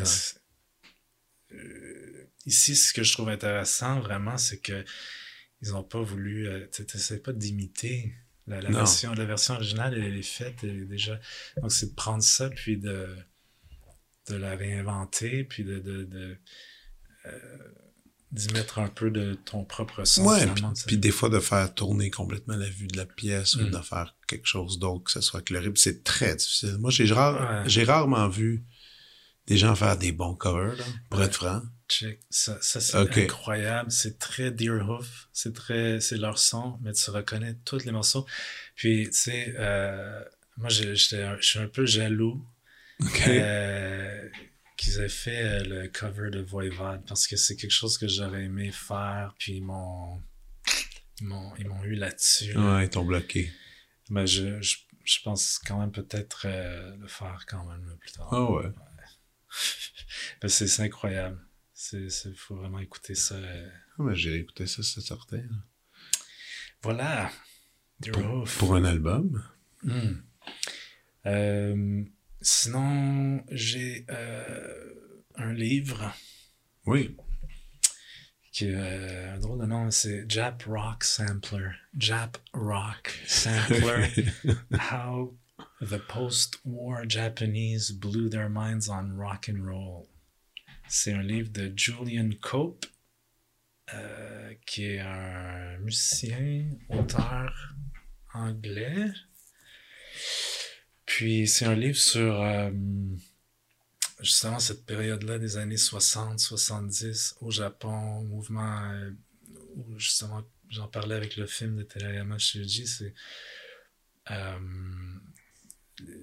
Euh, 1.52 2.26
ici, 2.46 2.76
ce 2.76 2.94
que 2.94 3.04
je 3.04 3.14
trouve 3.14 3.30
intéressant, 3.30 4.00
vraiment, 4.00 4.38
c'est 4.38 4.60
que 4.60 4.84
ils 5.62 5.76
ont 5.76 5.84
pas 5.84 6.02
voulu... 6.02 6.48
euh, 6.48 6.68
tu 6.72 6.86
sais, 6.98 7.20
pas 7.20 7.34
d'imiter 7.34 8.14
la, 8.48 8.60
version, 8.60 9.14
la 9.14 9.26
version 9.26 9.56
originale, 9.56 9.94
elle 9.96 10.18
est 10.18 10.22
faite, 10.22 10.58
elle 10.64 10.82
est 10.82 10.86
déjà... 10.86 11.20
Donc, 11.58 11.72
c'est 11.72 11.92
de 11.92 11.96
prendre 11.96 12.24
ça, 12.24 12.50
puis 12.50 12.78
de, 12.78 13.16
de 14.30 14.36
la 14.36 14.56
réinventer, 14.56 15.44
puis 15.44 15.64
de... 15.64 15.80
de, 15.80 16.04
de 16.04 16.38
euh, 17.26 17.72
d'y 18.36 18.54
mettre 18.54 18.80
un 18.80 18.88
peu 18.90 19.10
de 19.10 19.34
ton 19.46 19.64
propre 19.64 20.04
son. 20.04 20.26
Ouais, 20.26 20.46
puis, 20.88 20.98
des 20.98 21.12
fois 21.12 21.30
de 21.30 21.40
faire 21.40 21.74
tourner 21.74 22.12
complètement 22.12 22.56
la 22.58 22.68
vue 22.70 22.88
de 22.88 22.98
la 22.98 23.06
pièce 23.06 23.56
ou 23.56 23.62
Mm. 23.62 23.72
de 23.72 23.78
faire 23.80 24.16
quelque 24.28 24.46
chose 24.48 24.78
d'autre, 24.78 25.06
que 25.06 25.12
ce 25.12 25.22
soit 25.22 25.42
puis 25.72 25.82
c'est 25.82 26.04
très 26.04 26.36
difficile. 26.36 26.78
Moi, 26.80 26.92
j'ai 26.92 27.06
rare, 27.12 27.64
Ouais. 27.64 27.70
rarement 27.84 28.28
vu 28.28 28.64
des 29.48 29.58
gens 29.58 29.74
faire 29.76 29.98
des 29.98 30.12
bons 30.12 30.36
covers, 30.36 30.76
là, 30.76 30.84
pour 31.10 31.20
Ouais. 31.20 31.26
être 31.28 31.36
franc. 31.36 31.62
Check. 31.88 32.20
Ça, 32.32 32.58
ça 32.62 32.82
c'est 32.82 32.98
incroyable. 32.98 33.92
C'est 33.92 34.18
très 34.18 34.50
Deerhoof. 34.52 35.30
C'est 35.32 35.54
très, 35.54 36.00
c'est 36.02 36.18
leur 36.18 36.40
son, 36.40 36.80
mais 36.82 36.94
tu 36.94 37.10
reconnais 37.12 37.56
tous 37.64 37.86
les 37.86 37.92
morceaux. 37.92 38.26
Puis, 38.76 39.06
tu 39.06 39.14
sais, 39.18 39.54
euh, 39.60 40.20
moi, 40.58 40.70
je 40.70 40.94
suis 40.96 41.60
un 41.60 41.68
peu 41.68 41.86
jaloux 41.86 42.44
euh, 43.28 44.28
qu'ils 44.78 45.00
aient 45.00 45.10
fait 45.10 45.42
euh, 45.44 45.64
le 45.64 45.88
cover 45.88 46.30
de 46.32 46.42
Voivode 46.42 47.06
parce 47.08 47.28
que 47.28 47.36
c'est 47.38 47.56
quelque 47.56 47.72
chose 47.72 47.98
que 47.98 48.08
j'aurais 48.08 48.44
aimé 48.44 48.72
faire. 48.72 49.34
Puis, 49.40 49.54
ils 49.58 49.64
m'ont, 49.64 50.22
ils 51.22 51.28
m'ont, 51.28 51.56
ils 51.58 51.68
m'ont 51.68 51.84
eu 51.84 51.96
là-dessus. 51.96 52.54
là. 52.54 52.76
Ouais, 52.78 52.86
ils 52.86 52.90
t'ont 52.90 53.06
bloqué. 53.06 53.52
Mais 54.10 54.28
je, 54.28 54.62
je, 54.62 54.78
je 55.04 55.18
pense 55.24 55.60
quand 55.60 55.80
même 55.80 55.92
peut-être 55.92 56.46
euh, 56.46 56.96
le 56.98 57.08
faire 57.08 57.46
quand 57.48 57.64
même 57.66 57.96
plus 58.00 58.12
tard. 58.12 58.30
Ah 58.32 58.52
ouais. 58.52 58.70
Ben, 60.42 60.48
c'est, 60.50 60.68
c'est 60.68 60.84
incroyable. 60.84 61.40
C'est, 61.74 62.10
c'est, 62.10 62.36
faut 62.36 62.56
vraiment 62.56 62.80
écouter 62.80 63.16
ça. 63.16 63.36
euh, 63.36 63.70
Ah, 63.98 64.04
mais 64.04 64.16
j'ai 64.16 64.36
écouté 64.36 64.68
ça, 64.68 64.84
sortait. 64.84 65.38
là. 65.38 65.58
Voilà. 66.84 67.32
Pour 68.60 68.76
un 68.76 68.84
album? 68.84 69.44
Hmm. 69.84 70.16
Euh, 71.26 72.04
sinon, 72.46 73.44
j'ai 73.52 74.06
euh, 74.10 74.94
un 75.36 75.54
livre 75.54 76.14
Oui. 76.86 77.18
qui 78.52 78.66
est 78.66 78.76
euh, 78.76 79.34
un 79.34 79.40
drôle 79.40 79.60
de 79.62 79.66
nom, 79.66 79.90
c'est 79.92 80.26
Jap 80.30 80.64
Rock 80.64 81.04
Sampler. 81.04 81.72
Jap 81.98 82.38
Rock 82.54 83.20
Sampler. 83.26 84.10
How 84.92 85.36
the 85.82 86.00
post-war 86.08 87.06
Japanese 87.08 87.92
blew 87.92 88.30
their 88.30 88.48
minds 88.50 88.88
on 88.90 89.18
rock 89.18 89.50
and 89.50 89.66
roll. 89.66 90.08
C'est 90.88 91.14
un 91.14 91.24
livre 91.24 91.50
de 91.52 91.74
Julian 91.76 92.30
Cope, 92.42 92.86
euh, 93.94 94.54
qui 94.68 94.86
est 94.86 95.00
un 95.00 95.80
musicien, 95.80 96.70
auteur 96.90 97.74
anglais. 98.36 99.12
Puis 101.06 101.48
c'est 101.48 101.66
un 101.66 101.76
livre 101.76 101.98
sur 101.98 102.42
euh, 102.42 102.72
justement 104.22 104.60
cette 104.60 104.86
période-là 104.86 105.38
des 105.38 105.58
années 105.58 105.76
60-70 105.76 107.36
au 107.42 107.52
Japon, 107.52 108.22
mouvement 108.24 108.92
euh, 108.92 109.12
où 109.76 110.00
justement 110.00 110.44
j'en 110.70 110.88
parlais 110.88 111.16
avec 111.16 111.38
le 111.38 111.46
film 111.46 111.78
de 111.78 111.84
Terayama 111.84 112.40
Shuji, 112.40 112.88
c'est 112.88 113.14
euh, 114.32 114.60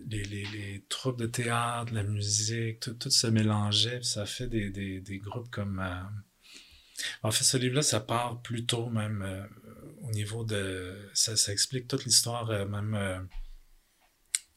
les, 0.08 0.24
les, 0.24 0.44
les 0.46 0.84
troupes 0.88 1.18
de 1.18 1.26
théâtre, 1.26 1.94
la 1.94 2.02
musique, 2.02 2.80
tout, 2.80 2.94
tout 2.94 3.10
se 3.10 3.28
mélangeait, 3.28 4.02
ça 4.02 4.26
fait 4.26 4.48
des, 4.48 4.70
des, 4.70 5.00
des 5.00 5.18
groupes 5.18 5.50
comme... 5.50 5.82
En 7.22 7.30
fait, 7.30 7.44
ce 7.44 7.56
livre-là, 7.56 7.82
ça 7.82 8.00
part 8.00 8.42
plus 8.42 8.66
tôt 8.66 8.90
même 8.90 9.48
au 10.02 10.10
niveau 10.10 10.44
de... 10.44 11.08
Ça, 11.14 11.36
ça 11.36 11.52
explique 11.52 11.88
toute 11.88 12.04
l'histoire, 12.04 12.46
même... 12.68 13.28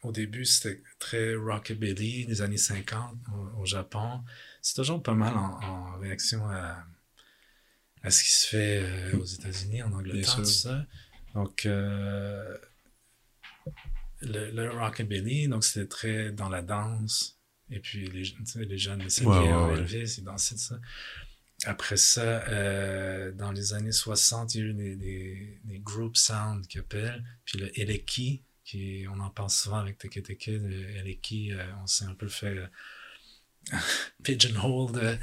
au 0.05 0.11
début, 0.11 0.45
c'était 0.45 0.81
très 0.99 1.35
rockabilly, 1.35 2.25
des 2.25 2.41
années 2.41 2.57
50 2.57 3.17
au, 3.33 3.61
au 3.61 3.65
Japon. 3.65 4.21
C'est 4.61 4.75
toujours 4.75 5.01
pas 5.01 5.13
mal 5.13 5.33
en, 5.35 5.59
en 5.63 5.99
réaction 5.99 6.47
à, 6.49 6.83
à 8.03 8.09
ce 8.11 8.23
qui 8.23 8.29
se 8.31 8.47
fait 8.47 8.81
euh, 8.83 9.17
aux 9.19 9.25
États-Unis, 9.25 9.83
en 9.83 9.91
Angleterre, 9.91 10.35
tout 10.35 10.45
ça. 10.45 10.85
Donc, 11.33 11.65
euh, 11.65 12.57
le, 14.21 14.51
le 14.51 14.71
rockabilly, 14.71 15.47
donc 15.47 15.63
c'était 15.63 15.87
très 15.87 16.31
dans 16.31 16.49
la 16.49 16.61
danse. 16.61 17.39
Et 17.69 17.79
puis, 17.79 18.07
les, 18.09 18.23
les 18.65 18.77
jeunes, 18.77 19.01
les 19.01 19.23
Ouais, 19.23 19.53
ouais. 19.53 19.73
Elvis, 19.79 20.15
ils 20.19 20.23
dansaient 20.23 20.55
de 20.55 20.59
ça. 20.59 20.79
Après 21.65 21.97
ça, 21.97 22.43
euh, 22.47 23.31
dans 23.31 23.51
les 23.51 23.73
années 23.73 23.91
60, 23.91 24.53
il 24.53 24.57
y 24.59 24.63
a 24.63 24.65
eu 24.67 24.73
des, 24.73 24.95
des, 24.95 25.61
des 25.63 25.79
group 25.79 26.15
sound 26.15 26.67
qu'ils 26.67 26.81
appellent. 26.81 27.23
Puis 27.45 27.57
le 27.59 27.79
Eleki, 27.79 28.43
qui, 28.65 29.05
on 29.09 29.19
en 29.19 29.29
parle 29.29 29.49
souvent 29.49 29.77
avec 29.77 29.97
Teke 29.97 30.23
Teke, 30.23 30.47
le 30.47 30.97
Eleki, 30.97 31.53
euh, 31.53 31.63
on 31.81 31.87
s'est 31.87 32.05
un 32.05 32.15
peu 32.15 32.27
fait 32.27 32.57
euh, 32.57 32.67
pigeonhole 34.23 35.19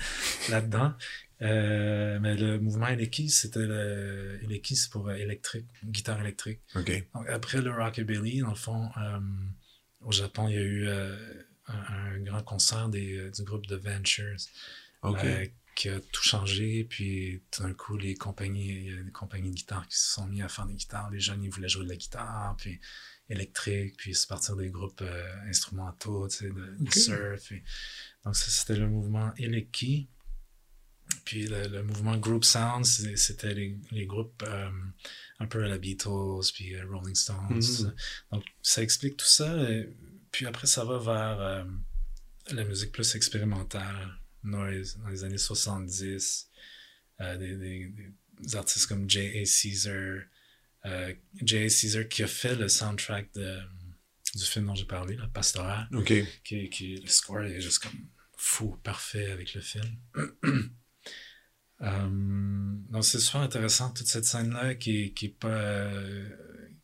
là-dedans. 0.49 0.95
Euh, 1.43 2.21
mais 2.21 2.37
le 2.37 2.61
mouvement 2.61 2.87
Eleki, 2.87 3.29
c'était 3.29 3.67
le 3.67 4.39
Eleki, 4.45 4.77
c'est 4.77 4.91
pour 4.91 5.11
électrique, 5.11 5.67
guitare 5.85 6.21
électrique. 6.21 6.61
Donc, 7.15 7.29
après 7.29 7.61
le 7.61 7.73
rockabilly, 7.73 8.41
dans 8.41 8.51
le 8.51 8.55
fond, 8.55 8.91
euh, 8.97 9.19
au 10.03 10.13
Japon, 10.13 10.47
il 10.49 10.55
y 10.55 10.59
a 10.59 10.63
eu 10.63 10.87
euh, 10.87 11.17
un, 11.67 12.15
un 12.15 12.19
grand 12.21 12.43
concert 12.43 12.89
des, 12.89 13.31
du 13.31 13.43
groupe 13.43 13.67
The 13.67 13.73
Ventures 13.73 14.37
qui 15.75 15.89
a 15.89 15.99
tout 16.13 16.23
changé. 16.23 16.85
Puis 16.85 17.43
tout 17.51 17.65
d'un 17.65 17.75
coup, 17.75 17.97
les 17.97 18.15
compagnies, 18.15 18.69
il 18.69 18.95
y 18.95 18.99
a 18.99 19.03
des 19.03 19.11
compagnies 19.11 19.51
de 19.51 19.57
guitare 19.57 19.89
qui 19.89 19.97
se 19.97 20.13
sont 20.13 20.27
mis 20.27 20.43
à 20.43 20.49
faire 20.49 20.67
des 20.67 20.75
guitares. 20.75 21.11
Les 21.11 21.21
jeunes, 21.21 21.43
ils 21.43 21.51
voulaient 21.51 21.69
jouer 21.69 21.85
de 21.85 21.91
la 21.91 21.97
guitare, 21.97 22.55
puis 22.57 22.79
électrique, 23.33 23.97
puis 23.97 24.15
se 24.15 24.27
partir 24.27 24.55
des 24.57 24.71
groupes 24.71 25.03
euh, 25.03 25.49
instrumentaux, 25.49 26.29
tu 26.29 26.37
sais, 26.39 26.51
de, 26.51 26.91
surf. 26.93 27.53
et- 27.53 27.65
donc 28.25 28.37
ça, 28.37 28.51
c'était 28.51 28.77
le 28.77 28.89
mouvement 28.89 29.33
Eleki. 29.37 30.09
Puis 31.25 31.47
le, 31.47 31.67
le 31.69 31.83
mouvement 31.83 32.17
Group 32.17 32.45
Sound, 32.45 32.85
c'était 32.87 33.55
les, 33.55 33.77
les 33.91 34.07
groupes 34.07 34.43
euh, 34.47 34.71
un 35.41 35.47
peu 35.47 35.65
à 35.65 35.69
la 35.69 35.79
Beatles, 35.79 36.51
puis 36.55 36.75
euh, 36.75 36.87
Rolling 36.89 37.15
Stones. 37.15 37.37
Mhm. 37.51 37.63
ça. 37.63 37.95
Donc 38.31 38.45
ça 38.63 38.83
explique 38.83 39.17
tout 39.17 39.27
ça. 39.27 39.71
et 39.71 39.89
puis 40.31 40.47
après, 40.47 40.67
ça 40.67 40.85
va 40.85 40.99
vers 40.99 41.41
euh, 41.41 41.65
la 42.53 42.65
musique 42.65 42.93
plus 42.93 43.15
expérimentale, 43.15 44.09
noise, 44.45 44.97
dans 45.03 45.09
les 45.09 45.25
années 45.25 45.39
70. 45.39 46.49
euh, 47.21 47.37
des, 47.37 47.57
des- 47.57 47.93
des 48.41 48.57
artistes 48.57 48.87
comme 48.87 49.09
J.A. 49.09 49.45
Caesar. 49.45 50.23
Euh, 50.85 51.15
J.A. 51.41 51.69
Caesar 51.69 52.09
qui 52.09 52.23
a 52.23 52.27
fait 52.27 52.57
le 52.57 52.69
soundtrack 52.69 53.33
de, 53.35 53.61
du 54.35 54.45
film 54.45 54.67
dont 54.67 54.75
j'ai 54.75 54.85
parlé, 54.85 55.17
là, 55.17 55.29
Pastoral. 55.33 55.89
OK. 55.93 56.13
Qui, 56.45 56.69
qui, 56.71 56.97
le 56.97 57.09
score 57.09 57.43
est 57.43 57.61
juste 57.61 57.81
comme 57.81 58.09
fou, 58.37 58.77
parfait 58.83 59.31
avec 59.31 59.55
le 59.55 59.61
film. 59.61 59.97
Euh, 61.81 62.09
donc 62.91 63.05
c'est 63.05 63.19
super 63.19 63.41
intéressant 63.41 63.91
toute 63.91 64.07
cette 64.07 64.25
scène 64.25 64.53
là 64.53 64.77
qui 64.77 65.13
qui 65.15 65.27
est 65.27 65.37
pas 65.37 65.49
euh, 65.49 66.29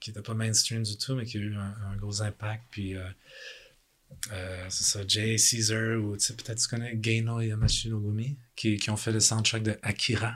qui 0.00 0.10
était 0.10 0.22
pas 0.22 0.34
mainstream 0.34 0.82
du 0.82 0.98
tout 0.98 1.14
mais 1.14 1.24
qui 1.24 1.36
a 1.36 1.40
eu 1.40 1.54
un, 1.54 1.76
un 1.92 1.96
gros 1.96 2.20
impact 2.20 2.64
puis 2.72 2.96
euh, 2.96 3.08
euh, 4.32 4.66
c'est 4.68 4.82
ça 4.82 5.06
Jay 5.06 5.36
Caesar 5.38 6.00
ou 6.00 6.16
peut-être 6.16 6.60
tu 6.60 6.66
connais 6.66 6.98
Geino 7.00 7.40
Yamashi 7.40 7.90
Nogumi 7.90 8.38
qui, 8.56 8.76
qui 8.76 8.90
ont 8.90 8.96
fait 8.96 9.12
le 9.12 9.20
soundtrack 9.20 9.62
de 9.62 9.78
Akira 9.82 10.34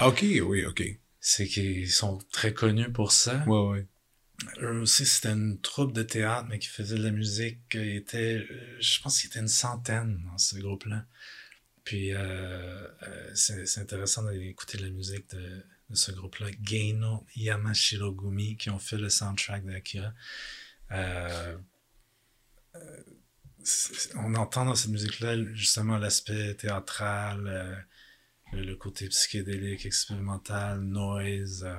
OK, 0.00 0.22
oui, 0.22 0.64
OK. 0.64 0.82
C'est 1.22 1.46
qu'ils 1.46 1.90
sont 1.90 2.18
très 2.32 2.52
connus 2.52 2.92
pour 2.92 3.12
ça 3.12 3.42
Ouais, 3.46 3.68
ouais. 3.70 3.86
eux 4.60 4.80
aussi 4.80 5.06
c'était 5.06 5.30
une 5.32 5.58
troupe 5.60 5.92
de 5.94 6.02
théâtre 6.02 6.46
mais 6.50 6.58
qui 6.58 6.68
faisait 6.68 6.96
de 6.98 7.02
la 7.04 7.12
musique 7.12 7.60
il 7.74 7.96
était 7.96 8.44
euh, 8.50 8.76
je 8.80 9.00
pense 9.00 9.20
qu'il 9.20 9.28
était 9.30 9.40
une 9.40 9.48
centaine 9.48 10.20
dans 10.26 10.36
ce 10.38 10.58
groupe 10.58 10.84
là 10.84 11.06
puis 11.84 12.12
euh, 12.12 12.86
euh, 13.08 13.30
c'est 13.34 13.78
intéressant 13.80 14.22
d'aller 14.24 14.46
écouter 14.48 14.78
la 14.78 14.90
musique 14.90 15.30
de, 15.30 15.64
de 15.90 15.96
ce 15.96 16.12
groupe-là, 16.12 16.46
Geino 16.62 17.26
Yamashirogumi, 17.34 18.56
qui 18.56 18.70
ont 18.70 18.78
fait 18.78 18.96
le 18.98 19.08
soundtrack 19.08 19.64
d'Akira. 19.66 20.12
Euh, 20.92 21.56
euh, 22.76 23.02
on 24.16 24.34
entend 24.36 24.64
dans 24.64 24.74
cette 24.76 24.90
musique-là 24.92 25.36
justement 25.54 25.98
l'aspect 25.98 26.54
théâtral, 26.54 27.46
euh, 27.48 27.74
le, 28.52 28.74
côté 28.76 29.08
psychédélique, 29.08 29.86
expérimental, 29.86 30.80
noise. 30.80 31.64
euh, 31.64 31.74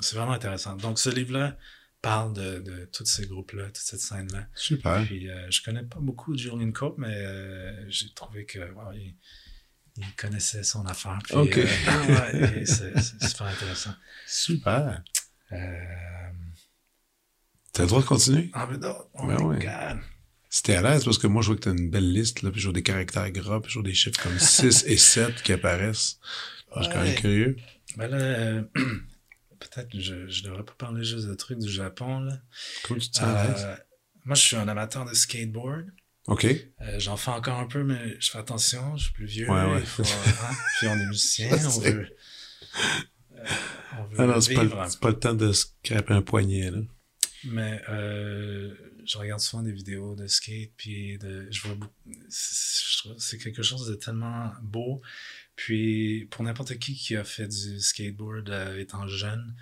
c'est 0.00 0.16
vraiment 0.16 0.32
intéressant. 0.32 0.76
Donc 0.76 0.98
ce 0.98 1.10
livre-là 1.10 1.56
parle 2.02 2.32
de, 2.32 2.58
de 2.60 2.84
tous 2.92 3.04
ces 3.06 3.26
groupes-là, 3.26 3.66
toute 3.66 3.76
cette 3.76 4.00
scène-là. 4.00 4.46
Super. 4.54 5.04
Puis 5.04 5.28
euh, 5.28 5.50
je 5.50 5.62
connais 5.62 5.82
pas 5.82 5.98
beaucoup 6.00 6.36
Julian 6.36 6.70
Cope, 6.72 6.98
mais 6.98 7.14
euh, 7.14 7.84
j'ai 7.90 8.12
trouvé 8.14 8.44
que 8.46 8.58
wow, 8.72 8.92
il, 8.92 9.16
il 9.96 10.14
connaissait 10.16 10.62
son 10.62 10.86
affaire. 10.86 11.18
Puis, 11.24 11.34
Ok. 11.34 11.58
euh, 11.58 11.64
ouais, 12.54 12.64
c'est 12.66 12.96
super 13.20 13.46
intéressant. 13.48 13.94
Super. 14.26 15.02
T'as 17.72 17.82
le 17.82 17.88
droit 17.88 18.00
de 18.02 18.06
continuer? 18.06 18.50
ah, 18.54 18.66
mais 18.70 18.78
non, 18.78 18.96
oh 19.14 19.26
Ben 19.26 19.36
my 19.38 19.44
ouais. 19.44 19.58
God. 19.58 20.00
Si 20.50 20.62
t'es 20.62 20.74
à 20.76 20.82
l'aise, 20.82 21.04
parce 21.04 21.18
que 21.18 21.26
moi, 21.26 21.42
je 21.42 21.48
vois 21.48 21.56
que 21.56 21.60
t'as 21.62 21.72
une 21.72 21.90
belle 21.90 22.10
liste, 22.12 22.42
là, 22.42 22.50
puis 22.50 22.60
je 22.60 22.66
vois 22.66 22.72
des 22.72 22.82
caractères 22.82 23.30
gras, 23.30 23.60
puis 23.60 23.70
je 23.70 23.78
vois 23.78 23.86
des 23.88 23.94
chiffres 23.94 24.20
comme 24.22 24.38
6 24.38 24.84
et 24.86 24.96
7 24.96 25.42
qui 25.42 25.52
apparaissent. 25.52 26.18
Je 26.76 26.82
suis 26.82 26.92
quand 26.92 27.02
même 27.02 27.14
curieux. 27.16 27.56
Ben 27.96 28.08
là, 28.08 28.16
euh, 28.18 28.62
peut-être 29.58 29.90
que 29.90 30.00
je, 30.00 30.26
je 30.28 30.42
devrais 30.44 30.64
pas 30.64 30.74
parler 30.78 31.04
juste 31.04 31.26
de 31.26 31.34
trucs 31.34 31.58
du 31.58 31.70
Japon. 31.70 32.20
Là. 32.20 32.38
Comment 32.84 33.00
tu 33.00 33.10
te? 33.10 33.20
Euh, 33.22 33.74
moi, 34.24 34.34
je 34.34 34.42
suis 34.42 34.56
un 34.56 34.68
amateur 34.68 35.04
de 35.04 35.14
skateboard. 35.14 35.86
OK. 36.28 36.44
Euh, 36.44 36.98
J'en 36.98 37.16
fais 37.16 37.30
encore 37.30 37.58
un 37.58 37.66
peu, 37.66 37.82
mais 37.84 38.16
je 38.20 38.30
fais 38.30 38.38
attention, 38.38 38.96
je 38.96 39.04
suis 39.04 39.12
plus 39.14 39.24
vieux. 39.26 39.50
Ouais, 39.50 39.64
ouais. 39.72 39.80
faut, 39.80 40.02
hein, 40.02 40.54
puis 40.78 40.88
on 40.88 40.94
est 40.98 41.06
musicien, 41.06 41.48
on 41.66 41.80
veut, 41.80 42.06
euh, 43.36 43.44
on 43.98 44.04
veut 44.04 44.16
Ah 44.18 44.26
non, 44.26 44.40
c'est 44.40 44.54
pas, 44.54 44.62
vivre. 44.64 44.82
le- 44.82 44.90
c'est 44.90 45.00
pas 45.00 45.08
le 45.08 45.18
temps 45.18 45.34
de 45.34 45.52
scraper 45.52 46.12
un 46.14 46.22
poignet, 46.22 46.70
là. 46.70 46.78
Mais 47.44 47.80
euh, 47.88 48.74
je 49.08 49.18
regarde 49.18 49.40
souvent 49.40 49.62
des 49.62 49.72
vidéos 49.72 50.14
de 50.14 50.26
skate, 50.26 50.72
puis 50.76 51.18
de, 51.18 51.48
je 51.50 51.62
vois 51.62 51.74
beaucoup. 51.74 51.94
c'est- 52.28 52.78
Je 53.18 53.36
quelque 53.42 53.62
chose 53.62 53.86
de 53.88 53.94
tellement 53.94 54.52
beau. 54.62 55.00
Puis 55.56 56.26
pour 56.30 56.44
n'importe 56.44 56.78
qui 56.78 56.94
qui 56.94 57.16
a 57.16 57.24
fait 57.24 57.48
du 57.48 57.80
skateboard 57.80 58.50
euh, 58.50 58.78
étant 58.78 59.06
jeune, 59.08 59.56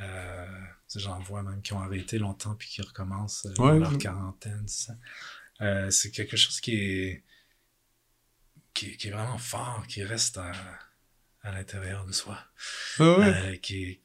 euh, 0.00 0.60
j'en 0.94 1.20
vois 1.20 1.42
même 1.42 1.62
qui 1.62 1.72
ont 1.74 1.80
arrêté 1.80 2.18
longtemps 2.18 2.54
puis 2.54 2.68
qui 2.68 2.82
recommencent 2.82 3.46
euh, 3.46 3.54
Ouais, 3.62 3.78
leur 3.78 3.92
ouais. 3.92 3.98
quarantaine. 3.98 4.66
Euh, 5.60 5.90
c'est 5.90 6.10
quelque 6.10 6.36
chose 6.36 6.60
qui 6.60 6.74
est, 6.76 7.24
qui, 8.74 8.90
est- 8.90 8.96
qui 8.96 9.08
est 9.08 9.10
vraiment 9.10 9.38
fort, 9.38 9.86
qui 9.86 10.02
reste 10.04 10.38
à, 10.38 10.52
à 11.42 11.52
l'intérieur 11.52 12.04
de 12.06 12.12
soi. 12.12 12.38
Ah 12.98 13.18
ouais. 13.18 13.58
Qui 13.62 13.84
est- 13.84 14.00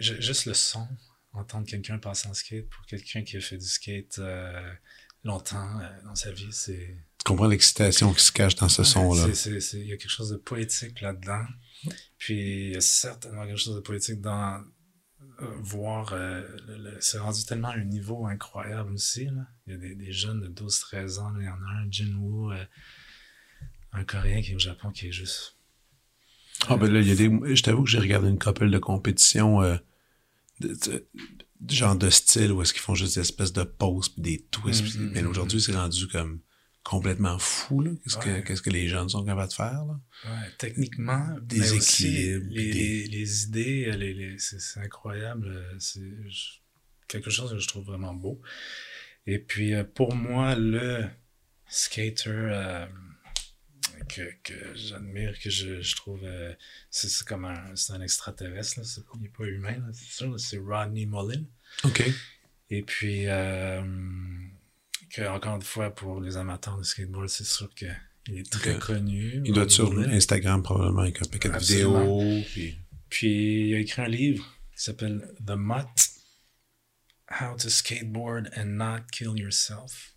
juste 0.00 0.46
le 0.46 0.54
son, 0.54 0.86
entendre 1.34 1.66
quelqu'un 1.66 1.98
passer 1.98 2.28
en 2.28 2.34
skate 2.34 2.68
pour 2.68 2.86
quelqu'un 2.86 3.22
qui 3.22 3.36
a 3.36 3.40
fait 3.40 3.58
du 3.58 3.66
skate 3.66 4.18
euh, 4.18 4.72
longtemps 5.24 5.80
euh, 5.80 6.02
dans 6.04 6.14
sa 6.14 6.32
vie, 6.32 6.52
c'est 6.52 6.96
Tu 7.18 7.24
comprends 7.24 7.46
l'excitation 7.46 8.12
qui 8.12 8.22
se 8.22 8.32
cache 8.32 8.54
dans 8.56 8.68
ce 8.68 8.84
son-là. 8.84 9.26
il 9.74 9.86
y 9.86 9.92
a 9.92 9.96
quelque 9.96 10.10
chose 10.10 10.30
de 10.30 10.36
poétique 10.36 11.00
là-dedans. 11.00 11.44
Puis 12.18 12.68
il 12.68 12.72
y 12.72 12.76
a 12.76 12.80
certainement 12.80 13.46
quelque 13.46 13.58
chose 13.58 13.76
de 13.76 13.80
poétique 13.80 14.20
dans 14.20 14.64
euh, 15.40 15.46
voir 15.62 16.14
c'est 17.00 17.18
rendu 17.18 17.44
tellement 17.44 17.68
un 17.68 17.84
niveau 17.84 18.26
incroyable 18.26 18.92
aussi 18.92 19.26
là. 19.26 19.46
Il 19.66 19.72
y 19.72 19.76
a 19.76 19.78
des, 19.78 19.94
des 19.94 20.12
jeunes 20.12 20.40
de 20.40 20.48
12-13 20.48 21.18
ans, 21.18 21.30
là, 21.30 21.40
il 21.40 21.46
y 21.46 21.48
en 21.48 21.62
a 21.62 21.82
un 21.82 21.90
Jinwoo 21.90 22.52
un 23.94 24.04
coréen 24.04 24.42
qui 24.42 24.52
est 24.52 24.54
au 24.54 24.60
Japon 24.60 24.90
qui 24.90 25.08
est 25.08 25.12
juste 25.12 25.56
Ah, 26.68 26.76
ben 26.76 26.92
là, 26.92 27.00
il 27.00 27.08
y 27.08 27.12
a 27.12 27.14
des. 27.14 27.54
Je 27.54 27.62
t'avoue 27.62 27.84
que 27.84 27.90
j'ai 27.90 27.98
regardé 27.98 28.28
une 28.28 28.38
couple 28.38 28.70
de 28.70 28.78
compétitions, 28.78 29.62
de, 30.60 30.68
de- 30.68 31.06
de 31.60 31.72
genre 31.74 31.96
de 31.96 32.10
style 32.10 32.52
où 32.52 32.60
est-ce 32.62 32.72
qu'ils 32.74 32.82
font 32.82 32.94
juste 32.94 33.14
des 33.14 33.20
espèces 33.22 33.52
de 33.52 33.62
pauses 33.64 34.08
pis 34.10 34.20
des 34.20 34.42
twists. 34.50 34.96
Mm, 34.98 35.04
mm, 35.06 35.10
mais 35.14 35.22
mm, 35.22 35.26
aujourd'hui, 35.28 35.60
c'est 35.60 35.72
rendu 35.74 36.06
comme 36.08 36.40
complètement 36.82 37.38
fou, 37.38 37.80
là. 37.80 37.90
Qu'est-ce 38.02 38.18
que, 38.18 38.28
Ouais. 38.28 38.44
qu'est-ce 38.44 38.60
que 38.60 38.68
les 38.70 38.86
jeunes 38.88 39.08
sont 39.08 39.24
capables 39.24 39.48
de 39.48 39.54
faire, 39.54 39.84
là? 39.86 39.98
Ouais, 40.26 40.48
techniquement, 40.58 41.26
Des 41.40 41.58
mais 41.60 41.70
aussi 41.72 42.06
équilibres, 42.06 42.46
les, 42.50 42.64
des- 42.72 42.72
les, 42.74 43.06
les 43.06 43.44
idées, 43.44 43.92
les, 43.96 44.12
les- 44.14 44.38
c'est 44.38 44.80
incroyable. 44.80 45.64
C'est 45.78 46.02
quelque 47.08 47.30
chose 47.30 47.52
que 47.52 47.58
je 47.58 47.66
trouve 47.68 47.86
vraiment 47.86 48.12
beau. 48.14 48.40
Et 49.26 49.38
puis, 49.38 49.72
euh, 49.72 49.84
pour 49.84 50.14
moi, 50.14 50.54
le 50.56 51.06
skater 51.66 52.28
euh, 52.30 52.86
que, 54.08 54.22
que 54.42 54.54
j'admire, 54.74 55.38
que 55.40 55.50
je, 55.50 55.80
je 55.80 55.96
trouve, 55.96 56.20
euh, 56.24 56.52
c'est 56.90 57.08
c'est 57.08 57.26
comme 57.26 57.44
un, 57.44 57.74
c'est 57.76 57.92
un 57.92 58.00
extraterrestre, 58.00 58.80
là, 58.80 58.84
c'est- 58.84 59.00
il 59.14 59.20
n'est 59.22 59.28
pas 59.28 59.44
humain, 59.44 59.76
c'est 59.92 60.10
sûr, 60.10 60.38
c'est 60.40 60.58
Rodney 60.58 61.06
Mullen. 61.06 61.46
OK. 61.84 62.02
Et 62.70 62.82
puis, 62.82 63.26
euh, 63.26 63.82
que, 65.10 65.22
encore 65.28 65.56
une 65.56 65.62
fois, 65.62 65.94
pour 65.94 66.20
les 66.20 66.36
amateurs 66.36 66.78
de 66.78 66.82
skateboard, 66.82 67.28
c'est 67.28 67.44
sûr 67.46 67.72
que 67.74 67.86
il 68.26 68.38
est 68.38 68.50
très 68.50 68.78
connu. 68.78 69.42
Il 69.44 69.52
doit 69.52 69.64
être 69.64 69.70
sur. 69.70 69.92
Instagram 69.98 70.62
probablement 70.62 71.02
avec 71.02 71.20
un 71.20 71.26
paquet 71.26 71.50
de 71.50 71.58
vidéos. 71.58 72.42
Puis... 72.46 72.78
Puis 73.10 73.68
il 73.68 73.74
a 73.74 73.78
écrit 73.80 74.02
un 74.02 74.08
livre 74.08 74.44
qui 74.74 74.82
s'appelle 74.82 75.30
The 75.46 75.52
Mutt 75.56 75.86
How 77.30 77.56
to 77.58 77.68
Skateboard 77.68 78.50
and 78.56 78.64
Not 78.76 79.02
Kill 79.12 79.38
Yourself. 79.38 80.13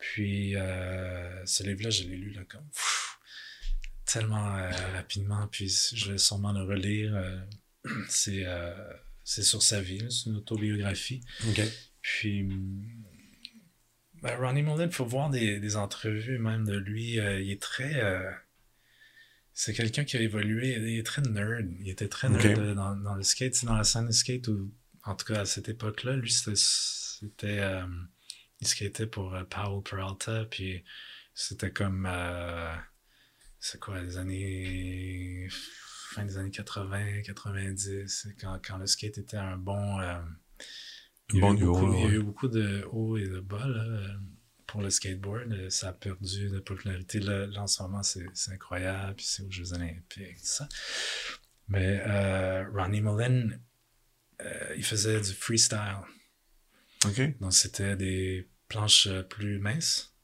Puis 0.00 0.56
euh, 0.56 1.44
ce 1.44 1.62
livre-là, 1.62 1.90
je 1.90 2.04
l'ai 2.04 2.16
lu 2.16 2.30
là, 2.30 2.42
comme 2.48 2.66
pff, 2.70 3.18
tellement 4.06 4.56
euh, 4.56 4.70
rapidement, 4.94 5.46
puis 5.48 5.68
je 5.92 6.12
vais 6.12 6.18
sûrement 6.18 6.52
le 6.52 6.62
relire. 6.62 7.14
euh, 7.14 7.38
c'est 8.08 8.44
c'est 9.22 9.42
sur 9.42 9.62
sa 9.62 9.80
vie, 9.80 10.00
c'est 10.10 10.30
une 10.30 10.36
autobiographie. 10.36 11.20
Puis, 12.00 12.42
hum, 12.42 12.82
ben, 14.22 14.36
Ronnie 14.36 14.62
Mullen, 14.62 14.88
il 14.88 14.94
faut 14.94 15.04
voir 15.04 15.30
des, 15.30 15.60
des 15.60 15.76
entrevues 15.76 16.38
même 16.38 16.64
de 16.64 16.76
lui. 16.76 17.12
il 17.14 17.50
est 17.50 17.60
très. 17.62 18.02
c'est 19.52 19.74
quelqu'un 19.74 20.04
qui 20.04 20.16
a 20.16 20.20
évolué. 20.20 20.76
Il 20.76 20.98
est 20.98 21.06
très 21.06 21.22
nerd. 21.22 21.70
Il 21.80 21.88
était 21.90 22.08
très 22.08 22.28
nerd 22.30 22.74
dans, 22.74 22.96
dans 22.96 23.14
le 23.14 23.22
skate. 23.22 23.54
C'est 23.54 23.66
dans 23.66 23.76
la 23.76 23.84
scène 23.84 24.06
de 24.06 24.12
skate 24.12 24.48
où, 24.48 24.72
en 25.04 25.14
tout 25.14 25.26
cas 25.26 25.42
à 25.42 25.44
cette 25.44 25.68
époque-là, 25.68 26.16
lui, 26.16 26.30
c'était. 26.30 26.56
c'était 26.56 27.60
euh, 27.60 27.86
il 28.60 28.66
skatait 28.68 29.06
pour 29.06 29.34
euh, 29.34 29.44
Powell 29.44 29.82
Peralta. 29.82 30.44
Puis 30.46 30.84
c'était 31.34 31.72
comme. 31.72 32.06
euh, 32.10 32.74
c'est 33.58 33.78
quoi, 33.80 34.00
les 34.02 34.16
années. 34.16 35.48
fin 36.12 36.24
des 36.24 36.38
années 36.38 36.50
80, 36.50 37.22
90, 37.22 38.28
quand, 38.40 38.58
quand 38.66 38.78
le 38.78 38.86
skate 38.86 39.18
était 39.18 39.36
un 39.36 39.56
bon. 39.56 40.00
euh, 40.00 40.18
il 41.32 41.36
y 41.36 41.38
a 41.38 41.40
Bon 41.42 41.52
eu 41.52 41.56
niveau, 41.56 41.72
beaucoup- 41.74 41.92
Il 41.94 42.00
y 42.00 42.02
a 42.02 42.06
ouais. 42.06 42.12
eu 42.14 42.22
beaucoup 42.22 42.48
de 42.48 42.84
hauts 42.90 43.16
et 43.16 43.28
de 43.28 43.38
bas 43.40 43.64
là, 43.68 43.82
euh, 43.84 44.08
pour 44.66 44.82
le 44.82 44.90
skateboard. 44.90 45.70
Ça 45.70 45.90
a 45.90 45.92
perdu 45.92 46.48
de 46.48 46.58
popularité. 46.58 47.20
Là, 47.20 47.46
là, 47.46 47.62
en 47.62 47.66
ce 47.68 47.82
moment, 47.82 48.02
c'est 48.02 48.26
c'est 48.34 48.52
incroyable. 48.52 49.14
Puis 49.16 49.26
c'est 49.26 49.42
aux 49.44 49.50
Jeux 49.50 49.72
Olympiques, 49.72 50.38
tout 50.38 50.42
ça. 50.42 50.68
Mais 51.68 52.02
euh, 52.04 52.64
Ronnie 52.74 53.00
Mullen, 53.00 53.60
euh, 54.40 54.74
il 54.76 54.84
faisait 54.84 55.20
du 55.20 55.32
freestyle. 55.32 55.98
Donc, 57.40 57.52
c'était 57.52 57.96
des 57.96 58.48
planches 58.68 59.06
euh, 59.06 59.22
plus 59.22 59.58
minces. 59.58 60.14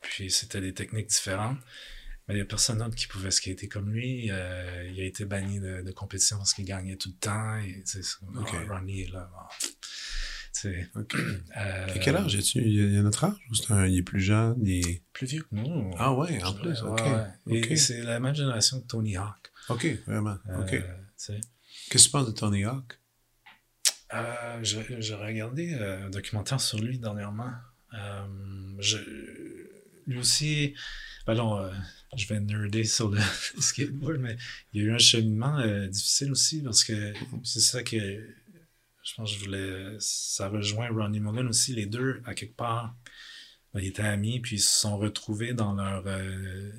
Puis, 0.00 0.30
c'était 0.30 0.60
des 0.60 0.72
techniques 0.74 1.08
différentes. 1.08 1.58
Mais 2.26 2.34
il 2.34 2.36
n'y 2.38 2.42
a 2.42 2.46
personne 2.46 2.78
d'autre 2.78 2.94
qui 2.94 3.06
pouvait 3.06 3.30
skater 3.30 3.68
comme 3.68 3.90
lui. 3.90 4.30
Euh, 4.30 4.88
il 4.90 5.00
a 5.00 5.04
été 5.04 5.24
banni 5.26 5.60
de, 5.60 5.82
de 5.82 5.92
compétition 5.92 6.38
parce 6.38 6.54
qu'il 6.54 6.64
gagnait 6.64 6.96
tout 6.96 7.10
le 7.10 7.16
temps. 7.18 7.56
Et, 7.58 7.82
tu 7.84 7.86
sais, 7.86 8.02
c'est 8.02 8.18
comme, 8.20 8.38
Ok. 8.38 8.48
Ah, 8.54 8.74
Ronnie 8.74 9.02
est 9.02 9.12
là. 9.12 9.30
OK. 10.94 11.14
euh, 11.56 11.94
Et 11.94 12.00
quel 12.00 12.16
âge 12.16 12.34
es-tu? 12.36 12.62
Il 12.62 12.94
y 12.94 12.96
a- 12.96 13.02
notre 13.02 13.24
âge 13.24 13.36
ou 13.50 13.54
c'est 13.54 13.70
un. 13.72 13.86
Il 13.86 13.98
est 13.98 14.02
plus 14.02 14.20
jeune? 14.20 14.56
Il 14.62 14.70
est... 14.86 15.02
Plus 15.12 15.26
vieux 15.26 15.42
que 15.42 15.54
nous. 15.54 15.90
Ah 15.98 16.14
ouais, 16.14 16.42
en 16.42 16.54
plus. 16.54 16.80
OK. 16.82 17.00
ouais. 17.46 17.58
Et 17.70 17.76
c'est 17.76 18.02
la 18.02 18.20
même 18.20 18.34
génération 18.34 18.80
que 18.80 18.86
Tony 18.86 19.16
Hawk. 19.16 19.50
OK, 19.68 19.86
vraiment. 20.06 20.38
Euh, 20.48 20.62
OK. 20.62 20.70
Qu'est-ce 20.70 21.38
que 21.90 21.98
tu 21.98 22.10
penses 22.10 22.26
de 22.26 22.32
Tony 22.32 22.64
Hawk? 22.64 22.98
Euh, 24.14 24.58
j'ai 24.62 25.14
regardé 25.14 25.74
euh, 25.74 26.06
un 26.06 26.10
documentaire 26.10 26.60
sur 26.60 26.78
lui 26.78 26.98
dernièrement. 26.98 27.52
Euh, 27.94 28.26
je, 28.78 28.98
lui 30.06 30.18
aussi, 30.18 30.74
ben 31.26 31.34
non, 31.34 31.70
je 32.16 32.26
vais 32.28 32.40
nerder 32.40 32.84
sur 32.84 33.08
le 33.08 33.20
skateboard, 33.58 34.18
mais 34.18 34.36
il 34.72 34.82
y 34.82 34.84
a 34.84 34.88
eu 34.88 34.92
un 34.94 34.98
cheminement 34.98 35.64
difficile 35.88 36.30
aussi 36.30 36.62
parce 36.62 36.84
que 36.84 37.12
c'est 37.42 37.60
ça 37.60 37.82
que 37.82 37.96
je 37.96 39.14
pense 39.16 39.32
que 39.32 39.38
je 39.38 39.44
voulais. 39.44 39.96
Ça 39.98 40.48
rejoint 40.48 40.88
Ronnie 40.90 41.20
Mullen 41.20 41.48
aussi. 41.48 41.74
Les 41.74 41.86
deux, 41.86 42.22
à 42.24 42.34
quelque 42.34 42.56
part, 42.56 42.94
ben, 43.72 43.80
ils 43.80 43.88
étaient 43.88 44.02
amis, 44.02 44.40
puis 44.40 44.56
ils 44.56 44.62
se 44.62 44.80
sont 44.80 44.96
retrouvés 44.98 45.54
dans 45.54 45.74
leur 45.74 46.04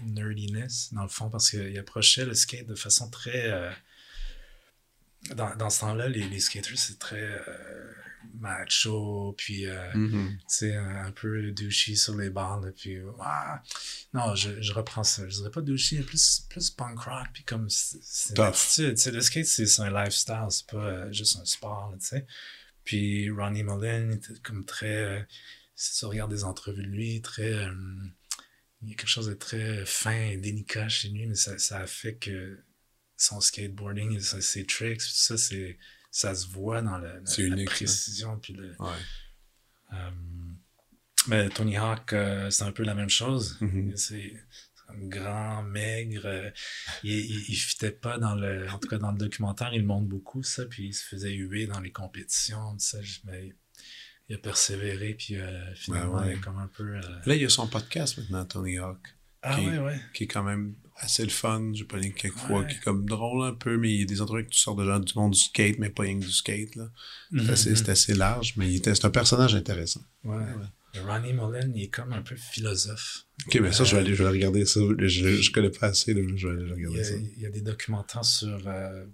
nerdiness, 0.06 0.94
dans 0.94 1.04
le 1.04 1.10
fond, 1.10 1.30
parce 1.30 1.50
qu'ils 1.50 1.78
approchaient 1.78 2.26
le 2.26 2.34
skate 2.34 2.68
de 2.68 2.76
façon 2.76 3.10
très. 3.10 3.74
Dans, 5.34 5.56
dans 5.56 5.70
ce 5.70 5.80
temps-là, 5.82 6.08
les, 6.10 6.28
les 6.28 6.40
skaters, 6.40 6.78
c'est 6.78 7.00
très 7.00 7.22
euh, 7.22 7.92
macho, 8.40 9.34
puis 9.38 9.66
euh, 9.68 9.94
Mhm. 9.96 10.38
sais, 10.48 10.76
un, 10.76 11.06
un 11.06 11.12
peu 11.12 11.52
douchy 11.52 11.96
sur 11.96 12.16
les 12.16 12.30
là, 12.30 12.60
puis 12.76 12.98
ah, 13.22 13.62
non, 14.14 14.36
je, 14.36 14.62
je 14.62 14.74
reprends 14.74 15.04
ça. 15.04 15.28
Je 15.28 15.36
dirais 15.38 15.52
pas 15.52 15.62
douchy, 15.62 16.00
plus, 16.02 16.46
plus 16.50 16.70
punk 16.70 17.00
rock, 17.00 17.28
puis 17.34 17.44
comme 17.44 17.70
c'est 17.70 19.12
le 19.12 19.22
skate, 19.22 19.46
c'est 19.46 19.80
un 19.82 20.04
lifestyle, 20.04 20.48
c'est 20.50 20.68
pas 20.68 20.78
euh, 20.78 21.12
juste 21.12 21.38
un 21.40 21.46
sport, 21.46 21.94
tu 22.00 22.06
sais. 22.06 22.26
Puis 22.84 23.30
Ronnie 23.32 23.64
Mullen 23.64 24.12
était 24.14 24.34
comme 24.44 24.64
très, 24.66 25.28
si 25.76 25.98
tu 26.00 26.06
regardes 26.06 26.32
des 26.32 26.44
entrevues 26.44 26.84
de 26.84 26.88
lui, 26.90 27.22
très, 27.22 27.68
il 28.82 28.90
y 28.90 28.94
a 28.94 28.96
quelque 28.96 29.08
chose 29.10 29.28
de 29.28 29.34
très 29.34 29.84
fin 29.86 30.12
et 30.16 30.38
délicat 30.38 30.88
chez 30.88 31.10
lui, 31.10 31.26
mais 31.26 31.34
ça, 31.36 31.58
ça 31.58 31.80
a 31.80 31.88
fait 31.88 32.16
que 32.16 32.60
son 33.18 33.40
skateboarding, 33.42 34.20
ses 34.20 34.66
tricks, 34.66 35.00
tout 35.00 35.06
ça, 35.10 35.38
c'est, 35.38 35.78
ça 36.12 36.34
se 36.36 36.48
voit 36.48 36.82
dans 36.82 36.98
la, 36.98 37.14
précision, 37.66 38.38
puis 38.40 38.54
le, 38.54 38.76
Ouais. 38.80 38.90
euh, 39.94 40.10
mais 41.28 41.50
Tony 41.50 41.78
Hawk, 41.78 42.14
euh, 42.14 42.50
c'est 42.50 42.64
un 42.64 42.72
peu 42.72 42.84
la 42.84 42.94
même 42.94 43.10
chose. 43.10 43.58
Mhm. 43.62 43.96
C'est 43.98 44.34
c'est 44.76 44.94
un 44.94 45.08
grand, 45.08 45.64
maigre. 45.64 46.26
euh, 46.26 46.52
il, 47.04 47.12
il, 47.14 47.46
il 47.50 47.56
fitait 47.56 47.92
pas 47.92 48.20
dans 48.20 48.36
le. 48.36 48.70
En 48.70 48.78
tout 48.78 48.88
cas, 48.88 48.98
dans 49.00 49.12
le 49.12 49.18
documentaire, 49.18 49.74
il 49.74 49.84
montre 49.84 50.08
beaucoup 50.08 50.44
ça, 50.44 50.66
puis 50.66 50.88
il 50.88 50.94
se 50.94 51.04
faisait 51.04 51.34
huer 51.34 51.66
dans 51.66 51.80
les 51.80 51.92
compétitions, 51.92 52.74
tout 52.74 52.80
ça. 52.80 53.00
Mais 53.24 53.56
il 54.30 54.36
a 54.36 54.38
persévéré, 54.38 55.16
puis 55.16 55.38
euh, 55.38 55.74
finalement, 55.74 56.20
ouais. 56.20 56.34
il 56.34 56.38
est 56.38 56.42
comme 56.42 56.60
un 56.60 56.68
peu. 56.68 56.84
Là, 57.00 57.36
il 57.36 57.42
y 57.42 57.46
a 57.46 57.50
son 57.50 57.68
podcast 57.68 58.18
maintenant, 58.20 58.46
Tony 58.46 58.78
Hawk, 58.78 59.16
Ah 59.42 59.56
Qui- 59.56 59.68
ouais, 59.68 59.80
ouais. 59.80 60.00
qui 60.14 60.26
est 60.26 60.28
quand 60.28 60.44
même 60.44 60.76
assez 60.96 61.24
le 61.24 61.30
fun. 61.30 61.72
J'ai 61.74 61.84
pas 61.86 62.00
quelques 62.00 62.32
fois, 62.38 62.62
Ouais. 62.62 62.68
qui 62.68 62.76
est 62.78 62.80
comme 62.84 63.06
drôle 63.06 63.46
un 63.46 63.54
peu, 63.54 63.78
mais 63.78 63.94
il 63.94 64.00
y 64.00 64.04
a 64.04 64.06
des 64.06 64.22
entrevues 64.22 64.40
avec 64.40 64.52
toutes 64.52 64.60
sortes 64.60 64.80
de 64.80 64.86
gens 64.86 65.00
du 65.00 65.14
monde 65.16 65.34
du 65.34 65.40
skate, 65.40 65.78
mais 65.80 65.90
pas 65.90 66.04
rien 66.04 66.20
que 66.20 66.26
du 66.26 66.32
skate. 66.32 66.76
là. 66.76 66.90
C'est 67.32 67.38
Mhm, 67.44 67.50
assez, 67.50 67.76
c'est 67.76 67.90
assez 67.90 68.14
large, 68.14 68.54
mais 68.58 68.70
il 68.70 68.78
était- 68.78 68.96
c'est 68.96 69.06
un 69.06 69.10
personnage 69.12 69.56
intéressant. 69.56 70.02
Ouais. 70.24 70.44
Ronnie 71.06 71.34
Mullen, 71.34 71.74
il 71.76 71.84
est 71.84 71.88
comme 71.90 72.14
un 72.14 72.22
peu 72.22 72.36
philosophe. 72.38 73.26
Ok, 73.48 73.60
mais 73.62 73.74
ça, 73.74 73.84
je 73.84 73.92
vais 73.92 73.98
Euh, 74.02 74.06
aller, 74.06 74.16
je 74.16 74.24
vais 74.24 74.30
regarder 74.30 74.66
ça. 74.66 74.80
Je, 75.00 75.08
je 75.42 75.52
connais 75.52 75.70
pas 75.70 75.88
assez, 75.88 76.14
je 76.14 76.48
vais 76.48 76.54
aller 76.54 76.66
Il 76.68 76.72
regarder 76.74 77.00
a, 77.02 77.04
ça. 77.04 77.16
il 77.16 77.42
y 77.42 77.46
a 77.46 77.50
des 77.50 77.60
documentaires 77.60 78.24
sur, 78.24 78.62
euh, 78.66 79.06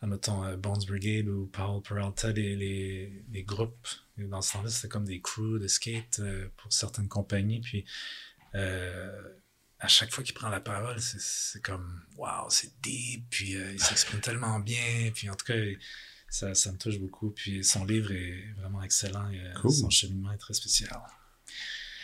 admettons, 0.00 0.42
euh, 0.44 0.56
Bones 0.56 0.82
Brigade 0.88 1.28
ou 1.28 1.46
Paul 1.46 1.80
Peralta, 1.82 2.32
les, 2.32 2.56
les, 2.56 3.22
les 3.30 3.42
groupes. 3.44 3.86
Dans 4.18 4.42
ce 4.42 4.54
temps-là, 4.54 4.68
c'était 4.68 4.88
comme 4.88 5.04
des 5.04 5.20
crews 5.20 5.60
de 5.60 5.68
skate 5.68 6.18
euh, 6.18 6.48
pour 6.56 6.72
certaines 6.72 7.06
compagnies. 7.08 7.60
Puis, 7.60 7.84
euh, 8.56 9.12
à 9.82 9.88
chaque 9.88 10.10
fois 10.12 10.22
qu'il 10.24 10.34
prend 10.34 10.48
la 10.48 10.60
parole, 10.60 11.00
c'est- 11.00 11.60
comme, 11.62 12.02
waouh, 12.16 12.48
c'est 12.50 12.72
deep. 12.80 13.26
Puis, 13.30 13.56
euh, 13.56 13.72
il 13.72 13.80
s'exprime 13.82 14.20
tellement 14.28 14.58
bien. 14.60 15.10
Puis, 15.14 15.28
en 15.28 15.34
tout 15.34 15.44
cas, 15.44 15.54
ça, 16.28 16.54
ça 16.54 16.72
me 16.72 16.78
touche 16.78 16.98
beaucoup. 16.98 17.30
Puis, 17.32 17.62
son 17.64 17.84
livre 17.84 18.12
est 18.12 18.52
vraiment 18.58 18.82
excellent. 18.82 19.28
et, 19.30 19.40
euh, 19.40 19.52
Cool. 19.60 19.72
Son 19.72 19.90
cheminement 19.90 20.32
est 20.32 20.38
très 20.38 20.54
spécial. 20.54 20.98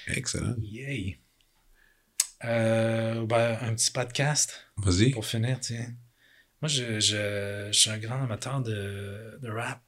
Excellent. 0.08 0.54
Yay! 0.60 1.18
Euh, 2.44 3.26
ben, 3.26 3.58
un 3.62 3.74
petit 3.74 3.90
podcast. 3.90 4.60
Vas-y. 4.76 5.10
Pour 5.10 5.26
finir, 5.26 5.58
tiens. 5.60 5.92
Moi, 6.60 6.68
je, 6.68 6.98
je, 7.00 7.68
je 7.72 7.78
suis 7.78 7.90
un 7.90 7.98
grand 7.98 8.22
amateur 8.22 8.60
de, 8.62 9.38
de 9.42 9.48
rap, 9.50 9.80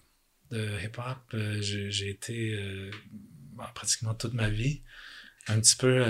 de 0.50 0.78
hip-hop. 0.84 1.18
Euh, 1.34 1.60
j'ai 1.60 1.90
j'ai 1.90 2.10
été 2.10 2.54
euh, 2.54 2.90
bon, 3.52 3.64
pratiquement 3.74 4.14
toute 4.14 4.34
ma 4.34 4.48
vie 4.50 4.82
un 5.48 5.60
petit 5.60 5.74
peu 5.76 6.04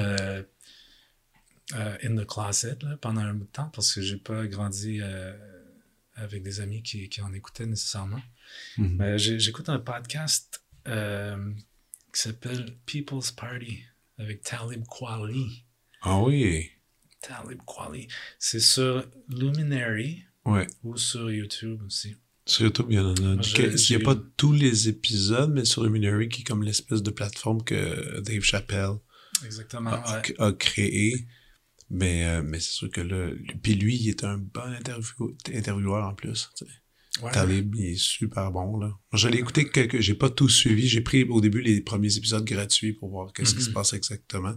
euh, 1.74 1.96
in 2.02 2.16
the 2.16 2.26
closet 2.26 2.78
là, 2.82 2.96
pendant 3.00 3.20
un 3.20 3.34
bout 3.34 3.44
de 3.44 3.50
temps 3.50 3.70
parce 3.74 3.92
que 3.94 4.02
j'ai 4.02 4.16
pas 4.16 4.46
grandi 4.46 5.00
euh, 5.02 5.32
avec 6.14 6.42
des 6.42 6.60
amis 6.60 6.82
qui, 6.82 7.08
qui 7.08 7.20
en 7.22 7.32
écoutaient 7.32 7.66
nécessairement. 7.66 8.20
J'ai- 9.16 9.38
j'écoute 9.38 9.68
un 9.68 9.78
podcast 9.78 10.62
qui 10.84 12.20
s'appelle 12.20 12.76
People's 12.86 13.30
Party 13.30 13.80
avec 14.18 14.42
Talib 14.42 14.84
Kweli. 14.86 15.64
Ah 16.02 16.20
oui. 16.20 16.70
Talib 17.22 17.60
Kweli. 17.66 18.08
C'est 18.38 18.60
sur 18.60 19.06
Luminary 19.28 20.24
Ouais. 20.46 20.66
ou 20.82 20.96
sur 20.96 21.30
YouTube 21.30 21.80
aussi. 21.86 22.16
Sur 22.46 22.64
YouTube, 22.64 22.86
il 22.88 22.96
y 22.96 22.98
en 22.98 23.14
a. 23.14 23.36
Il 23.42 23.74
n'y 23.90 23.96
a 23.96 24.00
pas 24.04 24.16
tous 24.36 24.52
les 24.52 24.88
épisodes, 24.88 25.52
mais 25.52 25.64
sur 25.66 25.84
Luminary, 25.84 26.28
qui 26.28 26.40
est 26.40 26.44
comme 26.44 26.62
l'espèce 26.62 27.02
de 27.02 27.10
plateforme 27.10 27.62
que 27.62 28.20
Dave 28.20 28.40
Chappelle 28.42 28.94
Exactement. 29.44 29.90
a, 29.90 30.20
ouais. 30.22 30.34
a 30.40 30.52
créé. 30.52 31.26
Mais, 31.90 32.24
euh, 32.26 32.42
mais 32.42 32.60
c'est 32.60 32.70
sûr 32.72 32.90
que 32.90 33.00
là. 33.00 33.30
Puis 33.62 33.74
lui, 33.74 33.96
il 33.96 34.08
est 34.08 34.22
un 34.24 34.38
bon 34.38 34.72
interview- 34.72 35.36
intervieweur 35.52 36.04
en 36.08 36.14
plus. 36.14 36.50
tu 36.56 36.64
sais. 36.64 36.70
Ouais. 37.22 37.32
Talib, 37.32 37.74
il 37.74 37.86
est 37.86 37.96
super 38.00 38.52
bon, 38.52 38.78
là. 38.78 38.96
Je 39.12 39.28
l'ai 39.28 39.38
écouté 39.38 39.68
quelques, 39.68 39.98
j'ai 40.00 40.14
pas 40.14 40.30
tout 40.30 40.48
suivi. 40.48 40.86
J'ai 40.86 41.00
pris 41.00 41.24
au 41.24 41.40
début 41.40 41.60
les 41.60 41.80
premiers 41.80 42.16
épisodes 42.16 42.44
gratuits 42.44 42.92
pour 42.92 43.10
voir 43.10 43.32
qu'est-ce 43.32 43.54
qui 43.56 43.62
se 43.62 43.70
passe 43.70 43.92
exactement. 43.92 44.54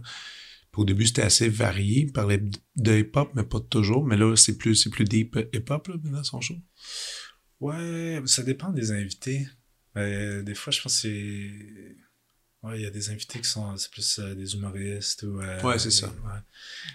Puis 0.70 0.82
au 0.82 0.84
début, 0.84 1.06
c'était 1.06 1.22
assez 1.22 1.48
varié. 1.48 2.02
Il 2.02 2.12
parlait 2.12 2.40
de 2.76 2.98
hip-hop, 2.98 3.30
mais 3.34 3.42
pas 3.42 3.60
toujours. 3.60 4.04
Mais 4.06 4.16
là, 4.16 4.36
c'est 4.36 4.56
plus, 4.56 4.88
plus 4.88 5.04
deep 5.04 5.36
hip-hop, 5.52 5.88
là, 5.88 5.96
maintenant, 6.02 6.22
son 6.24 6.40
show. 6.40 6.54
Ouais, 7.60 8.22
ça 8.26 8.42
dépend 8.44 8.70
des 8.70 8.92
invités. 8.92 9.46
Euh, 9.96 10.42
des 10.42 10.54
fois, 10.54 10.72
je 10.72 10.80
pense 10.80 11.02
que 11.02 11.08
c'est. 11.08 11.96
Ouais, 12.64 12.78
il 12.78 12.82
y 12.82 12.86
a 12.86 12.90
des 12.90 13.10
invités 13.10 13.40
qui 13.40 13.48
sont 13.48 13.76
c'est 13.76 13.90
plus 13.90 14.18
euh, 14.18 14.34
des 14.34 14.54
humoristes 14.54 15.22
ou. 15.24 15.40
euh, 15.40 15.62
Ouais, 15.62 15.78
c'est 15.78 15.90
ça. 15.90 16.06
ouais. 16.06 16.40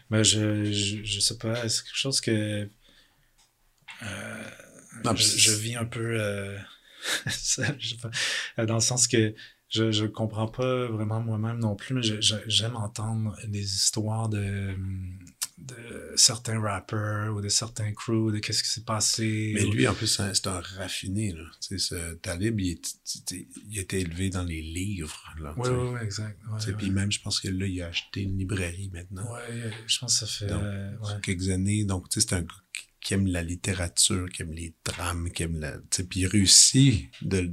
Mais 0.09 0.23
je, 0.23 0.65
je, 0.65 1.03
je 1.03 1.19
sais 1.19 1.37
pas, 1.37 1.69
c'est 1.69 1.83
quelque 1.83 1.95
chose 1.97 2.19
que. 2.21 2.67
euh, 4.03 4.43
Non, 5.05 5.15
je, 5.15 5.51
vis 5.51 5.75
un 5.75 5.85
peu. 5.85 6.17
ça, 7.27 7.63
je 7.77 7.89
sais 7.89 7.97
pas, 7.97 8.65
dans 8.65 8.75
le 8.75 8.79
sens 8.81 9.07
que 9.07 9.33
je 9.69 9.91
je 9.91 10.05
comprends 10.05 10.47
pas 10.47 10.87
vraiment 10.87 11.21
moi-même 11.21 11.59
non 11.59 11.75
plus, 11.75 11.93
mais 11.93 12.01
j'aime 12.47 12.75
entendre 12.75 13.37
des 13.47 13.63
histoires 13.63 14.27
de, 14.27 14.75
de 15.59 16.13
certains 16.15 16.59
rappers 16.59 17.33
ou 17.35 17.41
de 17.41 17.49
certains 17.49 17.91
crews, 17.93 18.31
de 18.31 18.39
qu'est-ce 18.39 18.63
qui 18.63 18.69
s'est 18.69 18.83
passé. 18.83 19.51
Mais 19.53 19.65
lui, 19.65 19.87
en 19.87 19.93
plus, 19.93 20.07
c'est 20.07 20.47
un, 20.47 20.59
raffiné, 20.59 21.31
là. 21.31 21.43
Tu 21.61 21.77
sais, 21.77 21.95
ce 21.95 22.13
Talib, 22.15 22.59
il, 22.59 22.79
été 23.75 23.99
élevé 23.99 24.29
dans 24.29 24.43
les 24.43 24.61
livres, 24.61 25.23
là. 25.41 25.53
Oui, 25.57 25.69
oui, 25.69 25.89
oui, 25.93 25.99
exact. 26.01 26.39
Ouais, 26.51 26.59
sais, 26.59 26.67
ouais. 26.67 26.77
Puis 26.77 26.91
même, 26.91 27.11
je 27.11 27.21
pense 27.21 27.39
que 27.39 27.49
là, 27.49 27.65
il 27.65 27.81
a 27.81 27.87
acheté 27.87 28.21
une 28.21 28.37
librairie 28.37 28.89
maintenant. 28.93 29.31
Ouais, 29.33 29.71
je 29.85 29.99
pense 29.99 30.19
que 30.19 30.25
ça 30.25 30.27
fait. 30.27 30.47
Donc, 30.47 30.63
euh, 30.63 30.97
ouais. 30.97 31.21
quelques 31.21 31.49
années. 31.49 31.83
Donc, 31.83 32.09
tu 32.09 32.19
sais, 32.19 32.27
c'est 32.27 32.35
un 32.35 32.41
gars 32.41 32.55
qui- 33.01 33.13
aime 33.13 33.27
la 33.27 33.41
littérature, 33.41 34.29
qui 34.29 34.43
aime 34.43 34.53
les 34.53 34.75
drames, 34.85 35.31
qui 35.31 35.43
aime 35.43 35.59
la. 35.59 35.77
Puis 35.89 36.21
il 36.21 36.27
réussit 36.27 37.09
de- 37.21 37.51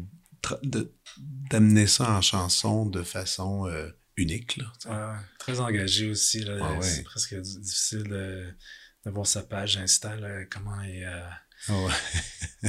d'amener 1.51 1.87
ça 1.87 2.17
en 2.17 2.21
chanson 2.21 2.87
de 2.87 3.03
façon 3.03 3.67
euh, 3.67 3.89
unique, 4.17 4.57
là. 4.59 5.21
Très 5.39 5.61
engagé 5.61 6.11
aussi. 6.11 6.41
Là, 6.41 6.59
Ah 6.61 6.73
ouais. 6.75 6.83
C'est 6.83 7.03
presque 7.03 7.35
difficile 7.41 8.05
de, 8.05 8.53
de 9.05 9.11
voir 9.11 9.27
sa 9.27 9.43
page 9.43 9.77
Insta, 9.77 10.17
là, 10.17 10.45
comment 10.47 10.81
il, 10.83 11.05
euh, 11.05 11.29
Ah 11.69 11.83
ouais. 11.83 11.93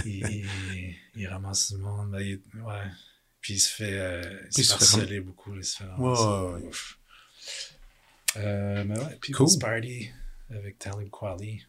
il, 0.05 0.25
il- 0.27 0.95
il 1.15 1.27
ramasse 1.27 1.71
du 1.71 1.77
monde. 1.79 2.11
là, 2.13 2.19
ouais. 2.19 2.91
Puis 3.41 3.53
il 3.55 3.59
se 3.59 3.69
fait, 3.73 3.97
euh, 3.97 4.41
il 4.57 4.63
se 4.65 4.73
harceler 4.73 5.19
beaucoup. 5.21 5.55
il 5.55 5.63
se 5.63 5.77
fait. 5.77 5.85
Euh, 8.37 8.83
mais 8.83 8.99
ouais, 8.99 9.15
People's 9.21 9.53
Cool. 9.53 9.59
Party 9.59 10.09
avec 10.49 10.77
Talib 10.79 11.09
Kweli. 11.09 11.63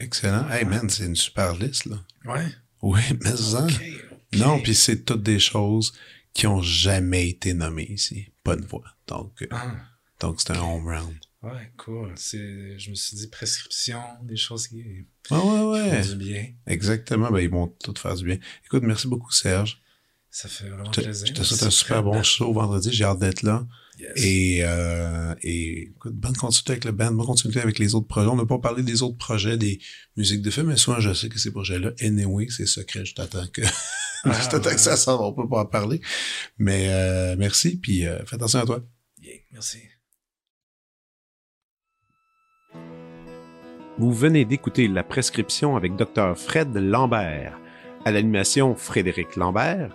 Excellent. 0.00 0.48
Hey, 0.50 0.64
man, 0.64 0.88
c'est 0.88 1.04
une 1.06 1.16
super 1.16 1.54
liste, 1.54 1.86
là. 1.86 2.04
Ouais. 2.24 2.46
Oui, 2.82 3.00
mais 3.22 3.36
ça. 3.36 3.64
Ok, 3.64 3.72
ok. 3.72 4.38
Non, 4.38 4.60
puis 4.60 4.74
c'est 4.74 5.04
toutes 5.04 5.22
des 5.22 5.38
choses 5.38 5.92
qui 6.32 6.46
ont 6.46 6.62
jamais 6.62 7.28
été 7.28 7.54
nommées 7.54 7.90
ici. 7.90 8.32
Pas 8.44 8.54
de 8.56 8.64
voix. 8.64 8.84
Donc, 9.08 9.42
euh, 9.42 9.46
Ah, 9.50 9.74
donc 10.20 10.40
c'est 10.40 10.52
un 10.52 10.60
home 10.60 10.86
run. 10.86 11.10
ouais, 11.42 11.72
cool. 11.78 12.12
C'est, 12.16 12.78
je 12.78 12.90
me 12.90 12.94
suis 12.94 13.16
dit 13.16 13.26
prescription, 13.28 14.00
des 14.22 14.36
choses 14.36 14.68
qui 14.68 14.84
Ouais, 15.30 15.38
ouais, 15.38 15.62
ouais. 15.62 16.02
font 16.02 16.10
du 16.10 16.16
bien. 16.16 16.46
Exactement. 16.66 17.30
Ben, 17.30 17.40
ils 17.40 17.50
vont 17.50 17.66
tout 17.82 17.94
faire 17.96 18.14
du 18.14 18.24
bien. 18.24 18.38
Écoute, 18.66 18.82
merci 18.84 19.08
beaucoup, 19.08 19.32
Serge. 19.32 19.80
Ça 20.30 20.48
fait 20.48 20.68
vraiment 20.68 20.84
Je 20.86 20.90
te, 20.90 21.00
plaisir. 21.00 21.26
je 21.28 21.32
te 21.32 21.42
souhaite 21.42 21.62
un 21.64 21.70
super 21.70 22.02
bon 22.02 22.22
show 22.22 22.52
vendredi. 22.52 22.90
J'ai 22.92 23.04
hâte 23.04 23.18
d'être 23.20 23.42
là. 23.42 23.66
Yes. 23.98 24.10
Et, 24.16 24.58
euh, 24.62 25.34
et 25.42 25.82
écoute, 25.82 26.14
bonne 26.14 26.36
continuité 26.36 26.72
avec 26.72 26.84
le 26.84 26.92
band, 26.92 27.12
bonne 27.12 27.26
continuité 27.26 27.60
avec 27.60 27.78
les 27.78 27.94
autres 27.94 28.08
projets. 28.08 28.28
On 28.28 28.36
n'a 28.36 28.46
pas 28.46 28.58
parlé 28.58 28.82
des 28.82 29.02
autres 29.02 29.18
projets, 29.18 29.56
des 29.56 29.78
musiques 30.16 30.42
de 30.42 30.50
film, 30.50 30.66
mais 30.66 30.76
souvent 30.76 30.98
je 30.98 31.14
sais 31.14 31.28
que 31.28 31.38
ces 31.38 31.52
projets-là, 31.52 31.92
anyway, 32.00 32.46
c'est 32.50 32.66
secret. 32.66 33.04
Je 33.04 33.14
t'attends 33.14 33.46
que 33.46 33.62
Juste 34.26 34.60
que 34.62 34.80
ça 34.80 34.96
sort, 34.96 35.20
on 35.20 35.32
peut 35.32 35.48
pas 35.48 35.60
en 35.60 35.66
parler. 35.66 36.00
Mais 36.58 36.88
euh, 36.88 37.36
merci, 37.38 37.78
puis 37.78 38.06
euh, 38.06 38.24
fais 38.24 38.36
attention 38.36 38.60
à 38.60 38.66
toi. 38.66 38.80
Yeah, 39.20 39.34
merci. 39.52 39.78
Vous 43.98 44.12
venez 44.12 44.44
d'écouter 44.44 44.88
La 44.88 45.04
prescription 45.04 45.76
avec 45.76 45.94
Dr. 45.96 46.36
Fred 46.36 46.74
Lambert. 46.74 47.58
À 48.04 48.10
l'animation, 48.10 48.74
Frédéric 48.74 49.36
Lambert. 49.36 49.94